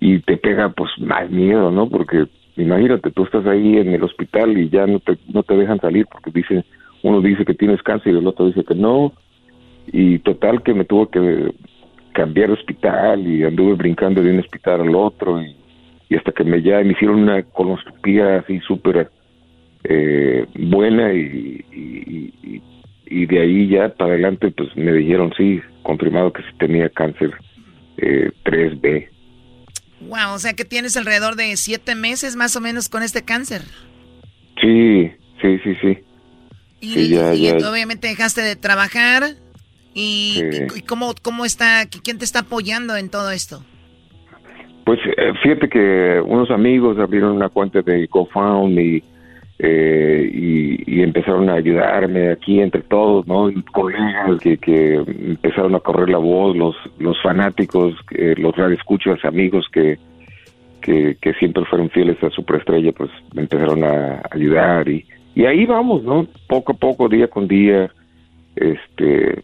y 0.00 0.20
te 0.20 0.36
pega 0.36 0.68
pues 0.68 0.90
más 0.98 1.28
miedo, 1.30 1.70
¿no? 1.70 1.88
Porque 1.88 2.26
imagínate, 2.56 3.10
tú 3.10 3.24
estás 3.24 3.46
ahí 3.46 3.76
en 3.78 3.92
el 3.92 4.02
hospital 4.02 4.56
y 4.56 4.68
ya 4.68 4.86
no 4.86 5.00
te, 5.00 5.18
no 5.32 5.42
te 5.42 5.56
dejan 5.56 5.80
salir 5.80 6.06
porque 6.06 6.30
dicen, 6.30 6.64
uno 7.02 7.20
dice 7.20 7.44
que 7.44 7.54
tienes 7.54 7.82
cáncer 7.82 8.14
y 8.14 8.18
el 8.18 8.26
otro 8.26 8.46
dice 8.46 8.64
que 8.64 8.74
no 8.74 9.12
y 9.88 10.18
total 10.20 10.62
que 10.62 10.74
me 10.74 10.84
tuvo 10.84 11.08
que 11.08 11.52
cambiar 12.12 12.50
hospital 12.50 13.26
y 13.26 13.44
anduve 13.44 13.74
brincando 13.74 14.22
de 14.22 14.30
un 14.30 14.40
hospital 14.40 14.80
al 14.80 14.94
otro 14.94 15.42
y, 15.42 15.56
y 16.08 16.16
hasta 16.16 16.32
que 16.32 16.44
me 16.44 16.62
ya 16.62 16.80
me 16.80 16.92
hicieron 16.92 17.20
una 17.20 17.42
colonoscopía 17.42 18.38
así 18.38 18.60
súper 18.60 19.10
eh, 19.88 20.46
buena 20.54 21.12
y, 21.12 21.64
y, 21.72 22.32
y- 22.42 22.62
y 23.08 23.26
de 23.26 23.40
ahí 23.40 23.68
ya 23.68 23.88
para 23.94 24.14
adelante 24.14 24.50
pues 24.50 24.68
me 24.76 24.92
dijeron 24.92 25.32
sí, 25.36 25.60
confirmado 25.82 26.32
que 26.32 26.42
sí 26.42 26.48
tenía 26.58 26.88
cáncer 26.88 27.30
eh, 27.98 28.30
3B. 28.44 29.08
Wow, 30.00 30.34
o 30.34 30.38
sea 30.38 30.54
que 30.54 30.64
tienes 30.64 30.96
alrededor 30.96 31.36
de 31.36 31.56
siete 31.56 31.94
meses 31.94 32.34
más 32.36 32.56
o 32.56 32.60
menos 32.60 32.88
con 32.88 33.02
este 33.02 33.22
cáncer. 33.24 33.62
Sí, 34.60 35.10
sí, 35.40 35.58
sí, 35.64 35.74
sí. 35.80 35.98
Y, 36.80 36.88
Sí, 36.94 37.08
ya, 37.10 37.32
y 37.34 37.42
ya. 37.42 37.70
obviamente 37.70 38.08
dejaste 38.08 38.40
de 38.42 38.56
trabajar. 38.56 39.22
¿Y, 39.94 40.42
Sí. 40.52 40.62
y 40.76 40.80
cómo, 40.82 41.14
cómo 41.22 41.44
está, 41.46 41.86
quién 42.04 42.18
te 42.18 42.24
está 42.26 42.40
apoyando 42.40 42.96
en 42.96 43.08
todo 43.08 43.30
esto? 43.30 43.64
Pues 44.84 44.98
eh, 45.16 45.32
fíjate 45.42 45.68
que 45.68 46.20
unos 46.24 46.50
amigos 46.50 46.98
abrieron 46.98 47.32
una 47.32 47.48
cuenta 47.48 47.80
de 47.82 48.06
GoFundMe 48.06 49.02
eh, 49.58 50.30
y, 50.32 51.02
empezaron 51.02 51.48
a 51.48 51.54
ayudarme 51.54 52.30
aquí 52.30 52.60
entre 52.60 52.82
todos, 52.82 53.26
¿no? 53.26 53.48
Colegas 53.72 54.40
que, 54.40 54.58
que 54.58 54.94
empezaron 54.94 55.74
a 55.74 55.80
correr 55.80 56.08
la 56.08 56.18
voz, 56.18 56.56
los 56.56 56.74
los 56.98 57.20
fanáticos, 57.22 57.94
eh, 58.10 58.34
los 58.38 58.56
radioescuchas, 58.56 59.24
amigos 59.24 59.66
que, 59.72 59.98
que, 60.80 61.32
siempre 61.38 61.64
fueron 61.64 61.90
fieles 61.90 62.22
a 62.22 62.30
Superestrella, 62.30 62.92
pues 62.92 63.10
me 63.34 63.42
empezaron 63.42 63.84
a 63.84 64.22
ayudar 64.30 64.88
y, 64.88 65.06
y 65.34 65.44
ahí 65.44 65.64
vamos, 65.64 66.02
¿no? 66.02 66.26
Poco 66.48 66.72
a 66.72 66.76
poco, 66.76 67.08
día 67.08 67.28
con 67.28 67.46
día, 67.46 67.90
este, 68.56 69.42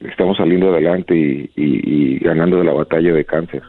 estamos 0.00 0.38
saliendo 0.38 0.72
adelante 0.72 1.50
y 1.54 2.18
ganando 2.20 2.58
de 2.58 2.64
la 2.64 2.72
batalla 2.72 3.12
de 3.12 3.24
cáncer. 3.24 3.62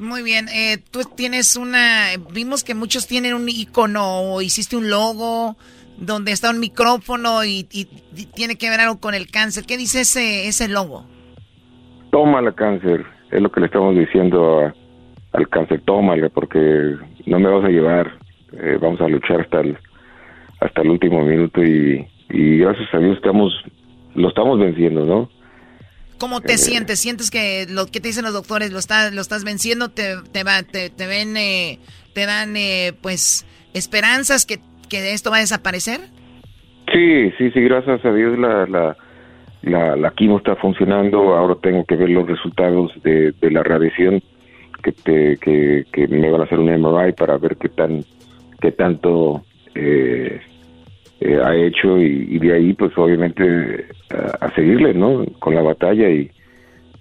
Muy 0.00 0.22
bien, 0.22 0.48
eh, 0.48 0.78
tú 0.90 1.00
tienes 1.14 1.56
una, 1.56 2.06
vimos 2.32 2.64
que 2.64 2.74
muchos 2.74 3.06
tienen 3.06 3.34
un 3.34 3.48
icono 3.48 4.22
o 4.22 4.40
hiciste 4.40 4.76
un 4.76 4.88
logo 4.88 5.56
donde 5.98 6.32
está 6.32 6.50
un 6.50 6.58
micrófono 6.58 7.44
y, 7.44 7.64
tiene 8.34 8.56
que 8.56 8.70
ver 8.70 8.80
algo 8.80 8.98
con 8.98 9.14
el 9.14 9.30
cáncer. 9.30 9.64
¿Qué 9.66 9.76
dice 9.76 10.00
ese, 10.00 10.48
ese 10.48 10.68
logo? 10.68 11.04
tómala 12.10 12.52
cáncer, 12.52 13.04
es 13.30 13.40
lo 13.40 13.50
que 13.50 13.60
le 13.60 13.66
estamos 13.66 13.94
diciendo 13.94 14.72
al 15.32 15.48
cáncer, 15.48 15.82
tómala 15.84 16.28
porque 16.28 16.96
no 17.26 17.38
me 17.38 17.48
vas 17.48 17.64
a 17.64 17.68
llevar, 17.68 18.10
eh, 18.52 18.78
vamos 18.80 19.00
a 19.00 19.08
luchar 19.08 19.42
hasta 19.42 19.60
el, 19.60 19.76
hasta 20.60 20.82
el 20.82 20.90
último 20.90 21.22
minuto 21.22 21.62
y, 21.62 22.06
y 22.30 22.58
gracias 22.58 22.92
a 22.94 22.98
Dios 22.98 23.16
estamos, 23.16 23.52
lo 24.14 24.28
estamos 24.28 24.58
venciendo, 24.58 25.04
¿no? 25.04 25.28
¿Cómo 26.20 26.40
te 26.40 26.52
Eh. 26.52 26.58
sientes? 26.58 27.00
¿Sientes 27.00 27.30
que 27.30 27.66
lo 27.68 27.86
que 27.86 27.98
te 28.00 28.08
dicen 28.08 28.24
los 28.24 28.34
doctores 28.34 28.70
lo, 28.70 28.78
está, 28.78 29.10
lo 29.10 29.20
estás 29.20 29.42
venciendo? 29.42 29.88
¿Te, 29.88 30.16
te, 30.32 30.44
va- 30.44 30.62
te, 30.62 30.90
te 30.90 31.06
ven, 31.08 31.36
eh, 31.36 31.78
te 32.12 32.26
dan, 32.26 32.56
eh, 32.56 32.92
pues, 33.00 33.46
esperanzas 33.74 34.44
que, 34.46 34.60
que 34.88 35.12
esto 35.12 35.30
va 35.30 35.38
a 35.38 35.40
desaparecer? 35.40 36.00
Sí, 36.92 37.30
sí, 37.38 37.50
sí, 37.52 37.60
gracias 37.62 38.04
a 38.04 38.12
Dios 38.12 38.38
la, 38.38 38.66
la, 38.66 38.96
la, 39.62 39.96
la 39.96 40.10
quimo 40.12 40.38
está 40.38 40.56
funcionando, 40.56 41.34
ahora 41.36 41.56
tengo 41.62 41.84
que 41.84 41.96
ver 41.96 42.10
los 42.10 42.26
resultados 42.28 42.92
de, 43.02 43.32
de 43.40 43.50
la 43.50 43.62
radiación 43.62 44.22
que, 44.82 44.92
te, 44.92 45.36
que, 45.38 45.84
que 45.92 46.08
me 46.08 46.30
van 46.30 46.40
a 46.42 46.44
hacer 46.44 46.58
un 46.58 46.68
MRI 46.70 47.12
para 47.12 47.36
ver 47.38 47.56
qué 47.56 47.68
tan 47.68 48.04
qué 48.60 48.72
tanto 48.72 49.44
eh, 49.74 50.40
eh, 51.20 51.38
ha 51.42 51.54
hecho 51.54 51.98
y, 51.98 52.38
de 52.38 52.52
ahí 52.52 52.72
pues 52.72 52.96
obviamente 52.96 53.86
a, 54.40 54.50
seguirle, 54.54 54.94
¿no? 54.94 55.24
Con 55.38 55.54
la 55.54 55.62
batalla 55.62 56.08
y 56.08 56.30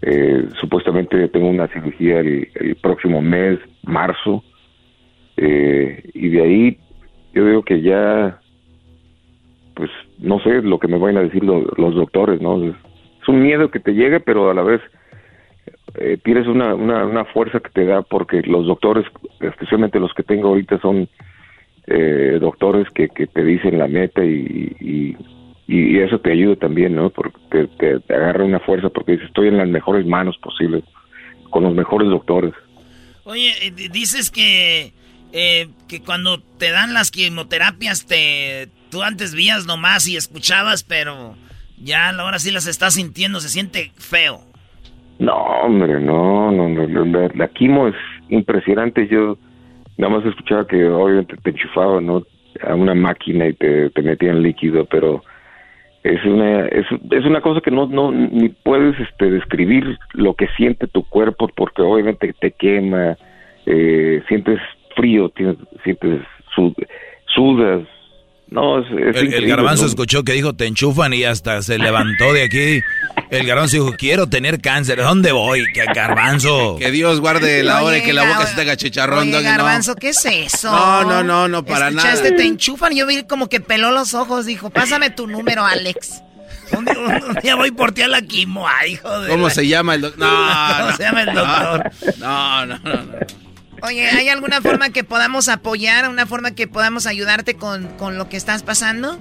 eh, 0.01 0.45
supuestamente 0.59 1.27
tengo 1.29 1.49
una 1.49 1.67
cirugía 1.67 2.19
el, 2.19 2.77
próximo 2.81 3.21
mes, 3.21 3.59
marzo, 3.83 4.43
eh, 5.37 6.03
y 6.13 6.29
de 6.29 6.41
ahí 6.41 6.77
yo 7.33 7.45
digo 7.45 7.63
que 7.63 7.81
ya 7.81 8.39
pues 9.75 9.89
no 10.17 10.39
sé 10.41 10.61
lo 10.61 10.77
que 10.79 10.89
me 10.89 10.97
van 10.97 11.15
a 11.15 11.21
decir 11.21 11.43
lo- 11.43 11.71
los 11.77 11.95
doctores, 11.95 12.41
¿no? 12.41 12.61
Es, 12.63 12.75
un 13.27 13.43
miedo 13.43 13.69
que 13.69 13.79
te 13.79 13.93
llega, 13.93 14.19
pero 14.19 14.49
a 14.49 14.55
la 14.55 14.63
vez 14.63 14.81
eh, 15.99 16.17
tienes 16.23 16.47
una, 16.47 16.73
una, 16.73 17.05
una 17.05 17.25
fuerza 17.25 17.59
que 17.59 17.69
te 17.69 17.85
da 17.85 18.01
porque 18.01 18.41
los 18.41 18.65
doctores, 18.65 19.05
especialmente 19.39 19.99
los 19.99 20.11
que 20.15 20.23
tengo 20.23 20.47
ahorita, 20.47 20.79
son 20.79 21.07
eh, 21.89 22.37
doctores 22.39 22.87
que, 22.93 23.09
que 23.09 23.27
te 23.27 23.43
dicen 23.43 23.77
la 23.79 23.87
meta 23.87 24.23
y, 24.23 24.75
y, 24.79 25.15
y 25.67 25.99
eso 25.99 26.19
te 26.19 26.31
ayuda 26.31 26.55
también, 26.55 26.95
¿no? 26.95 27.09
Porque 27.09 27.37
te, 27.77 27.99
te- 27.99 28.13
agarra 28.13 28.43
una 28.45 28.59
fuerza 28.59 28.89
porque 28.89 29.13
dices, 29.13 29.27
estoy 29.27 29.47
en 29.49 29.57
las 29.57 29.67
mejores 29.67 30.05
manos 30.05 30.37
posibles, 30.37 30.83
con 31.49 31.63
los 31.63 31.73
mejores 31.73 32.09
doctores. 32.09 32.53
Oye, 33.23 33.51
eh, 33.61 33.71
di- 33.71 33.87
dices 33.89 34.31
que, 34.31 34.93
eh, 35.33 35.67
que 35.87 36.01
cuando 36.01 36.39
te 36.57 36.71
dan 36.71 36.93
las 36.93 37.11
quimioterapias, 37.11 38.05
te, 38.05 38.69
tú 38.89 39.03
antes 39.03 39.35
vías 39.35 39.65
nomás 39.65 40.07
y 40.07 40.15
escuchabas, 40.15 40.83
pero 40.83 41.35
ya 41.81 42.09
ahora 42.09 42.39
sí 42.39 42.51
las 42.51 42.67
estás 42.67 42.95
sintiendo, 42.95 43.39
se 43.39 43.49
siente 43.49 43.91
feo. 43.97 44.41
No, 45.19 45.33
hombre, 45.33 45.99
no, 45.99 46.51
no, 46.51 46.69
no, 46.69 47.05
la, 47.05 47.29
la 47.35 47.47
quimo 47.49 47.87
es 47.89 47.95
impresionante. 48.29 49.07
Yo 49.11 49.37
nada 49.99 50.15
más 50.15 50.25
escuchaba 50.25 50.65
que 50.65 50.87
obviamente 50.87 51.35
te 51.43 51.49
enchufaban, 51.51 52.05
¿no? 52.07 52.23
A 52.65 52.73
una 52.73 52.95
máquina 52.95 53.47
y 53.47 53.53
te, 53.53 53.89
te 53.91 54.01
metían 54.01 54.41
líquido, 54.41 54.85
pero 54.85 55.21
es 56.03 56.23
una 56.25 56.65
es, 56.67 56.85
es 57.11 57.25
una 57.25 57.41
cosa 57.41 57.59
que 57.61 57.69
no 57.69 57.85
no 57.85 58.11
ni 58.11 58.47
puedes 58.49 58.97
este 58.99 59.29
describir 59.29 59.97
lo 60.13 60.33
que 60.33 60.47
siente 60.57 60.87
tu 60.87 61.03
cuerpo 61.03 61.49
porque 61.53 61.81
obviamente 61.81 62.33
te 62.39 62.51
quema, 62.51 63.17
eh, 63.65 64.23
sientes 64.29 64.59
frío, 64.95 65.29
tienes, 65.29 65.57
sientes 65.83 66.21
sud- 66.55 66.73
sudas. 67.35 67.81
No, 68.51 68.79
es, 68.79 69.15
es 69.15 69.15
El, 69.33 69.45
garbanzo 69.47 69.83
¿no? 69.83 69.89
escuchó 69.89 70.23
que 70.23 70.33
dijo 70.33 70.53
te 70.53 70.65
enchufan 70.65 71.13
y 71.13 71.23
hasta 71.23 71.61
se 71.61 71.77
levantó 71.77 72.33
de 72.33 72.43
aquí. 72.43 72.81
El 73.29 73.45
garbanzo 73.45 73.75
dijo, 73.75 73.95
quiero 73.95 74.27
tener 74.27 74.59
cáncer. 74.59 74.99
¿A 75.01 75.03
dónde 75.03 75.31
voy? 75.31 75.63
¿Qué 75.73 75.85
garbanzo? 75.93 76.77
Que 76.79 76.89
Dios 76.89 77.19
guarde 77.19 77.61
la 77.63 77.83
hora 77.83 77.97
y 77.97 77.99
Oye, 77.99 78.07
que 78.07 78.13
la 78.13 78.27
boca 78.27 78.47
se 78.47 78.55
te 78.55 78.61
haga 78.61 78.75
chicharrón, 78.75 79.19
Oye, 79.19 79.31
Doggy, 79.31 79.43
no. 79.43 79.49
Garbanzo, 79.51 79.95
¿qué 79.95 80.09
es 80.09 80.25
eso? 80.25 80.71
No, 80.71 81.03
no, 81.03 81.23
no, 81.23 81.47
no, 81.47 81.63
para 81.63 81.91
nada. 81.91 82.13
¿Escuchaste? 82.13 82.35
Te 82.37 82.47
enchufan. 82.47 82.95
Yo 82.95 83.05
vi 83.05 83.21
como 83.23 83.47
que 83.47 83.59
peló 83.59 83.91
los 83.91 84.15
ojos. 84.15 84.47
Dijo, 84.47 84.71
pásame 84.71 85.11
tu 85.11 85.27
número, 85.27 85.63
Alex. 85.63 86.23
Un 86.77 86.85
día, 86.85 86.95
un 87.27 87.35
día 87.41 87.55
voy 87.55 87.71
por 87.71 87.91
ti 87.93 88.03
a 88.03 88.07
la 88.07 88.21
quimo, 88.21 88.65
hijo 88.87 89.21
de 89.21 89.29
¿Cómo 89.29 89.47
la- 89.47 89.53
se 89.53 89.67
llama 89.67 89.95
el 89.95 90.01
doctor? 90.01 90.19
No, 90.27 90.75
¿Cómo 90.77 90.89
no, 90.91 90.97
se 90.97 91.03
llama 91.03 91.21
el 91.21 91.33
doctor? 91.33 91.91
No, 92.19 92.65
no, 92.67 92.77
no. 92.79 92.93
no. 92.93 93.48
Oye, 93.83 94.07
¿hay 94.07 94.29
alguna 94.29 94.61
forma 94.61 94.89
que 94.89 95.03
podamos 95.03 95.49
apoyar? 95.49 96.09
¿Una 96.09 96.25
forma 96.25 96.55
que 96.55 96.67
podamos 96.67 97.07
ayudarte 97.07 97.55
con, 97.55 97.87
con 97.97 98.17
lo 98.17 98.29
que 98.29 98.37
estás 98.37 98.63
pasando? 98.63 99.17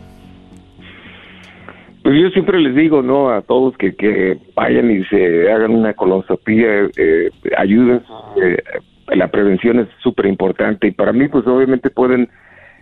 Pues 2.02 2.14
yo 2.20 2.30
siempre 2.30 2.58
les 2.60 2.74
digo, 2.74 3.02
¿no? 3.02 3.30
A 3.30 3.42
todos 3.42 3.76
que, 3.76 3.94
que 3.94 4.38
vayan 4.54 4.90
y 4.90 5.04
se 5.06 5.50
hagan 5.50 5.72
una 5.72 5.94
colonoscopia, 5.94 6.88
eh, 6.96 7.30
ayuden. 7.56 8.02
eh, 8.42 8.56
la 9.14 9.28
prevención 9.28 9.80
es 9.80 9.88
súper 10.02 10.26
importante 10.26 10.86
y 10.86 10.90
para 10.90 11.12
mí, 11.12 11.28
pues 11.28 11.46
obviamente 11.46 11.90
pueden 11.90 12.28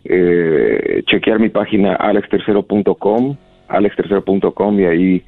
eh, 0.05 1.03
chequear 1.07 1.39
mi 1.39 1.48
página 1.48 1.94
alextercero.com, 1.94 3.36
alextercero.com 3.69 4.81
y 4.81 4.85
ahí 4.85 5.23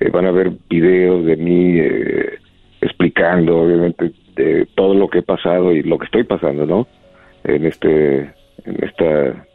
eh, 0.00 0.10
van 0.10 0.26
a 0.26 0.30
ver 0.30 0.52
videos 0.68 1.24
de 1.24 1.36
mí 1.36 1.78
eh, 1.78 2.38
explicando, 2.80 3.58
obviamente, 3.58 4.12
de 4.36 4.66
todo 4.76 4.94
lo 4.94 5.08
que 5.08 5.18
he 5.18 5.22
pasado 5.22 5.72
y 5.72 5.82
lo 5.82 5.98
que 5.98 6.04
estoy 6.06 6.24
pasando, 6.24 6.64
¿no? 6.66 6.86
En 7.44 7.66
este, 7.66 8.18
en 8.64 8.84
esta 8.84 9.46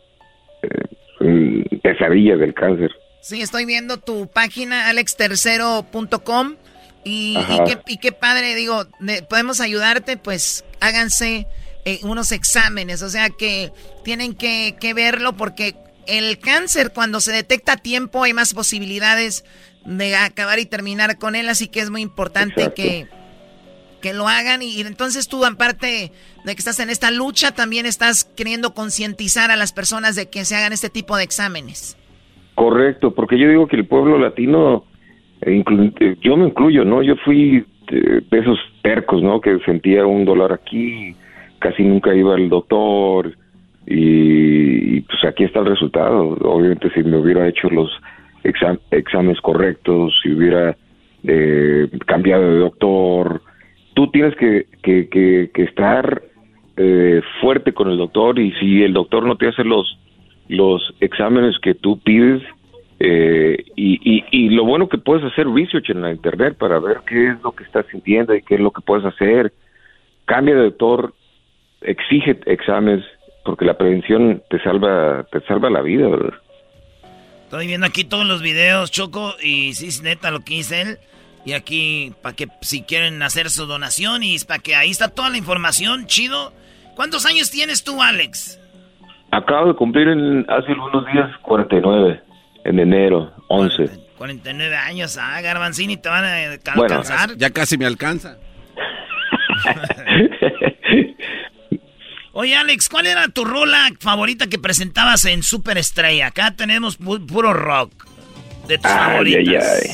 eh, 0.62 1.80
pesadilla 1.82 2.36
del 2.38 2.54
cáncer. 2.54 2.92
Sí, 3.22 3.42
estoy 3.42 3.66
viendo 3.66 3.98
tu 3.98 4.28
página, 4.28 4.90
alextercero.com. 4.90 6.56
Y, 7.06 7.38
qué, 7.66 7.78
y 7.88 7.98
qué 7.98 8.12
padre, 8.14 8.56
digo, 8.56 8.86
de- 9.00 9.24
podemos 9.24 9.60
ayudarte, 9.60 10.16
pues 10.16 10.64
háganse 10.80 11.48
eh, 11.84 12.00
unos 12.04 12.32
exámenes. 12.32 13.02
O 13.04 13.10
sea 13.10 13.30
que 13.30 13.72
tienen 14.06 14.36
que, 14.36 14.76
que 14.80 14.94
verlo 14.94 15.34
porque 15.34 15.76
el 16.08 16.40
cáncer, 16.40 16.92
cuando 16.94 17.20
se 17.20 17.34
detecta 17.34 17.74
a 17.74 17.78
tiempo, 17.78 18.24
hay 18.24 18.34
más 18.34 18.54
posibilidades 18.54 19.44
de 19.86 20.16
acabar 20.16 20.60
y 20.60 20.66
terminar 20.66 21.18
con 21.18 21.36
él. 21.36 21.50
Así 21.50 21.68
que 21.68 21.80
es 21.80 21.90
muy 21.90 22.02
importante 22.02 22.74
que, 22.76 23.08
que 24.02 24.14
lo 24.14 24.28
hagan. 24.28 24.62
Y, 24.62 24.78
y 24.78 24.82
entonces 24.82 25.28
tú, 25.28 25.46
aparte 25.46 26.12
de 26.46 26.56
que 26.56 26.60
estás 26.60 26.80
en 26.80 26.90
esta 26.90 27.12
lucha, 27.12 27.54
también 27.54 27.86
estás 27.86 28.24
queriendo 28.24 28.74
concientizar 28.74 29.52
a 29.52 29.56
las 29.56 29.74
personas 29.74 30.16
de 30.16 30.30
que 30.30 30.46
se 30.46 30.56
hagan 30.56 30.74
este 30.74 30.90
tipo 30.90 31.18
de 31.18 31.24
exámenes. 31.24 31.98
Correcto, 32.56 33.14
porque 33.14 33.38
yo 33.40 33.50
digo 33.50 33.68
que 33.68 33.78
el 33.78 33.88
pueblo 33.88 34.20
latino, 34.20 34.86
eh, 35.42 35.64
eh, 36.00 36.16
yo 36.22 36.38
me 36.38 36.48
incluyo, 36.48 36.86
¿no? 36.86 37.02
Yo 37.02 37.16
fui 37.26 37.66
eh, 37.92 38.22
de 38.30 38.40
esos 38.40 38.60
tercos, 38.84 39.24
¿no? 39.24 39.42
Que 39.42 39.58
sentía 39.66 40.06
un 40.06 40.24
dolor 40.24 40.54
aquí, 40.54 41.16
casi 41.60 41.84
nunca 41.84 42.14
iba 42.14 42.36
al 42.36 42.50
doctor 42.50 43.36
y, 43.88 44.98
y, 44.98 45.02
pues 45.02 45.26
aquí 45.26 45.46
está 45.46 45.60
el 45.60 45.66
resultado. 45.66 46.38
Obviamente 46.42 46.92
si 46.94 47.02
me 47.04 47.18
hubiera 47.18 47.48
hecho 47.48 47.70
los 47.70 47.90
exámenes 48.44 49.42
correctos, 49.42 50.14
si 50.22 50.34
hubiera 50.34 50.76
eh, 51.24 51.90
cambiado 52.06 52.50
de 52.52 52.60
doctor, 52.60 53.42
tú 53.94 54.12
tienes 54.12 54.36
que, 54.36 54.66
que 54.82 55.50
estar 55.56 56.22
eh, 56.76 57.22
fuerte 57.40 57.72
con 57.72 57.90
el 57.92 57.98
doctor 57.98 58.40
y 58.40 58.52
si 58.54 58.82
el 58.82 58.94
doctor 58.94 59.26
no 59.26 59.36
te 59.36 59.48
hace 59.48 59.64
los 59.64 60.00
los 60.48 60.82
exámenes 61.00 61.58
que 61.60 61.76
tú 61.76 62.00
pides 62.00 62.42
eh, 63.00 63.64
y, 63.76 64.00
y, 64.04 64.26
y 64.32 64.50
lo 64.50 64.66
bueno 64.66 64.90
que 64.90 64.98
puedes 64.98 65.24
hacer 65.24 65.48
research 65.48 65.92
en 65.92 66.02
la 66.02 66.12
internet 66.12 66.58
para 66.58 66.80
ver 66.80 67.02
qué 67.06 67.28
es 67.28 67.42
lo 67.44 67.52
que 67.52 67.64
estás 67.64 67.86
sintiendo 67.92 68.34
y 68.34 68.42
qué 68.42 68.56
es 68.56 68.60
lo 68.60 68.72
que 68.72 68.82
puedes 68.82 69.06
hacer. 69.06 69.54
Cambia 70.26 70.56
de 70.56 70.64
doctor, 70.64 71.14
exige 71.82 72.40
exámenes 72.48 73.06
porque 73.46 73.66
la 73.66 73.78
prevención 73.78 74.42
te 74.50 74.60
salva 74.64 75.28
te 75.32 75.42
salva 75.42 75.70
la 75.70 75.82
vida, 75.82 76.08
¿verdad? 76.08 76.34
Estoy 77.54 77.68
viendo 77.68 77.86
aquí 77.86 78.04
todos 78.04 78.26
los 78.26 78.42
videos, 78.42 78.90
Choco, 78.90 79.36
y 79.40 79.76
sí, 79.76 79.86
es 79.90 80.02
neta 80.02 80.32
lo 80.32 80.40
que 80.40 80.56
dice 80.56 80.82
él. 80.82 80.98
Y 81.46 81.54
aquí, 81.54 82.12
para 82.24 82.36
que 82.36 82.48
si 82.62 82.82
quieren 82.82 83.22
hacer 83.22 83.52
su 83.52 83.68
donación 83.68 84.24
y 84.24 84.40
para 84.40 84.58
que 84.58 84.74
ahí 84.76 84.90
está 84.90 85.08
toda 85.10 85.30
la 85.30 85.38
información, 85.38 86.08
chido. 86.08 86.52
¿Cuántos 86.96 87.28
años 87.28 87.52
tienes 87.52 87.84
tú, 87.84 88.02
Alex? 88.02 88.60
Acabo 89.30 89.68
de 89.68 89.76
cumplir 89.76 90.08
en, 90.08 90.44
hace 90.50 90.72
algunos 90.72 91.06
días 91.14 91.30
49 91.44 92.24
en 92.66 92.80
enero 92.80 93.32
11. 93.50 94.00
49 94.18 94.76
años, 94.76 95.16
ah, 95.22 95.40
Garbanzini, 95.40 95.98
te 95.98 96.10
van 96.10 96.26
a 96.26 96.54
alca- 96.54 96.74
Bueno, 96.76 96.96
alcanzar. 96.96 97.38
Ya 97.38 97.52
casi 97.52 97.78
me 97.78 97.86
alcanza. 97.86 98.40
Oye, 102.34 102.56
Alex, 102.56 102.90
¿cuál 102.90 103.06
era 103.06 103.28
tu 103.30 103.46
rola 103.46 103.90
favorita 104.00 104.48
que 104.48 104.58
presentabas 104.58 105.24
en 105.26 105.44
Superestrella? 105.44 106.28
Acá 106.28 106.56
tenemos 106.56 107.00
pu- 107.00 107.26
puro 107.26 107.54
rock 107.54 108.06
de 108.68 108.78
tus 108.80 108.92
Ay, 108.92 108.98
ay, 109.00 109.12
favoritas. 109.12 109.82
ay. 109.84 109.92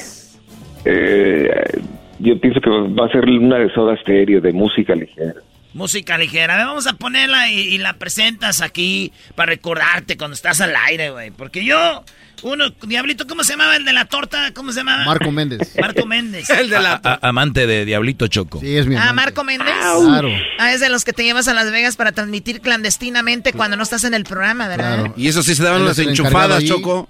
Eh, 0.85 1.81
yo 2.19 2.39
pienso 2.39 2.61
que 2.61 2.69
va 2.69 3.05
a 3.07 3.11
ser 3.11 3.25
una 3.25 3.57
de 3.57 3.69
Soda 3.73 3.95
Stereo, 4.01 4.39
de 4.41 4.53
música 4.53 4.95
ligera. 4.95 5.33
Música 5.73 6.17
ligera. 6.17 6.53
A 6.55 6.57
ver, 6.57 6.65
vamos 6.65 6.87
a 6.87 6.93
ponerla 6.93 7.49
y, 7.51 7.59
y 7.59 7.77
la 7.77 7.93
presentas 7.93 8.61
aquí 8.61 9.11
para 9.35 9.51
recordarte 9.51 10.17
cuando 10.17 10.33
estás 10.35 10.61
al 10.61 10.73
aire, 10.87 11.11
güey. 11.11 11.31
Porque 11.31 11.63
yo, 11.65 12.03
uno, 12.43 12.69
Diablito, 12.83 13.27
¿cómo 13.27 13.43
se 13.43 13.53
llamaba 13.53 13.75
el 13.75 13.85
de 13.85 13.93
la 13.93 14.05
torta? 14.05 14.53
¿Cómo 14.53 14.71
se 14.71 14.79
llamaba? 14.79 15.05
Marco 15.05 15.31
Méndez. 15.31 15.75
Marco 15.79 16.05
Méndez. 16.05 16.49
A- 16.51 16.99
a- 17.03 17.19
amante 17.29 17.67
de 17.67 17.85
Diablito 17.85 18.27
Choco. 18.27 18.59
Sí, 18.59 18.75
es 18.77 18.87
mi 18.87 18.95
Ah, 18.95 19.09
amante. 19.09 19.15
Marco 19.15 19.43
Méndez. 19.43 19.73
Claro. 19.81 20.29
Ah, 20.57 20.73
es 20.73 20.79
de 20.79 20.89
los 20.89 21.03
que 21.05 21.13
te 21.13 21.23
llevas 21.23 21.47
a 21.47 21.53
Las 21.53 21.71
Vegas 21.71 21.95
para 21.95 22.11
transmitir 22.11 22.61
clandestinamente 22.61 23.53
cuando 23.53 23.77
no 23.77 23.83
estás 23.83 24.03
en 24.03 24.13
el 24.13 24.23
programa, 24.23 24.67
¿verdad? 24.67 24.95
Claro. 24.99 25.13
Y 25.17 25.27
eso 25.27 25.43
sí 25.43 25.55
se 25.55 25.63
daban 25.63 25.85
las 25.85 25.97
el 25.99 26.09
enchufadas, 26.09 26.59
ahí, 26.59 26.67
Choco. 26.67 27.07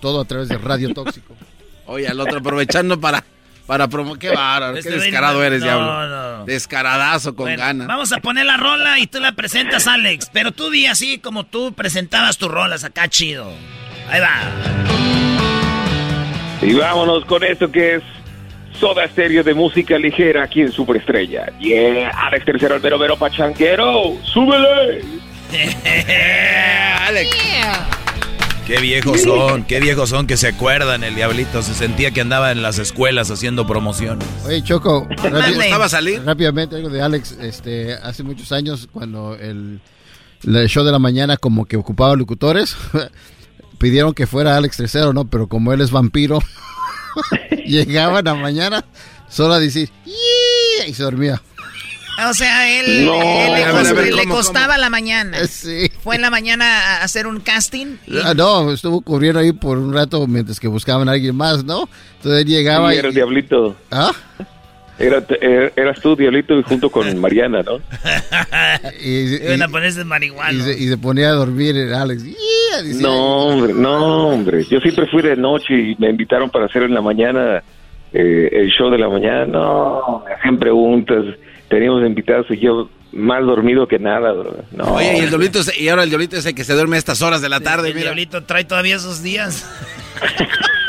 Todo 0.00 0.20
a 0.20 0.24
través 0.24 0.48
de 0.48 0.58
Radio 0.58 0.92
Tóxico. 0.92 1.36
Oye, 1.86 2.06
al 2.08 2.20
otro 2.20 2.38
aprovechando 2.38 3.00
para 3.00 3.24
para 3.66 3.86
promo 3.86 4.16
qué 4.16 4.30
bárbaro, 4.30 4.76
Este 4.76 4.90
qué 4.90 4.96
descarado 4.96 5.44
eres, 5.44 5.60
no, 5.60 5.66
diablo. 5.66 6.08
no. 6.38 6.44
Descaradazo 6.44 7.36
con 7.36 7.44
Bueno, 7.46 7.62
ganas. 7.62 7.86
Vamos 7.86 8.12
a 8.12 8.18
poner 8.18 8.44
la 8.44 8.56
rola 8.56 8.98
y 8.98 9.06
tú 9.06 9.20
la 9.20 9.32
presentas, 9.32 9.86
Alex. 9.86 10.28
Pero 10.32 10.50
tú 10.50 10.70
di 10.70 10.86
así 10.86 11.18
como 11.18 11.44
tú 11.46 11.72
presentabas 11.72 12.36
tus 12.36 12.48
rolas 12.50 12.82
acá, 12.82 13.06
chido. 13.08 13.52
Ahí 14.10 14.20
va. 14.20 14.40
Y 16.62 16.74
vámonos 16.74 17.24
con 17.24 17.42
esto 17.44 17.70
que 17.70 17.96
es 17.96 18.02
Soda 18.78 19.06
Stereo 19.08 19.42
de 19.42 19.54
música 19.54 19.98
ligera 19.98 20.44
aquí 20.44 20.60
en 20.62 20.72
Superestrella. 20.72 21.46
Yeah, 21.58 22.10
Alex 22.10 22.44
Tercero, 22.44 22.74
el 22.76 22.82
mero 22.82 22.98
mero 22.98 23.16
pachanguero. 23.16 24.16
¡Súbele! 24.24 25.02
Alex. 27.06 27.30
Qué 28.66 28.78
viejos 28.80 29.22
son, 29.22 29.64
qué 29.64 29.80
viejos 29.80 30.10
son 30.10 30.26
que 30.28 30.36
se 30.36 30.46
acuerdan 30.48 31.02
el 31.02 31.14
Diablito. 31.16 31.60
Se 31.62 31.74
sentía 31.74 32.12
que 32.12 32.20
andaba 32.20 32.52
en 32.52 32.62
las 32.62 32.78
escuelas 32.78 33.30
haciendo 33.30 33.66
promociones. 33.66 34.26
Oye, 34.46 34.62
Choco, 34.62 35.08
rápido- 35.10 35.54
gustaba 35.56 35.88
salir? 35.88 36.22
rápidamente 36.24 36.76
algo 36.76 36.88
de 36.88 37.02
Alex. 37.02 37.32
Este, 37.40 37.94
hace 37.94 38.22
muchos 38.22 38.52
años, 38.52 38.88
cuando 38.92 39.34
el, 39.34 39.80
el 40.46 40.68
show 40.68 40.84
de 40.84 40.92
la 40.92 41.00
mañana 41.00 41.36
como 41.36 41.64
que 41.64 41.76
ocupaba 41.76 42.14
locutores, 42.14 42.76
pidieron 43.80 44.12
que 44.14 44.26
fuera 44.28 44.56
Alex 44.56 44.76
Tercero, 44.76 45.12
¿no? 45.12 45.24
Pero 45.24 45.48
como 45.48 45.72
él 45.72 45.80
es 45.80 45.90
vampiro, 45.90 46.38
llegaba 47.66 48.20
en 48.20 48.26
la 48.26 48.34
mañana 48.34 48.84
solo 49.28 49.54
a 49.54 49.58
decir, 49.58 49.90
"Yeah", 50.04 50.86
y 50.86 50.94
se 50.94 51.02
dormía. 51.02 51.42
O 52.28 52.34
sea, 52.34 52.68
él, 52.80 53.06
No. 53.06 53.14
él 53.14 53.52
le, 53.54 53.64
A 53.64 53.72
ver, 53.72 53.86
a 53.86 53.92
ver, 53.94 54.12
le 54.14 54.22
¿cómo, 54.24 54.34
costaba 54.34 54.76
la 54.76 54.90
mañana. 54.90 55.46
Sí. 55.46 55.90
Fue 56.04 56.16
en 56.16 56.22
la 56.22 56.28
mañana 56.28 56.66
a 56.98 57.02
hacer 57.04 57.26
un 57.26 57.40
casting. 57.40 57.96
y- 58.06 58.18
Ah, 58.22 58.34
no, 58.34 58.70
estuvo 58.72 59.00
corriendo 59.00 59.40
ahí 59.40 59.52
por 59.52 59.78
un 59.78 59.94
rato 59.94 60.26
mientras 60.26 60.60
que 60.60 60.68
buscaban 60.68 61.08
a 61.08 61.12
alguien 61.12 61.34
más, 61.34 61.64
¿no? 61.64 61.88
Entonces 62.16 62.42
él 62.42 62.46
llegaba 62.46 62.90
Sí, 62.90 62.96
y... 62.96 62.98
era 62.98 63.08
el 63.08 63.14
diablito. 63.14 63.74
¿Ah? 63.90 64.12
Era, 65.00 65.24
era- 65.40 65.72
eras 65.76 66.00
tú, 66.00 66.14
Diablito, 66.14 66.58
y 66.58 66.62
junto 66.62 66.90
con 66.90 67.18
Mariana, 67.20 67.62
¿no? 67.62 67.80
Y, 69.02 69.36
Iban 69.44 69.62
a 69.62 69.68
ponerse 69.68 70.04
marihuana. 70.04 70.52
y 70.52 70.60
se, 70.60 70.72
y 70.78 70.88
se 70.88 70.98
ponía 70.98 71.30
a 71.30 71.32
dormir 71.32 71.76
el 71.76 71.92
Alex. 71.94 72.22
Yeah, 72.24 72.82
decía- 72.82 73.02
No, 73.02 73.46
hombre, 73.46 73.72
no, 73.72 74.28
hombre. 74.28 74.64
Yo 74.70 74.78
siempre 74.80 75.06
fui 75.06 75.22
de 75.22 75.36
noche 75.36 75.74
y 75.74 75.96
me 75.98 76.10
invitaron 76.10 76.50
para 76.50 76.66
hacer 76.66 76.82
en 76.82 76.92
la 76.94 77.00
mañana 77.00 77.62
eh, 78.12 78.48
el 78.52 78.68
show 78.70 78.90
de 78.90 78.98
la 78.98 79.08
mañana. 79.08 79.46
No, 79.46 80.22
me 80.26 80.34
hacían 80.34 80.58
preguntas. 80.58 81.24
Teníamos 81.68 82.04
invitados 82.06 82.46
y 82.50 82.58
yo 82.58 82.90
más 83.12 83.44
dormido 83.44 83.88
que 83.88 83.98
nada, 83.98 84.32
bro. 84.32 84.56
No. 84.72 84.84
Oye, 84.94 85.16
y 85.16 85.20
el 85.20 85.28
diablito, 85.30 85.60
es- 85.60 85.80
y 85.80 85.88
ahora 85.88 86.02
el 86.04 86.10
diablito 86.10 86.36
es 86.36 86.44
el 86.46 86.54
que 86.54 86.64
se 86.64 86.74
duerme 86.74 86.96
a 86.96 86.98
estas 86.98 87.22
horas 87.22 87.40
de 87.40 87.48
la 87.48 87.60
tarde, 87.60 87.88
El 87.88 87.94
mira. 87.94 88.06
diablito 88.08 88.42
trae 88.44 88.64
todavía 88.64 88.96
esos 88.96 89.22
días. 89.22 89.64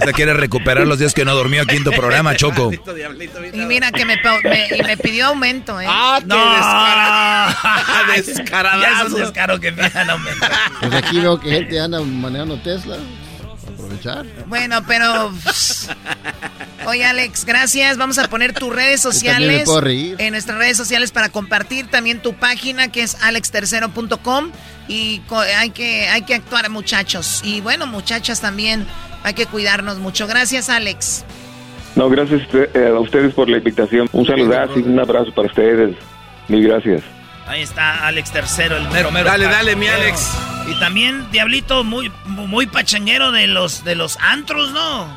Hasta 0.00 0.12
quiere 0.12 0.32
recuperar 0.34 0.86
los 0.86 0.98
días 0.98 1.12
que 1.14 1.24
no 1.24 1.34
durmió 1.34 1.62
aquí 1.62 1.76
en 1.76 1.84
tu 1.84 1.90
programa, 1.92 2.34
Choco. 2.34 2.70
Y 3.52 3.58
mira 3.66 3.92
que 3.92 4.04
me, 4.04 4.16
me- 4.44 4.68
y 4.78 4.82
me 4.82 4.96
pidió 4.96 5.26
aumento, 5.26 5.80
¿eh? 5.80 5.86
¡Ah, 5.88 6.20
no. 6.24 6.36
descaradazo! 8.16 8.80
Ya 8.80 9.02
es 9.02 9.12
un 9.12 9.20
descaro 9.20 9.60
que 9.60 9.72
me 9.72 9.88
dan 9.90 10.10
aumento. 10.10 10.46
Pues 10.80 10.94
aquí 10.94 11.20
veo 11.20 11.38
que 11.38 11.50
gente 11.50 11.78
anda 11.80 12.00
manejando 12.00 12.58
Tesla. 12.62 12.96
Aprovechar. 13.90 14.26
Bueno, 14.46 14.82
pero... 14.86 15.32
Oye, 16.86 17.04
Alex, 17.04 17.44
gracias. 17.44 17.96
Vamos 17.98 18.18
a 18.18 18.28
poner 18.28 18.54
tus 18.54 18.74
redes 18.74 19.00
sociales 19.00 19.64
puedo 19.64 19.80
reír. 19.80 20.16
en 20.18 20.32
nuestras 20.32 20.58
redes 20.58 20.76
sociales 20.76 21.12
para 21.12 21.28
compartir 21.28 21.88
también 21.88 22.20
tu 22.20 22.34
página 22.34 22.90
que 22.90 23.02
es 23.02 23.16
alextercero.com 23.22 24.50
y 24.88 25.20
hay 25.56 25.70
que, 25.70 26.08
hay 26.08 26.22
que 26.22 26.34
actuar, 26.34 26.68
muchachos. 26.70 27.42
Y 27.44 27.60
bueno, 27.60 27.86
muchachas 27.86 28.40
también, 28.40 28.86
hay 29.24 29.34
que 29.34 29.46
cuidarnos 29.46 29.98
mucho. 29.98 30.26
Gracias, 30.26 30.68
Alex. 30.68 31.24
No, 31.96 32.08
gracias 32.08 32.42
eh, 32.54 32.92
a 32.94 32.98
ustedes 32.98 33.34
por 33.34 33.48
la 33.48 33.58
invitación. 33.58 34.08
Un 34.12 34.26
saludazo 34.26 34.78
y 34.78 34.82
un 34.82 34.98
abrazo 34.98 35.32
para 35.34 35.48
ustedes. 35.48 35.96
Mil 36.48 36.66
gracias. 36.66 37.02
Ahí 37.50 37.62
está 37.62 38.06
Alex 38.06 38.30
Tercero, 38.30 38.76
el 38.76 38.88
mero 38.90 39.10
mero. 39.10 39.28
Dale, 39.28 39.46
dale, 39.46 39.74
mi. 39.74 39.88
Alex. 39.88 40.30
Y 40.68 40.78
también 40.78 41.28
Diablito 41.32 41.82
muy 41.82 42.12
muy 42.26 42.68
pachanguero 42.68 43.32
de 43.32 43.48
los 43.48 43.82
de 43.82 43.96
los 43.96 44.18
antros, 44.20 44.70
¿no? 44.70 45.12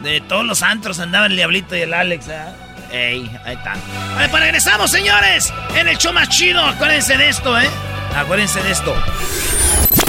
De 0.00 0.20
todos 0.20 0.46
los 0.46 0.62
antros 0.62 1.00
andaba 1.00 1.26
el 1.26 1.34
Diablito 1.34 1.74
y 1.74 1.80
el 1.80 1.92
Alex, 1.92 2.28
¿eh? 2.28 2.44
Ey, 2.92 3.38
ahí 3.44 3.56
está. 3.56 3.74
Vale, 4.14 4.28
pues 4.28 4.42
regresamos, 4.44 4.88
señores, 4.88 5.52
en 5.74 5.88
el 5.88 5.98
show 5.98 6.12
más 6.12 6.28
chido. 6.28 6.64
Acuérdense 6.64 7.18
de 7.18 7.28
esto, 7.28 7.58
¿eh? 7.58 7.68
Acuérdense 8.14 8.62
de 8.62 8.70
esto. 8.70 8.94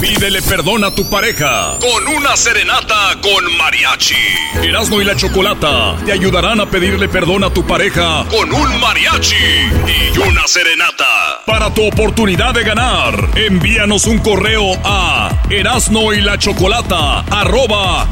Pídele 0.06 0.40
perdón 0.44 0.84
a 0.84 0.92
tu 0.94 1.10
pareja 1.10 1.80
con 1.80 2.08
una 2.16 2.38
serenata 2.38 3.18
con 3.24 3.58
mariachi. 3.58 4.14
Erasmo 4.62 5.02
y 5.02 5.04
la 5.04 5.16
Chocolata 5.16 5.96
te 6.06 6.12
ayudarán 6.12 6.62
a 6.62 6.68
pedirle 6.68 7.10
perdón 7.10 7.44
a 7.44 7.50
tu 7.50 7.66
pareja 7.66 8.24
con 8.30 8.54
un 8.54 8.80
mariachi 8.80 9.34
y 9.34 10.18
una 10.20 10.46
serenata. 10.46 11.42
Para 11.48 11.74
tu 11.74 11.88
oportunidad 11.88 12.54
de 12.54 12.64
ganar, 12.64 13.30
envíanos 13.34 14.06
un 14.06 14.20
correo 14.20 14.74
a 14.84 15.32
erasno 15.50 16.14
y 16.14 16.22
la 16.22 16.38
chocolata 16.38 17.22
arroba. 17.22 18.08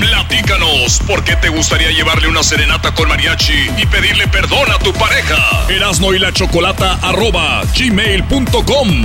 Platícanos 0.00 1.00
por 1.04 1.24
qué 1.24 1.34
te 1.34 1.48
gustaría 1.48 1.90
llevarle 1.90 2.28
una 2.28 2.44
serenata 2.44 2.94
con 2.94 3.08
mariachi 3.08 3.70
y 3.76 3.86
pedirle 3.86 4.28
perdón 4.28 4.70
a 4.70 4.78
tu 4.78 4.92
pareja. 4.92 5.66
Erasno 5.68 6.14
y 6.14 6.20
la 6.20 6.32
chocolata 6.32 7.00
arroba. 7.02 7.62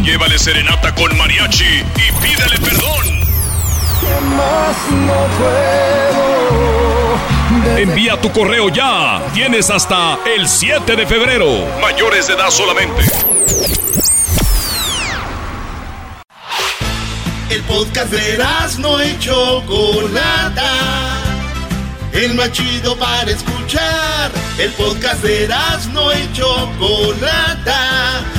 Llévale 0.04 0.38
serenata 0.38 0.94
con 0.94 1.18
mariachi 1.18 1.39
y 1.41 2.11
pídele 2.22 2.60
perdón. 2.60 3.24
Envía 7.78 8.20
tu 8.20 8.30
correo 8.32 8.68
ya. 8.70 9.22
Tienes 9.34 9.70
hasta 9.70 10.20
el 10.26 10.49
7 10.49 10.98
de 10.98 11.07
febrero. 11.07 11.66
Mayores 11.82 12.28
de 12.28 12.34
edad 12.34 12.49
solamente. 12.49 13.03
El 17.49 17.64
podcast 17.64 18.11
de 18.11 18.38
no 18.80 19.02
y 19.03 19.18
Chocolata. 19.20 20.74
El 22.11 22.34
más 22.34 22.52
chido 22.52 22.98
para 22.98 23.32
escuchar. 23.32 24.30
El 24.57 24.74
podcast 24.74 25.24
de 25.24 25.48
no 25.94 26.11
y 26.11 26.34
Chocolata. 26.34 28.39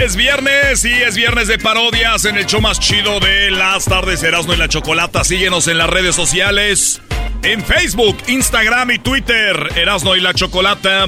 Es 0.00 0.14
viernes 0.14 0.84
y 0.84 0.92
es 0.92 1.16
viernes 1.16 1.48
de 1.48 1.58
parodias 1.58 2.24
en 2.24 2.36
el 2.36 2.46
show 2.46 2.60
más 2.60 2.78
chido 2.78 3.18
de 3.18 3.50
las 3.50 3.84
tardes 3.84 4.22
Erasmo 4.22 4.54
y 4.54 4.56
la 4.56 4.68
Chocolata. 4.68 5.24
Síguenos 5.24 5.66
en 5.66 5.76
las 5.76 5.90
redes 5.90 6.14
sociales. 6.14 7.02
En 7.42 7.64
Facebook, 7.64 8.16
Instagram 8.28 8.92
y 8.92 8.98
Twitter, 9.00 9.72
Erasmo 9.74 10.14
y 10.14 10.20
la 10.20 10.34
Chocolata. 10.34 11.06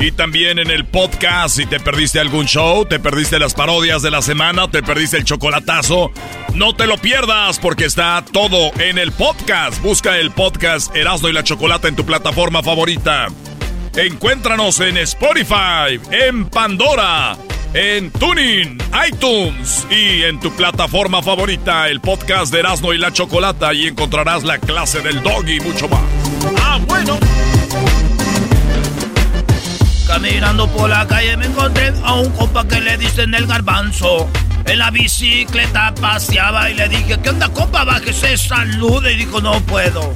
Y 0.00 0.10
también 0.10 0.58
en 0.58 0.70
el 0.70 0.84
podcast, 0.84 1.56
si 1.56 1.66
te 1.66 1.78
perdiste 1.78 2.18
algún 2.18 2.46
show, 2.46 2.84
te 2.84 2.98
perdiste 2.98 3.38
las 3.38 3.54
parodias 3.54 4.02
de 4.02 4.10
la 4.10 4.20
semana, 4.20 4.68
te 4.68 4.82
perdiste 4.82 5.16
el 5.16 5.24
chocolatazo, 5.24 6.10
no 6.54 6.74
te 6.74 6.88
lo 6.88 6.98
pierdas 6.98 7.60
porque 7.60 7.84
está 7.84 8.24
todo 8.32 8.72
en 8.80 8.98
el 8.98 9.12
podcast. 9.12 9.80
Busca 9.80 10.18
el 10.18 10.32
podcast 10.32 10.94
Erasmo 10.96 11.28
y 11.28 11.32
la 11.32 11.44
Chocolata 11.44 11.86
en 11.86 11.94
tu 11.94 12.04
plataforma 12.04 12.64
favorita. 12.64 13.28
Encuéntranos 13.96 14.80
en 14.80 14.96
Spotify, 14.98 16.00
en 16.10 16.46
Pandora, 16.46 17.38
en 17.74 18.12
Tuning, 18.12 18.78
iTunes 19.08 19.84
y 19.90 20.22
en 20.22 20.38
tu 20.38 20.54
plataforma 20.54 21.20
favorita, 21.22 21.88
el 21.88 22.00
podcast 22.00 22.52
de 22.52 22.60
Erasmo 22.60 22.92
y 22.92 22.98
la 22.98 23.12
Chocolata, 23.12 23.74
y 23.74 23.88
encontrarás 23.88 24.44
la 24.44 24.58
clase 24.58 25.00
del 25.00 25.20
dog 25.24 25.48
y 25.48 25.58
mucho 25.58 25.88
más. 25.88 26.00
Ah, 26.62 26.78
bueno. 26.86 27.18
Caminando 30.06 30.68
por 30.68 30.88
la 30.88 31.04
calle 31.08 31.36
me 31.36 31.46
encontré 31.46 31.92
a 32.04 32.14
un 32.14 32.30
compa 32.30 32.66
que 32.68 32.80
le 32.80 32.96
dicen 32.96 33.34
el 33.34 33.46
garbanzo. 33.46 34.28
En 34.66 34.78
la 34.78 34.92
bicicleta 34.92 35.92
paseaba 36.00 36.70
y 36.70 36.74
le 36.74 36.88
dije, 36.88 37.18
¿qué 37.20 37.30
onda 37.30 37.48
compa? 37.48 37.84
Bájese, 37.84 38.38
salude. 38.38 39.14
Y 39.14 39.16
dijo, 39.16 39.40
no 39.40 39.60
puedo. 39.62 40.14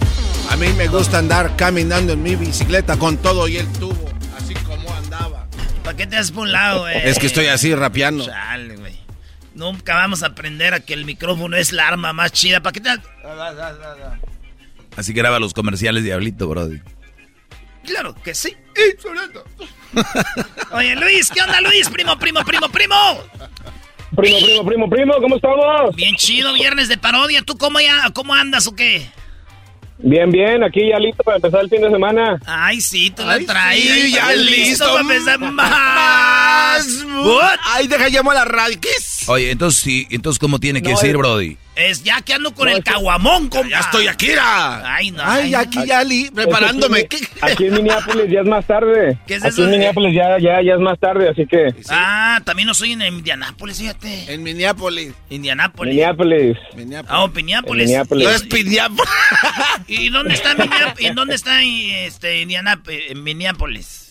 A 0.48 0.56
mí 0.56 0.68
me 0.76 0.86
gusta 0.86 1.18
andar 1.18 1.56
caminando 1.56 2.12
en 2.12 2.22
mi 2.22 2.36
bicicleta 2.36 2.96
con 2.96 3.16
todo 3.16 3.48
y 3.48 3.56
el 3.56 3.66
tubo. 3.72 4.07
¿Para 5.88 5.96
qué 5.96 6.06
te 6.06 6.16
das 6.16 6.32
por 6.32 6.42
un 6.42 6.52
lado, 6.52 6.80
güey? 6.80 6.98
Es 7.02 7.18
que 7.18 7.26
estoy 7.26 7.46
así 7.46 7.74
rapeando. 7.74 8.26
Chale, 8.26 8.76
güey. 8.76 8.98
Nunca 9.54 9.94
vamos 9.94 10.22
a 10.22 10.26
aprender 10.26 10.74
a 10.74 10.80
que 10.80 10.92
el 10.92 11.06
micrófono 11.06 11.56
es 11.56 11.72
la 11.72 11.88
arma 11.88 12.12
más 12.12 12.30
chida. 12.30 12.60
¿Para 12.60 12.74
qué 12.74 12.80
te 12.82 12.90
das? 12.90 13.00
Así 14.98 15.14
graba 15.14 15.40
los 15.40 15.54
comerciales, 15.54 16.04
Diablito, 16.04 16.46
Brody. 16.46 16.82
Claro 17.86 18.14
que 18.22 18.34
sí. 18.34 18.54
Oye, 20.72 20.94
Luis, 20.94 21.30
¿qué 21.30 21.40
onda, 21.40 21.58
Luis? 21.62 21.88
Primo, 21.88 22.18
primo, 22.18 22.44
primo, 22.44 22.68
primo. 22.68 22.94
Primo, 24.14 24.38
primo, 24.40 24.66
primo, 24.66 24.90
primo, 24.90 25.14
¿cómo 25.22 25.36
estamos? 25.36 25.96
Bien 25.96 26.16
chido, 26.16 26.52
viernes 26.52 26.90
de 26.90 26.98
parodia. 26.98 27.40
¿Tú 27.40 27.56
cómo 27.56 27.80
ya, 27.80 28.10
cómo 28.12 28.34
andas 28.34 28.66
o 28.66 28.76
qué? 28.76 29.08
Bien, 30.00 30.30
bien, 30.30 30.62
aquí 30.62 30.88
ya 30.88 30.98
listo 30.98 31.24
para 31.24 31.36
empezar 31.38 31.60
el 31.62 31.68
fin 31.68 31.80
de 31.82 31.90
semana. 31.90 32.38
Ay, 32.46 32.80
sí, 32.80 33.10
tú 33.10 33.24
la 33.24 33.38
traes. 33.40 33.82
sí, 33.82 34.12
ya 34.12 34.32
listo. 34.32 34.84
para 34.88 35.00
empezar 35.00 35.38
más. 35.40 37.04
What? 37.24 37.58
Ay, 37.64 37.88
deja 37.88 38.08
llamo 38.08 38.30
a 38.30 38.34
la 38.34 38.44
radio. 38.44 38.78
¿Qué 38.80 38.90
es? 38.90 39.17
Oye, 39.28 39.50
entonces 39.50 39.82
sí, 39.82 40.06
entonces 40.10 40.38
¿cómo 40.38 40.58
tiene 40.58 40.80
que 40.82 40.88
No, 40.90 40.96
decir, 40.96 41.10
es- 41.10 41.16
Brody? 41.16 41.56
Es 41.76 42.02
ya 42.02 42.20
que 42.22 42.34
ando 42.34 42.52
con 42.52 42.68
el 42.68 42.82
caguamón, 42.82 43.48
compa. 43.48 43.68
Ya 43.68 43.78
estoy 43.78 44.08
aquí, 44.08 44.30
era. 44.30 44.96
Ay, 44.96 45.12
no. 45.12 45.22
Ay, 45.24 45.54
aquí 45.54 45.78
ya 45.86 46.02
li, 46.02 46.28
preparándome. 46.28 47.00
Aquí, 47.02 47.18
aquí 47.40 47.66
en 47.66 47.74
Minneapolis 47.74 48.24
ya 48.32 48.40
es 48.40 48.46
más 48.48 48.66
tarde. 48.66 49.16
¿Qué 49.28 49.34
es 49.36 49.44
aquí 49.44 49.50
eso 49.50 49.62
en 49.62 49.70
de- 49.70 49.76
Minneapolis 49.76 50.12
ya, 50.12 50.38
ya, 50.40 50.60
ya 50.60 50.74
es 50.74 50.80
más 50.80 50.98
tarde, 50.98 51.28
así 51.28 51.46
que... 51.46 51.68
Ah, 51.88 52.40
también 52.44 52.66
no 52.66 52.74
soy 52.74 52.92
en 52.92 53.02
Indianápolis, 53.02 53.78
fíjate. 53.78 54.32
En 54.34 54.42
Minneapolis. 54.42 55.12
Indianápolis. 55.30 55.94
Minneapolis. 55.94 56.56
Ah, 57.08 57.22
oh, 57.22 57.28
Minneapolis. 57.28 57.86
Minneapolis. 57.86 58.24
No 58.26 58.34
es 58.34 58.52
Minneapolis. 58.52 59.12
¿Y 59.86 60.08
dónde 60.08 60.34
está 60.34 60.54
Minneapolis? 60.56 61.06
¿En 61.08 61.14
dónde 61.14 61.34
está 61.36 61.62
este, 61.62 62.42
Indianápolis? 62.42 63.02
En 63.10 63.22
Minneapolis. 63.22 64.07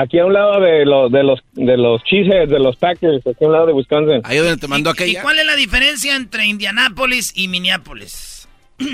Aquí 0.00 0.20
a 0.20 0.26
un 0.26 0.32
lado 0.32 0.60
de 0.60 0.84
los, 0.84 1.10
de 1.10 1.24
los, 1.24 1.40
de 1.54 1.76
los 1.76 2.04
Cheeseheads, 2.04 2.48
de 2.48 2.60
los 2.60 2.76
Packers, 2.76 3.26
aquí 3.26 3.44
a 3.44 3.48
un 3.48 3.52
lado 3.52 3.66
de 3.66 3.72
Wisconsin. 3.72 4.20
Ahí 4.22 4.38
donde 4.38 4.56
te 4.56 4.68
mandó 4.68 4.90
¿Y 4.90 4.92
aquella. 4.92 5.22
cuál 5.22 5.40
es 5.40 5.46
la 5.46 5.56
diferencia 5.56 6.14
entre 6.14 6.46
Indianápolis 6.46 7.32
y 7.36 7.48
Minneapolis? 7.48 8.48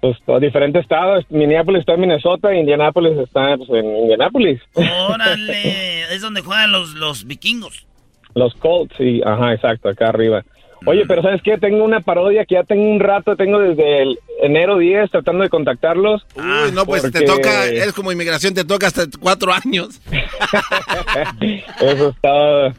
Pues 0.00 0.16
diferentes 0.40 0.82
estados. 0.82 1.24
Minneapolis 1.30 1.82
está 1.82 1.94
en 1.94 2.00
Minnesota, 2.00 2.52
Indianapolis 2.52 3.16
está 3.18 3.56
pues, 3.56 3.70
en 3.70 3.86
Indianapolis. 3.98 4.60
Órale, 4.74 6.02
es 6.12 6.20
donde 6.20 6.40
juegan 6.40 6.72
los, 6.72 6.94
los 6.94 7.24
vikingos. 7.24 7.86
Los 8.34 8.52
Colts, 8.54 8.92
sí, 8.98 9.20
ajá, 9.24 9.52
exacto, 9.52 9.88
acá 9.90 10.08
arriba. 10.08 10.44
Oye, 10.86 11.04
pero 11.06 11.22
¿sabes 11.22 11.40
qué? 11.42 11.58
Tengo 11.58 11.84
una 11.84 12.00
parodia 12.00 12.44
que 12.44 12.54
ya 12.56 12.64
tengo 12.64 12.82
un 12.84 13.00
rato, 13.00 13.36
tengo 13.36 13.58
desde 13.58 14.02
el 14.02 14.18
enero 14.42 14.78
10 14.78 15.10
tratando 15.10 15.44
de 15.44 15.50
contactarlos. 15.50 16.26
Uy, 16.34 16.72
no, 16.72 16.84
pues 16.86 17.10
te 17.10 17.22
toca, 17.22 17.66
es 17.66 17.92
como 17.92 18.12
inmigración, 18.12 18.54
te 18.54 18.64
toca 18.64 18.86
hasta 18.88 19.04
cuatro 19.20 19.52
años. 19.52 20.00
Eso 21.80 22.08
está... 22.08 22.74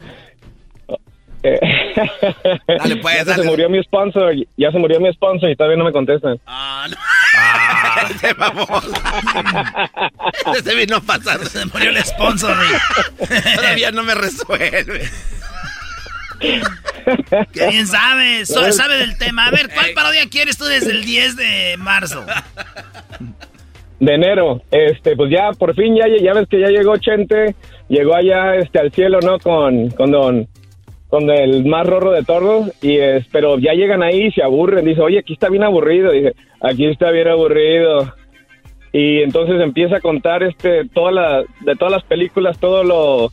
Dale, 1.44 2.96
pues, 3.02 3.16
ya 3.16 3.24
dale. 3.24 3.42
se 3.42 3.48
murió 3.48 3.68
mi 3.68 3.82
sponsor, 3.82 4.32
ya 4.56 4.72
se 4.72 4.78
murió 4.78 4.98
mi 4.98 5.12
sponsor 5.12 5.50
y 5.50 5.56
todavía 5.56 5.76
no 5.76 5.84
me 5.84 5.92
contestan. 5.92 6.40
Ah, 6.46 6.86
Este 8.10 8.32
baboso. 8.32 8.92
Este 10.56 10.74
vino 10.74 10.96
a 10.96 11.00
pasar. 11.00 11.44
Se 11.46 11.66
murió 11.66 11.90
el 11.90 12.02
sponsor. 12.04 12.56
Todavía 13.56 13.90
no 13.90 14.02
me 14.02 14.14
resuelve. 14.14 15.08
Qué 17.52 17.68
bien 17.68 17.86
sabes, 17.86 18.48
sabe 18.48 18.96
del 18.96 19.18
tema. 19.18 19.46
A 19.46 19.50
ver, 19.50 19.68
¿cuál 19.72 19.92
parodia 19.94 20.28
quieres 20.30 20.56
tú 20.56 20.64
desde 20.64 20.92
el 20.92 21.04
10 21.04 21.36
de 21.36 21.76
marzo? 21.78 22.24
De 24.00 24.14
enero, 24.14 24.62
este, 24.70 25.16
pues 25.16 25.30
ya 25.30 25.52
por 25.52 25.74
fin 25.74 25.96
ya, 25.96 26.04
ya 26.08 26.32
ves 26.34 26.48
que 26.48 26.60
ya 26.60 26.68
llegó 26.68 26.96
Chente, 26.96 27.54
llegó 27.88 28.14
allá 28.14 28.56
este 28.56 28.78
al 28.78 28.92
cielo, 28.92 29.20
¿no? 29.20 29.38
Con, 29.38 29.90
con 29.90 30.10
don, 30.10 30.48
con 31.08 31.30
el 31.30 31.64
más 31.64 31.86
rorro 31.86 32.10
de 32.10 32.24
todos, 32.24 32.70
y 32.82 32.96
es, 32.98 33.26
pero 33.30 33.58
ya 33.58 33.72
llegan 33.72 34.02
ahí 34.02 34.26
y 34.26 34.32
se 34.32 34.42
aburren, 34.42 34.84
dice, 34.84 35.00
oye, 35.00 35.20
aquí 35.20 35.34
está 35.34 35.48
bien 35.48 35.62
aburrido, 35.62 36.10
dice, 36.10 36.34
aquí 36.60 36.86
está 36.86 37.10
bien 37.10 37.28
aburrido. 37.28 38.12
Y 38.92 39.22
entonces 39.22 39.60
empieza 39.60 39.96
a 39.96 40.00
contar 40.00 40.42
este, 40.42 40.88
toda 40.88 41.12
la, 41.12 41.44
de 41.60 41.74
todas 41.76 41.92
las 41.92 42.04
películas, 42.04 42.58
todo 42.58 42.84
lo, 42.84 43.32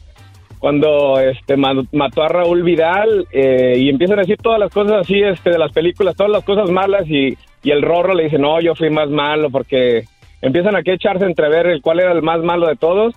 cuando 0.61 1.19
este 1.19 1.57
ma- 1.57 1.83
mató 1.91 2.23
a 2.23 2.29
Raúl 2.29 2.63
Vidal, 2.63 3.27
eh, 3.31 3.73
y 3.77 3.89
empiezan 3.89 4.19
a 4.19 4.21
decir 4.21 4.37
todas 4.37 4.59
las 4.59 4.71
cosas 4.71 5.01
así, 5.01 5.19
este, 5.21 5.49
de 5.49 5.57
las 5.57 5.73
películas, 5.73 6.15
todas 6.15 6.31
las 6.31 6.43
cosas 6.45 6.69
malas, 6.69 7.03
y, 7.09 7.35
y 7.63 7.71
el 7.71 7.81
rorro 7.81 8.13
le 8.13 8.25
dice, 8.25 8.37
no, 8.37 8.61
yo 8.61 8.75
fui 8.75 8.89
más 8.89 9.09
malo, 9.09 9.49
porque 9.49 10.05
empiezan 10.41 10.75
aquí 10.75 10.91
a 10.91 10.93
echarse 10.93 11.25
entrever 11.25 11.65
el 11.67 11.81
cuál 11.81 11.99
era 11.99 12.11
el 12.13 12.21
más 12.21 12.39
malo 12.41 12.67
de 12.67 12.75
todos 12.77 13.13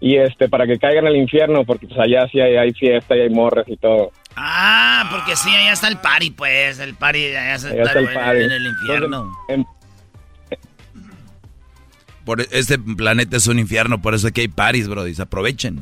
y 0.00 0.16
este 0.16 0.48
para 0.48 0.66
que 0.66 0.78
caigan 0.78 1.06
al 1.06 1.14
infierno 1.16 1.64
porque 1.64 1.86
pues 1.86 1.98
allá 2.00 2.26
sí 2.32 2.40
hay, 2.40 2.56
hay 2.56 2.72
fiesta 2.72 3.14
y 3.16 3.20
hay 3.20 3.30
morras 3.30 3.66
y 3.68 3.76
todo. 3.76 4.10
Ah, 4.36 5.08
porque 5.12 5.36
sí, 5.36 5.48
allá 5.54 5.72
está 5.72 5.88
el 5.88 5.98
party, 5.98 6.30
pues. 6.30 6.78
El 6.80 6.94
party 6.94 7.26
allá 7.36 7.54
está, 7.56 7.68
Allá 7.68 7.82
está 7.84 7.98
el 8.00 8.08
en- 8.08 8.14
party. 8.14 8.42
en 8.42 8.50
el 8.52 8.66
infierno. 8.66 9.30
Entonces, 9.48 9.66
Por 12.24 12.40
este 12.40 12.78
planeta 12.78 13.36
es 13.36 13.46
un 13.48 13.58
infierno, 13.58 14.00
por 14.00 14.14
eso 14.14 14.28
aquí 14.28 14.42
hay 14.42 14.48
paris, 14.48 14.88
Brody. 14.88 15.12
Aprovechen. 15.20 15.80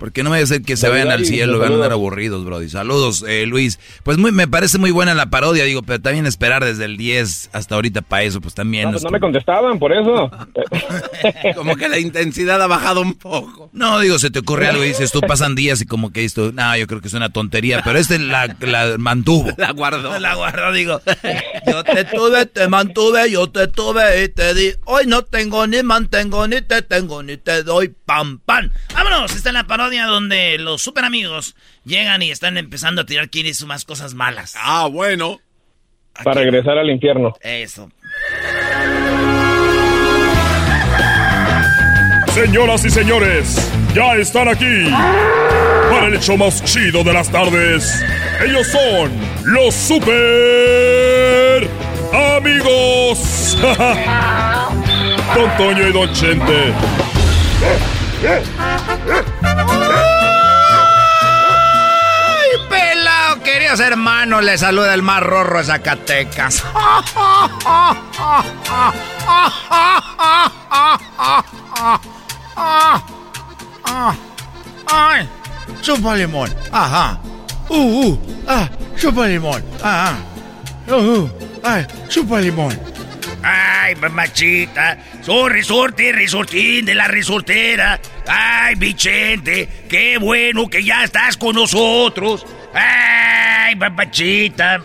¿Por 0.00 0.12
qué 0.12 0.22
no 0.22 0.30
me 0.30 0.46
ser 0.46 0.62
que 0.62 0.78
se 0.78 0.88
vayan 0.88 1.10
al 1.10 1.26
cielo 1.26 1.56
y 1.56 1.60
van 1.60 1.72
a 1.72 1.74
andar 1.74 1.92
aburridos, 1.92 2.42
Brody? 2.42 2.70
Saludos, 2.70 3.22
eh, 3.28 3.44
Luis. 3.44 3.78
Pues 4.02 4.16
muy, 4.16 4.32
me 4.32 4.48
parece 4.48 4.78
muy 4.78 4.92
buena 4.92 5.12
la 5.12 5.26
parodia, 5.26 5.64
digo, 5.64 5.82
pero 5.82 6.00
también 6.00 6.24
esperar 6.24 6.64
desde 6.64 6.86
el 6.86 6.96
10 6.96 7.50
hasta 7.52 7.74
ahorita 7.74 8.00
para 8.00 8.22
eso, 8.22 8.40
pues 8.40 8.54
también. 8.54 8.84
no, 8.84 8.92
no 8.92 8.94
pues 8.94 9.04
no 9.04 9.10
me 9.10 9.20
contestaban 9.20 9.78
por 9.78 9.92
eso. 9.92 10.30
Como 11.54 11.76
que 11.76 11.90
la 11.90 11.98
intensidad 11.98 12.62
ha 12.62 12.66
bajado 12.66 13.02
un 13.02 13.12
poco. 13.12 13.68
No, 13.74 14.00
digo, 14.00 14.18
se 14.18 14.30
te 14.30 14.38
ocurre 14.38 14.68
algo 14.68 14.82
y 14.82 14.88
dices, 14.88 15.12
tú 15.12 15.20
pasan 15.20 15.54
días 15.54 15.82
y 15.82 15.86
como 15.86 16.12
que 16.12 16.24
esto, 16.24 16.50
no, 16.50 16.74
yo 16.78 16.86
creo 16.86 17.02
que 17.02 17.08
es 17.08 17.14
una 17.14 17.28
tontería, 17.28 17.82
pero 17.84 17.98
este 17.98 18.18
la, 18.18 18.56
la 18.60 18.96
mantuvo. 18.96 19.50
La 19.58 19.72
guardó. 19.72 20.18
La 20.18 20.34
guardo, 20.34 20.72
digo. 20.72 21.00
Yo 21.66 21.84
te 21.84 22.04
tuve, 22.04 22.46
te 22.46 22.68
mantuve, 22.68 23.30
yo 23.30 23.50
te 23.50 23.68
tuve 23.68 24.24
y 24.24 24.28
te 24.28 24.54
di. 24.54 24.72
Hoy 24.86 25.06
no 25.06 25.22
tengo 25.22 25.66
ni 25.66 25.82
mantengo, 25.82 26.48
ni 26.48 26.62
te 26.62 26.80
tengo, 26.80 27.22
ni 27.22 27.36
te 27.36 27.62
doy 27.62 27.94
pam, 28.06 28.38
pam. 28.38 28.70
Vámonos, 28.94 29.34
esta 29.34 29.50
es 29.50 29.54
la 29.54 29.64
parodia 29.64 29.89
donde 29.98 30.58
los 30.58 30.82
super 30.82 31.04
amigos 31.04 31.56
llegan 31.84 32.22
y 32.22 32.30
están 32.30 32.56
empezando 32.56 33.02
a 33.02 33.06
tirar 33.06 33.28
quiris 33.30 33.64
más 33.64 33.84
cosas 33.84 34.14
malas. 34.14 34.54
Ah, 34.56 34.88
bueno. 34.90 35.40
Para 36.22 36.40
regresar 36.42 36.78
al 36.78 36.90
infierno. 36.90 37.34
Eso. 37.40 37.90
Señoras 42.34 42.84
y 42.84 42.90
señores, 42.90 43.70
ya 43.94 44.14
están 44.14 44.48
aquí 44.48 44.86
para 45.90 46.06
el 46.06 46.14
hecho 46.14 46.36
más 46.36 46.62
chido 46.64 47.02
de 47.02 47.12
las 47.12 47.30
tardes. 47.30 48.02
Ellos 48.44 48.66
son 48.68 49.10
los 49.44 49.74
super 49.74 51.68
amigos. 52.36 53.58
Don 55.34 55.56
Toño 55.56 55.88
y 55.88 55.92
Don 55.92 56.12
Chente. 56.12 56.72
¡Ay, 58.22 58.38
pelado! 62.68 63.42
Queridos 63.42 63.80
hermanos, 63.80 64.44
les 64.44 64.60
saluda 64.60 64.92
el 64.92 65.00
más 65.02 65.22
rorro 65.22 65.56
de 65.58 65.64
Zacatecas. 65.64 66.62
¡Ay! 74.86 75.28
¡Chupa 75.80 76.14
limón! 76.16 76.54
¡Ajá! 76.72 77.18
¡Uh, 77.70 78.04
uh! 78.04 78.18
¡Ah! 78.46 78.68
¡Chupa 78.98 79.26
limón! 79.26 79.64
¡Ajá! 79.82 80.18
¡Uh, 80.88 80.94
uh! 80.94 81.30
¡Ay! 81.62 81.86
¡Chupa 82.08 82.38
limón! 82.40 82.78
Ay, 83.42 83.94
mamachita, 83.96 84.98
soy 85.22 85.50
resorte, 85.50 86.12
resortín 86.12 86.84
de 86.84 86.94
la 86.94 87.08
resortera. 87.08 87.98
Ay, 88.26 88.74
Vicente, 88.74 89.68
qué 89.88 90.18
bueno 90.18 90.68
que 90.68 90.84
ya 90.84 91.04
estás 91.04 91.36
con 91.36 91.56
nosotros. 91.56 92.44
Ay, 92.74 93.76
mamachita. 93.76 94.82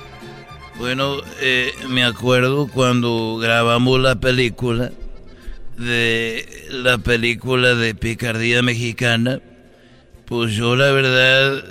Bueno, 0.78 1.18
eh, 1.42 1.72
me 1.90 2.04
acuerdo 2.04 2.68
cuando 2.68 3.38
grabamos 3.38 4.00
la 4.00 4.16
película 4.16 4.92
de 5.78 6.68
la 6.70 6.98
película 6.98 7.76
de 7.76 7.96
picardía 7.96 8.62
mexicana, 8.62 9.42
pues 10.26 10.54
yo 10.54 10.76
la 10.76 10.92
verdad 10.92 11.64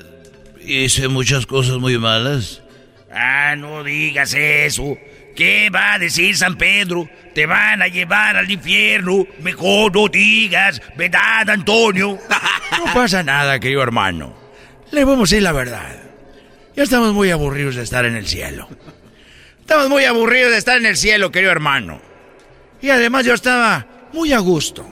hice 0.63 1.09
muchas 1.09 1.47
cosas 1.47 1.79
muy 1.79 1.99
malas. 1.99 2.63
Ah, 3.11 3.55
no 3.57 3.85
digas 3.85 4.35
eso. 4.35 4.97
¿Qué 5.35 5.69
va 5.71 5.95
a 5.95 5.99
decir 5.99 6.37
San 6.37 6.57
Pedro? 6.57 7.09
Te 7.35 7.47
van 7.47 7.83
a 7.83 7.89
llevar 7.89 8.37
al 8.37 8.51
infierno. 8.51 9.27
Mejor 9.41 9.95
no 9.95 10.09
digas, 10.09 10.81
¿verdad, 10.97 11.51
Antonio? 11.51 12.19
No 12.79 12.93
pasa 12.93 13.23
nada, 13.23 13.61
querido 13.61 13.83
hermano. 13.83 14.35
Le 14.91 15.05
vamos 15.05 15.31
a 15.31 15.35
decir 15.35 15.43
la 15.43 15.53
verdad. 15.53 15.97
Ya 16.77 16.83
estamos 16.83 17.13
muy 17.15 17.31
aburridos 17.31 17.77
de 17.77 17.83
estar 17.83 18.05
en 18.05 18.17
el 18.17 18.27
cielo. 18.27 18.69
Estamos 19.61 19.89
muy 19.89 20.05
aburridos 20.05 20.51
de 20.53 20.59
estar 20.59 20.77
en 20.77 20.87
el 20.87 20.97
cielo, 20.97 21.31
querido 21.31 21.53
hermano. 21.53 22.01
Y 22.83 22.91
además 22.91 23.25
yo 23.25 23.33
estaba 23.33 23.87
muy 24.13 24.33
a 24.33 24.39
gusto. 24.41 24.87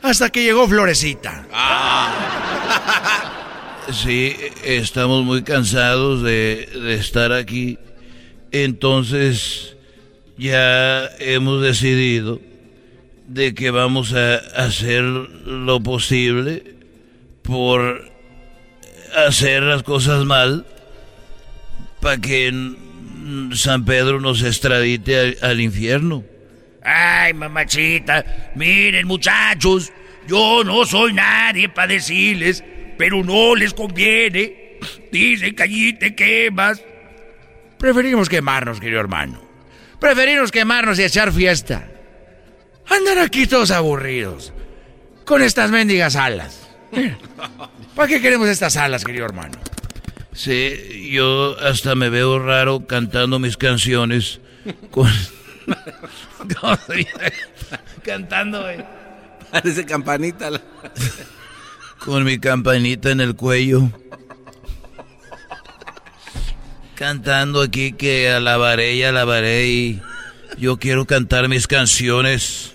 Hasta 0.00 0.30
que 0.30 0.42
llegó 0.44 0.66
Florecita. 0.68 1.44
Sí, 3.90 4.36
estamos 4.64 5.24
muy 5.24 5.42
cansados 5.42 6.22
de, 6.22 6.68
de 6.74 6.94
estar 6.96 7.32
aquí. 7.32 7.78
Entonces, 8.52 9.76
ya 10.36 11.08
hemos 11.18 11.62
decidido 11.62 12.40
de 13.26 13.54
que 13.54 13.70
vamos 13.70 14.14
a 14.14 14.36
hacer 14.36 15.02
lo 15.02 15.82
posible 15.82 16.62
por 17.42 18.10
hacer 19.26 19.62
las 19.62 19.82
cosas 19.82 20.24
mal 20.24 20.66
para 22.00 22.20
que 22.20 22.52
San 23.52 23.84
Pedro 23.84 24.20
nos 24.20 24.42
extradite 24.42 25.18
al, 25.18 25.38
al 25.42 25.60
infierno. 25.60 26.24
Ay, 26.82 27.34
mamachita, 27.34 28.52
miren 28.54 29.06
muchachos, 29.06 29.92
yo 30.26 30.62
no 30.64 30.86
soy 30.86 31.12
nadie 31.12 31.68
para 31.68 31.92
decirles, 31.92 32.62
pero 32.96 33.22
no 33.24 33.54
les 33.54 33.74
conviene. 33.74 34.78
Dicen 35.10 35.54
que 35.54 35.62
allí 35.62 35.92
te 35.94 36.14
quemas. 36.14 36.82
Preferimos 37.78 38.28
quemarnos, 38.28 38.80
querido 38.80 39.00
hermano. 39.00 39.40
Preferimos 40.00 40.50
quemarnos 40.50 40.98
y 40.98 41.04
echar 41.04 41.32
fiesta. 41.32 41.88
Andar 42.88 43.18
aquí 43.18 43.46
todos 43.46 43.70
aburridos. 43.70 44.52
Con 45.24 45.42
estas 45.42 45.70
mendigas 45.70 46.16
alas. 46.16 46.68
¿Para 47.94 48.08
qué 48.08 48.20
queremos 48.20 48.48
estas 48.48 48.76
alas, 48.76 49.04
querido 49.04 49.26
hermano? 49.26 49.58
Sí, 50.32 51.10
yo 51.12 51.56
hasta 51.60 51.94
me 51.94 52.08
veo 52.10 52.38
raro 52.38 52.86
cantando 52.86 53.38
mis 53.38 53.56
canciones 53.56 54.40
con... 54.90 55.08
Cantando, 58.04 58.70
eh. 58.70 58.84
Parece 59.50 59.84
campanita. 59.84 60.50
la- 60.50 60.60
con 62.04 62.24
mi 62.24 62.38
campanita 62.38 63.10
en 63.10 63.20
el 63.20 63.34
cuello. 63.34 63.90
Cantando 66.98 67.62
aquí 67.62 67.92
que 67.92 68.28
alabaré 68.28 68.96
y 68.96 69.04
alabaré 69.04 69.68
y 69.68 70.02
yo 70.58 70.78
quiero 70.78 71.06
cantar 71.06 71.48
mis 71.48 71.68
canciones. 71.68 72.74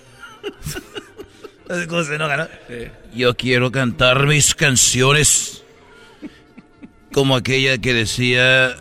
¿Cómo 1.89 2.03
se 2.05 2.15
enoja, 2.15 2.37
no? 2.37 2.47
Yo 3.13 3.35
quiero 3.35 3.69
cantar 3.69 4.25
mis 4.25 4.55
canciones. 4.55 5.65
Como 7.11 7.35
aquella 7.35 7.77
que 7.79 7.93
decía... 7.93 8.77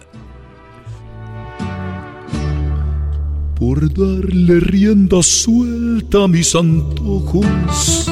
Por 3.57 3.93
darle 3.93 4.61
rienda 4.61 5.25
suelta 5.25 6.23
a 6.23 6.29
mis 6.29 6.55
antojos, 6.55 8.07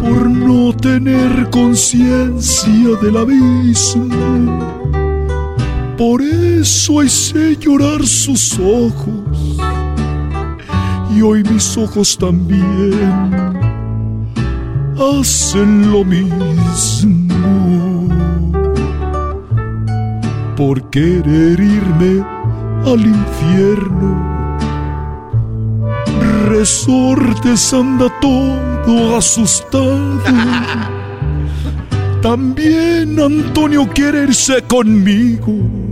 por 0.00 0.30
no 0.30 0.74
tener 0.74 1.50
conciencia 1.50 2.96
del 3.02 3.16
abismo, 3.18 5.03
Por 5.96 6.22
eso 6.22 7.04
hice 7.04 7.56
llorar 7.56 8.04
sus 8.04 8.58
ojos. 8.58 9.58
Y 11.14 11.22
hoy 11.22 11.44
mis 11.44 11.76
ojos 11.76 12.18
también 12.18 13.32
hacen 14.98 15.92
lo 15.92 16.04
mismo. 16.04 17.34
Por 20.56 20.90
querer 20.90 21.60
irme 21.60 22.24
al 22.84 23.06
infierno. 23.06 24.34
Resortes 26.48 27.72
anda 27.72 28.12
todo 28.20 29.16
asustado. 29.16 30.20
También 32.24 33.20
Antonio 33.20 33.86
quiere 33.94 34.22
irse 34.22 34.62
conmigo. 34.62 35.83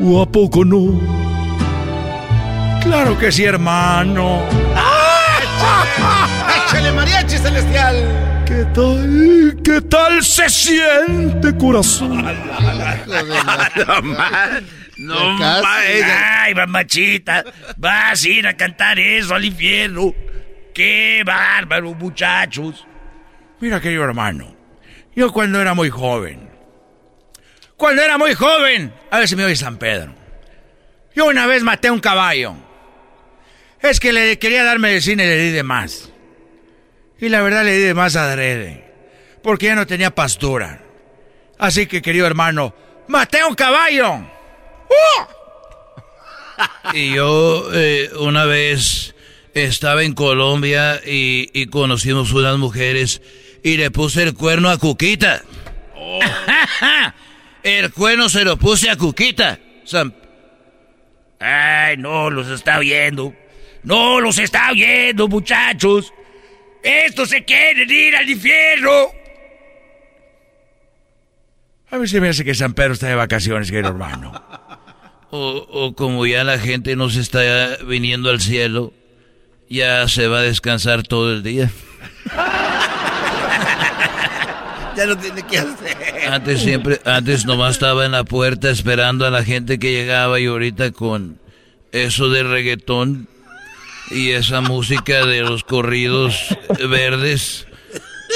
¿O 0.00 0.22
a 0.22 0.26
poco 0.26 0.64
no? 0.64 1.00
Claro 2.82 3.18
que 3.18 3.32
sí, 3.32 3.44
hermano. 3.44 4.42
¡Échale 6.66 6.92
mariachi 6.92 7.38
celestial! 7.38 8.44
¿Qué 8.46 8.64
tal? 8.72 9.56
¿Qué 9.64 9.80
tal 9.82 10.24
se 10.24 10.48
siente, 10.48 11.56
corazón? 11.56 12.18
No 14.98 15.32
más. 15.34 15.62
Ay, 15.64 16.54
mamachita. 16.54 17.44
Vas 17.76 18.24
a 18.24 18.28
ir 18.28 18.46
a 18.48 18.56
cantar 18.56 18.98
eso 18.98 19.34
al 19.34 19.44
infierno. 19.44 20.12
Qué 20.74 21.22
bárbaro, 21.24 21.94
muchachos. 21.94 22.84
Mira, 23.60 23.80
querido 23.80 24.04
hermano, 24.04 24.54
yo 25.14 25.32
cuando 25.32 25.60
era 25.60 25.74
muy 25.74 25.88
joven, 25.88 26.47
cuando 27.78 28.02
era 28.02 28.18
muy 28.18 28.34
joven, 28.34 28.92
a 29.10 29.20
ver 29.20 29.28
si 29.28 29.36
me 29.36 29.44
oye 29.44 29.56
San 29.56 29.78
Pedro, 29.78 30.12
yo 31.14 31.26
una 31.26 31.46
vez 31.46 31.62
maté 31.62 31.90
un 31.90 32.00
caballo. 32.00 32.54
Es 33.80 34.00
que 34.00 34.12
le 34.12 34.38
quería 34.38 34.64
dar 34.64 34.80
medicina 34.80 35.22
y 35.24 35.28
le 35.28 35.36
di 35.36 35.50
de 35.52 35.62
más. 35.62 36.10
Y 37.20 37.28
la 37.28 37.40
verdad 37.40 37.64
le 37.64 37.76
di 37.76 37.82
de 37.82 37.94
más 37.94 38.16
adrede, 38.16 38.84
porque 39.44 39.66
ya 39.66 39.76
no 39.76 39.86
tenía 39.86 40.12
pastura. 40.12 40.82
Así 41.56 41.86
que, 41.86 42.02
querido 42.02 42.26
hermano, 42.26 42.74
maté 43.06 43.42
un 43.44 43.54
caballo. 43.54 44.26
Y 46.92 47.14
yo 47.14 47.70
eh, 47.72 48.10
una 48.18 48.44
vez 48.44 49.14
estaba 49.54 50.02
en 50.02 50.12
Colombia 50.12 51.00
y, 51.06 51.50
y 51.52 51.66
conocimos 51.66 52.32
unas 52.32 52.58
mujeres 52.58 53.22
y 53.62 53.76
le 53.76 53.92
puse 53.92 54.24
el 54.24 54.34
cuerno 54.34 54.68
a 54.68 54.76
Cuquita. 54.76 55.44
el 57.62 57.92
cuerno 57.92 58.28
se 58.28 58.44
lo 58.44 58.56
puse 58.56 58.90
a 58.90 58.96
Cuquita. 58.96 59.58
San- 59.84 60.14
Ay, 61.40 61.96
no 61.96 62.30
los 62.30 62.48
está 62.48 62.78
viendo. 62.78 63.34
No 63.84 64.20
los 64.20 64.38
está 64.38 64.72
viendo, 64.72 65.28
muchachos. 65.28 66.12
Estos 66.82 67.30
se 67.30 67.44
quieren 67.44 67.88
ir 67.90 68.16
al 68.16 68.28
infierno. 68.28 68.90
A 71.90 71.96
ver 71.96 72.08
si 72.08 72.20
me 72.20 72.28
hace 72.28 72.44
que 72.44 72.54
San 72.54 72.74
Pedro 72.74 72.92
está 72.92 73.06
de 73.08 73.14
vacaciones, 73.14 73.70
querido 73.70 73.88
hermano. 73.88 74.32
O, 75.30 75.66
o 75.70 75.94
como 75.94 76.26
ya 76.26 76.44
la 76.44 76.58
gente 76.58 76.96
no 76.96 77.08
se 77.10 77.20
está 77.20 77.76
viniendo 77.86 78.30
al 78.30 78.40
cielo, 78.40 78.92
ya 79.68 80.06
se 80.08 80.26
va 80.28 80.40
a 80.40 80.42
descansar 80.42 81.02
todo 81.02 81.32
el 81.32 81.42
día. 81.42 81.70
Ya 84.98 85.06
no 85.06 85.16
tiene 85.16 85.46
que 85.46 85.58
hacer. 85.58 85.96
Antes 86.28 86.60
siempre, 86.60 87.00
antes 87.04 87.46
nomás 87.46 87.74
estaba 87.74 88.04
en 88.04 88.10
la 88.10 88.24
puerta 88.24 88.68
esperando 88.68 89.24
a 89.26 89.30
la 89.30 89.44
gente 89.44 89.78
que 89.78 89.92
llegaba 89.92 90.40
y 90.40 90.46
ahorita 90.46 90.90
con 90.90 91.38
eso 91.92 92.28
de 92.28 92.42
reggaetón 92.42 93.28
y 94.10 94.30
esa 94.30 94.60
música 94.60 95.24
de 95.24 95.42
los 95.42 95.62
corridos 95.62 96.36
verdes, 96.90 97.68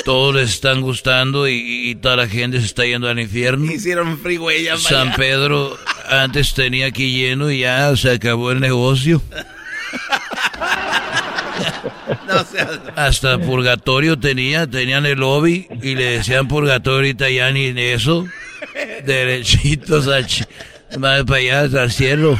todos 0.05 0.37
les 0.37 0.51
están 0.51 0.83
gustando 0.83 1.49
y, 1.49 1.91
y 1.91 1.97
toda 1.97 2.15
la 2.15 2.29
gente 2.29 2.61
se 2.61 2.67
está 2.67 2.85
yendo 2.85 3.09
al 3.09 3.19
infierno. 3.19 3.69
Hicieron 3.73 4.17
freeway 4.21 4.63
ya 4.63 4.77
San. 4.77 5.15
Pedro 5.15 5.77
antes 6.09 6.55
tenía 6.55 6.87
aquí 6.87 7.13
lleno 7.13 7.51
y 7.51 7.59
ya 7.63 7.97
se 7.97 8.13
acabó 8.13 8.53
el 8.53 8.61
negocio. 8.61 9.21
No 12.27 12.45
seas- 12.45 12.81
Hasta 12.97 13.39
purgatorio 13.39 14.19
tenía, 14.19 14.67
tenían 14.67 15.07
el 15.07 15.19
lobby 15.19 15.67
y 15.83 15.95
le 15.95 16.19
decían 16.19 16.49
purgatorio 16.49 17.13
ya 17.29 17.51
ni 17.51 17.69
eso. 17.79 18.27
Derechitos 19.05 20.07
al 20.09 20.27
más 20.99 21.25
para 21.25 21.39
allá 21.41 21.83
al 21.83 21.91
cielo. 21.93 22.39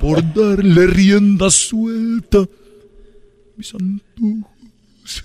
Por 0.00 0.22
darle 0.34 0.86
rienda 0.86 1.50
suelta. 1.50 2.38
Mis 3.56 3.74
antojos. 3.74 5.24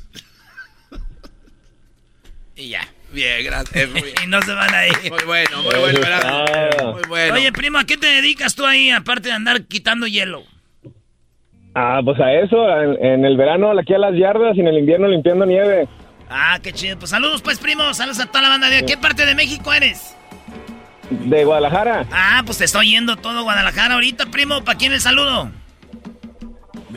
Y 2.55 2.69
ya. 2.69 2.87
Bien, 3.11 3.43
gracias. 3.43 3.89
Muy 3.89 4.01
bien. 4.01 4.15
Y 4.23 4.27
no 4.27 4.41
se 4.41 4.53
van 4.53 4.73
a 4.73 4.87
ir. 4.87 4.93
Muy 5.09 5.23
bueno, 5.25 5.61
muy 5.63 5.73
bueno. 5.75 6.93
Muy 6.93 7.01
bueno. 7.07 7.33
Oye, 7.35 7.51
primo, 7.51 7.77
¿a 7.77 7.85
qué 7.85 7.97
te 7.97 8.07
dedicas 8.07 8.55
tú 8.55 8.65
ahí, 8.65 8.89
aparte 8.89 9.29
de 9.29 9.33
andar 9.35 9.63
quitando 9.65 10.07
hielo? 10.07 10.43
Ah, 11.75 12.01
pues 12.03 12.19
a 12.19 12.31
eso, 12.33 12.69
en, 12.69 13.03
en 13.03 13.25
el 13.25 13.35
verano 13.35 13.71
aquí 13.77 13.93
a 13.93 13.97
las 13.97 14.15
yardas 14.15 14.55
y 14.55 14.59
en 14.61 14.67
el 14.67 14.77
invierno 14.77 15.07
limpiando 15.07 15.45
nieve. 15.45 15.87
Ah, 16.29 16.57
qué 16.61 16.71
chido. 16.71 16.97
Pues 16.97 17.11
saludos, 17.11 17.41
pues, 17.41 17.59
primo. 17.59 17.93
Saludos 17.93 18.19
a 18.19 18.25
toda 18.27 18.41
la 18.41 18.49
banda. 18.49 18.69
¿De 18.69 18.85
qué 18.85 18.97
parte 18.97 19.25
de 19.25 19.35
México 19.35 19.73
eres? 19.73 20.15
De 21.09 21.43
Guadalajara. 21.45 22.05
Ah, 22.11 22.41
pues 22.45 22.57
te 22.57 22.65
estoy 22.65 22.91
yendo 22.91 23.15
todo 23.17 23.43
Guadalajara 23.43 23.95
ahorita, 23.95 24.27
primo. 24.27 24.63
¿Para 24.63 24.77
quién 24.77 24.93
el 24.93 25.01
saludo? 25.01 25.49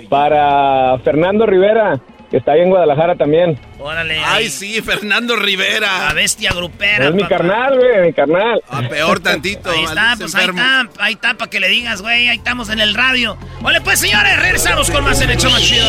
Para 0.08 0.98
Fernando 0.98 1.46
Rivera, 1.46 2.00
que 2.36 2.40
está 2.40 2.52
ahí 2.52 2.60
en 2.60 2.68
Guadalajara 2.68 3.14
también. 3.16 3.58
Órale. 3.78 4.20
Ay, 4.22 4.50
sí, 4.50 4.82
Fernando 4.82 5.36
Rivera. 5.36 6.08
La 6.08 6.12
bestia 6.12 6.52
grupera. 6.52 7.08
es 7.08 7.14
mi 7.14 7.24
carnal, 7.24 7.78
güey, 7.78 8.02
mi 8.08 8.12
carnal. 8.12 8.62
Ah, 8.68 8.82
peor 8.90 9.20
tantito. 9.20 9.70
Ahí 9.70 9.84
está, 9.84 10.14
pues 10.18 10.34
ahí 10.34 10.44
enfermo. 10.44 10.60
está, 10.60 11.02
ahí 11.02 11.14
está, 11.14 11.34
para 11.34 11.50
que 11.50 11.60
le 11.60 11.68
digas, 11.68 12.02
güey, 12.02 12.28
ahí 12.28 12.36
estamos 12.36 12.68
en 12.68 12.80
el 12.80 12.94
radio. 12.94 13.38
Vale, 13.62 13.80
pues 13.80 14.00
señores, 14.00 14.38
regresamos 14.38 14.90
con 14.90 15.02
más 15.04 15.18
en 15.22 15.30
el 15.30 15.38
show 15.38 15.50
más 15.50 15.62
chido. 15.62 15.86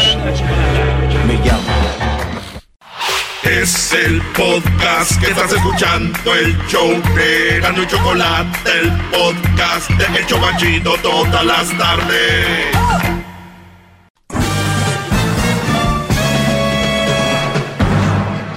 Me 1.28 1.34
llamo. 1.46 1.68
Es 3.44 3.92
el 3.92 4.22
podcast 4.34 5.20
que 5.20 5.32
estás 5.32 5.52
escuchando, 5.52 6.34
el 6.34 6.58
show 6.68 6.90
de 7.14 7.60
Gano 7.60 7.84
y 7.84 7.88
Chocolate, 7.88 8.72
el 8.80 8.92
podcast 9.12 9.90
de 9.90 10.20
El 10.20 10.26
Chobachito 10.28 10.96
todas 11.02 11.46
las 11.46 11.78
tardes. 11.78 13.17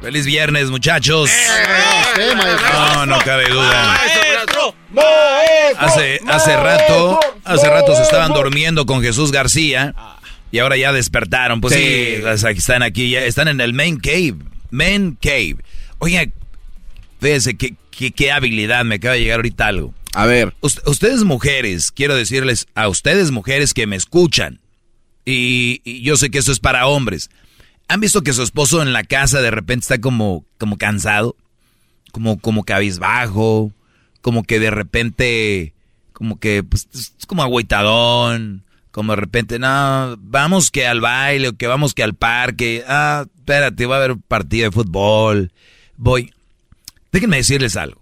Feliz 0.00 0.26
viernes, 0.26 0.70
muchachos. 0.70 1.30
Sí, 1.30 2.22
maestro. 2.36 2.72
No, 2.72 3.06
no 3.06 3.18
cabe 3.20 3.48
duda. 3.48 3.98
¡Maestro! 3.98 4.74
Hace, 5.78 6.20
hace 6.28 6.56
rato, 6.56 7.18
hace 7.44 7.68
rato 7.68 7.96
se 7.96 8.02
estaban 8.02 8.32
durmiendo 8.32 8.84
con 8.86 9.02
Jesús 9.02 9.32
García 9.32 9.94
y 10.50 10.58
ahora 10.58 10.76
ya 10.76 10.92
despertaron. 10.92 11.60
Pues 11.60 11.74
sí, 11.74 12.22
están 12.56 12.82
aquí, 12.82 13.10
ya 13.10 13.20
están 13.24 13.48
en 13.48 13.60
el 13.60 13.72
main 13.72 13.98
cave. 13.98 14.36
Main 14.70 15.16
cave. 15.20 15.56
Oye, 15.98 16.30
fíjense 17.20 17.56
qué, 17.56 17.74
qué, 17.90 18.12
qué 18.12 18.32
habilidad, 18.32 18.84
me 18.84 18.96
acaba 18.96 19.14
de 19.14 19.20
llegar 19.20 19.36
ahorita 19.38 19.66
algo. 19.66 19.94
A 20.14 20.26
ver. 20.26 20.52
Ust- 20.60 20.82
ustedes 20.86 21.24
mujeres, 21.24 21.90
quiero 21.90 22.14
decirles 22.14 22.66
a 22.74 22.88
ustedes 22.88 23.30
mujeres 23.30 23.72
que 23.72 23.86
me 23.86 23.96
escuchan, 23.96 24.60
y, 25.24 25.80
y 25.84 26.02
yo 26.02 26.16
sé 26.16 26.30
que 26.30 26.38
eso 26.38 26.52
es 26.52 26.60
para 26.60 26.86
hombres. 26.86 27.30
¿Han 27.92 28.00
visto 28.00 28.22
que 28.22 28.32
su 28.32 28.42
esposo 28.42 28.80
en 28.80 28.94
la 28.94 29.04
casa 29.04 29.42
de 29.42 29.50
repente 29.50 29.82
está 29.82 30.00
como, 30.00 30.46
como 30.56 30.78
cansado? 30.78 31.36
Como, 32.10 32.38
como 32.38 32.64
cabizbajo, 32.64 33.70
como 34.22 34.44
que 34.44 34.58
de 34.58 34.70
repente, 34.70 35.74
como 36.14 36.40
que, 36.40 36.62
pues, 36.62 36.88
es 36.94 37.26
como 37.26 37.42
agüitadón, 37.42 38.64
como 38.92 39.12
de 39.12 39.16
repente, 39.16 39.58
no, 39.58 40.16
vamos 40.20 40.70
que 40.70 40.86
al 40.86 41.02
baile, 41.02 41.48
o 41.48 41.56
que 41.56 41.66
vamos 41.66 41.92
que 41.92 42.02
al 42.02 42.14
parque, 42.14 42.82
ah, 42.88 43.26
espérate, 43.36 43.84
va 43.84 43.96
a 43.96 44.04
haber 44.04 44.16
partido 44.16 44.70
de 44.70 44.72
fútbol, 44.72 45.52
voy. 45.98 46.32
Déjenme 47.10 47.36
decirles 47.36 47.76
algo 47.76 48.00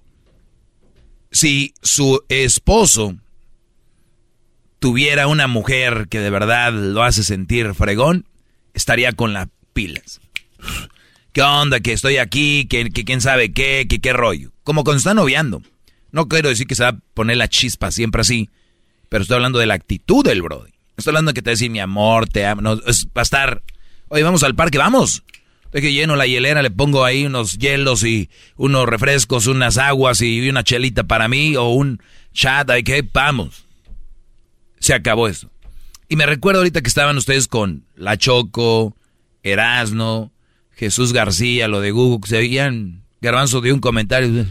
si 1.30 1.74
su 1.82 2.22
esposo 2.28 3.16
tuviera 4.78 5.26
una 5.26 5.48
mujer 5.48 6.06
que 6.08 6.20
de 6.20 6.30
verdad 6.30 6.72
lo 6.72 7.02
hace 7.02 7.22
sentir 7.22 7.74
fregón, 7.74 8.26
estaría 8.72 9.12
con 9.12 9.32
las 9.32 9.48
pilas. 9.72 10.20
¿Qué 11.32 11.42
onda? 11.42 11.80
Que 11.80 11.92
estoy 11.92 12.16
aquí, 12.16 12.66
que, 12.66 12.90
quién 12.90 13.20
sabe 13.20 13.52
qué, 13.52 13.86
que 13.88 14.00
qué 14.00 14.12
rollo. 14.12 14.52
Como 14.64 14.84
cuando 14.84 14.98
está 14.98 15.14
noviando. 15.14 15.62
No 16.12 16.28
quiero 16.28 16.48
decir 16.48 16.66
que 16.66 16.74
se 16.74 16.82
va 16.82 16.88
a 16.90 16.98
poner 17.14 17.36
la 17.36 17.48
chispa 17.48 17.90
siempre 17.90 18.22
así, 18.22 18.50
pero 19.08 19.22
estoy 19.22 19.36
hablando 19.36 19.58
de 19.58 19.66
la 19.66 19.74
actitud 19.74 20.24
del 20.24 20.42
Brody. 20.42 20.72
Estoy 20.96 21.12
hablando 21.12 21.30
de 21.30 21.34
que 21.34 21.42
te 21.42 21.50
va 21.50 21.52
a 21.52 21.54
decir 21.54 21.70
mi 21.70 21.78
amor, 21.78 22.28
te 22.28 22.44
amo. 22.46 22.62
No, 22.62 22.72
es, 22.86 23.06
va 23.06 23.20
a 23.20 23.22
estar, 23.22 23.62
oye, 24.08 24.22
vamos 24.22 24.42
al 24.42 24.56
parque, 24.56 24.78
vamos. 24.78 25.22
De 25.72 25.80
que 25.80 25.92
lleno 25.92 26.16
la 26.16 26.26
hielera, 26.26 26.62
le 26.62 26.70
pongo 26.72 27.04
ahí 27.04 27.26
unos 27.26 27.58
hielos 27.58 28.02
y 28.02 28.28
unos 28.56 28.86
refrescos, 28.86 29.46
unas 29.46 29.78
aguas 29.78 30.20
y 30.20 30.48
una 30.48 30.64
chelita 30.64 31.04
para 31.04 31.28
mí 31.28 31.54
o 31.54 31.68
un 31.68 32.02
chat, 32.34 32.68
ahí 32.70 32.82
que 32.82 33.08
vamos. 33.12 33.64
Se 34.80 34.94
acabó 34.94 35.28
eso. 35.28 35.48
Y 36.08 36.16
me 36.16 36.26
recuerdo 36.26 36.60
ahorita 36.60 36.82
que 36.82 36.88
estaban 36.88 37.16
ustedes 37.16 37.46
con 37.46 37.84
La 37.94 38.16
Choco, 38.16 38.96
Erasno, 39.42 40.32
Jesús 40.72 41.12
García, 41.12 41.68
lo 41.68 41.80
de 41.80 41.90
Google, 41.90 42.28
se 42.28 42.38
veían 42.38 43.02
garbanzo 43.20 43.60
de 43.60 43.72
un 43.72 43.80
comentario, 43.80 44.46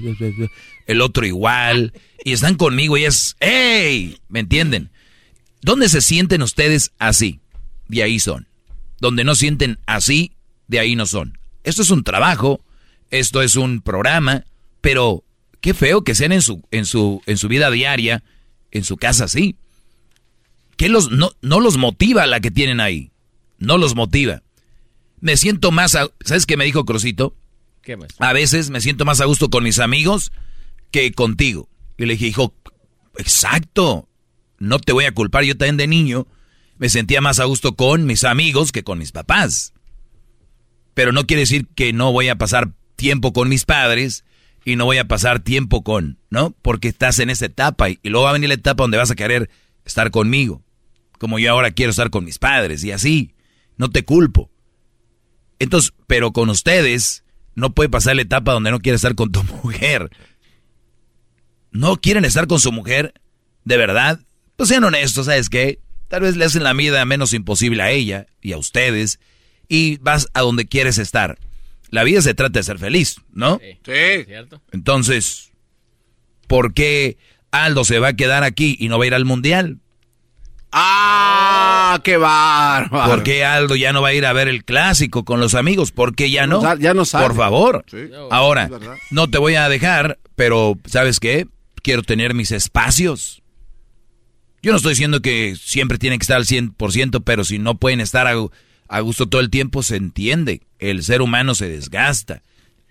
el 0.86 1.02
otro 1.02 1.26
igual, 1.26 1.94
y 2.24 2.34
están 2.34 2.56
conmigo 2.56 2.98
y 2.98 3.06
es, 3.06 3.36
¡hey! 3.40 4.20
¿Me 4.28 4.40
entienden? 4.40 4.92
¿Dónde 5.62 5.90
se 5.90 6.02
sienten 6.02 6.42
ustedes 6.42 6.92
así? 7.00 7.40
De 7.88 8.04
ahí 8.04 8.20
son. 8.20 8.48
Donde 9.00 9.24
no 9.24 9.36
sienten 9.36 9.80
así, 9.86 10.34
de 10.68 10.80
ahí 10.80 10.96
no 10.96 11.06
son. 11.06 11.38
Esto 11.64 11.82
es 11.82 11.90
un 11.90 12.04
trabajo, 12.04 12.62
esto 13.12 13.42
es 13.42 13.56
un 13.56 13.82
programa, 13.82 14.46
pero 14.82 15.24
qué 15.62 15.74
feo 15.74 16.04
que 16.04 16.16
sean 16.16 16.32
en 16.32 16.42
su, 16.42 16.64
en 16.72 16.86
su, 16.86 17.22
en 17.26 17.38
su 17.38 17.48
vida 17.48 17.72
diaria, 17.72 18.24
en 18.72 18.84
su 18.84 18.98
casa 18.98 19.26
así. 19.26 19.56
¿Qué 20.78 20.90
los, 20.90 21.12
no, 21.12 21.32
no 21.42 21.60
los 21.60 21.78
motiva 21.78 22.26
la 22.26 22.40
que 22.40 22.52
tienen 22.52 22.80
ahí? 22.80 23.12
No 23.58 23.78
los 23.78 23.96
motiva. 23.96 24.44
Me 25.22 25.38
siento 25.38 25.72
más, 25.72 25.92
¿sabes 25.92 26.46
qué 26.46 26.58
me 26.58 26.66
dijo 26.66 26.86
Crosito? 26.86 27.36
¿Qué 27.82 27.98
más? 27.98 28.10
A 28.20 28.34
veces 28.34 28.70
me 28.70 28.82
siento 28.82 29.06
más 29.06 29.22
a 29.22 29.26
gusto 29.26 29.50
con 29.50 29.64
mis 29.64 29.80
amigos 29.80 30.32
que 30.92 31.12
contigo. 31.12 31.70
Y 31.98 32.06
le 32.06 32.14
dije, 32.14 32.28
hijo, 32.28 32.54
exacto, 33.18 34.08
no 34.58 34.80
te 34.80 34.94
voy 34.94 35.06
a 35.06 35.14
culpar, 35.14 35.44
yo 35.44 35.58
también 35.58 35.78
de 35.78 35.88
niño 35.88 36.28
me 36.78 36.90
sentía 36.90 37.20
más 37.20 37.40
a 37.40 37.46
gusto 37.46 37.76
con 37.76 38.06
mis 38.06 38.24
amigos 38.24 38.72
que 38.72 38.84
con 38.84 39.00
mis 39.00 39.12
papás. 39.12 39.74
Pero 40.94 41.12
no 41.12 41.28
quiere 41.28 41.42
decir 41.42 41.68
que 41.76 41.92
no 41.92 42.12
voy 42.12 42.30
a 42.30 42.38
pasar 42.38 42.72
tiempo 42.96 43.34
con 43.34 43.50
mis 43.50 43.66
padres 43.66 44.24
y 44.64 44.78
no 44.78 44.86
voy 44.86 44.98
a 44.98 45.08
pasar 45.08 45.42
tiempo 45.42 45.84
con, 45.84 46.20
¿no? 46.30 46.56
Porque 46.62 46.88
estás 46.88 47.20
en 47.20 47.30
esa 47.30 47.46
etapa 47.46 47.90
y, 47.90 48.00
y 48.02 48.10
luego 48.10 48.24
va 48.24 48.30
a 48.30 48.34
venir 48.34 48.50
la 48.50 48.56
etapa 48.56 48.84
donde 48.84 48.98
vas 48.98 49.12
a 49.12 49.16
querer 49.16 49.50
estar 49.84 50.10
conmigo. 50.10 50.64
Como 51.18 51.38
yo 51.38 51.52
ahora 51.52 51.72
quiero 51.72 51.90
estar 51.90 52.10
con 52.10 52.24
mis 52.24 52.40
padres 52.40 52.84
y 52.86 52.92
así. 52.94 53.34
No 53.76 53.90
te 53.90 54.06
culpo. 54.06 54.50
Entonces, 55.60 55.94
pero 56.08 56.32
con 56.32 56.50
ustedes 56.50 57.24
no 57.56 57.74
puede 57.74 57.90
pasar 57.90 58.16
la 58.16 58.22
etapa 58.22 58.54
donde 58.54 58.72
no 58.72 58.80
quiere 58.80 58.96
estar 58.96 59.16
con 59.16 59.32
tu 59.32 59.44
mujer. 59.64 60.10
No 61.72 61.98
quieren 61.98 62.26
estar 62.26 62.48
con 62.48 62.60
su 62.60 62.72
mujer, 62.72 63.14
de 63.66 63.78
verdad. 63.78 64.20
Pues 64.56 64.70
sean 64.70 64.84
honestos, 64.84 65.28
¿sabes 65.28 65.50
qué? 65.50 65.80
Tal 66.08 66.22
vez 66.22 66.36
le 66.36 66.46
hacen 66.46 66.64
la 66.64 66.74
vida 66.74 67.06
menos 67.06 67.34
imposible 67.34 67.84
a 67.84 67.92
ella 67.92 68.26
y 68.42 68.54
a 68.54 68.58
ustedes 68.58 69.20
y 69.68 69.98
vas 69.98 70.28
a 70.34 70.42
donde 70.42 70.68
quieres 70.68 70.98
estar. 70.98 71.38
La 71.92 72.04
vida 72.04 72.22
se 72.22 72.34
trata 72.34 72.60
de 72.60 72.64
ser 72.64 72.80
feliz, 72.80 73.18
¿no? 73.32 73.60
Sí. 73.62 74.24
¿Cierto? 74.26 74.62
Entonces, 74.72 75.52
¿por 76.48 76.74
qué 76.74 77.18
Aldo 77.52 77.84
se 77.84 78.00
va 78.00 78.10
a 78.10 78.16
quedar 78.16 78.44
aquí 78.44 78.76
y 78.80 78.90
no 78.90 78.98
va 78.98 79.04
a 79.04 79.08
ir 79.08 79.14
al 79.14 79.26
mundial? 79.26 79.80
¡Ah! 80.72 81.39
¡Qué 82.04 82.18
bárbaro! 82.18 83.12
¿Por 83.12 83.24
qué 83.24 83.44
Aldo 83.44 83.76
ya 83.76 83.92
no 83.92 84.02
va 84.02 84.10
a 84.10 84.14
ir 84.14 84.26
a 84.26 84.34
ver 84.34 84.48
el 84.48 84.64
clásico 84.64 85.26
con 85.26 85.40
los 85.40 85.56
amigos? 85.56 85.92
¿Por 85.92 86.16
qué 86.16 86.30
ya 86.30 86.46
no? 86.48 86.62
Ya 86.78 86.94
no 86.94 87.06
sabe. 87.06 87.28
Por 87.28 87.36
favor. 87.36 87.86
Ahora, 88.30 88.70
no 89.12 89.30
te 89.30 89.38
voy 89.38 89.56
a 89.56 89.68
dejar, 89.70 90.20
pero 90.36 90.78
¿sabes 90.86 91.20
qué? 91.20 91.48
Quiero 91.82 92.04
tener 92.04 92.34
mis 92.34 92.52
espacios. 92.52 93.42
Yo 94.62 94.72
no 94.72 94.78
estoy 94.78 94.92
diciendo 94.92 95.22
que 95.22 95.56
siempre 95.56 95.98
tienen 95.98 96.20
que 96.20 96.24
estar 96.24 96.38
al 96.38 96.46
100%, 96.46 97.24
pero 97.24 97.44
si 97.44 97.60
no 97.60 97.76
pueden 97.76 98.02
estar 98.02 98.28
a, 98.28 99.00
gusto 99.00 99.28
todo 99.28 99.42
el 99.42 99.50
tiempo, 99.50 99.84
se 99.84 99.96
entiende. 99.96 100.62
El 100.78 101.04
ser 101.04 101.22
humano 101.22 101.56
se 101.56 101.70
desgasta. 101.70 102.42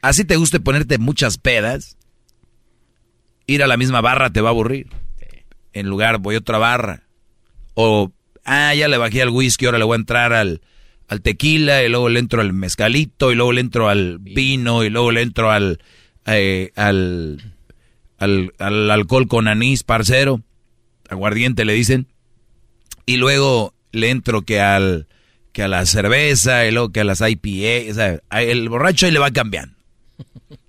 Así 0.03 0.25
te 0.25 0.37
guste 0.37 0.61
ponerte 0.61 0.99
muchas 0.99 1.39
pedas, 1.39 1.97
ir 3.47 3.63
a 3.63 3.67
la 3.67 3.77
misma 3.77 4.01
barra 4.01 4.31
te 4.31 4.41
va 4.41 4.49
a 4.49 4.53
aburrir. 4.53 4.89
En 5.73 5.89
lugar, 5.89 6.19
voy 6.19 6.37
a 6.37 6.39
otra 6.39 6.59
barra 6.59 7.09
o, 7.81 8.11
ah, 8.49 8.75
ya 8.75 8.89
le 8.89 8.97
bajé 8.97 9.23
al 9.23 9.31
whisky, 9.31 9.67
ahora 9.67 9.79
le 9.79 9.85
voy 9.85 9.95
a 9.95 10.01
entrar 10.01 10.33
al, 10.33 10.61
al 11.09 11.23
tequila, 11.23 11.83
y 11.85 11.89
luego 11.89 12.09
le 12.09 12.21
entro 12.21 12.41
al 12.41 12.53
mezcalito, 12.53 13.31
y 13.31 13.35
luego 13.35 13.53
le 13.53 13.61
entro 13.61 13.89
al 13.89 14.19
vino, 14.19 14.85
y 14.85 14.91
luego 14.91 15.13
le 15.13 15.23
entro 15.23 15.51
al, 15.51 15.81
eh, 16.27 16.73
al, 16.75 17.55
al, 18.19 18.53
al, 18.59 18.91
alcohol 18.91 19.29
con 19.29 19.49
anís, 19.49 19.83
parcero, 19.83 20.43
aguardiente 21.09 21.65
le 21.65 21.75
dicen, 21.75 22.09
y 23.07 23.17
luego 23.17 23.75
le 23.93 24.11
entro 24.11 24.43
que 24.43 24.61
al, 24.61 25.07
que 25.53 25.63
a 25.63 25.69
la 25.69 25.87
cerveza, 25.87 26.67
y 26.67 26.71
luego 26.71 26.93
que 26.93 27.01
a 27.01 27.05
las 27.05 27.21
IPA, 27.21 27.91
o 27.91 27.95
sea, 27.95 28.21
el 28.41 28.69
borracho 28.69 29.07
ahí 29.07 29.13
le 29.13 29.19
va 29.19 29.31
cambiando. 29.31 29.77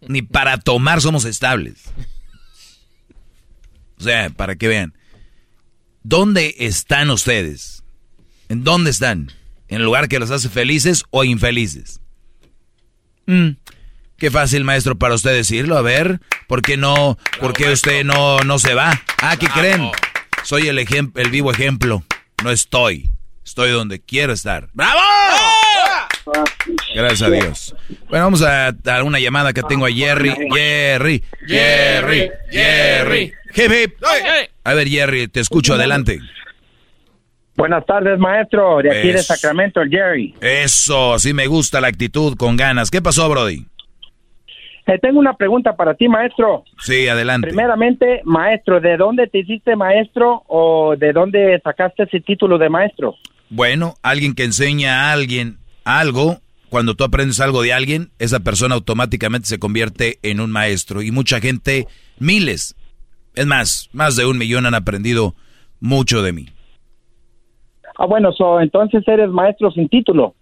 Ni 0.07 0.21
para 0.21 0.57
tomar 0.57 1.01
somos 1.01 1.25
estables. 1.25 1.83
O 3.97 4.03
sea, 4.03 4.29
para 4.29 4.55
que 4.55 4.67
vean. 4.67 4.93
¿Dónde 6.03 6.55
están 6.59 7.09
ustedes? 7.09 7.83
¿En 8.47 8.63
dónde 8.63 8.89
están? 8.89 9.31
¿En 9.67 9.77
el 9.77 9.83
lugar 9.83 10.07
que 10.07 10.19
los 10.19 10.31
hace 10.31 10.49
felices 10.49 11.03
o 11.11 11.23
infelices? 11.23 11.99
Mm, 13.25 13.49
qué 14.17 14.31
fácil, 14.31 14.63
maestro, 14.63 14.97
para 14.97 15.15
usted 15.15 15.31
decirlo. 15.31 15.77
A 15.77 15.81
ver, 15.81 16.19
¿por 16.47 16.61
qué 16.61 16.77
no, 16.77 17.17
por 17.39 17.53
qué 17.53 17.71
usted 17.71 18.03
no, 18.03 18.39
no 18.39 18.59
se 18.59 18.73
va? 18.73 19.01
Ah, 19.21 19.37
¿qué 19.37 19.47
creen? 19.47 19.91
Soy 20.43 20.67
el, 20.67 20.79
el 20.79 21.29
vivo 21.29 21.51
ejemplo. 21.51 22.03
No 22.43 22.49
estoy. 22.49 23.09
Estoy 23.45 23.71
donde 23.71 23.99
quiero 23.99 24.31
estar. 24.33 24.69
¡Bravo! 24.73 24.99
Gracias 26.95 27.21
a 27.21 27.29
Dios. 27.29 27.75
Bueno, 28.09 28.25
vamos 28.25 28.41
a 28.41 28.71
dar 28.71 29.03
una 29.03 29.19
llamada 29.19 29.53
que 29.53 29.63
tengo 29.63 29.85
a 29.85 29.91
Jerry. 29.91 30.35
Jerry. 30.53 31.23
Jerry. 31.47 32.31
Jerry. 32.51 33.33
Hip, 33.55 33.93
A 34.69 34.75
ver, 34.75 34.87
Jerry, 34.87 35.27
te 35.27 35.39
escucho, 35.39 35.73
adelante. 35.73 36.19
Buenas 37.55 37.83
tardes, 37.87 38.19
maestro. 38.19 38.83
De 38.83 38.95
aquí 38.95 39.07
de 39.07 39.17
Sacramento, 39.17 39.81
Jerry. 39.89 40.35
Eso, 40.41 41.17
sí 41.17 41.33
me 41.33 41.47
gusta 41.47 41.81
la 41.81 41.87
actitud, 41.87 42.37
con 42.37 42.55
ganas. 42.55 42.91
¿Qué 42.91 43.01
pasó, 43.01 43.27
Brody? 43.27 43.65
Eh, 44.85 44.99
tengo 45.01 45.17
una 45.17 45.33
pregunta 45.33 45.75
para 45.75 45.95
ti, 45.95 46.07
maestro. 46.07 46.65
Sí, 46.83 47.07
adelante. 47.07 47.47
Primeramente, 47.47 48.21
maestro, 48.25 48.79
¿de 48.79 48.95
dónde 48.95 49.25
te 49.25 49.39
hiciste 49.39 49.75
maestro 49.75 50.43
o 50.45 50.95
de 50.95 51.13
dónde 51.13 51.59
sacaste 51.63 52.03
ese 52.03 52.19
título 52.19 52.59
de 52.59 52.69
maestro? 52.69 53.15
Bueno, 53.49 53.95
alguien 54.03 54.35
que 54.35 54.43
enseña 54.43 55.09
a 55.09 55.13
alguien 55.13 55.57
algo, 55.83 56.41
cuando 56.69 56.93
tú 56.93 57.03
aprendes 57.03 57.39
algo 57.39 57.63
de 57.63 57.73
alguien, 57.73 58.11
esa 58.19 58.41
persona 58.41 58.75
automáticamente 58.75 59.47
se 59.47 59.57
convierte 59.57 60.19
en 60.21 60.39
un 60.39 60.51
maestro. 60.51 61.01
Y 61.01 61.09
mucha 61.09 61.41
gente, 61.41 61.87
miles, 62.19 62.75
es 63.39 63.45
más, 63.45 63.89
más 63.93 64.17
de 64.17 64.25
un 64.25 64.37
millón 64.37 64.65
han 64.65 64.75
aprendido 64.75 65.33
mucho 65.79 66.21
de 66.21 66.33
mí. 66.33 66.47
Ah, 67.97 68.05
bueno, 68.05 68.31
entonces 68.59 69.01
eres 69.07 69.29
maestro 69.29 69.71
sin 69.71 69.87
título. 69.87 70.35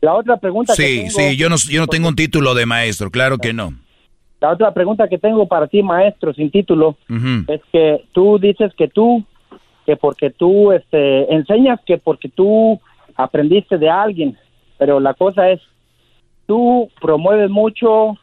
La 0.00 0.14
otra 0.14 0.36
pregunta 0.36 0.72
sí, 0.74 0.82
que 0.82 0.96
tengo... 0.96 1.10
Sí, 1.10 1.36
yo 1.36 1.48
no, 1.48 1.56
yo 1.68 1.80
no 1.80 1.88
tengo 1.88 2.08
un 2.08 2.14
título 2.14 2.54
de 2.54 2.64
maestro, 2.64 3.10
claro 3.10 3.38
que 3.38 3.52
no. 3.52 3.74
La 4.40 4.52
otra 4.52 4.72
pregunta 4.72 5.08
que 5.08 5.18
tengo 5.18 5.48
para 5.48 5.66
ti, 5.66 5.82
maestro 5.82 6.32
sin 6.32 6.52
título, 6.52 6.96
es 7.48 7.60
que 7.72 8.04
tú 8.12 8.38
dices 8.38 8.72
que 8.76 8.86
tú, 8.86 9.24
que 9.84 9.96
porque 9.96 10.30
tú 10.30 10.70
este, 10.70 11.34
enseñas, 11.34 11.80
que 11.84 11.98
porque 11.98 12.28
tú 12.28 12.80
aprendiste 13.16 13.78
de 13.78 13.90
alguien, 13.90 14.36
pero 14.78 15.00
la 15.00 15.14
cosa 15.14 15.50
es, 15.50 15.60
tú 16.46 16.88
promueves 17.00 17.50
mucho 17.50 18.16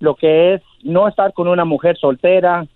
lo 0.00 0.16
que 0.16 0.54
es 0.54 0.62
no 0.82 1.08
estar 1.08 1.32
con 1.32 1.48
una 1.48 1.64
mujer 1.64 1.96
soltera, 1.96 2.66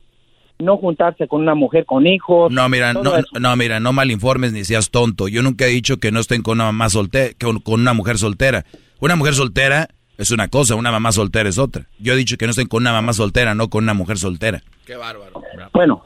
no 0.59 0.77
juntarse 0.77 1.27
con 1.29 1.41
una 1.41 1.55
mujer 1.55 1.85
con 1.85 2.07
hijos. 2.07 2.53
No, 2.53 2.69
mira, 2.69 2.93
no, 2.93 3.03
no, 3.39 3.57
mira, 3.57 3.81
no 3.81 3.93
malinformes 3.93 4.53
ni 4.53 4.65
seas 4.65 4.91
tonto. 4.91 5.29
Yo 5.29 5.43
nunca 5.43 5.67
he 5.67 5.71
dicho 5.71 5.99
que 5.99 6.13
no 6.13 6.21
estén 6.21 6.43
con 6.43 6.59
una 6.59 6.65
mamá 6.65 6.89
soltera, 6.89 7.35
con, 7.41 7.61
con 7.61 7.81
una 7.81 7.95
mujer 7.95 8.19
soltera. 8.19 8.65
Una 9.01 9.17
mujer 9.17 9.35
soltera 9.35 9.89
es 10.19 10.31
una 10.31 10.49
cosa, 10.49 10.77
una 10.77 10.93
mamá 10.93 11.13
soltera 11.13 11.49
es 11.49 11.59
otra. 11.59 11.87
Yo 11.99 12.13
he 12.13 12.17
dicho 12.17 12.37
que 12.37 12.47
no 12.47 12.51
estén 12.51 12.69
con 12.69 12.83
una 12.83 12.93
mamá 12.93 13.13
soltera, 13.13 13.55
no 13.55 13.69
con 13.69 13.85
una 13.85 13.95
mujer 13.95 14.19
soltera. 14.19 14.63
Qué 14.87 14.97
bárbaro. 14.97 15.43
Bueno, 15.73 16.03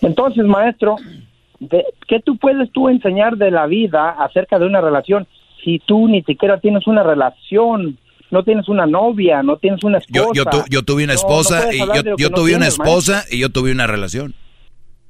entonces, 0.00 0.44
maestro, 0.44 0.96
¿qué 2.08 2.20
tú 2.24 2.36
puedes 2.38 2.70
tú 2.72 2.88
enseñar 2.88 3.36
de 3.36 3.50
la 3.50 3.66
vida 3.66 4.10
acerca 4.10 4.58
de 4.58 4.66
una 4.66 4.80
relación 4.80 5.26
si 5.62 5.78
tú 5.80 6.08
ni 6.08 6.22
siquiera 6.22 6.58
tienes 6.58 6.86
una 6.86 7.02
relación 7.02 7.98
no 8.32 8.42
tienes 8.44 8.66
una 8.68 8.86
novia, 8.86 9.42
no 9.42 9.58
tienes 9.58 9.84
una 9.84 9.98
esposa. 9.98 10.30
Yo, 10.34 10.42
yo, 10.68 10.82
tuve 10.82 11.04
una 11.04 11.12
esposa 11.12 11.72
y 11.72 11.78
yo, 12.16 12.30
tuve 12.30 12.56
una 12.56 12.66
esposa 12.66 13.24
y 13.30 13.38
yo 13.38 13.50
tuve 13.50 13.70
una 13.70 13.86
relación. 13.86 14.34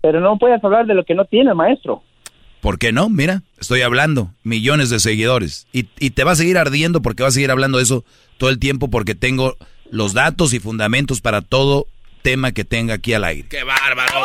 Pero 0.01 0.21
no 0.21 0.37
puedes 0.39 0.63
hablar 0.63 0.87
de 0.87 0.95
lo 0.95 1.05
que 1.05 1.15
no 1.15 1.25
tienes, 1.25 1.55
maestro. 1.55 2.03
¿Por 2.61 2.81
qué 2.81 2.91
no? 2.91 3.09
Mira, 3.09 3.43
estoy 3.61 3.83
hablando, 3.83 4.31
millones 4.43 4.91
de 4.91 4.99
seguidores. 4.99 5.69
Y, 5.73 5.87
y 6.01 6.11
te 6.11 6.25
va 6.25 6.33
a 6.33 6.37
seguir 6.37 6.59
ardiendo 6.59 7.01
porque 7.01 7.23
va 7.23 7.29
a 7.29 7.33
seguir 7.33 7.53
hablando 7.53 7.79
de 7.79 7.85
eso 7.85 8.05
todo 8.39 8.51
el 8.51 8.59
tiempo 8.59 8.89
porque 8.89 9.15
tengo 9.15 9.55
los 9.89 10.15
datos 10.15 10.53
y 10.53 10.59
fundamentos 10.59 11.21
para 11.21 11.43
todo 11.43 11.87
tema 12.23 12.51
que 12.51 12.65
tenga 12.65 12.95
aquí 12.95 13.15
al 13.15 13.23
aire. 13.23 13.47
¡Qué 13.49 13.63
bárbaro! 13.63 14.21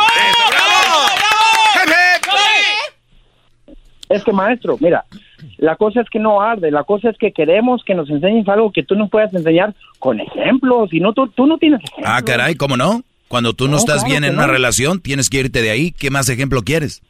Es 4.10 4.24
que 4.24 4.32
maestro, 4.32 4.78
mira, 4.80 5.06
la 5.58 5.76
cosa 5.76 6.02
es 6.02 6.10
que 6.10 6.20
no 6.20 6.42
arde, 6.42 6.72
la 6.72 6.84
cosa 6.84 7.10
es 7.10 7.18
que 7.18 7.32
queremos 7.32 7.84
que 7.84 7.96
nos 7.96 8.10
enseñes 8.10 8.48
algo 8.48 8.72
que 8.72 8.84
tú 8.84 8.96
nos 8.96 9.10
puedas 9.10 9.34
enseñar 9.34 9.74
con 10.00 10.20
ejemplos, 10.20 10.94
y 10.94 11.00
no 11.00 11.14
tú, 11.14 11.28
tú 11.30 11.46
no 11.48 11.58
tienes 11.58 11.82
ejemplos. 11.84 12.06
Ah, 12.10 12.22
caray, 12.24 12.56
¿cómo 12.56 12.78
no? 12.78 13.02
Cuando 13.28 13.54
tú 13.54 13.66
no, 13.66 13.72
No, 13.72 13.78
estás 13.78 13.98
claro 14.04 14.10
bien 14.12 14.24
en 14.24 14.36
una 14.36 14.48
relación, 14.48 15.02
tienes 15.02 15.30
que 15.30 15.40
irte 15.40 15.62
de 15.62 15.70
ahí. 15.70 15.92
¿Qué 15.92 16.10
más 16.10 16.30
ejemplo 16.30 16.62
quieres? 16.62 17.02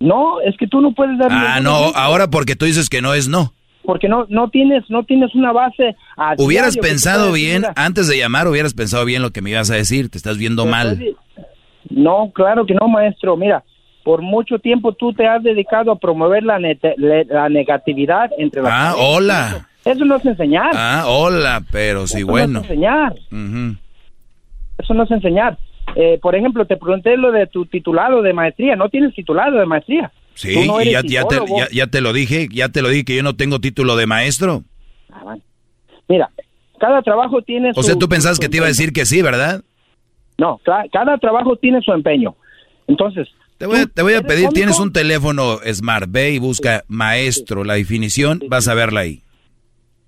No, 0.00 0.40
es 0.40 0.56
que 0.56 0.66
tú 0.66 0.80
no 0.80 0.92
puedes 0.92 1.18
dar 1.18 1.28
Ah, 1.32 1.60
no, 1.60 1.78
ejemplo, 1.80 2.00
ahora 2.00 2.28
porque 2.28 2.56
tú 2.56 2.66
dices 2.66 2.88
que 2.88 3.00
no 3.02 3.14
es 3.14 3.28
no. 3.28 3.52
porque 3.82 4.08
no 4.08 4.26
no 4.28 4.48
tienes 4.48 4.84
no 4.88 5.04
tienes 5.04 5.34
una 5.34 5.52
base 5.52 5.94
a 6.16 6.34
Hubieras 6.38 6.76
pensado 6.76 7.32
decir, 7.32 7.60
bien, 7.60 7.64
antes 7.76 8.08
de 8.08 8.16
llamar, 8.18 8.46
hubieras 8.48 8.74
pensado 8.74 9.04
bien 9.04 9.22
lo 9.22 9.30
que 9.30 9.40
me 9.42 9.50
ibas 9.50 9.70
a 9.70 9.74
decir. 9.74 10.08
Te 10.08 10.18
estás 10.18 10.38
viendo 10.38 10.66
mal. 10.66 11.02
No, 11.90 12.30
claro 12.34 12.64
que 12.66 12.74
no, 12.74 12.88
maestro. 12.88 13.36
Mira, 13.36 13.62
por 14.04 14.22
mucho 14.22 14.58
tiempo 14.60 14.92
tú 14.92 15.12
te 15.12 15.26
has 15.26 15.42
dedicado 15.42 15.90
a 15.90 15.98
promover 15.98 16.42
la, 16.44 16.58
le- 16.60 16.78
la 17.28 17.48
negatividad 17.48 18.30
entre 18.38 18.62
las 18.62 18.70
Ah, 18.72 18.94
hola. 18.96 19.68
Eso 19.84 20.04
no 20.04 20.16
es 20.16 20.24
enseñar. 20.24 20.70
Ah, 20.74 21.04
hola, 21.06 21.62
pero 21.72 22.06
sí, 22.06 22.18
Eso 22.18 22.26
bueno. 22.26 22.52
No 22.52 22.58
es 22.60 22.64
enseñar. 22.70 23.14
Eso 24.78 24.94
no 24.94 25.02
es 25.04 25.10
enseñar. 25.10 25.58
Eh, 25.96 26.18
por 26.22 26.34
ejemplo, 26.34 26.64
te 26.66 26.76
pregunté 26.76 27.16
lo 27.16 27.30
de 27.32 27.46
tu 27.46 27.66
titulado 27.66 28.22
de 28.22 28.32
maestría. 28.32 28.76
No 28.76 28.88
tienes 28.88 29.14
titulado 29.14 29.58
de 29.58 29.66
maestría. 29.66 30.10
Sí, 30.34 30.66
no 30.66 30.80
y 30.82 30.90
ya, 30.92 31.02
ya 31.02 31.24
te, 31.24 31.34
psicólogo. 31.36 31.58
ya, 31.58 31.68
ya 31.72 31.86
te 31.86 32.00
lo 32.00 32.12
dije, 32.12 32.48
ya 32.50 32.68
te 32.68 32.82
lo 32.82 32.88
dije 32.88 33.04
que 33.04 33.16
yo 33.16 33.22
no 33.22 33.36
tengo 33.36 33.60
título 33.60 33.94
de 33.96 34.06
maestro. 34.06 34.62
Mira, 36.08 36.30
cada 36.80 37.02
trabajo 37.02 37.40
tiene 37.42 37.70
O 37.70 37.74
su... 37.74 37.82
sea, 37.84 37.96
tú 37.96 38.08
pensabas 38.08 38.38
que 38.40 38.48
te 38.48 38.56
iba 38.56 38.66
a 38.66 38.68
decir 38.68 38.92
que 38.92 39.04
sí, 39.06 39.22
¿verdad? 39.22 39.62
No, 40.38 40.60
cada 40.92 41.18
trabajo 41.18 41.56
tiene 41.56 41.80
su 41.82 41.92
empeño. 41.92 42.34
Entonces... 42.88 43.28
Te 43.64 43.68
voy, 43.68 43.78
a- 43.80 43.86
te 43.86 44.02
voy 44.02 44.12
a 44.12 44.16
¿eres 44.18 44.28
pedir, 44.28 44.44
cómico? 44.44 44.54
tienes 44.54 44.78
un 44.80 44.92
teléfono 44.92 45.58
Smart, 45.72 46.06
ve 46.10 46.32
y 46.32 46.38
busca 46.38 46.84
maestro, 46.88 47.64
la 47.64 47.74
definición, 47.74 48.40
vas 48.48 48.68
a 48.68 48.74
verla 48.74 49.00
ahí. 49.00 49.22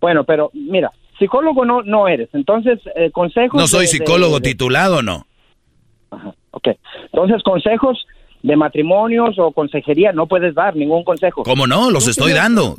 Bueno, 0.01 0.25
pero 0.25 0.51
mira, 0.53 0.93
psicólogo 1.19 1.65
no 1.65 1.83
no 1.83 2.07
eres. 2.09 2.29
Entonces, 2.35 2.79
eh, 2.95 3.11
consejos... 3.11 3.59
No 3.61 3.67
soy 3.67 3.83
de- 3.83 3.87
psicólogo 3.89 4.41
de- 4.41 4.51
titulado, 4.51 5.03
no. 5.03 5.27
Ok. 6.51 6.69
Entonces, 7.13 7.43
consejos 7.43 8.07
de 8.43 8.57
matrimonios 8.57 9.39
o 9.39 9.51
consejería 9.53 10.13
no 10.13 10.27
puedes 10.27 10.55
dar 10.55 10.77
ningún 10.77 11.03
consejo. 11.05 11.43
¿Cómo 11.43 11.67
no? 11.67 11.91
Los 11.91 12.07
estoy 12.09 12.33
tienes- 12.33 12.43
dando. 12.43 12.77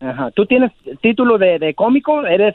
Ajá. 0.00 0.30
¿Tú 0.32 0.46
tienes 0.46 0.70
título 1.02 1.38
de, 1.38 1.58
de 1.58 1.74
cómico? 1.74 2.24
¿Eres... 2.26 2.54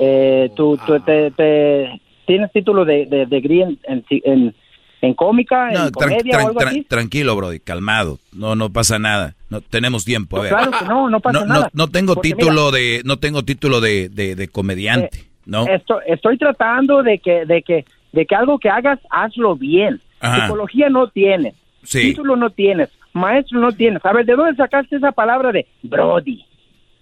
Eh, 0.00 0.50
tú, 0.54 0.78
tú- 0.86 1.00
te, 1.00 1.30
te- 1.30 2.00
¿Tienes 2.26 2.52
título 2.52 2.84
de 2.84 3.06
degree 3.28 3.62
en, 3.62 3.78
en, 3.84 4.04
en, 4.24 4.54
en 5.02 5.14
cómica, 5.14 5.70
No, 5.72 5.86
en 5.86 5.90
comedia 5.90 6.38
tran- 6.38 6.44
o 6.44 6.48
algo 6.48 6.60
tran- 6.60 6.68
así? 6.68 6.82
tranquilo, 6.84 7.36
Brody, 7.36 7.60
calmado. 7.60 8.18
No, 8.32 8.54
no 8.54 8.70
pasa 8.72 8.98
nada. 8.98 9.34
No 9.50 9.60
tenemos 9.60 10.04
tiempo. 10.04 10.38
A 10.38 10.42
ver. 10.42 10.50
Claro 10.50 10.70
que 10.70 10.84
no, 10.86 11.10
no 11.10 11.20
pasa 11.20 11.40
no, 11.40 11.46
nada. 11.46 11.70
no 11.74 11.88
tengo 11.88 12.14
Porque 12.14 12.30
título 12.30 12.70
de, 12.70 13.02
no 13.04 13.18
tengo 13.18 13.42
título 13.42 13.80
de, 13.80 14.08
de, 14.08 14.34
de 14.36 14.48
comediante, 14.48 15.18
Eh, 15.18 15.24
¿no? 15.44 15.66
Esto, 15.66 16.00
estoy 16.06 16.38
tratando 16.38 17.02
de 17.02 17.18
que, 17.18 17.44
de 17.44 17.62
que, 17.62 17.84
de 18.12 18.24
que 18.26 18.34
algo 18.34 18.58
que 18.58 18.70
hagas, 18.70 18.98
hazlo 19.10 19.56
bien. 19.56 20.00
Ajá. 20.20 20.46
Psicología 20.46 20.88
no 20.88 21.08
tienes. 21.08 21.54
Sí. 21.82 22.00
Título 22.10 22.36
no 22.36 22.50
tienes. 22.50 22.88
Maestro 23.12 23.58
no 23.60 23.72
tienes. 23.72 24.02
A 24.06 24.12
ver, 24.12 24.24
¿de 24.24 24.36
dónde 24.36 24.54
sacaste 24.56 24.96
esa 24.96 25.10
palabra 25.12 25.50
de 25.52 25.66
Brody? 25.82 26.44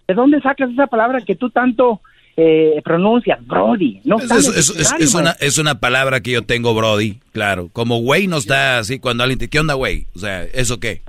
¿De 0.08 0.14
dónde 0.14 0.40
sacas 0.40 0.70
esa 0.70 0.86
palabra 0.86 1.20
que 1.20 1.36
tú 1.36 1.50
tanto 1.50 2.00
eh, 2.42 2.80
pronuncias? 2.82 3.38
Brody. 3.46 4.00
No 4.04 4.16
Es, 4.18 4.30
es- 4.98 5.14
una, 5.14 5.32
es 5.40 5.58
una 5.58 5.78
palabra 5.80 6.20
que 6.20 6.30
yo 6.30 6.42
tengo, 6.42 6.74
Brody, 6.74 7.18
claro. 7.32 7.68
Como 7.72 7.98
güey 7.98 8.26
no 8.28 8.38
está 8.38 8.78
así 8.78 8.98
cuando 8.98 9.22
alguien 9.24 9.38
te... 9.38 9.48
¿Qué 9.48 9.60
onda, 9.60 9.74
güey? 9.74 10.06
O 10.14 10.18
sea, 10.18 10.44
¿eso 10.44 10.80
qué? 10.80 11.02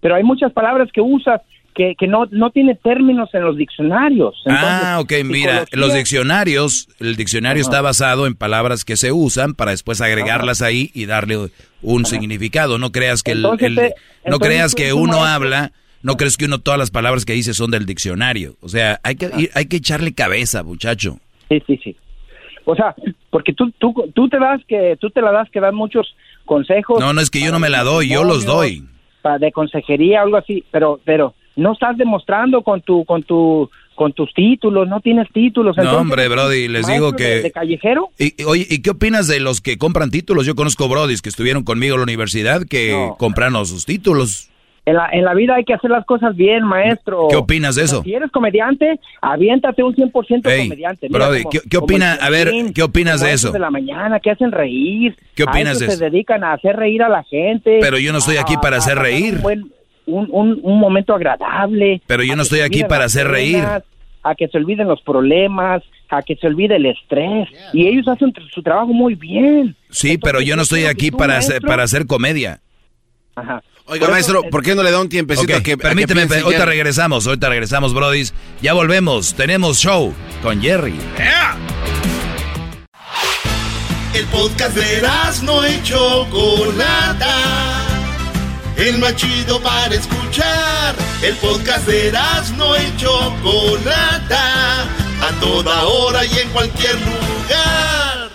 Pero 0.00 0.14
hay 0.16 0.24
muchas 0.24 0.52
palabras 0.52 0.88
que 0.92 1.00
usas 1.00 1.40
que, 1.74 1.94
que 1.98 2.06
no, 2.06 2.26
no 2.30 2.50
tiene 2.50 2.74
términos 2.74 3.30
en 3.32 3.44
los 3.44 3.56
diccionarios. 3.56 4.34
ah, 4.46 4.98
ok, 5.00 5.12
mira, 5.24 5.64
los 5.72 5.94
diccionarios, 5.94 6.88
el 7.00 7.16
diccionario 7.16 7.62
Ajá. 7.62 7.70
está 7.70 7.80
basado 7.80 8.26
en 8.26 8.34
palabras 8.34 8.84
que 8.84 8.96
se 8.96 9.10
usan 9.10 9.54
para 9.54 9.70
después 9.70 10.00
agregarlas 10.02 10.60
ahí 10.60 10.90
y 10.92 11.06
darle 11.06 11.48
un 11.80 12.04
significado. 12.04 12.76
No 12.78 12.92
creas 12.92 13.22
que 13.22 13.32
el, 13.32 13.38
Entonces, 13.38 13.68
el- 13.68 13.78
eh, 13.78 13.94
no 14.26 14.38
creas 14.38 14.74
que 14.74 14.92
uno 14.92 15.24
habla, 15.24 15.72
no 16.02 16.16
crees 16.16 16.36
que 16.36 16.44
uno 16.46 16.58
todas 16.58 16.78
las 16.78 16.90
palabras 16.90 17.24
que 17.24 17.32
dice 17.32 17.54
son 17.54 17.70
del 17.70 17.86
diccionario. 17.86 18.56
O 18.60 18.68
sea, 18.68 19.00
hay 19.02 19.16
que 19.16 19.26
ir- 19.30 19.50
hay 19.54 19.66
que 19.66 19.76
echarle 19.76 20.12
cabeza, 20.14 20.62
muchacho. 20.62 21.18
Sí, 21.48 21.62
sí, 21.66 21.80
sí. 21.82 21.96
O 22.64 22.74
sea, 22.76 22.94
porque 23.30 23.52
tú, 23.52 23.70
tú, 23.78 23.92
tú 24.14 24.28
te 24.28 24.38
das 24.38 24.60
que, 24.68 24.96
tú 25.00 25.10
te 25.10 25.20
la 25.20 25.32
das 25.32 25.50
que 25.50 25.60
dan 25.60 25.74
muchos 25.74 26.14
consejos. 26.44 27.00
No, 27.00 27.12
no 27.12 27.20
es 27.20 27.30
que 27.30 27.40
yo 27.40 27.50
no 27.52 27.58
me 27.58 27.68
la 27.70 27.82
doy, 27.82 28.08
yo 28.08 28.22
los 28.24 28.44
doy. 28.44 28.84
de 29.40 29.52
consejería 29.52 30.22
algo 30.22 30.36
así, 30.36 30.64
pero, 30.70 31.00
pero 31.04 31.34
no 31.56 31.72
estás 31.72 31.96
demostrando 31.98 32.62
con 32.62 32.80
tu, 32.82 33.04
con 33.04 33.22
tu, 33.24 33.68
con 33.94 34.12
tus 34.12 34.32
títulos, 34.32 34.88
no 34.88 35.00
tienes 35.00 35.28
títulos. 35.32 35.76
No, 35.76 35.98
hombre, 35.98 36.28
Brody, 36.28 36.68
les 36.68 36.86
digo 36.86 37.12
que... 37.14 37.24
de- 37.24 37.42
de 37.42 37.50
callejero? 37.52 38.08
Y, 38.18 38.40
y, 38.40 38.44
oye, 38.44 38.66
¿y 38.70 38.80
qué 38.80 38.90
opinas 38.90 39.26
de 39.28 39.40
los 39.40 39.60
que 39.60 39.76
compran 39.76 40.10
títulos? 40.10 40.46
Yo 40.46 40.54
conozco 40.54 40.88
Brodis 40.88 41.20
que 41.20 41.28
estuvieron 41.28 41.64
conmigo 41.64 41.94
en 41.96 42.00
la 42.00 42.04
universidad 42.04 42.62
que 42.68 42.92
No. 42.92 43.16
compraron 43.18 43.66
sus 43.66 43.84
títulos. 43.86 44.48
En 44.84 44.94
la, 44.96 45.08
en 45.12 45.24
la 45.24 45.32
vida 45.34 45.54
hay 45.54 45.64
que 45.64 45.74
hacer 45.74 45.90
las 45.90 46.04
cosas 46.04 46.34
bien, 46.34 46.64
maestro. 46.64 47.28
¿Qué 47.30 47.36
opinas 47.36 47.76
de 47.76 47.82
O 47.84 47.86
sea, 47.86 47.98
eso? 47.98 48.02
Si 48.02 48.14
eres 48.14 48.32
comediante, 48.32 48.98
aviéntate 49.20 49.84
un 49.84 49.94
100% 49.94 50.44
Ey, 50.50 50.64
comediante. 50.68 51.06
Mira, 51.08 51.26
Brody, 51.26 51.42
como- 51.44 51.50
¿qué- 51.50 51.60
qué 51.70 51.76
como 51.76 51.84
opina- 51.86 52.14
el 52.14 52.20
a 52.20 52.30
ver, 52.30 52.50
¿qué 52.74 52.82
opinas 52.82 53.20
de 53.20 53.32
eso? 53.32 53.52
de 53.52 53.60
la 53.60 53.70
mañana 53.70 54.18
que 54.18 54.30
hacen 54.32 54.50
reír. 54.50 55.16
¿Qué 55.36 55.44
opinas 55.44 55.76
a 55.76 55.78
de 55.78 55.84
eso 55.84 55.92
eso? 55.92 55.98
se 55.98 56.10
dedican 56.10 56.42
a 56.42 56.54
hacer 56.54 56.74
reír 56.74 57.02
a 57.04 57.08
la 57.08 57.22
gente. 57.22 57.78
Pero 57.80 57.96
yo 57.98 58.10
no 58.10 58.18
estoy 58.18 58.38
aquí 58.38 58.56
para 58.60 58.76
a 58.76 58.78
hacer 58.80 58.98
reír. 58.98 59.34
Un, 59.36 59.42
buen- 59.42 59.72
un, 60.06 60.28
un- 60.32 60.60
un 60.64 60.80
momento 60.80 61.14
agradable. 61.14 62.02
Pero 62.08 62.24
yo 62.24 62.32
a 62.32 62.36
no 62.36 62.40
que 62.40 62.46
estoy 62.46 62.58
se 62.58 62.64
aquí 62.64 62.74
olviden 62.78 62.88
para 62.88 63.04
hacer 63.04 63.28
reír. 63.28 63.64
A 64.24 64.34
que 64.36 64.48
se 64.48 64.58
olviden 64.58 64.88
los 64.88 65.00
problemas, 65.02 65.82
a 66.08 66.22
que 66.22 66.34
se 66.36 66.46
olvide 66.48 66.74
el 66.76 66.86
estrés. 66.86 67.48
Y 67.72 67.86
ellos 67.86 68.08
hacen 68.08 68.32
su 68.52 68.62
trabajo 68.64 68.88
muy 68.92 69.14
bien. 69.14 69.76
Sí, 69.90 70.18
pero 70.18 70.40
yo 70.40 70.56
no 70.56 70.62
estoy 70.62 70.86
aquí 70.86 71.12
tú, 71.12 71.18
para 71.18 71.36
hacer, 71.36 71.60
para 71.62 71.84
hacer 71.84 72.06
comedia. 72.06 72.60
Ajá. 73.36 73.62
Oiga, 73.86 74.06
Por 74.06 74.16
eso, 74.18 74.32
maestro, 74.32 74.50
¿por 74.50 74.62
qué 74.62 74.74
no 74.74 74.82
le 74.82 74.90
da 74.90 75.00
un 75.00 75.08
tiempecito 75.08 75.52
Ok, 75.52 75.60
a 75.60 75.62
que 75.62 75.72
a 75.72 75.76
que 75.76 75.78
permíteme, 75.78 76.26
piense 76.26 76.44
ahorita 76.44 76.64
regresamos, 76.64 77.26
ahorita 77.26 77.48
regresamos, 77.48 77.92
Brodis. 77.92 78.32
Ya 78.60 78.74
volvemos, 78.74 79.34
tenemos 79.34 79.78
show 79.78 80.14
con 80.42 80.62
Jerry. 80.62 80.94
El 84.14 84.26
podcast 84.26 84.76
de 84.76 85.02
no 85.42 85.66
y 85.66 85.82
Chocolata. 85.82 87.36
El 88.76 88.98
más 88.98 89.16
chido 89.16 89.60
para 89.60 89.94
escuchar. 89.94 90.94
El 91.22 91.34
podcast 91.36 91.86
de 91.86 92.12
no 92.56 92.76
y 92.76 92.96
Chocolata. 92.96 94.82
A 94.82 95.40
toda 95.40 95.84
hora 95.84 96.24
y 96.24 96.38
en 96.38 96.48
cualquier 96.50 96.94
lugar. 96.94 98.30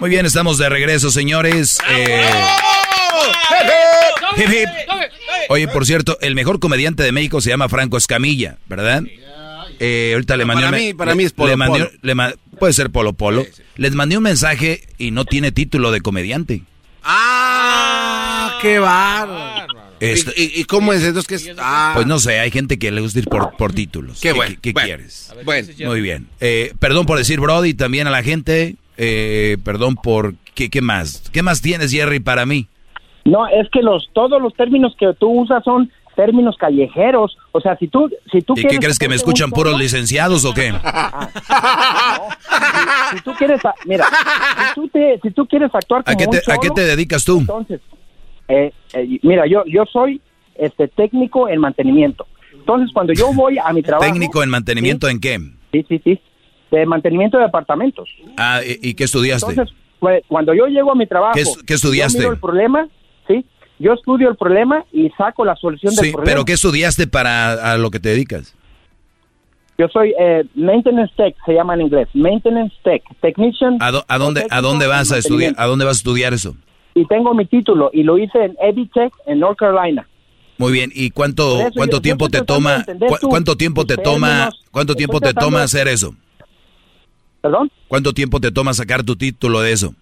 Muy 0.00 0.10
bien, 0.10 0.26
estamos 0.26 0.58
de 0.58 0.68
regreso, 0.68 1.10
señores. 1.10 1.78
Eh, 1.88 2.24
hip, 4.36 4.48
hip. 4.50 4.68
Oye, 5.48 5.68
por 5.68 5.86
cierto, 5.86 6.18
el 6.20 6.34
mejor 6.34 6.58
comediante 6.60 7.02
de 7.02 7.12
México 7.12 7.40
se 7.40 7.50
llama 7.50 7.68
Franco 7.68 7.96
Escamilla, 7.96 8.58
¿verdad? 8.68 9.02
Eh, 9.78 10.12
ahorita 10.14 10.36
le 10.36 10.44
mandé 10.44 10.64
para 10.64 10.76
un- 10.76 10.82
mí- 10.82 10.94
para 10.94 11.14
mí 11.14 11.24
es 11.24 11.32
Polo 11.32 11.50
le 11.50 11.56
mandé- 11.56 11.78
Polo. 11.86 11.90
le 12.02 12.14
ma- 12.14 12.34
puede 12.58 12.72
ser 12.72 12.90
Polo 12.90 13.12
Polo. 13.12 13.44
Les 13.76 13.92
mandé 13.94 14.16
un 14.16 14.22
mensaje 14.22 14.82
y 14.98 15.10
no 15.10 15.24
tiene 15.24 15.52
título 15.52 15.90
de 15.90 16.00
comediante. 16.00 16.62
¡Ah! 17.02 18.58
¡Qué 18.62 18.78
bárbaro! 18.78 19.74
Este- 20.00 20.32
¿Y, 20.36 20.64
cómo 20.64 20.92
es? 20.92 21.02
Entonces. 21.02 21.50
Ah, 21.58 21.92
Pues 21.94 22.06
no 22.06 22.18
sé, 22.18 22.38
hay 22.38 22.50
gente 22.50 22.78
que 22.78 22.90
le 22.90 23.00
gusta 23.00 23.18
ir 23.18 23.26
por, 23.26 23.56
por 23.56 23.72
títulos. 23.72 24.18
Qué 24.20 24.32
bueno, 24.32 24.56
¿Qué, 24.60 24.72
bueno, 24.72 24.86
quieres? 24.86 25.32
bueno. 25.44 25.68
Muy 25.86 26.00
bien. 26.02 26.26
Eh, 26.40 26.74
perdón 26.78 27.06
por 27.06 27.16
decir 27.18 27.40
Brody 27.40 27.72
también 27.74 28.06
a 28.06 28.10
la 28.10 28.22
gente. 28.22 28.76
Eh, 28.98 29.56
perdón 29.64 29.96
por... 29.96 30.34
¿qué, 30.54 30.68
¿Qué 30.70 30.80
más? 30.82 31.22
¿Qué 31.32 31.42
más 31.42 31.60
tienes, 31.62 31.90
Jerry, 31.92 32.20
para 32.20 32.44
mí? 32.46 32.68
No, 33.26 33.46
es 33.46 33.68
que 33.70 33.82
los 33.82 34.08
todos 34.12 34.40
los 34.40 34.54
términos 34.54 34.94
que 34.98 35.12
tú 35.14 35.28
usas 35.42 35.62
son 35.64 35.90
términos 36.14 36.56
callejeros. 36.58 37.36
O 37.52 37.60
sea, 37.60 37.76
si 37.76 37.88
tú 37.88 38.08
si 38.32 38.40
tú 38.42 38.54
¿Y 38.56 38.62
qué 38.62 38.68
quieres 38.68 38.84
crees 38.84 38.98
que 38.98 39.08
me 39.08 39.14
escuchan 39.16 39.50
puros 39.50 39.78
licenciados 39.78 40.44
o 40.44 40.54
qué? 40.54 40.72
si 43.14 43.20
tú 43.22 43.32
quieres, 43.38 43.60
mira, 43.84 44.04
si 44.06 44.74
tú, 44.74 44.88
te, 44.88 45.20
si 45.22 45.30
tú 45.30 45.46
quieres 45.46 45.70
actuar 45.74 46.04
como 46.04 46.14
¿A 46.14 46.16
qué, 46.16 46.24
un 46.24 46.30
te, 46.30 46.52
¿A 46.52 46.56
qué 46.58 46.70
te 46.70 46.80
dedicas 46.82 47.24
tú? 47.24 47.38
Entonces, 47.40 47.80
eh, 48.48 48.72
eh, 48.94 49.18
mira, 49.22 49.46
yo 49.46 49.64
yo 49.66 49.84
soy 49.92 50.20
este 50.56 50.88
técnico 50.88 51.48
en 51.48 51.60
mantenimiento. 51.60 52.26
Entonces, 52.52 52.90
cuando 52.92 53.12
yo 53.12 53.32
voy 53.32 53.58
a 53.58 53.72
mi 53.72 53.82
trabajo, 53.82 54.10
¿Técnico 54.10 54.42
en 54.42 54.50
mantenimiento 54.50 55.08
en 55.08 55.20
qué? 55.20 55.38
sí, 55.72 55.84
sí, 55.88 56.00
sí, 56.02 56.20
de 56.70 56.86
mantenimiento 56.86 57.38
de 57.38 57.44
apartamentos. 57.44 58.08
Ah, 58.38 58.60
¿y, 58.64 58.90
y 58.90 58.94
qué 58.94 59.04
estudiaste? 59.04 59.50
Entonces, 59.50 59.74
pues, 60.00 60.22
cuando 60.28 60.54
yo 60.54 60.66
llego 60.66 60.92
a 60.92 60.94
mi 60.94 61.06
trabajo, 61.06 61.34
¿Qué 61.34 61.42
es- 61.42 61.58
qué 61.66 61.74
estudiaste? 61.74 62.18
yo 62.18 62.22
miro 62.24 62.32
el 62.34 62.40
problema, 62.40 62.88
sí, 63.26 63.44
yo 63.78 63.92
estudio 63.92 64.28
el 64.30 64.36
problema 64.36 64.84
y 64.92 65.10
saco 65.10 65.44
la 65.44 65.54
solución 65.56 65.94
del 65.94 66.04
Sí, 66.04 66.12
problema. 66.12 66.24
pero 66.32 66.44
¿qué 66.44 66.52
estudiaste 66.54 67.06
para 67.06 67.72
a 67.72 67.76
lo 67.78 67.90
que 67.90 68.00
te 68.00 68.08
dedicas? 68.10 68.54
Yo 69.78 69.88
soy 69.88 70.14
eh, 70.18 70.44
maintenance 70.54 71.12
tech, 71.16 71.36
se 71.44 71.52
llama 71.52 71.74
en 71.74 71.82
inglés, 71.82 72.08
maintenance 72.14 72.74
tech, 72.82 73.02
technician. 73.20 73.76
¿A, 73.80 73.90
do- 73.90 74.04
a 74.08 74.16
dónde 74.18 74.46
a 74.48 74.60
dónde 74.62 74.86
vas 74.86 75.12
a 75.12 75.18
estudiar? 75.18 75.54
¿A 75.58 75.66
dónde 75.66 75.84
vas 75.84 75.96
a 75.98 76.00
estudiar 76.00 76.32
eso? 76.32 76.56
Y 76.94 77.04
tengo 77.06 77.34
mi 77.34 77.44
título 77.44 77.90
y 77.92 78.02
lo 78.02 78.16
hice 78.16 78.42
en 78.42 78.56
EdTech 78.58 79.12
en 79.26 79.40
North 79.40 79.58
Carolina. 79.58 80.08
Muy 80.56 80.72
bien, 80.72 80.90
¿y 80.94 81.10
cuánto 81.10 81.58
eso 81.60 81.72
cuánto 81.74 81.96
yo- 81.96 81.98
yo 81.98 82.02
tiempo 82.02 82.24
estoy 82.24 82.40
te 82.40 82.46
toma 82.46 82.86
cu- 83.20 83.28
cuánto 83.28 83.56
tiempo 83.56 83.84
te 83.84 83.96
toma 83.98 84.50
cuánto 84.70 84.94
tiempo 84.94 85.20
te 85.20 85.34
toma 85.34 85.62
hacer 85.62 85.88
eso? 85.88 86.14
¿Perdón? 87.42 87.70
¿Cuánto 87.86 88.14
tiempo 88.14 88.40
te 88.40 88.50
toma 88.50 88.72
sacar 88.72 89.02
tu 89.04 89.14
título 89.16 89.60
de 89.60 89.72
eso? 89.72 89.94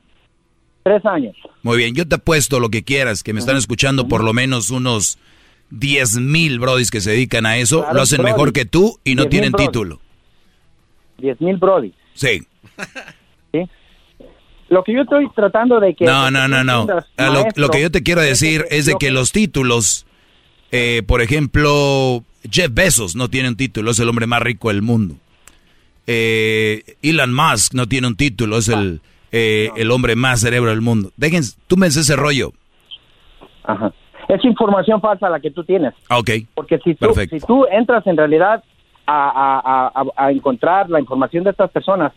Tres 0.85 1.05
años. 1.07 1.35
Muy 1.63 1.79
bien, 1.79 1.95
yo 1.95 2.07
te 2.07 2.17
apuesto 2.17 2.61
lo 2.61 2.69
que 2.69 2.85
quieras, 2.85 3.23
que 3.23 3.33
me 3.33 3.41
están 3.41 3.57
escuchando 3.57 4.07
por 4.07 4.23
lo 4.23 4.35
menos 4.35 4.71
unos 4.71 5.19
10 5.71 6.19
mil 6.19 6.61
brodis 6.61 6.91
que 6.91 7.01
se 7.01 7.11
dedican 7.11 7.47
a 7.47 7.57
eso, 7.57 7.81
Claro, 7.81 7.95
lo 7.95 8.03
hacen 8.03 8.23
mejor 8.23 8.53
que 8.53 8.67
tú 8.67 9.01
y 9.03 9.15
no 9.15 9.23
10,000 9.25 9.31
tienen 9.31 9.53
título. 9.53 10.01
Diez 11.17 11.41
mil 11.41 11.57
brody. 11.57 11.93
Sí. 12.13 12.43
¿sí? 13.53 13.69
Lo 14.69 14.85
que 14.85 14.93
yo 14.93 15.03
estoy 15.03 15.27
tratando 15.35 15.81
de 15.81 15.95
que... 15.95 16.05
No, 16.05 16.31
no, 16.31 16.49
no, 16.49 16.63
no. 16.65 16.87
Ah, 17.17 17.45
Lo, 17.57 17.69
que 17.71 17.81
yo 17.81 17.91
te 17.91 18.03
quiero 18.03 18.21
decir 18.21 18.67
es 18.71 18.85
de 18.85 18.97
que 18.99 19.11
los 19.11 19.33
títulos, 19.33 20.05
eh, 20.71 21.03
por 21.07 21.23
ejemplo, 21.23 22.25
Jeff 22.51 22.71
Bezos 22.73 23.17
no 23.17 23.31
tiene 23.31 23.49
un 23.49 23.57
título, 23.57 23.93
es 23.93 23.99
el 24.01 24.09
hombre 24.09 24.27
más 24.27 24.43
rico 24.43 24.69
del 24.69 24.83
mundo. 24.83 25.17
Eh, 26.07 26.97
Elon 27.03 27.33
Musk 27.33 27.73
no 27.73 27.89
tiene 27.89 28.07
un 28.07 28.17
título, 28.17 28.59
es 28.59 28.69
el, 28.69 29.01
eh, 29.37 29.71
el 29.77 29.91
hombre 29.91 30.15
más 30.15 30.41
cerebro 30.41 30.71
del 30.71 30.81
mundo. 30.81 31.11
Dejen, 31.17 31.43
tú 31.67 31.77
me 31.77 31.89
ese 31.89 32.15
rollo. 32.15 32.53
Ajá. 33.65 33.93
Es 34.29 34.45
información 34.45 35.01
falsa 35.01 35.29
la 35.29 35.41
que 35.41 35.51
tú 35.51 35.65
tienes. 35.65 35.93
Ah, 36.09 36.19
Ok. 36.19 36.31
Porque 36.55 36.79
si 36.79 36.95
tú, 36.95 37.07
Perfecto. 37.07 37.37
si 37.39 37.45
tú 37.47 37.67
entras 37.71 38.07
en 38.07 38.17
realidad 38.17 38.63
a, 39.07 39.91
a- 39.95 40.05
a- 40.27 40.31
encontrar 40.31 40.89
la 40.89 41.01
información 41.01 41.45
de 41.45 41.51
estas 41.51 41.71
personas, 41.71 42.13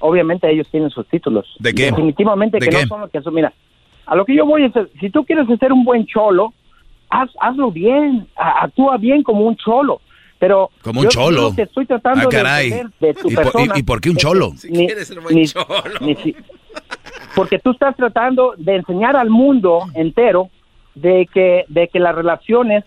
obviamente 0.00 0.50
ellos 0.50 0.66
tienen 0.70 0.90
sus 0.90 1.06
títulos. 1.08 1.46
¿De 1.58 1.72
qué? 1.74 1.86
Definitivamente 1.86 2.58
¿De 2.58 2.66
que 2.66 2.74
qué? 2.76 2.82
no 2.82 2.88
son 2.88 3.00
lo 3.02 3.08
que 3.08 3.20
son. 3.22 3.34
Mira, 3.34 3.52
a 4.06 4.16
lo 4.16 4.24
que 4.24 4.34
yo 4.34 4.44
voy 4.46 4.64
es, 4.64 4.72
si 5.00 5.10
tú 5.10 5.24
quieres 5.24 5.46
ser 5.60 5.72
un 5.72 5.84
buen 5.84 6.06
cholo, 6.06 6.52
haz, 7.10 7.30
hazlo 7.40 7.70
bien, 7.70 8.26
actúa 8.36 8.96
bien 8.96 9.22
como 9.22 9.42
un 9.46 9.56
cholo. 9.56 10.00
Pero 10.42 10.70
Como 10.82 10.98
un 11.02 11.04
yo- 11.06 11.10
cholo. 11.10 11.52
que 11.54 11.62
estoy 11.62 11.86
tratando 11.86 12.22
Ah, 12.22 12.28
de 12.28 12.36
caray. 12.36 12.70
de 12.98 13.14
tu 13.14 13.30
¿Y 13.30 13.34
por- 13.36 13.44
persona 13.44 13.74
y- 13.76 13.78
y 13.78 13.82
por 13.84 14.00
qué 14.00 14.10
un 14.10 14.16
cholo? 14.16 14.50
ni- 14.68 14.88
ni- 14.88 15.46
ni 16.00 16.16
si- 16.16 16.34
porque 17.36 17.60
tú 17.60 17.70
estás 17.70 17.94
tratando 17.94 18.54
de 18.56 18.74
enseñar 18.74 19.14
al 19.14 19.30
mundo 19.30 19.84
entero 19.94 20.50
de 20.96 21.28
que 21.32 21.64
de 21.68 21.86
que 21.86 22.00
las 22.00 22.16
relaciones 22.16 22.82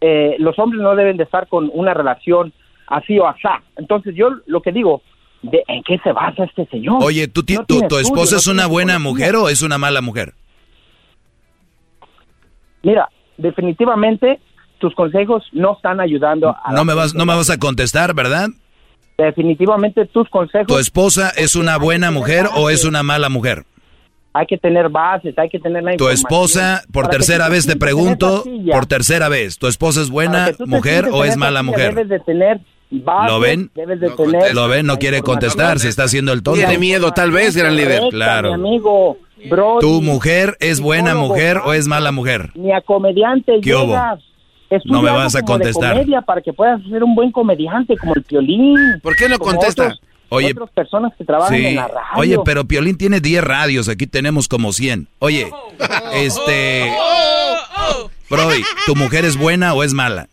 eh, 0.00 0.36
los 0.38 0.58
hombres 0.58 0.80
no 0.80 0.96
deben 0.96 1.18
de 1.18 1.24
estar 1.24 1.48
con 1.48 1.70
una 1.74 1.92
relación 1.92 2.54
así 2.86 3.18
o 3.18 3.26
asá. 3.26 3.62
Entonces 3.76 4.14
yo 4.14 4.30
lo 4.46 4.62
que 4.62 4.72
digo, 4.72 5.02
de, 5.42 5.64
¿en 5.68 5.82
qué 5.82 5.98
se 5.98 6.12
basa 6.12 6.44
este 6.44 6.64
señor? 6.66 7.02
Oye, 7.04 7.28
¿tú, 7.28 7.42
No 7.46 7.66
tu, 7.66 7.66
tu 7.66 7.74
estudio, 7.82 8.00
esposa 8.00 8.36
no 8.36 8.38
es 8.38 8.46
una 8.46 8.66
buena 8.68 8.98
mujer 8.98 9.36
o 9.36 9.50
es 9.50 9.60
una 9.60 9.76
mala 9.76 10.00
mujer? 10.00 10.32
Mira, 12.82 13.08
definitivamente 13.36 14.40
tus 14.78 14.94
consejos 14.94 15.44
no 15.52 15.74
están 15.74 16.00
ayudando 16.00 16.50
a 16.50 16.72
No 16.72 16.84
me 16.84 16.94
vas, 16.94 17.14
no 17.14 17.26
me 17.26 17.34
vas 17.34 17.50
a 17.50 17.58
contestar, 17.58 18.14
¿verdad? 18.14 18.48
definitivamente 19.18 20.04
tus 20.04 20.28
consejos 20.28 20.66
¿Tu 20.66 20.78
esposa 20.78 21.30
es 21.30 21.56
una 21.56 21.78
buena 21.78 22.10
mujer 22.10 22.46
o 22.54 22.68
es 22.68 22.84
una 22.84 23.02
mala 23.02 23.30
mujer? 23.30 23.64
hay 24.36 24.46
que 24.46 24.58
tener 24.58 24.90
bases, 24.90 25.34
hay 25.38 25.48
que 25.48 25.58
tener 25.58 25.82
la 25.82 25.96
Tu 25.96 26.08
esposa, 26.10 26.82
por 26.92 27.08
tercera 27.08 27.48
vez 27.48 27.66
te 27.66 27.76
pregunto, 27.76 28.44
por 28.70 28.84
tercera 28.84 29.30
vez, 29.30 29.58
¿tu 29.58 29.66
esposa 29.66 30.02
es 30.02 30.10
buena 30.10 30.50
mujer 30.66 31.06
o 31.10 31.24
es 31.24 31.38
mala 31.38 31.60
silla, 31.60 31.70
mujer? 31.70 31.94
Debes 31.94 32.08
de 32.10 32.20
tener 32.20 32.60
bases, 32.90 33.32
¿Lo 33.32 33.40
ven? 33.40 33.70
Debes 33.74 33.98
de 33.98 34.10
tener 34.10 34.54
Lo 34.54 34.68
ven, 34.68 34.84
no 34.84 34.98
quiere 34.98 35.22
contestar, 35.22 35.78
se 35.78 35.88
está 35.88 36.04
haciendo 36.04 36.34
el 36.34 36.42
tonto. 36.42 36.58
Tiene 36.58 36.76
miedo, 36.76 37.12
tal 37.12 37.30
vez, 37.30 37.56
gran 37.56 37.76
líder. 37.76 38.02
Claro. 38.10 38.48
Mi 38.48 38.54
amigo, 38.54 39.16
bro, 39.48 39.78
¿Tu 39.80 40.02
mujer 40.02 40.58
es 40.60 40.80
buena 40.80 41.14
mujer 41.14 41.58
o 41.64 41.72
es 41.72 41.88
mala 41.88 42.12
mujer? 42.12 42.50
ni 42.54 42.72
a 42.72 42.82
comediante 42.82 43.52
¿Qué 43.62 43.70
llegas. 43.70 44.20
No 44.84 45.02
me 45.02 45.10
vas 45.10 45.34
a 45.36 45.42
contestar. 45.42 45.92
comedia 45.94 46.20
para 46.22 46.40
que 46.40 46.52
puedas 46.52 46.82
ser 46.90 47.02
un 47.04 47.14
buen 47.14 47.30
comediante 47.32 47.96
como 47.96 48.14
el 48.14 48.22
Piolín. 48.22 48.76
¿Por 49.02 49.16
qué 49.16 49.28
no 49.28 49.38
como 49.38 49.52
contesta? 49.52 49.84
otros- 49.84 50.00
Oye, 50.28 50.50
otras 50.50 50.70
personas 50.70 51.12
que 51.16 51.24
trabajan 51.24 51.56
Sí. 51.56 51.66
en 51.66 51.76
la 51.76 51.86
radio. 51.86 52.02
Oye, 52.16 52.36
pero 52.44 52.64
Piolín 52.64 52.98
tiene 52.98 53.20
10 53.20 53.44
radios, 53.44 53.88
aquí 53.88 54.06
tenemos 54.08 54.48
como 54.48 54.72
100. 54.72 55.06
Oye, 55.20 55.48
este... 56.14 56.90
Brody, 58.28 58.62
¿tu 58.86 58.96
mujer 58.96 59.24
es 59.24 59.36
buena 59.38 59.72
o 59.74 59.84
es 59.84 59.94
mala? 59.94 60.28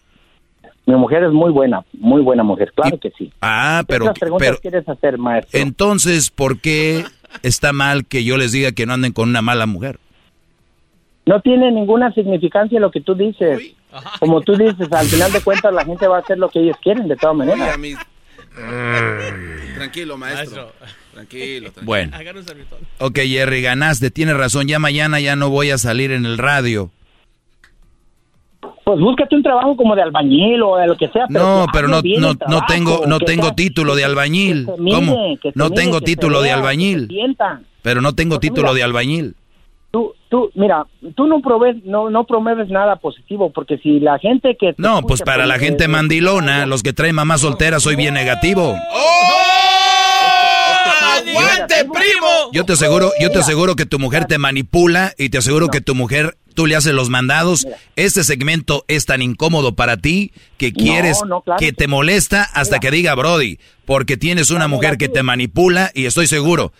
Mi 0.86 0.96
mujer 0.96 1.24
es 1.24 1.32
muy 1.32 1.52
buena, 1.52 1.82
muy 1.94 2.22
buena 2.22 2.44
mujer, 2.44 2.74
claro 2.76 2.98
que 3.00 3.12
sí. 3.12 3.32
Ah, 3.42 3.84
¿Qué 3.88 3.94
pero... 3.94 4.14
preguntas 4.14 4.48
pero 4.50 4.58
quieres 4.60 4.90
hacer, 4.90 5.18
maestro? 5.18 5.60
entonces, 5.60 6.30
¿por 6.32 6.60
qué 6.60 7.06
está 7.44 7.72
mal 7.72 8.06
que 8.06 8.24
yo 8.24 8.38
les 8.38 8.52
diga 8.52 8.72
que 8.72 8.86
no 8.86 8.94
anden 8.94 9.14
con 9.14 9.30
una 9.30 9.42
mala 9.42 9.66
mujer? 9.68 10.00
No 11.26 11.40
tiene 11.40 11.72
ninguna 11.72 12.12
significancia 12.14 12.80
lo 12.82 12.92
que 12.92 13.00
tú 13.00 13.16
dices. 13.16 13.76
Como 14.20 14.42
tú 14.42 14.56
dices, 14.56 14.92
al 14.92 15.06
final 15.08 15.32
de 15.32 15.42
cuentas 15.42 15.74
la 15.74 15.86
gente 15.86 16.08
va 16.08 16.18
a 16.18 16.20
hacer 16.22 16.38
lo 16.38 16.50
que 16.50 16.60
ellos 16.60 16.78
quieren 16.82 17.08
de 17.08 17.16
todas 17.16 17.36
maneras. 17.36 17.78
Mis- 17.78 17.98
Tranquilo, 19.76 20.18
maestro. 20.18 20.72
Tranquilo, 21.14 21.72
tranquilo. 21.72 21.86
Bueno. 21.86 22.18
Ok, 23.00 23.20
Jerry, 23.20 23.62
ganaste, 23.62 24.10
tienes 24.12 24.36
razón, 24.38 24.68
ya 24.68 24.80
mañana 24.80 25.20
ya 25.20 25.36
no 25.36 25.50
voy 25.50 25.70
a 25.72 25.78
salir 25.78 26.12
en 26.12 26.26
el 26.26 26.38
radio. 26.38 26.90
Pues 28.86 29.00
búscate 29.00 29.36
un 29.36 29.44
trabajo 29.44 29.76
como 29.78 29.96
de 29.96 30.02
albañil 30.02 30.62
o 30.62 30.76
de 30.78 30.88
lo 30.88 30.98
que 30.98 31.08
sea. 31.10 31.26
No, 31.30 31.66
pero 31.72 31.88
no, 31.88 32.02
bien 32.02 32.20
no, 32.22 32.30
no 32.30 32.36
trabajo, 32.38 32.66
tengo, 32.68 33.04
no 33.08 33.20
que 33.20 33.26
tengo 33.26 33.44
sea- 33.46 33.56
título 33.56 33.96
de 33.96 34.04
albañil. 34.04 34.66
que 34.66 34.72
se 34.76 34.82
mire, 34.82 34.96
¿Cómo? 34.98 35.38
que 35.42 35.52
se 35.52 35.58
No 35.60 35.70
mire, 35.70 35.76
tengo 35.82 36.02
título 36.02 36.38
de 36.42 36.48
vea, 36.50 36.56
albañil. 36.56 37.10
Pero 37.82 38.02
no 38.02 38.14
tengo 38.14 38.36
Porque 38.36 38.48
título 38.50 38.68
mira, 38.70 38.76
de 38.76 38.84
albañil. 38.84 39.36
Tú, 39.94 40.16
tú, 40.28 40.50
mira, 40.56 40.88
tú 41.16 41.28
no 41.28 41.40
promueves, 41.40 41.84
no, 41.86 42.10
no 42.10 42.26
promueves 42.26 42.68
nada 42.68 42.96
positivo, 42.96 43.52
porque 43.54 43.78
si 43.78 44.00
la 44.00 44.18
gente 44.18 44.58
que... 44.60 44.74
No, 44.78 45.04
pues 45.04 45.22
para 45.22 45.46
la 45.46 45.60
gente 45.60 45.88
mandilona, 45.88 46.66
los 46.66 46.82
que 46.82 46.94
traen 46.94 47.14
mamá 47.14 47.38
soltera, 47.38 47.80
soy 47.80 47.96
bien 47.96 48.16
negativo. 48.16 48.76
¡Aguante, 51.14 51.76
primo! 51.86 52.50
Yo 52.52 52.66
te 52.66 52.74
aseguro, 52.74 53.12
yo 53.20 53.30
te 53.30 53.38
aseguro 53.38 53.76
que 53.76 53.86
tu 53.86 54.00
mujer 54.00 54.26
te 54.26 54.40
manipula 54.40 55.14
y 55.16 55.30
te 55.30 55.38
aseguro 55.38 55.68
que 55.68 55.80
tu 55.80 55.94
mujer, 55.94 56.38
tú 56.56 56.66
le 56.66 56.76
haces 56.76 56.96
los 56.96 57.12
mandados. 57.12 57.68
Este 57.96 58.24
segmento 58.24 58.86
es 58.88 59.06
tan 59.06 59.22
incómodo 59.22 59.76
para 59.76 59.98
ti 59.98 60.32
que 60.58 60.74
quieres, 60.74 61.22
no, 61.24 61.42
claro 61.42 61.60
que 61.60 61.68
que 61.68 61.74
te 61.74 61.88
molesta 61.88 62.42
hasta 62.42 62.80
que 62.80 62.90
diga 62.90 63.14
Brody, 63.14 63.60
porque 63.86 64.18
tienes 64.18 64.50
una 64.50 64.68
mujer 64.68 64.98
que 64.98 65.08
te 65.08 65.22
manipula 65.22 65.92
y 65.94 66.06
estoy 66.06 66.26
seguro. 66.26 66.74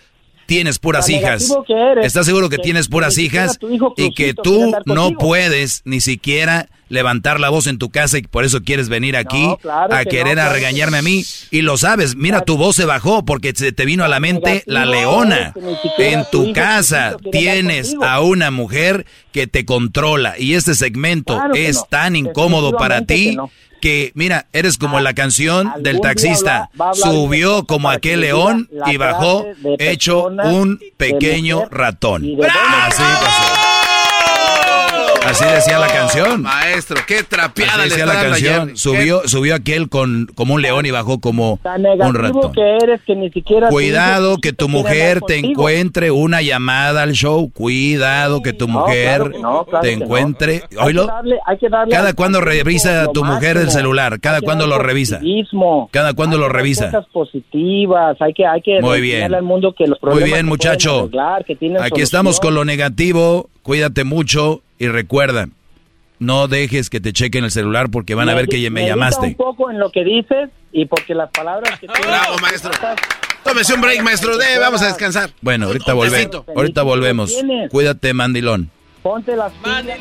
Tienes 0.46 0.78
puras 0.78 1.08
hijas. 1.08 1.42
negativo 1.42 1.64
que 1.64 1.72
eres, 1.92 2.06
¿Estás 2.06 2.26
seguro 2.26 2.48
que 2.48 2.56
que- 2.56 2.62
tienes 2.62 2.88
puras 2.88 3.16
hijas 3.18 3.58
hijo 3.70 3.94
y 3.96 4.12
que 4.14 4.34
tú 4.34 4.72
no 4.86 5.12
puedes 5.12 5.82
ni 5.84 6.00
siquiera 6.00 6.68
levantar 6.90 7.40
la 7.40 7.48
voz 7.48 7.66
en 7.66 7.78
tu 7.78 7.88
casa 7.90 8.18
y 8.18 8.22
por 8.22 8.44
eso 8.44 8.60
quieres 8.62 8.88
venir 8.90 9.16
aquí 9.16 9.42
No, 9.42 9.56
claro 9.56 9.92
a 9.94 10.04
que 10.04 10.10
querer 10.10 10.36
no, 10.36 10.42
a 10.42 10.44
claro 10.44 10.52
regañarme 10.54 10.98
a 10.98 11.02
mí? 11.02 11.24
Y 11.50 11.62
lo 11.62 11.76
sabes, 11.78 12.14
mira, 12.14 12.42
tu 12.42 12.56
voz 12.58 12.76
se 12.76 12.84
bajó 12.84 13.24
porque 13.24 13.52
se 13.56 13.72
te 13.72 13.84
vino 13.86 14.04
a 14.04 14.08
la 14.08 14.20
mente 14.20 14.62
la 14.66 14.84
leona. 14.84 15.54
En 15.98 16.24
tu 16.30 16.44
hijo 16.44 16.52
casa 16.52 17.16
tienes 17.32 17.94
a 18.02 18.20
una 18.20 18.50
mujer 18.50 19.06
que 19.32 19.46
te 19.46 19.64
controla 19.64 20.34
y 20.38 20.54
este 20.54 20.74
segmento 20.74 21.34
Claro 21.36 21.54
es 21.54 21.76
no. 21.76 21.84
tan 21.90 22.16
incómodo 22.16 22.72
para 22.76 23.00
ti 23.04 23.36
que 23.84 24.12
mira, 24.14 24.46
eres 24.54 24.78
como 24.78 24.98
la 24.98 25.12
canción 25.12 25.70
del 25.80 26.00
taxista. 26.00 26.70
de 26.72 26.94
Subió 26.94 27.66
como 27.66 27.90
aquel 27.90 28.22
le 28.22 28.28
león 28.28 28.70
y 28.86 28.96
bajó 28.96 29.44
hecho 29.78 30.28
un 30.28 30.80
pequeño 30.96 31.66
ratón. 31.70 32.24
Así 32.42 33.02
pasó. 33.02 33.53
Así 35.24 35.44
decía 35.44 35.78
la 35.78 35.86
canción. 35.88 36.42
Maestro, 36.42 36.96
qué 37.06 37.22
trapeada 37.22 37.72
Así 37.72 37.82
le 37.82 37.88
decía 37.88 38.04
está 38.04 38.14
la 38.14 38.20
a 38.20 38.24
canción. 38.30 38.60
Jerry. 38.66 38.76
Subió, 38.78 39.22
subió 39.28 39.54
aquel 39.54 39.88
con 39.88 40.26
como 40.34 40.54
un 40.54 40.62
león 40.62 40.86
y 40.86 40.90
bajó 40.90 41.20
como 41.20 41.58
Tan 41.62 41.84
un 41.86 42.14
ratón. 42.14 42.52
que 42.52 42.76
eres 42.82 43.00
que 43.06 43.14
ni 43.16 43.30
siquiera... 43.30 43.68
Cuidado 43.68 44.38
que 44.38 44.52
tu 44.52 44.68
mujer 44.68 45.20
te 45.22 45.38
encuentre 45.38 46.10
una 46.10 46.42
llamada 46.42 47.02
al 47.02 47.12
show. 47.12 47.50
Cuidado 47.52 48.42
que 48.42 48.52
tu 48.52 48.66
No, 48.68 48.80
mujer 48.80 49.16
claro 49.16 49.30
que 49.30 49.38
no, 49.38 49.64
claro 49.64 49.82
te 49.82 49.90
que 49.90 49.96
no. 49.96 50.04
encuentre. 50.04 50.62
Hay 50.78 50.92
que 50.94 51.00
darle- 51.00 51.38
hay 51.46 51.58
que 51.58 51.68
darle 51.68 51.94
Cada 51.94 52.12
cuando 52.14 52.40
revisa 52.40 53.04
lo 53.04 53.12
tu 53.12 53.24
mujer 53.24 53.56
el 53.56 53.64
máximo. 53.64 53.70
celular. 53.80 54.20
Cada 54.20 54.40
cuando 54.40 54.66
lo 54.66 54.78
revisa. 54.78 55.20
Cada 55.90 56.14
cuando 56.14 56.38
lo 56.38 56.48
revisa. 56.48 56.86
Cosas 56.86 57.06
positivas, 57.12 58.16
hay 58.20 58.32
que, 58.34 58.46
hay 58.46 58.60
que 58.62 58.80
Muy 58.80 59.00
bien. 59.00 59.34
al 59.34 59.42
mundo 59.42 59.74
que 59.76 59.86
los 59.86 59.98
Muy 60.02 60.10
problemas 60.10 60.26
bien, 60.28 60.36
se 60.38 60.42
muchacho. 60.44 60.98
arreglar, 61.00 61.44
que 61.44 61.52
Aquí 61.80 62.02
estamos 62.02 62.36
solución. 62.36 62.42
con 62.42 62.54
lo 62.54 62.64
negativo. 62.64 63.48
Cuídate 63.62 64.04
mucho 64.04 64.60
y 64.84 64.88
recuerda, 64.88 65.48
no 66.18 66.46
dejes 66.46 66.90
que 66.90 67.00
te 67.00 67.12
chequen 67.12 67.44
el 67.44 67.50
celular 67.50 67.90
porque 67.90 68.14
van 68.14 68.28
a 68.28 68.34
ver 68.34 68.48
que 68.48 68.70
me 68.70 68.86
llamaste. 68.86 69.28
un 69.28 69.34
poco 69.34 69.70
en 69.70 69.78
lo 69.78 69.90
que 69.90 70.04
dices 70.04 70.50
y 70.72 70.86
porque 70.86 71.14
las 71.14 71.30
palabras 71.30 71.78
que 71.80 71.86
tú 71.88 71.92
Bravo, 72.02 72.38
maestro. 72.40 72.70
Tómese 73.42 73.74
un 73.74 73.80
break, 73.80 74.02
maestro. 74.02 74.36
De, 74.38 74.58
vamos 74.58 74.82
a 74.82 74.86
descansar. 74.86 75.30
Bueno, 75.42 75.66
ahorita 75.66 75.92
volvemos. 75.92 76.44
Ahorita 76.54 76.82
volvemos. 76.82 77.34
Cuídate, 77.70 78.14
mandilón. 78.14 78.70
Ponte 79.02 79.36
las 79.36 79.52
pilas. 79.54 79.98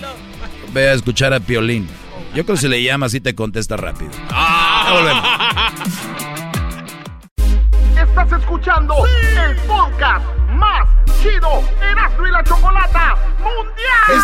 Ve 0.72 0.90
a 0.90 0.94
escuchar 0.94 1.34
a 1.34 1.40
Piolín. 1.40 1.88
Yo 2.34 2.46
creo 2.46 2.56
que 2.56 2.62
si 2.62 2.68
le 2.68 2.82
llamas 2.82 3.12
así 3.12 3.20
te 3.22 3.36
contesta 3.36 3.76
rápido. 3.78 4.12
Ah, 4.30 4.94
volvemos. 4.94 5.24
Estás 8.10 8.40
escuchando 8.42 8.96
el 9.06 9.56
podcast 9.68 10.26
más 10.50 10.88
chido 11.22 11.62
Erasmo 11.82 12.28
y 12.28 12.32
la 12.32 12.44
Chocolata. 12.44 13.16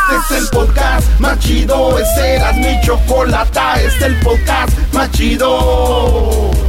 Es 0.10 0.32
el 0.42 0.48
podcast 0.50 1.20
más 1.20 1.38
chido, 1.40 2.00
mi 2.56 2.82
Chocolata, 2.82 3.80
es 3.80 4.02
el 4.02 4.20
podcast 4.22 4.76
más 4.92 5.12
chido. 5.12 6.69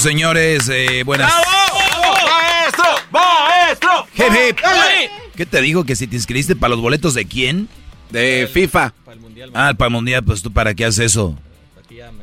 Señores, 0.00 0.64
señores, 0.64 0.68
eh, 0.68 1.02
buenas. 1.04 1.32
¡Maestro! 1.32 2.84
¡Maestro! 3.10 3.90
Hip, 4.14 4.32
hip. 4.50 4.58
¿Qué 5.34 5.46
te 5.46 5.60
digo? 5.62 5.84
Que 5.84 5.96
si 5.96 6.06
te 6.06 6.16
inscribiste 6.16 6.54
para 6.54 6.70
los 6.70 6.80
boletos 6.80 7.14
de 7.14 7.24
quién? 7.24 7.68
De 8.10 8.48
FIFA. 8.52 8.92
Ah, 9.54 9.72
para 9.74 9.86
el 9.88 9.92
mundial, 9.92 10.22
pues 10.22 10.42
tú 10.42 10.52
para 10.52 10.74
qué 10.74 10.84
haces 10.84 11.12
eso. 11.12 11.38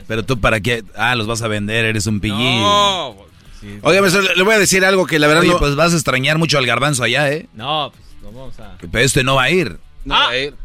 Pero 0.07 0.23
tú 0.23 0.39
para 0.39 0.59
qué. 0.61 0.83
Ah, 0.95 1.15
los 1.15 1.25
vas 1.25 1.41
a 1.41 1.47
vender, 1.47 1.85
eres 1.85 2.05
un 2.05 2.19
pillín. 2.19 2.59
No. 2.61 3.15
Oiga, 3.81 4.01
le 4.35 4.43
voy 4.43 4.53
a 4.53 4.59
decir 4.59 4.85
algo 4.85 5.07
que 5.07 5.17
la 5.17 5.25
verdad 5.27 5.41
Oye, 5.41 5.53
no... 5.53 5.57
pues 5.59 5.75
vas 5.75 5.93
a 5.93 5.95
extrañar 5.95 6.37
mucho 6.37 6.59
al 6.59 6.65
garbanzo 6.67 7.03
allá, 7.03 7.31
¿eh? 7.31 7.47
No, 7.53 7.91
pues 7.91 8.03
no 8.21 8.37
vamos 8.37 8.59
a. 8.59 8.77
Pero 8.79 9.03
este 9.03 9.23
no 9.23 9.35
va 9.35 9.43
a 9.43 9.49
ir. 9.49 9.79
No 10.05 10.15
voy 10.27 10.35
a 10.35 10.39
ir. 10.43 10.55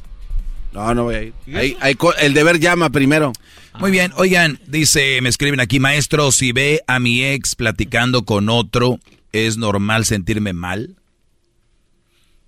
No, 0.72 0.94
no 0.94 1.04
voy 1.04 1.14
a 1.14 1.22
ir. 1.22 1.76
Hay 1.80 1.94
co- 1.94 2.14
el 2.16 2.34
deber 2.34 2.58
llama 2.60 2.90
primero. 2.90 3.32
Muy 3.78 3.90
bien, 3.92 4.12
oigan, 4.16 4.58
dice, 4.66 5.20
me 5.20 5.28
escriben 5.28 5.60
aquí, 5.60 5.78
maestro, 5.78 6.32
si 6.32 6.52
ve 6.52 6.82
a 6.86 6.98
mi 6.98 7.22
ex 7.24 7.54
platicando 7.54 8.24
con 8.24 8.48
otro, 8.48 8.98
¿es 9.32 9.56
normal 9.56 10.04
sentirme 10.04 10.52
mal? 10.52 10.96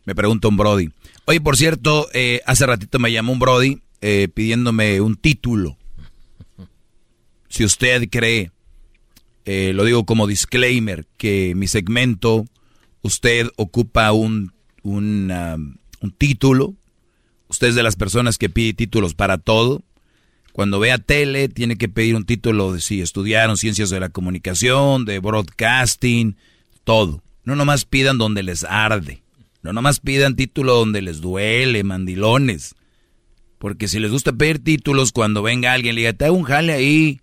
Me 0.05 0.15
pregunta 0.15 0.49
un 0.49 0.57
Brody. 0.57 0.91
Oye, 1.27 1.41
por 1.41 1.57
cierto, 1.57 2.09
eh, 2.15 2.41
hace 2.47 2.67
ratito 2.67 2.99
me 2.99 3.13
llamó 3.13 3.33
un 3.33 3.39
Brody 3.39 3.81
eh, 4.01 4.29
pidiéndome 4.33 5.01
un 5.01 5.17
título. 5.17 5.77
Si 7.49 7.65
usted 7.65 8.09
cree, 8.11 8.51
eh, 9.45 9.73
lo 9.75 9.85
digo 9.85 10.05
como 10.05 10.27
disclaimer, 10.27 11.07
que 11.17 11.55
mi 11.55 11.69
segmento, 11.69 12.47
usted 13.03 13.49
ocupa 13.57 14.11
un, 14.11 14.53
un, 14.83 15.31
um, 15.31 15.77
un 16.01 16.11
título, 16.13 16.75
usted 17.49 17.69
es 17.69 17.75
de 17.75 17.83
las 17.83 17.97
personas 17.97 18.39
que 18.39 18.49
pide 18.51 18.73
títulos 18.73 19.15
para 19.15 19.39
todo, 19.39 19.83
cuando 20.53 20.81
vea 20.81 20.99
tele, 20.99 21.49
tiene 21.49 21.77
que 21.77 21.89
pedir 21.89 22.17
un 22.17 22.25
título 22.25 22.73
de 22.73 22.81
si 22.81 23.01
estudiaron 23.01 23.57
ciencias 23.57 23.91
de 23.91 24.01
la 24.01 24.09
comunicación, 24.09 25.05
de 25.05 25.19
broadcasting, 25.19 26.37
todo. 26.85 27.23
No 27.45 27.57
nomás 27.57 27.85
pidan 27.85 28.19
donde 28.19 28.43
les 28.43 28.65
arde. 28.65 29.23
No 29.63 29.73
nomás 29.73 30.01
pidan 30.01 30.37
título 30.37 30.75
donde 30.75 31.03
les 31.03 31.21
duele, 31.21 31.85
mandilones. 31.85 32.75
Porque 33.59 33.89
si 33.89 34.01
les 34.01 34.11
gusta 34.11 34.33
pedir 34.33 34.59
títulos, 34.59 35.13
cuando 35.13 35.43
venga 35.43 35.73
alguien, 35.73 35.95
le 35.95 36.01
diga, 36.01 36.13
te 36.15 36.25
hago 36.25 36.37
un 36.37 36.45
jale 36.45 36.73
ahí 36.73 37.21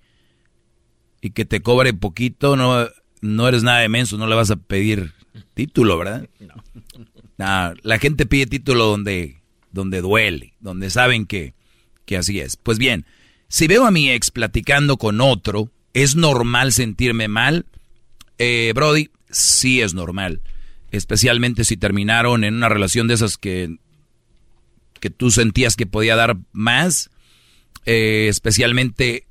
y 1.21 1.31
que 1.31 1.45
te 1.45 1.61
cobre 1.61 1.93
poquito, 1.93 2.55
no, 2.55 2.87
no 3.21 3.47
eres 3.47 3.63
nada 3.63 3.79
de 3.79 3.89
menso, 3.89 4.17
no 4.17 4.27
le 4.27 4.35
vas 4.35 4.51
a 4.51 4.55
pedir 4.55 5.13
título, 5.53 5.97
¿verdad? 5.97 6.29
No. 7.37 7.73
la 7.81 7.99
gente 7.99 8.25
pide 8.25 8.45
título 8.45 8.85
donde, 8.85 9.41
donde 9.71 10.01
duele, 10.01 10.53
donde 10.59 10.89
saben 10.91 11.25
que, 11.25 11.55
que 12.05 12.17
así 12.17 12.39
es. 12.39 12.55
Pues 12.55 12.77
bien, 12.77 13.05
si 13.47 13.67
veo 13.67 13.85
a 13.85 13.91
mi 13.91 14.09
ex 14.09 14.31
platicando 14.31 14.97
con 14.97 15.21
otro, 15.21 15.71
¿es 15.93 16.15
normal 16.15 16.73
sentirme 16.73 17.27
mal? 17.27 17.65
Eh, 18.37 18.71
Brody, 18.75 19.09
sí 19.29 19.81
es 19.81 19.93
normal. 19.93 20.41
Especialmente 20.91 21.63
si 21.63 21.77
terminaron 21.77 22.43
en 22.43 22.55
una 22.55 22.69
relación 22.69 23.07
de 23.07 23.15
esas 23.15 23.37
que, 23.37 23.77
que 24.99 25.09
tú 25.09 25.31
sentías 25.31 25.75
que 25.75 25.85
podía 25.85 26.15
dar 26.15 26.37
más. 26.51 27.09
Eh, 27.85 28.27
especialmente, 28.29 29.27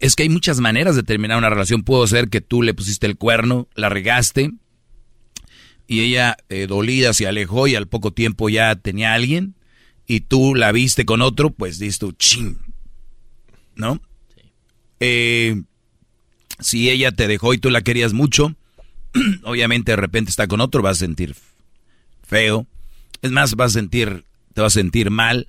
es 0.00 0.16
que 0.16 0.22
hay 0.22 0.28
muchas 0.28 0.60
maneras 0.60 0.96
de 0.96 1.02
terminar 1.02 1.38
una 1.38 1.50
relación. 1.50 1.82
Pudo 1.82 2.06
ser 2.06 2.28
que 2.28 2.40
tú 2.40 2.62
le 2.62 2.74
pusiste 2.74 3.06
el 3.06 3.16
cuerno, 3.16 3.68
la 3.74 3.88
regaste, 3.88 4.52
y 5.88 6.00
ella 6.00 6.36
eh, 6.48 6.66
dolida 6.66 7.12
se 7.14 7.26
alejó 7.26 7.66
y 7.66 7.74
al 7.74 7.88
poco 7.88 8.12
tiempo 8.12 8.48
ya 8.48 8.76
tenía 8.76 9.12
a 9.12 9.14
alguien, 9.14 9.54
y 10.06 10.20
tú 10.20 10.54
la 10.54 10.70
viste 10.70 11.04
con 11.04 11.22
otro, 11.22 11.50
pues 11.50 11.78
dices 11.78 11.98
tú, 11.98 12.12
ching, 12.12 12.58
¿no? 13.78 14.00
Eh, 15.00 15.62
si 16.60 16.90
ella 16.90 17.12
te 17.12 17.26
dejó 17.28 17.54
y 17.54 17.58
tú 17.58 17.70
la 17.70 17.80
querías 17.82 18.12
mucho, 18.12 18.54
obviamente 19.44 19.92
de 19.92 19.96
repente 19.96 20.30
está 20.30 20.46
con 20.46 20.60
otro, 20.60 20.82
vas 20.82 20.98
a 20.98 21.06
sentir 21.06 21.34
feo. 22.26 22.66
Es 23.22 23.30
más, 23.30 23.54
vas 23.54 23.70
a 23.72 23.78
sentir, 23.78 24.24
te 24.52 24.60
vas 24.60 24.72
a 24.74 24.80
sentir 24.80 25.10
mal. 25.10 25.48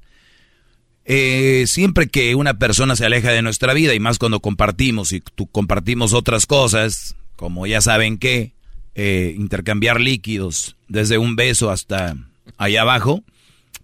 Eh, 1.06 1.66
siempre 1.68 2.08
que 2.08 2.36
una 2.36 2.60
persona 2.60 2.96
se 2.96 3.06
aleja 3.06 3.32
de 3.32 3.42
nuestra 3.42 3.74
vida 3.74 3.96
y 3.96 4.00
más 4.00 4.20
cuando 4.20 4.40
compartimos 4.40 5.12
y 5.12 5.22
tú 5.22 5.48
compartimos 5.48 6.14
otras 6.14 6.46
cosas, 6.46 7.16
como 7.36 7.66
ya 7.66 7.82
saben 7.82 8.18
que 8.20 8.54
eh, 8.96 9.34
intercambiar 9.36 10.00
líquidos 10.02 10.76
desde 10.88 11.18
un 11.18 11.36
beso 11.36 11.72
hasta 11.72 12.16
allá 12.58 12.82
abajo, 12.82 13.24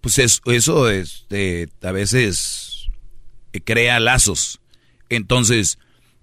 pues 0.00 0.18
es- 0.18 0.40
eso 0.46 0.88
este, 0.90 1.68
a 1.82 1.90
veces 1.90 2.75
crea 3.62 4.00
lazos. 4.00 4.60
Entonces, 5.08 5.78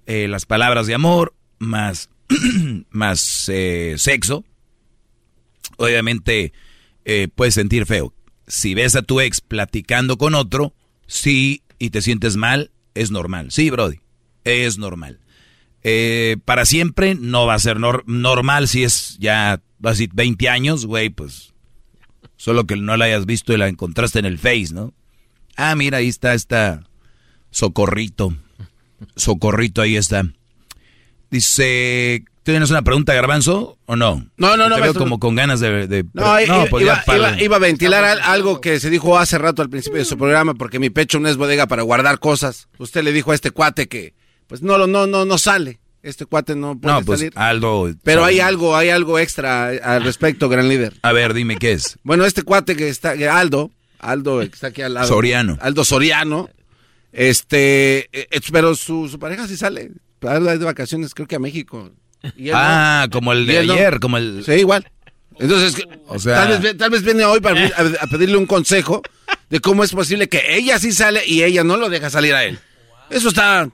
eh, 0.06 0.28
las 0.28 0.46
palabras 0.46 0.88
de 0.88 0.94
amor 0.96 1.34
más, 1.60 2.10
más 2.90 3.50
eh, 3.50 3.96
sexo, 3.98 4.44
obviamente 5.78 6.54
eh, 7.06 7.28
puedes 7.34 7.54
sentir 7.54 7.86
feo. 7.86 8.14
Si 8.48 8.74
ves 8.74 8.96
a 8.96 9.02
tu 9.02 9.22
ex 9.22 9.42
platicando 9.42 10.18
con 10.18 10.36
otro, 10.36 10.74
sí, 11.08 11.64
y 11.80 11.90
te 11.92 12.02
sientes 12.02 12.36
mal, 12.36 12.72
es 12.94 13.12
normal. 13.12 13.52
Sí, 13.52 13.70
Brody, 13.70 14.00
es 14.44 14.78
normal. 14.78 15.20
Para 16.46 16.66
siempre 16.66 17.16
no 17.16 17.46
va 17.46 17.56
a 17.56 17.60
ser 17.60 17.78
nor- 17.78 18.04
normal 18.06 18.68
si 18.70 18.84
es 18.84 19.18
ya, 19.20 19.62
así 19.84 20.10
20 20.14 20.48
años, 20.48 20.86
güey, 20.86 21.10
pues 21.10 21.54
solo 22.38 22.66
que 22.66 22.76
no 22.78 22.96
la 22.96 23.06
hayas 23.06 23.26
visto 23.26 23.54
y 23.54 23.58
la 23.58 23.68
encontraste 23.68 24.20
en 24.20 24.26
el 24.26 24.38
Face, 24.40 24.70
¿no? 24.74 24.94
Ah, 25.58 25.76
mira, 25.76 25.98
ahí 25.98 26.08
está, 26.08 26.34
está 26.34 26.84
Socorrito. 27.54 28.34
Socorrito, 29.16 29.82
ahí 29.82 29.96
está. 29.96 30.24
Dice, 31.30 32.24
¿tienes 32.44 32.70
una 32.70 32.82
pregunta, 32.84 33.14
Garbanzo, 33.14 33.78
o 33.86 33.96
no? 33.96 34.26
No, 34.38 34.56
no, 34.58 34.70
no, 34.70 34.76
Te 34.76 34.82
veo 34.82 34.94
como 34.94 35.20
con 35.20 35.36
ganas 35.36 35.60
de... 35.60 35.88
de- 35.88 36.06
No, 36.14 36.40
iba, 36.40 36.66
pues 36.70 36.84
iba- 36.84 37.04
iba- 37.08 37.42
iba 37.42 37.56
a 37.56 37.60
ventilar 37.60 38.04
al- 38.04 38.22
algo 38.22 38.62
que 38.62 38.80
se 38.80 38.90
dijo 38.90 39.18
hace 39.18 39.38
rato 39.38 39.62
al 39.62 39.70
principio 39.70 40.00
de 40.00 40.06
su 40.06 40.18
programa, 40.18 40.54
porque 40.54 40.80
mi 40.80 40.90
pecho 40.90 41.20
no 41.20 41.30
es 41.30 41.38
bodega 41.38 41.68
para 41.68 41.82
guardar 41.84 42.20
cosas. 42.20 42.68
Usted 42.78 43.04
le 43.04 43.12
dijo 43.14 43.32
a 43.32 43.36
este 43.36 43.52
cuate 43.52 43.88
que, 43.88 44.14
pues 44.48 44.62
no, 44.62 44.78
no, 44.86 45.08
no, 45.08 45.26
no 45.26 45.38
sale. 45.38 45.80
Este 46.04 46.26
cuate 46.26 46.56
no 46.56 46.78
puede 46.78 46.94
No, 46.96 47.02
pues 47.04 47.20
salir. 47.22 47.34
Aldo... 47.36 47.90
Pero 48.04 48.26
hay 48.26 48.40
algo, 48.42 48.76
hay 48.76 48.90
algo 48.90 49.18
extra 49.20 49.70
al 49.70 50.04
respecto, 50.04 50.50
gran 50.50 50.68
líder. 50.68 50.94
A 51.02 51.14
ver, 51.14 51.34
dime 51.34 51.56
qué 51.58 51.72
es. 51.72 51.98
Bueno, 52.04 52.26
este 52.26 52.44
cuate 52.44 52.76
que 52.76 52.90
está, 52.90 53.16
que 53.18 53.28
Aldo, 53.30 53.72
Aldo 54.00 54.40
que 54.40 54.46
está 54.48 54.68
aquí 54.68 54.82
al 54.82 54.94
lado. 54.96 55.08
Soriano. 55.08 55.58
Aldo 55.62 55.84
Soriano. 55.86 56.50
Este, 57.14 58.00
eh, 58.12 58.28
eh, 58.32 58.42
pero 58.52 58.76
su, 58.76 59.08
su 59.08 59.20
pareja 59.20 59.48
sí 59.48 59.56
sale. 59.56 59.92
Es 60.22 60.60
de 60.60 60.66
vacaciones, 60.66 61.14
creo 61.14 61.28
que 61.28 61.36
a 61.36 61.40
México. 61.40 61.92
Y 62.38 62.50
él 62.50 62.56
Ah, 62.56 63.04
no. 63.08 63.12
como 63.12 63.32
el 63.34 63.44
Y 63.44 63.54
de 63.54 63.64
no. 63.66 63.74
ayer, 63.74 64.00
como 64.00 64.18
el... 64.18 64.44
Sí, 64.46 64.52
igual. 64.54 64.90
Entonces, 65.40 65.86
O 66.08 66.20
sea- 66.20 66.48
tal, 66.48 66.60
vez, 66.62 66.78
tal 66.78 66.90
vez 66.90 67.04
viene 67.04 67.24
hoy 67.26 67.40
para 67.40 67.66
a, 67.66 67.82
a 68.04 68.08
pedirle 68.08 68.38
un 68.38 68.46
consejo 68.46 69.02
de 69.50 69.60
cómo 69.60 69.84
es 69.84 69.92
posible 69.92 70.30
que 70.30 70.56
ella 70.56 70.80
sí 70.80 70.92
sale 70.92 71.22
y 71.28 71.44
ella 71.44 71.64
no 71.64 71.78
lo 71.78 71.90
deja 71.90 72.10
salir 72.10 72.34
a 72.34 72.44
él. 72.46 72.60
Eso 73.10 73.30
está... 73.30 73.70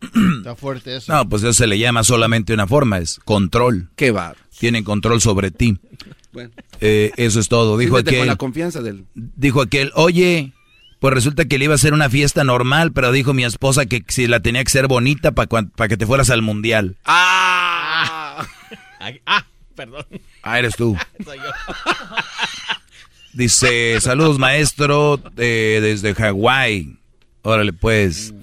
Está 0.38 0.54
fuerte 0.54 0.96
eso. 0.96 1.12
No, 1.12 1.28
pues 1.28 1.42
eso 1.42 1.52
se 1.52 1.66
le 1.66 1.76
llama 1.78 2.04
solamente 2.04 2.54
una 2.54 2.68
forma, 2.68 2.98
es 2.98 3.18
control. 3.24 3.88
¿Qué 3.96 4.12
va? 4.12 4.34
Tienen 4.58 4.84
control 4.84 5.20
sobre 5.20 5.50
ti. 5.50 5.76
Bueno. 6.32 6.50
Eh, 6.80 7.10
eso 7.16 7.40
es 7.40 7.48
todo. 7.48 7.76
Dijo 7.76 7.92
con 7.94 8.00
aquel, 8.06 8.26
la 8.28 8.36
confianza 8.36 8.80
del... 8.80 9.06
dijo 9.14 9.60
aquel, 9.60 9.90
oye, 9.96 10.52
pues 11.00 11.14
resulta 11.14 11.44
que 11.44 11.58
le 11.58 11.66
iba 11.66 11.74
a 11.74 11.76
hacer 11.76 11.92
una 11.92 12.10
fiesta 12.10 12.44
normal, 12.44 12.92
pero 12.92 13.12
dijo 13.12 13.34
mi 13.34 13.44
esposa 13.44 13.86
que 13.86 14.04
si 14.08 14.26
la 14.26 14.40
tenía 14.40 14.64
que 14.64 14.70
ser 14.70 14.88
bonita 14.88 15.32
para 15.32 15.88
que 15.88 15.96
te 15.96 16.06
fueras 16.06 16.30
al 16.30 16.42
mundial. 16.42 16.96
¡Ah! 17.04 18.44
Perdón. 19.76 20.04
Ah, 20.42 20.58
eres 20.58 20.74
tú. 20.74 20.96
Soy 21.24 21.38
yo. 21.38 21.44
Dice, 23.32 24.00
saludos 24.00 24.38
maestro 24.38 25.20
eh, 25.36 25.78
desde 25.80 26.14
Hawái. 26.14 26.96
Órale, 27.42 27.72
pues. 27.72 28.34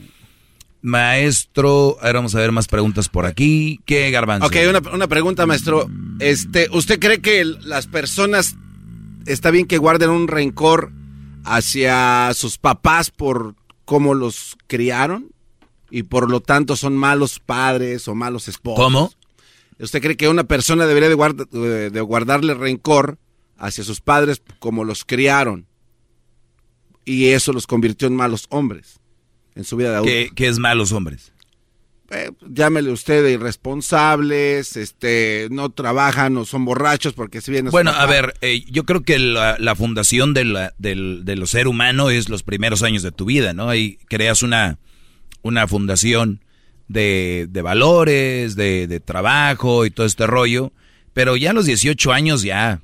Maestro, 0.82 1.98
ahora 2.00 2.20
vamos 2.20 2.36
a 2.36 2.40
ver 2.40 2.52
más 2.54 2.68
preguntas 2.68 3.10
por 3.10 3.26
aquí. 3.26 3.82
¿Qué 3.86 4.12
garbanzo? 4.12 4.48
Ok, 4.48 4.56
una, 4.70 4.80
una 4.94 5.08
pregunta, 5.08 5.46
maestro. 5.46 5.90
Este, 6.20 6.70
¿usted 6.72 7.00
cree 7.00 7.20
que 7.20 7.44
las 7.44 7.88
personas 7.88 8.56
está 9.26 9.52
bien 9.52 9.66
que 9.66 9.78
guarden 9.78 10.12
un 10.12 10.28
rencor 10.28 10.92
hacia 11.46 12.32
sus 12.34 12.58
papás 12.58 13.12
por 13.12 13.56
cómo 13.86 14.14
los 14.14 14.58
criaron 14.68 15.32
y 15.90 16.04
por 16.04 16.30
lo 16.30 16.40
tanto 16.42 16.76
son 16.76 16.98
malos 16.98 17.40
padres 17.40 18.08
o 18.08 18.16
malos 18.16 18.48
esposos? 18.48 18.84
¿Cómo? 18.84 19.12
¿Usted 19.80 20.02
cree 20.02 20.18
que 20.18 20.28
una 20.30 20.46
persona 20.46 20.86
debería 20.88 21.10
de, 21.10 21.16
guarda- 21.16 21.46
de- 21.52 21.90
de 21.90 22.02
guardarle 22.02 22.54
rencor 22.54 23.18
hacia 23.58 23.84
sus 23.84 24.02
padres 24.02 24.42
como 24.60 24.84
los 24.84 25.06
criaron 25.06 25.68
y 27.06 27.28
eso 27.28 27.54
los 27.54 27.68
convirtió 27.68 28.08
en 28.08 28.16
malos 28.16 28.46
hombres 28.50 29.00
en 29.56 29.64
su 29.64 29.76
vida 29.78 29.90
de 29.92 29.96
adulto? 29.98 30.12
¿Qué, 30.12 30.30
qué 30.36 30.48
es 30.48 30.60
malos 30.60 30.92
hombres? 30.92 31.32
Eh, 32.12 32.32
llámele 32.48 32.92
usted 32.92 33.24
de 33.24 33.32
irresponsables, 33.32 34.78
este, 34.78 35.48
no 35.52 35.72
trabajan 35.72 36.38
o 36.38 36.46
son 36.46 36.64
borrachos 36.66 37.14
porque 37.14 37.42
si 37.42 37.52
bien... 37.52 37.66
Bueno, 37.72 37.92
a 37.92 38.06
ver, 38.06 38.36
eh, 38.42 38.64
yo 38.70 38.84
creo 38.86 39.02
que 39.04 39.18
la, 39.18 39.58
la 39.60 39.76
fundación 39.76 40.34
de, 40.34 40.46
la, 40.46 40.74
del, 40.78 41.26
de 41.26 41.36
lo 41.36 41.48
ser 41.48 41.68
humano 41.68 42.10
es 42.12 42.30
los 42.30 42.44
primeros 42.44 42.84
años 42.84 43.02
de 43.04 43.12
tu 43.12 43.26
vida, 43.26 43.54
¿no? 43.54 43.70
Ahí 43.70 43.98
creas 44.08 44.44
una, 44.44 44.78
una 45.42 45.68
fundación 45.68 46.42
de, 46.88 47.48
de 47.50 47.62
valores, 47.64 48.56
de, 48.56 48.86
de 48.88 49.00
trabajo 49.00 49.86
y 49.86 49.90
todo 49.90 50.06
este 50.06 50.28
rollo, 50.28 50.72
pero 51.14 51.36
ya 51.38 51.50
a 51.50 51.54
los 51.54 51.66
18 51.66 52.12
años 52.14 52.44
ya, 52.44 52.82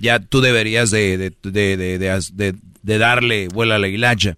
ya 0.00 0.18
tú 0.18 0.40
deberías 0.40 0.90
de, 0.90 1.16
de, 1.16 1.32
de, 1.42 1.76
de, 1.76 1.98
de- 1.98 2.20
de- 2.32 2.54
de 2.82 2.98
darle 2.98 3.48
vuela 3.48 3.76
a 3.76 3.78
la 3.78 3.88
hilacha. 3.88 4.36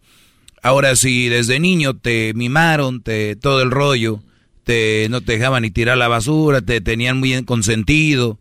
Ahora, 0.62 0.96
si 0.96 1.28
desde 1.28 1.60
niño 1.60 1.96
te 1.96 2.32
mimaron, 2.34 3.02
te, 3.02 3.36
todo 3.36 3.62
el 3.62 3.70
rollo, 3.70 4.22
te, 4.64 5.06
no 5.10 5.20
te 5.20 5.32
dejaban 5.32 5.62
ni 5.62 5.70
tirar 5.70 5.98
la 5.98 6.08
basura, 6.08 6.60
te 6.60 6.80
tenían 6.80 7.18
muy 7.18 7.44
consentido 7.44 8.38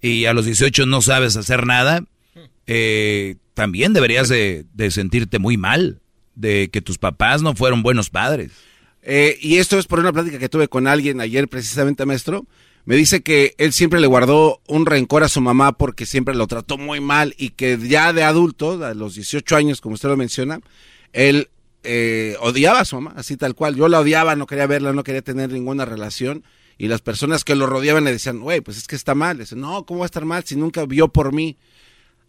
y 0.00 0.26
a 0.26 0.32
los 0.32 0.44
18 0.44 0.86
no 0.86 1.02
sabes 1.02 1.36
hacer 1.36 1.66
nada, 1.66 2.04
eh, 2.66 3.36
también 3.54 3.92
deberías 3.92 4.28
de, 4.28 4.66
de 4.74 4.90
sentirte 4.90 5.38
muy 5.38 5.56
mal 5.56 6.00
de 6.34 6.68
que 6.70 6.82
tus 6.82 6.98
papás 6.98 7.42
no 7.42 7.54
fueron 7.54 7.82
buenos 7.82 8.10
padres. 8.10 8.52
Eh, 9.02 9.38
y 9.40 9.56
esto 9.56 9.78
es 9.78 9.86
por 9.86 10.00
una 10.00 10.12
plática 10.12 10.38
que 10.38 10.48
tuve 10.48 10.68
con 10.68 10.86
alguien 10.86 11.20
ayer 11.20 11.48
precisamente, 11.48 12.04
maestro. 12.06 12.46
Me 12.84 12.96
dice 12.96 13.22
que 13.22 13.54
él 13.58 13.72
siempre 13.72 14.00
le 14.00 14.06
guardó 14.06 14.60
un 14.68 14.86
rencor 14.86 15.24
a 15.24 15.28
su 15.28 15.40
mamá 15.40 15.76
porque 15.76 16.06
siempre 16.06 16.34
lo 16.34 16.46
trató 16.46 16.76
muy 16.76 17.00
mal 17.00 17.34
y 17.36 17.50
que 17.50 17.78
ya 17.78 18.12
de 18.12 18.22
adulto, 18.22 18.84
a 18.84 18.94
los 18.94 19.14
18 19.14 19.56
años, 19.56 19.80
como 19.80 19.94
usted 19.94 20.08
lo 20.08 20.16
menciona, 20.16 20.60
él 21.12 21.48
eh, 21.86 22.36
odiaba 22.40 22.80
a 22.80 22.84
su 22.84 22.96
mamá, 22.96 23.14
así 23.16 23.36
tal 23.36 23.54
cual. 23.54 23.76
Yo 23.76 23.88
la 23.88 24.00
odiaba, 24.00 24.36
no 24.36 24.46
quería 24.46 24.66
verla, 24.66 24.92
no 24.92 25.04
quería 25.04 25.22
tener 25.22 25.50
ninguna 25.52 25.84
relación. 25.84 26.42
Y 26.78 26.88
las 26.88 27.00
personas 27.00 27.42
que 27.44 27.54
lo 27.54 27.66
rodeaban 27.66 28.04
le 28.04 28.12
decían, 28.12 28.40
güey, 28.40 28.60
pues 28.60 28.76
es 28.76 28.86
que 28.86 28.96
está 28.96 29.14
mal. 29.14 29.36
Le 29.38 29.44
decían, 29.44 29.60
no, 29.62 29.86
¿cómo 29.86 30.00
va 30.00 30.04
a 30.04 30.06
estar 30.06 30.24
mal 30.24 30.44
si 30.44 30.56
nunca 30.56 30.84
vio 30.84 31.08
por 31.08 31.32
mí? 31.32 31.56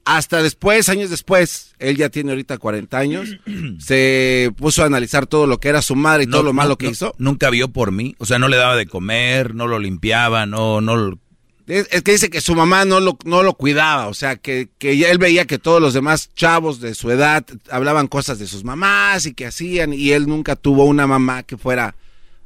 Hasta 0.06 0.42
después, 0.42 0.88
años 0.88 1.10
después, 1.10 1.76
él 1.80 1.98
ya 1.98 2.08
tiene 2.08 2.32
ahorita 2.32 2.58
40 2.58 2.98
años, 2.98 3.38
se 3.80 4.54
puso 4.56 4.84
a 4.84 4.86
analizar 4.86 5.28
todo 5.28 5.48
lo 5.48 5.60
que 5.60 5.68
era 5.68 5.82
su 5.82 5.96
madre 5.98 6.24
y 6.24 6.28
todo 6.28 6.44
lo 6.44 6.54
malo 6.54 6.78
que 6.78 6.86
no, 6.86 6.92
hizo. 6.94 7.14
Nunca 7.18 7.50
vio 7.50 7.68
por 7.68 7.92
mí, 7.92 8.16
o 8.18 8.26
sea, 8.26 8.40
no 8.40 8.48
le 8.48 8.56
daba 8.56 8.78
de 8.78 8.86
comer, 8.88 9.54
no 9.54 9.68
lo 9.68 9.80
limpiaba, 9.80 10.46
no, 10.46 10.80
no, 10.80 10.96
lo- 10.96 11.20
Es, 11.68 12.02
que 12.02 12.14
dice 12.14 12.30
que 12.30 12.40
su 12.40 12.56
mamá 12.56 12.86
no 12.86 13.02
lo, 13.02 13.18
no 13.26 13.44
lo 13.44 13.54
cuidaba, 13.56 14.08
o 14.08 14.14
sea, 14.14 14.38
que, 14.38 14.70
que 14.78 15.10
él 15.10 15.18
veía 15.18 15.46
que 15.46 15.60
todos 15.60 15.82
los 15.82 15.94
demás 15.94 16.34
chavos 16.34 16.80
de 16.80 16.96
su 16.96 17.12
edad 17.12 17.46
hablaban 17.70 18.08
cosas 18.08 18.40
de 18.40 18.48
sus 18.48 18.64
mamás 18.64 19.26
y 19.26 19.34
que 19.34 19.46
hacían, 19.46 19.92
y 19.92 20.12
él 20.12 20.28
nunca 20.28 20.56
tuvo 20.56 20.86
una 20.86 21.08
mamá 21.08 21.44
que 21.44 21.58
fuera, 21.58 21.96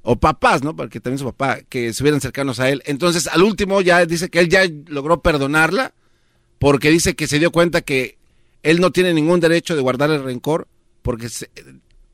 o 0.02 0.16
papás, 0.16 0.64
¿no? 0.64 0.76
Porque 0.76 1.00
también 1.00 1.20
su 1.20 1.26
papá, 1.26 1.60
que 1.70 1.90
estuvieran 1.90 2.20
cercanos 2.20 2.60
a 2.60 2.70
él. 2.70 2.82
Entonces, 2.88 3.28
al 3.28 3.44
último 3.44 3.82
ya 3.82 4.04
dice 4.08 4.30
que 4.30 4.40
él 4.40 4.50
ya 4.50 4.64
logró 4.88 5.22
perdonarla, 5.22 5.94
porque 6.58 6.90
dice 6.90 7.16
que 7.16 7.28
se 7.28 7.38
dio 7.38 7.52
cuenta 7.52 7.82
que 7.82 8.18
él 8.64 8.82
no 8.82 8.92
tiene 8.92 9.14
ningún 9.14 9.40
derecho 9.40 9.76
de 9.76 9.84
guardarle 9.84 10.18
rencor, 10.18 10.68
porque 11.04 11.28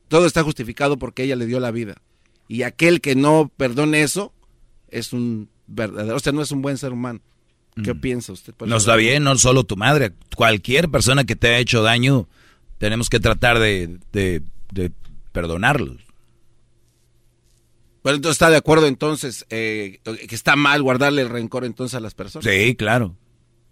todo 0.09 0.25
está 0.25 0.43
justificado 0.43 0.97
porque 0.97 1.23
ella 1.23 1.37
le 1.37 1.45
dio 1.45 1.61
la 1.61 1.71
vida. 1.71 2.01
Y 2.49 2.63
aquel 2.63 2.99
que 2.99 3.15
no 3.15 3.49
perdone 3.55 4.03
eso 4.03 4.33
es 4.89 5.13
un 5.13 5.49
verdadero, 5.67 6.15
o 6.15 6.19
sea, 6.19 6.33
no 6.33 6.41
es 6.41 6.51
un 6.51 6.61
buen 6.61 6.77
ser 6.77 6.93
humano. 6.93 7.19
¿Qué 7.83 7.93
piensa 7.93 8.33
usted? 8.33 8.55
Mm. 8.59 8.69
no 8.69 8.77
está 8.77 8.95
bien, 8.95 9.23
no 9.23 9.37
solo 9.37 9.63
tu 9.63 9.77
madre, 9.77 10.13
cualquier 10.35 10.89
persona 10.89 11.25
que 11.25 11.35
te 11.35 11.49
ha 11.49 11.59
hecho 11.59 11.83
daño, 11.83 12.27
tenemos 12.79 13.07
que 13.07 13.19
tratar 13.19 13.59
de, 13.59 13.99
de, 14.11 14.41
de 14.71 14.91
perdonarlos. 15.31 15.97
Pero 18.01 18.15
entonces 18.15 18.35
está 18.35 18.49
de 18.49 18.57
acuerdo 18.57 18.87
entonces 18.87 19.45
eh, 19.49 19.99
que 20.03 20.33
está 20.33 20.55
mal 20.55 20.81
guardarle 20.81 21.23
el 21.23 21.29
rencor 21.29 21.65
entonces 21.65 21.93
a 21.93 21.99
las 21.99 22.13
personas. 22.13 22.45
Sí, 22.45 22.73
claro. 22.75 23.15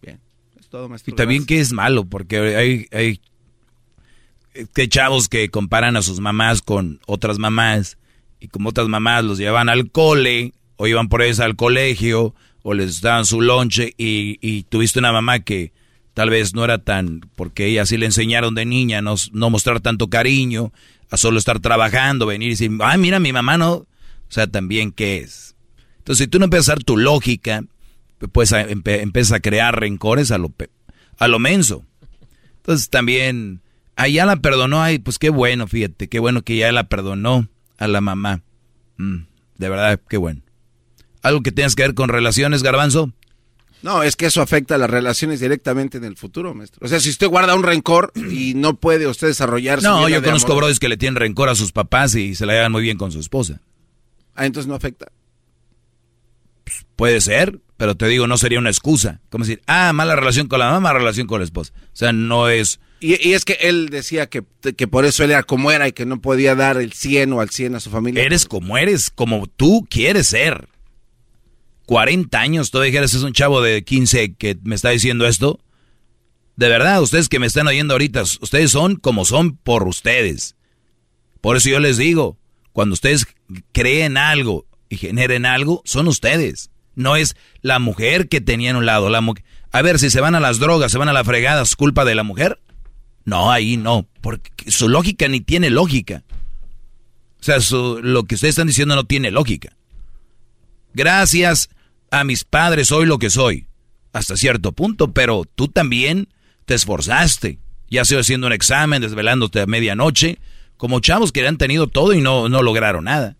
Bien. 0.02 0.20
Es 0.60 0.68
todo, 0.68 0.90
maestro. 0.90 1.14
Y 1.14 1.16
también 1.16 1.46
que 1.46 1.60
es 1.60 1.72
malo, 1.72 2.06
porque 2.06 2.38
hay, 2.56 2.88
hay 2.92 3.22
que 4.74 4.90
chavos 4.90 5.30
que 5.30 5.50
comparan 5.50 5.96
a 5.96 6.02
sus 6.02 6.20
mamás 6.20 6.62
con 6.62 7.00
otras 7.08 7.40
mamás, 7.40 7.98
y 8.40 8.48
como 8.48 8.70
otras 8.70 8.88
mamás 8.88 9.24
los 9.24 9.38
llevan 9.38 9.70
al 9.70 9.90
cole, 9.90 10.54
o 10.78 10.88
iban 10.88 11.08
por 11.10 11.22
ellos 11.22 11.40
al 11.40 11.56
colegio, 11.56 12.36
o 12.64 12.74
les 12.74 13.02
daban 13.02 13.26
su 13.26 13.42
lonche, 13.42 13.94
y, 13.98 14.38
y 14.42 14.64
tuviste 14.64 15.00
una 15.00 15.12
mamá 15.12 15.40
que 15.40 15.72
tal 16.14 16.30
vez 16.30 16.54
no 16.54 16.64
era 16.64 16.78
tan, 16.80 17.22
porque 17.36 17.66
ella 17.68 17.86
sí 17.86 17.98
le 17.98 18.06
enseñaron 18.06 18.56
de 18.56 18.66
niña, 18.66 19.02
no, 19.02 19.16
no 19.34 19.50
mostrar 19.50 19.82
tanto 19.82 20.10
cariño, 20.10 20.72
a 21.12 21.18
solo 21.18 21.38
estar 21.38 21.60
trabajando, 21.60 22.26
venir 22.26 22.48
y 22.48 22.52
decir, 22.52 22.72
ay, 22.82 22.98
mira, 22.98 23.20
mi 23.20 23.32
mamá 23.32 23.58
no, 23.58 23.74
o 23.74 23.88
sea, 24.30 24.48
también, 24.48 24.92
¿qué 24.92 25.18
es? 25.18 25.56
Entonces, 26.00 26.26
si 26.26 26.28
tú 26.30 26.40
no 26.40 26.46
empiezas 26.46 26.70
a 26.70 26.72
dar 26.74 26.84
tu 26.84 26.98
lógica, 26.98 27.64
pues 28.32 28.52
empe- 28.52 29.02
empiezas 29.02 29.34
a 29.34 29.40
crear 29.40 29.80
rencores 29.80 30.32
a 30.32 30.38
lo, 30.38 30.54
a 31.18 31.28
lo 31.28 31.40
menso. 31.40 31.84
Entonces 32.58 32.90
también, 32.90 33.62
ya 34.12 34.26
la 34.26 34.38
perdonó, 34.38 34.82
ay, 34.82 35.00
pues 35.00 35.20
qué 35.20 35.30
bueno, 35.30 35.68
fíjate, 35.68 36.08
qué 36.08 36.20
bueno 36.20 36.42
que 36.42 36.58
ya 36.58 36.72
la 36.72 36.86
perdonó 36.88 37.48
a 37.78 37.88
la 37.88 38.02
mamá. 38.02 38.42
Mm, 38.98 39.26
de 39.58 39.70
verdad, 39.70 40.00
qué 40.10 40.18
bueno. 40.18 40.42
¿Algo 41.26 41.42
que 41.42 41.52
tengas 41.52 41.74
que 41.74 41.82
ver 41.82 41.96
con 41.96 42.10
relaciones, 42.10 42.62
garbanzo? 42.62 43.12
No, 43.82 44.04
es 44.04 44.16
que 44.16 44.28
eso 44.28 44.44
afecta 44.44 44.76
a 44.76 44.78
las 44.78 44.88
relaciones 44.88 45.40
directamente 45.40 45.98
en 45.98 46.04
el 46.04 46.18
futuro, 46.18 46.54
maestro. 46.54 46.86
O 46.86 46.88
sea, 46.88 47.00
si 47.00 47.10
usted 47.10 47.26
guarda 47.28 47.56
un 47.56 47.64
rencor 47.64 48.12
y 48.16 48.54
no 48.54 48.76
puede 48.76 49.08
usted 49.08 49.26
desarrollar 49.26 49.82
su 49.82 49.88
No, 49.88 50.08
yo 50.08 50.22
de 50.22 50.28
conozco 50.28 50.56
brodis 50.56 50.80
que 50.80 50.88
le 50.88 50.98
tienen 50.98 51.16
rencor 51.16 51.50
a 51.50 51.56
sus 51.56 51.72
papás 51.72 52.14
y 52.14 52.36
se 52.36 52.46
la 52.46 52.54
llevan 52.54 52.72
muy 52.72 52.84
bien 52.84 53.00
con 53.00 53.12
su 53.12 53.20
esposa. 53.20 53.60
Ah, 54.36 54.46
entonces 54.46 54.68
no 54.68 54.76
afecta. 54.76 55.08
Puede 56.96 57.20
ser, 57.22 57.60
pero 57.76 57.96
te 57.96 58.06
digo, 58.06 58.28
no 58.28 58.38
sería 58.38 58.60
una 58.60 58.70
excusa. 58.70 59.20
Como 59.32 59.46
decir, 59.46 59.64
ah, 59.66 59.94
mala 59.94 60.16
relación 60.16 60.48
con 60.48 60.60
la 60.60 60.66
mamá, 60.66 60.80
mala 60.80 61.00
relación 61.00 61.26
con 61.26 61.40
la 61.40 61.46
esposa. 61.46 61.74
O 61.76 61.96
sea, 61.96 62.14
no 62.14 62.50
es... 62.50 62.80
Y, 63.00 63.28
y 63.28 63.34
es 63.34 63.46
que 63.46 63.58
él 63.62 63.90
decía 63.90 64.28
que, 64.28 64.44
que 64.78 64.88
por 64.88 65.06
eso 65.06 65.24
él 65.24 65.32
era 65.32 65.42
como 65.42 65.72
era 65.72 65.88
y 65.88 65.92
que 65.92 66.06
no 66.06 66.22
podía 66.22 66.54
dar 66.54 66.78
el 66.78 66.94
100 66.94 67.34
o 67.34 67.42
al 67.42 67.50
100 67.50 67.74
a 67.74 67.80
su 67.80 67.90
familia. 67.90 68.22
Eres 68.22 68.46
como 68.46 68.78
eres, 68.78 69.10
como 69.10 69.48
tú 69.48 69.88
quieres 69.90 70.28
ser. 70.28 70.68
40 71.86 72.40
años, 72.40 72.72
todavía 72.72 72.92
dijeras, 72.92 73.14
es 73.14 73.24
un 73.24 73.34
chavo 73.34 73.62
de 73.62 73.84
15 73.84 74.34
que 74.36 74.58
me 74.64 74.76
está 74.76 74.90
diciendo 74.90 75.28
esto. 75.28 75.60
De 76.56 76.70
verdad, 76.70 77.02
ustedes 77.02 77.30
que 77.30 77.40
me 77.40 77.46
están 77.48 77.68
oyendo 77.68 77.94
ahorita, 77.94 78.22
ustedes 78.24 78.72
son 78.72 78.96
como 78.96 79.26
son 79.26 79.58
por 79.58 79.88
ustedes. 79.88 80.56
Por 81.42 81.58
eso 81.58 81.70
yo 81.70 81.80
les 81.80 81.98
digo, 81.98 82.38
cuando 82.72 82.94
ustedes 82.94 83.28
creen 83.72 84.18
algo 84.18 84.66
y 84.90 84.98
generen 84.98 85.46
algo, 85.46 85.82
son 85.86 86.08
ustedes. 86.08 86.70
No 86.96 87.16
es 87.18 87.36
la 87.62 87.80
mujer 87.80 88.30
que 88.30 88.42
tenía 88.42 88.70
en 88.70 88.78
un 88.78 88.86
lado. 88.86 89.10
La 89.10 89.22
a 89.72 89.82
ver, 89.82 90.00
si 90.00 90.10
se 90.10 90.22
van 90.22 90.36
a 90.36 90.40
las 90.40 90.60
drogas, 90.60 90.92
se 90.92 90.98
van 90.98 91.10
a 91.10 91.14
la 91.14 91.26
fregada, 91.26 91.62
¿es 91.62 91.76
culpa 91.76 92.06
de 92.06 92.16
la 92.16 92.24
mujer? 92.24 92.60
No, 93.26 93.52
ahí 93.52 93.76
no, 93.76 94.08
porque 94.22 94.72
su 94.72 94.88
lógica 94.88 95.28
ni 95.28 95.42
tiene 95.42 95.70
lógica. 95.70 96.24
O 97.42 97.44
sea, 97.44 97.60
su- 97.60 98.00
lo 98.02 98.24
que 98.24 98.36
ustedes 98.36 98.54
están 98.54 98.68
diciendo 98.68 98.96
no 98.96 99.04
tiene 99.04 99.30
lógica. 99.32 99.76
Gracias 100.94 101.70
a 102.20 102.24
mis 102.24 102.46
padres 102.46 102.88
soy 102.88 103.06
lo 103.06 103.20
que 103.20 103.30
soy, 103.30 103.68
hasta 104.14 104.38
cierto 104.38 104.72
punto, 104.72 105.12
pero 105.12 105.44
tú 105.56 105.68
también 105.68 106.30
te 106.66 106.74
esforzaste, 106.74 107.60
ya 107.90 108.06
sea 108.06 108.22
haciendo 108.22 108.48
un 108.48 108.54
examen, 108.54 109.02
desvelándote 109.02 109.60
a 109.60 109.66
medianoche, 109.66 110.40
como 110.78 111.02
chavos 111.02 111.34
que 111.34 111.46
han 111.46 111.58
tenido 111.58 111.88
todo 111.88 112.14
y 112.14 112.22
no, 112.22 112.48
no 112.48 112.64
lograron 112.64 113.04
nada. 113.04 113.36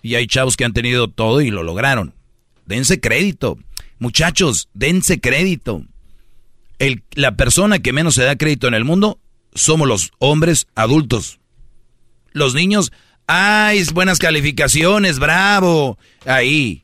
Y 0.00 0.14
hay 0.14 0.28
chavos 0.28 0.56
que 0.56 0.64
han 0.64 0.72
tenido 0.72 1.08
todo 1.08 1.40
y 1.40 1.50
lo 1.50 1.64
lograron. 1.64 2.14
Dense 2.66 3.00
crédito. 3.00 3.58
Muchachos, 3.98 4.68
dense 4.74 5.20
crédito. 5.20 5.84
La 7.14 7.36
persona 7.36 7.80
que 7.80 7.92
menos 7.92 8.14
se 8.14 8.22
da 8.22 8.36
crédito 8.36 8.68
en 8.68 8.74
el 8.74 8.84
mundo 8.84 9.18
somos 9.54 9.88
los 9.88 10.12
hombres 10.18 10.68
adultos. 10.76 11.40
Los 12.32 12.54
niños, 12.54 12.92
¡ay, 13.26 13.82
buenas 13.92 14.18
calificaciones, 14.18 15.18
bravo! 15.18 15.98
Ahí. 16.26 16.83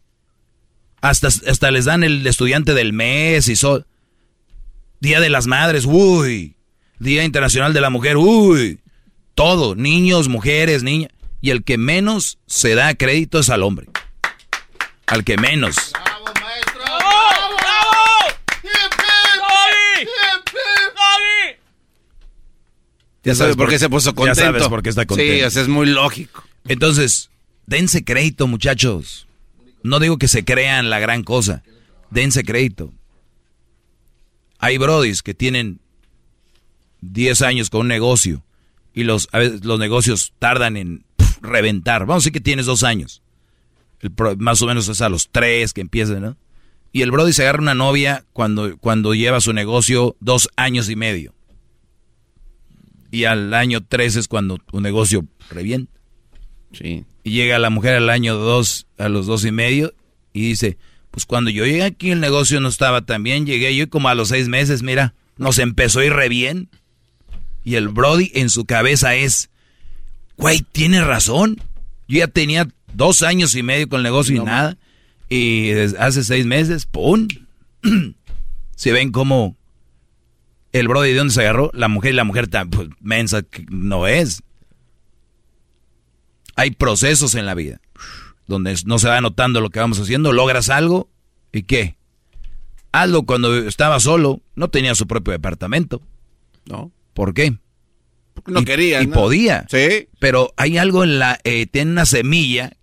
Hasta, 1.00 1.28
hasta 1.28 1.70
les 1.70 1.86
dan 1.86 2.04
el 2.04 2.26
estudiante 2.26 2.74
del 2.74 2.92
mes 2.92 3.48
y 3.48 3.56
so, 3.56 3.84
Día 5.00 5.20
de 5.20 5.30
las 5.30 5.46
Madres, 5.46 5.86
uy. 5.86 6.56
Día 6.98 7.24
Internacional 7.24 7.72
de 7.72 7.80
la 7.80 7.88
Mujer, 7.88 8.18
uy. 8.18 8.80
Todo, 9.34 9.74
niños, 9.74 10.28
mujeres, 10.28 10.82
niñas. 10.82 11.10
Y 11.40 11.50
el 11.50 11.64
que 11.64 11.78
menos 11.78 12.38
se 12.46 12.74
da 12.74 12.94
crédito 12.94 13.38
es 13.38 13.48
al 13.48 13.62
hombre. 13.62 13.88
Al 15.06 15.24
que 15.24 15.38
menos. 15.38 15.92
¡Bravo, 15.92 16.24
maestro! 16.42 16.82
¡Bravo! 16.82 17.56
¡Bravo! 17.56 17.90
Ya 23.22 23.34
sabes 23.34 23.56
por 23.56 23.70
qué 23.70 23.78
se 23.78 23.88
puso 23.88 24.14
contento. 24.14 24.38
Ya 24.38 24.46
sabes 24.46 24.68
por 24.68 24.82
qué 24.82 24.90
está 24.90 25.06
contento. 25.06 25.32
Sí, 25.32 25.40
eso 25.40 25.62
es 25.62 25.68
muy 25.68 25.86
lógico. 25.86 26.44
Entonces, 26.68 27.30
dense 27.66 28.04
crédito, 28.04 28.46
muchachos. 28.46 29.26
No 29.82 29.98
digo 30.00 30.18
que 30.18 30.28
se 30.28 30.44
crean 30.44 30.90
la 30.90 30.98
gran 30.98 31.22
cosa. 31.22 31.62
Dense 32.10 32.44
crédito. 32.44 32.92
Hay 34.58 34.78
brodis 34.78 35.22
que 35.22 35.34
tienen 35.34 35.80
10 37.00 37.42
años 37.42 37.70
con 37.70 37.82
un 37.82 37.88
negocio 37.88 38.44
y 38.92 39.04
los, 39.04 39.28
a 39.32 39.38
veces 39.38 39.64
los 39.64 39.78
negocios 39.78 40.34
tardan 40.38 40.76
en 40.76 41.04
reventar. 41.40 42.02
Vamos 42.02 42.16
a 42.16 42.20
decir 42.22 42.32
que 42.32 42.40
tienes 42.40 42.66
dos 42.66 42.82
años. 42.82 43.22
Más 44.38 44.60
o 44.62 44.66
menos 44.66 44.88
es 44.88 45.00
a 45.00 45.08
los 45.08 45.28
tres 45.30 45.72
que 45.72 45.80
empiezan, 45.80 46.22
¿no? 46.22 46.36
Y 46.92 47.02
el 47.02 47.10
brody 47.10 47.32
se 47.32 47.42
agarra 47.42 47.60
una 47.60 47.74
novia 47.74 48.24
cuando, 48.32 48.76
cuando 48.78 49.14
lleva 49.14 49.40
su 49.40 49.52
negocio 49.52 50.16
dos 50.20 50.48
años 50.56 50.88
y 50.88 50.96
medio. 50.96 51.34
Y 53.12 53.24
al 53.24 53.54
año 53.54 53.80
tres 53.82 54.16
es 54.16 54.26
cuando 54.26 54.58
tu 54.58 54.80
negocio 54.80 55.24
revienta. 55.50 55.92
Sí. 56.72 57.04
Y 57.30 57.34
llega 57.34 57.60
la 57.60 57.70
mujer 57.70 57.94
al 57.94 58.10
año 58.10 58.34
dos, 58.34 58.88
a 58.98 59.08
los 59.08 59.26
dos 59.26 59.44
y 59.44 59.52
medio, 59.52 59.94
y 60.32 60.48
dice, 60.48 60.78
pues 61.12 61.26
cuando 61.26 61.48
yo 61.48 61.64
llegué 61.64 61.84
aquí 61.84 62.10
el 62.10 62.18
negocio 62.18 62.60
no 62.60 62.68
estaba 62.68 63.02
tan 63.02 63.22
bien, 63.22 63.46
llegué 63.46 63.76
yo 63.76 63.84
y 63.84 63.86
como 63.86 64.08
a 64.08 64.16
los 64.16 64.30
seis 64.30 64.48
meses, 64.48 64.82
mira, 64.82 65.14
nos 65.36 65.60
empezó 65.60 66.00
a 66.00 66.06
ir 66.06 66.12
re 66.12 66.28
bien. 66.28 66.70
Y 67.62 67.76
el 67.76 67.88
Brody 67.88 68.32
en 68.34 68.50
su 68.50 68.64
cabeza 68.64 69.14
es, 69.14 69.48
güey, 70.36 70.62
tiene 70.72 71.04
razón. 71.04 71.62
Yo 72.08 72.18
ya 72.18 72.26
tenía 72.26 72.66
dos 72.94 73.22
años 73.22 73.54
y 73.54 73.62
medio 73.62 73.88
con 73.88 73.98
el 73.98 74.02
negocio 74.02 74.34
y 74.34 74.44
nada. 74.44 74.76
Y 75.28 75.70
hace 76.00 76.24
seis 76.24 76.46
meses, 76.46 76.84
¡pum! 76.84 77.28
Se 78.74 78.90
ven 78.90 79.12
como 79.12 79.56
el 80.72 80.88
Brody 80.88 81.10
de 81.10 81.18
dónde 81.18 81.34
se 81.34 81.42
agarró, 81.42 81.70
la 81.74 81.86
mujer 81.86 82.12
y 82.12 82.16
la 82.16 82.24
mujer 82.24 82.48
tan 82.48 82.70
pues, 82.70 82.88
mensa 83.00 83.44
no 83.68 84.08
es. 84.08 84.42
Hay 86.60 86.72
procesos 86.72 87.34
en 87.36 87.46
la 87.46 87.54
vida 87.54 87.80
donde 88.46 88.76
no 88.84 88.98
se 88.98 89.08
va 89.08 89.18
notando 89.22 89.62
lo 89.62 89.70
que 89.70 89.80
vamos 89.80 89.98
haciendo, 89.98 90.30
logras 90.30 90.68
algo 90.68 91.08
y 91.52 91.62
qué. 91.62 91.96
Hazlo 92.92 93.22
cuando 93.22 93.56
estaba 93.56 93.98
solo, 93.98 94.42
no 94.56 94.68
tenía 94.68 94.94
su 94.94 95.06
propio 95.06 95.32
departamento. 95.32 96.02
No. 96.66 96.92
¿Por 97.14 97.32
qué? 97.32 97.56
Porque 98.34 98.52
no 98.52 98.60
y, 98.60 98.64
quería. 98.66 99.00
Y 99.00 99.06
¿no? 99.06 99.14
podía. 99.14 99.64
Sí. 99.70 100.08
Pero 100.18 100.52
hay 100.58 100.76
algo 100.76 101.02
en 101.02 101.18
la. 101.18 101.38
Eh, 101.44 101.64
tiene 101.64 101.92
una 101.92 102.04
semilla 102.04 102.76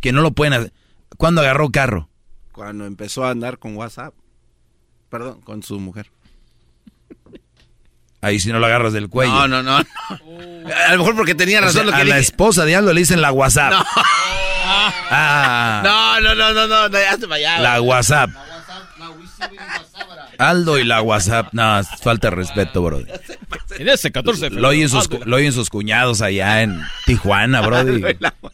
que 0.00 0.10
no 0.10 0.22
lo 0.22 0.32
pueden 0.32 0.54
hacer. 0.54 0.72
¿Cuándo 1.16 1.40
agarró 1.40 1.70
carro? 1.70 2.08
Cuando 2.50 2.84
empezó 2.84 3.24
a 3.24 3.30
andar 3.30 3.60
con 3.60 3.76
WhatsApp. 3.76 4.12
Perdón, 5.08 5.40
con 5.42 5.62
su 5.62 5.78
mujer. 5.78 6.10
Ahí 8.22 8.38
si 8.38 8.50
no 8.52 8.58
lo 8.58 8.66
agarras 8.66 8.92
del 8.92 9.08
cuello. 9.08 9.32
No, 9.32 9.48
no, 9.48 9.62
no. 9.62 9.78
no. 9.78 9.86
A 10.88 10.92
lo 10.92 10.98
mejor 10.98 11.16
porque 11.16 11.34
tenía 11.34 11.60
razón 11.60 11.70
o 11.70 11.72
sea, 11.72 11.84
lo 11.84 11.90
que 11.92 11.96
A 11.96 12.04
dije. 12.04 12.10
la 12.16 12.18
esposa 12.18 12.64
de 12.64 12.76
Aldo 12.76 12.92
le 12.92 13.00
dicen 13.00 13.20
la 13.22 13.32
WhatsApp. 13.32 13.72
No. 13.72 13.84
Ah. 15.12 15.80
No, 15.84 16.20
no, 16.20 16.34
no, 16.34 16.52
no, 16.54 16.66
no, 16.66 16.88
no, 16.88 16.98
ya 16.98 17.16
se 17.16 17.26
vaya. 17.26 17.58
La 17.60 17.80
WhatsApp. 17.80 18.30
Aldo 20.38 20.78
y 20.78 20.84
la 20.84 21.02
WhatsApp. 21.02 21.48
No, 21.52 21.82
falta 22.02 22.28
de 22.30 22.36
respeto, 22.36 22.82
bro. 22.82 23.00
En 23.78 23.88
ese 23.88 24.10
14 24.10 24.50
de 24.50 24.60
Lo 24.60 24.68
oyen, 24.68 24.88
sus, 24.88 25.10
Aldo. 25.10 25.20
lo 25.24 25.36
oyen 25.36 25.52
sus 25.52 25.68
cuñados 25.70 26.22
allá 26.22 26.62
en 26.62 26.80
Tijuana, 27.06 27.60
bro. 27.62 27.84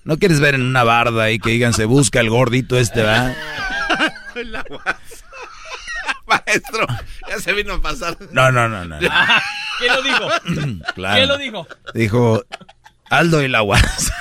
¿No 0.04 0.16
quieres 0.18 0.40
ver 0.40 0.54
en 0.54 0.62
una 0.62 0.84
barda 0.84 1.24
ahí 1.24 1.38
que 1.38 1.50
digan 1.50 1.74
se 1.74 1.84
busca 1.84 2.20
el 2.20 2.30
gordito 2.30 2.78
este, 2.78 3.02
va? 3.02 3.32
La 4.34 4.64
WhatsApp. 4.68 5.00
Maestro, 6.26 6.86
ya 7.28 7.38
se 7.40 7.52
vino 7.52 7.74
a 7.74 7.82
pasar. 7.82 8.16
No, 8.32 8.50
no, 8.50 8.68
no, 8.68 8.84
no. 8.84 9.00
no. 9.00 9.08
¿Quién 9.78 9.94
lo 9.94 10.02
dijo? 10.02 10.28
Claro. 10.94 11.16
¿Quién 11.16 11.28
lo 11.28 11.38
dijo? 11.38 11.66
Dijo 11.94 12.44
Aldo 13.10 13.42
y 13.42 13.48
la 13.48 13.62
WhatsApp. 13.62 14.14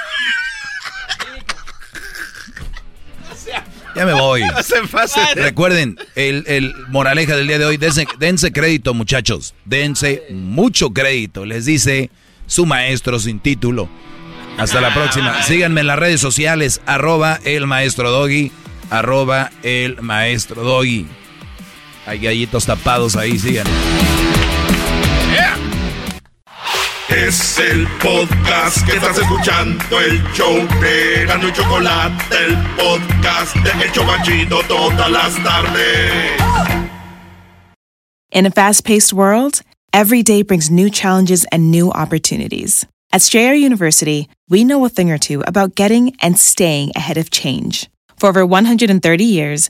Ya 3.96 4.06
me 4.06 4.14
voy. 4.14 4.42
Hacen 4.44 4.90
fase. 4.90 5.22
Recuerden, 5.36 5.98
el, 6.16 6.44
el 6.48 6.76
moraleja 6.90 7.38
del 7.38 7.48
día 7.48 7.58
de 7.58 7.66
hoy, 7.66 7.78
dense, 7.78 8.06
dense 8.20 8.52
crédito, 8.52 8.94
muchachos. 8.94 9.54
Dense 9.64 10.24
mucho 10.32 10.90
crédito. 10.90 11.46
Les 11.46 11.64
dice 11.66 12.10
su 12.46 12.66
maestro 12.66 13.20
sin 13.20 13.40
título. 13.40 13.90
Hasta 14.58 14.82
la 14.82 14.94
próxima. 14.94 15.42
Síganme 15.44 15.82
en 15.82 15.88
las 15.88 16.00
redes 16.00 16.20
sociales, 16.20 16.82
arroba 16.86 17.40
el 17.46 17.68
maestro 17.68 18.12
doggy, 18.12 18.52
arroba 18.90 19.52
el 19.64 20.02
maestro 20.02 20.64
doggy. 20.64 21.08
Hay 22.06 22.20
gallitos 22.20 22.66
tapados 22.66 23.16
ahí, 23.16 23.38
síganme. 23.40 23.72
Es 27.10 27.60
el 27.60 27.88
podcast 28.02 28.86
que 28.86 28.98
estás 28.98 29.18
escuchando, 29.18 30.00
el 30.00 30.22
show 30.34 30.56
de 30.82 31.26
Gano 31.26 31.48
y 31.48 31.54
Chocolate, 31.54 32.16
el 32.46 32.58
podcast 32.76 33.56
de 33.56 33.84
El 33.84 33.92
Chobachito 33.92 34.60
todas 34.68 35.10
las 35.10 35.36
tardes. 35.44 36.32
In 38.32 38.46
a 38.46 38.52
fast 38.52 38.84
paced 38.86 39.14
world, 39.14 39.62
every 39.94 40.22
day 40.22 40.44
brings 40.44 40.70
new 40.70 40.90
challenges 40.90 41.46
and 41.52 41.72
new 41.72 41.90
opportunities. 41.92 42.86
At 43.14 43.22
Strayer 43.22 43.54
University, 43.54 44.28
we 44.50 44.64
know 44.66 44.84
a 44.86 44.90
thing 44.90 45.10
or 45.10 45.18
two 45.18 45.42
about 45.48 45.76
getting 45.76 46.16
and 46.22 46.38
staying 46.38 46.92
ahead 46.96 47.18
of 47.18 47.32
change. 47.32 47.90
For 48.20 48.28
over 48.28 48.46
130 48.46 49.24
years, 49.24 49.70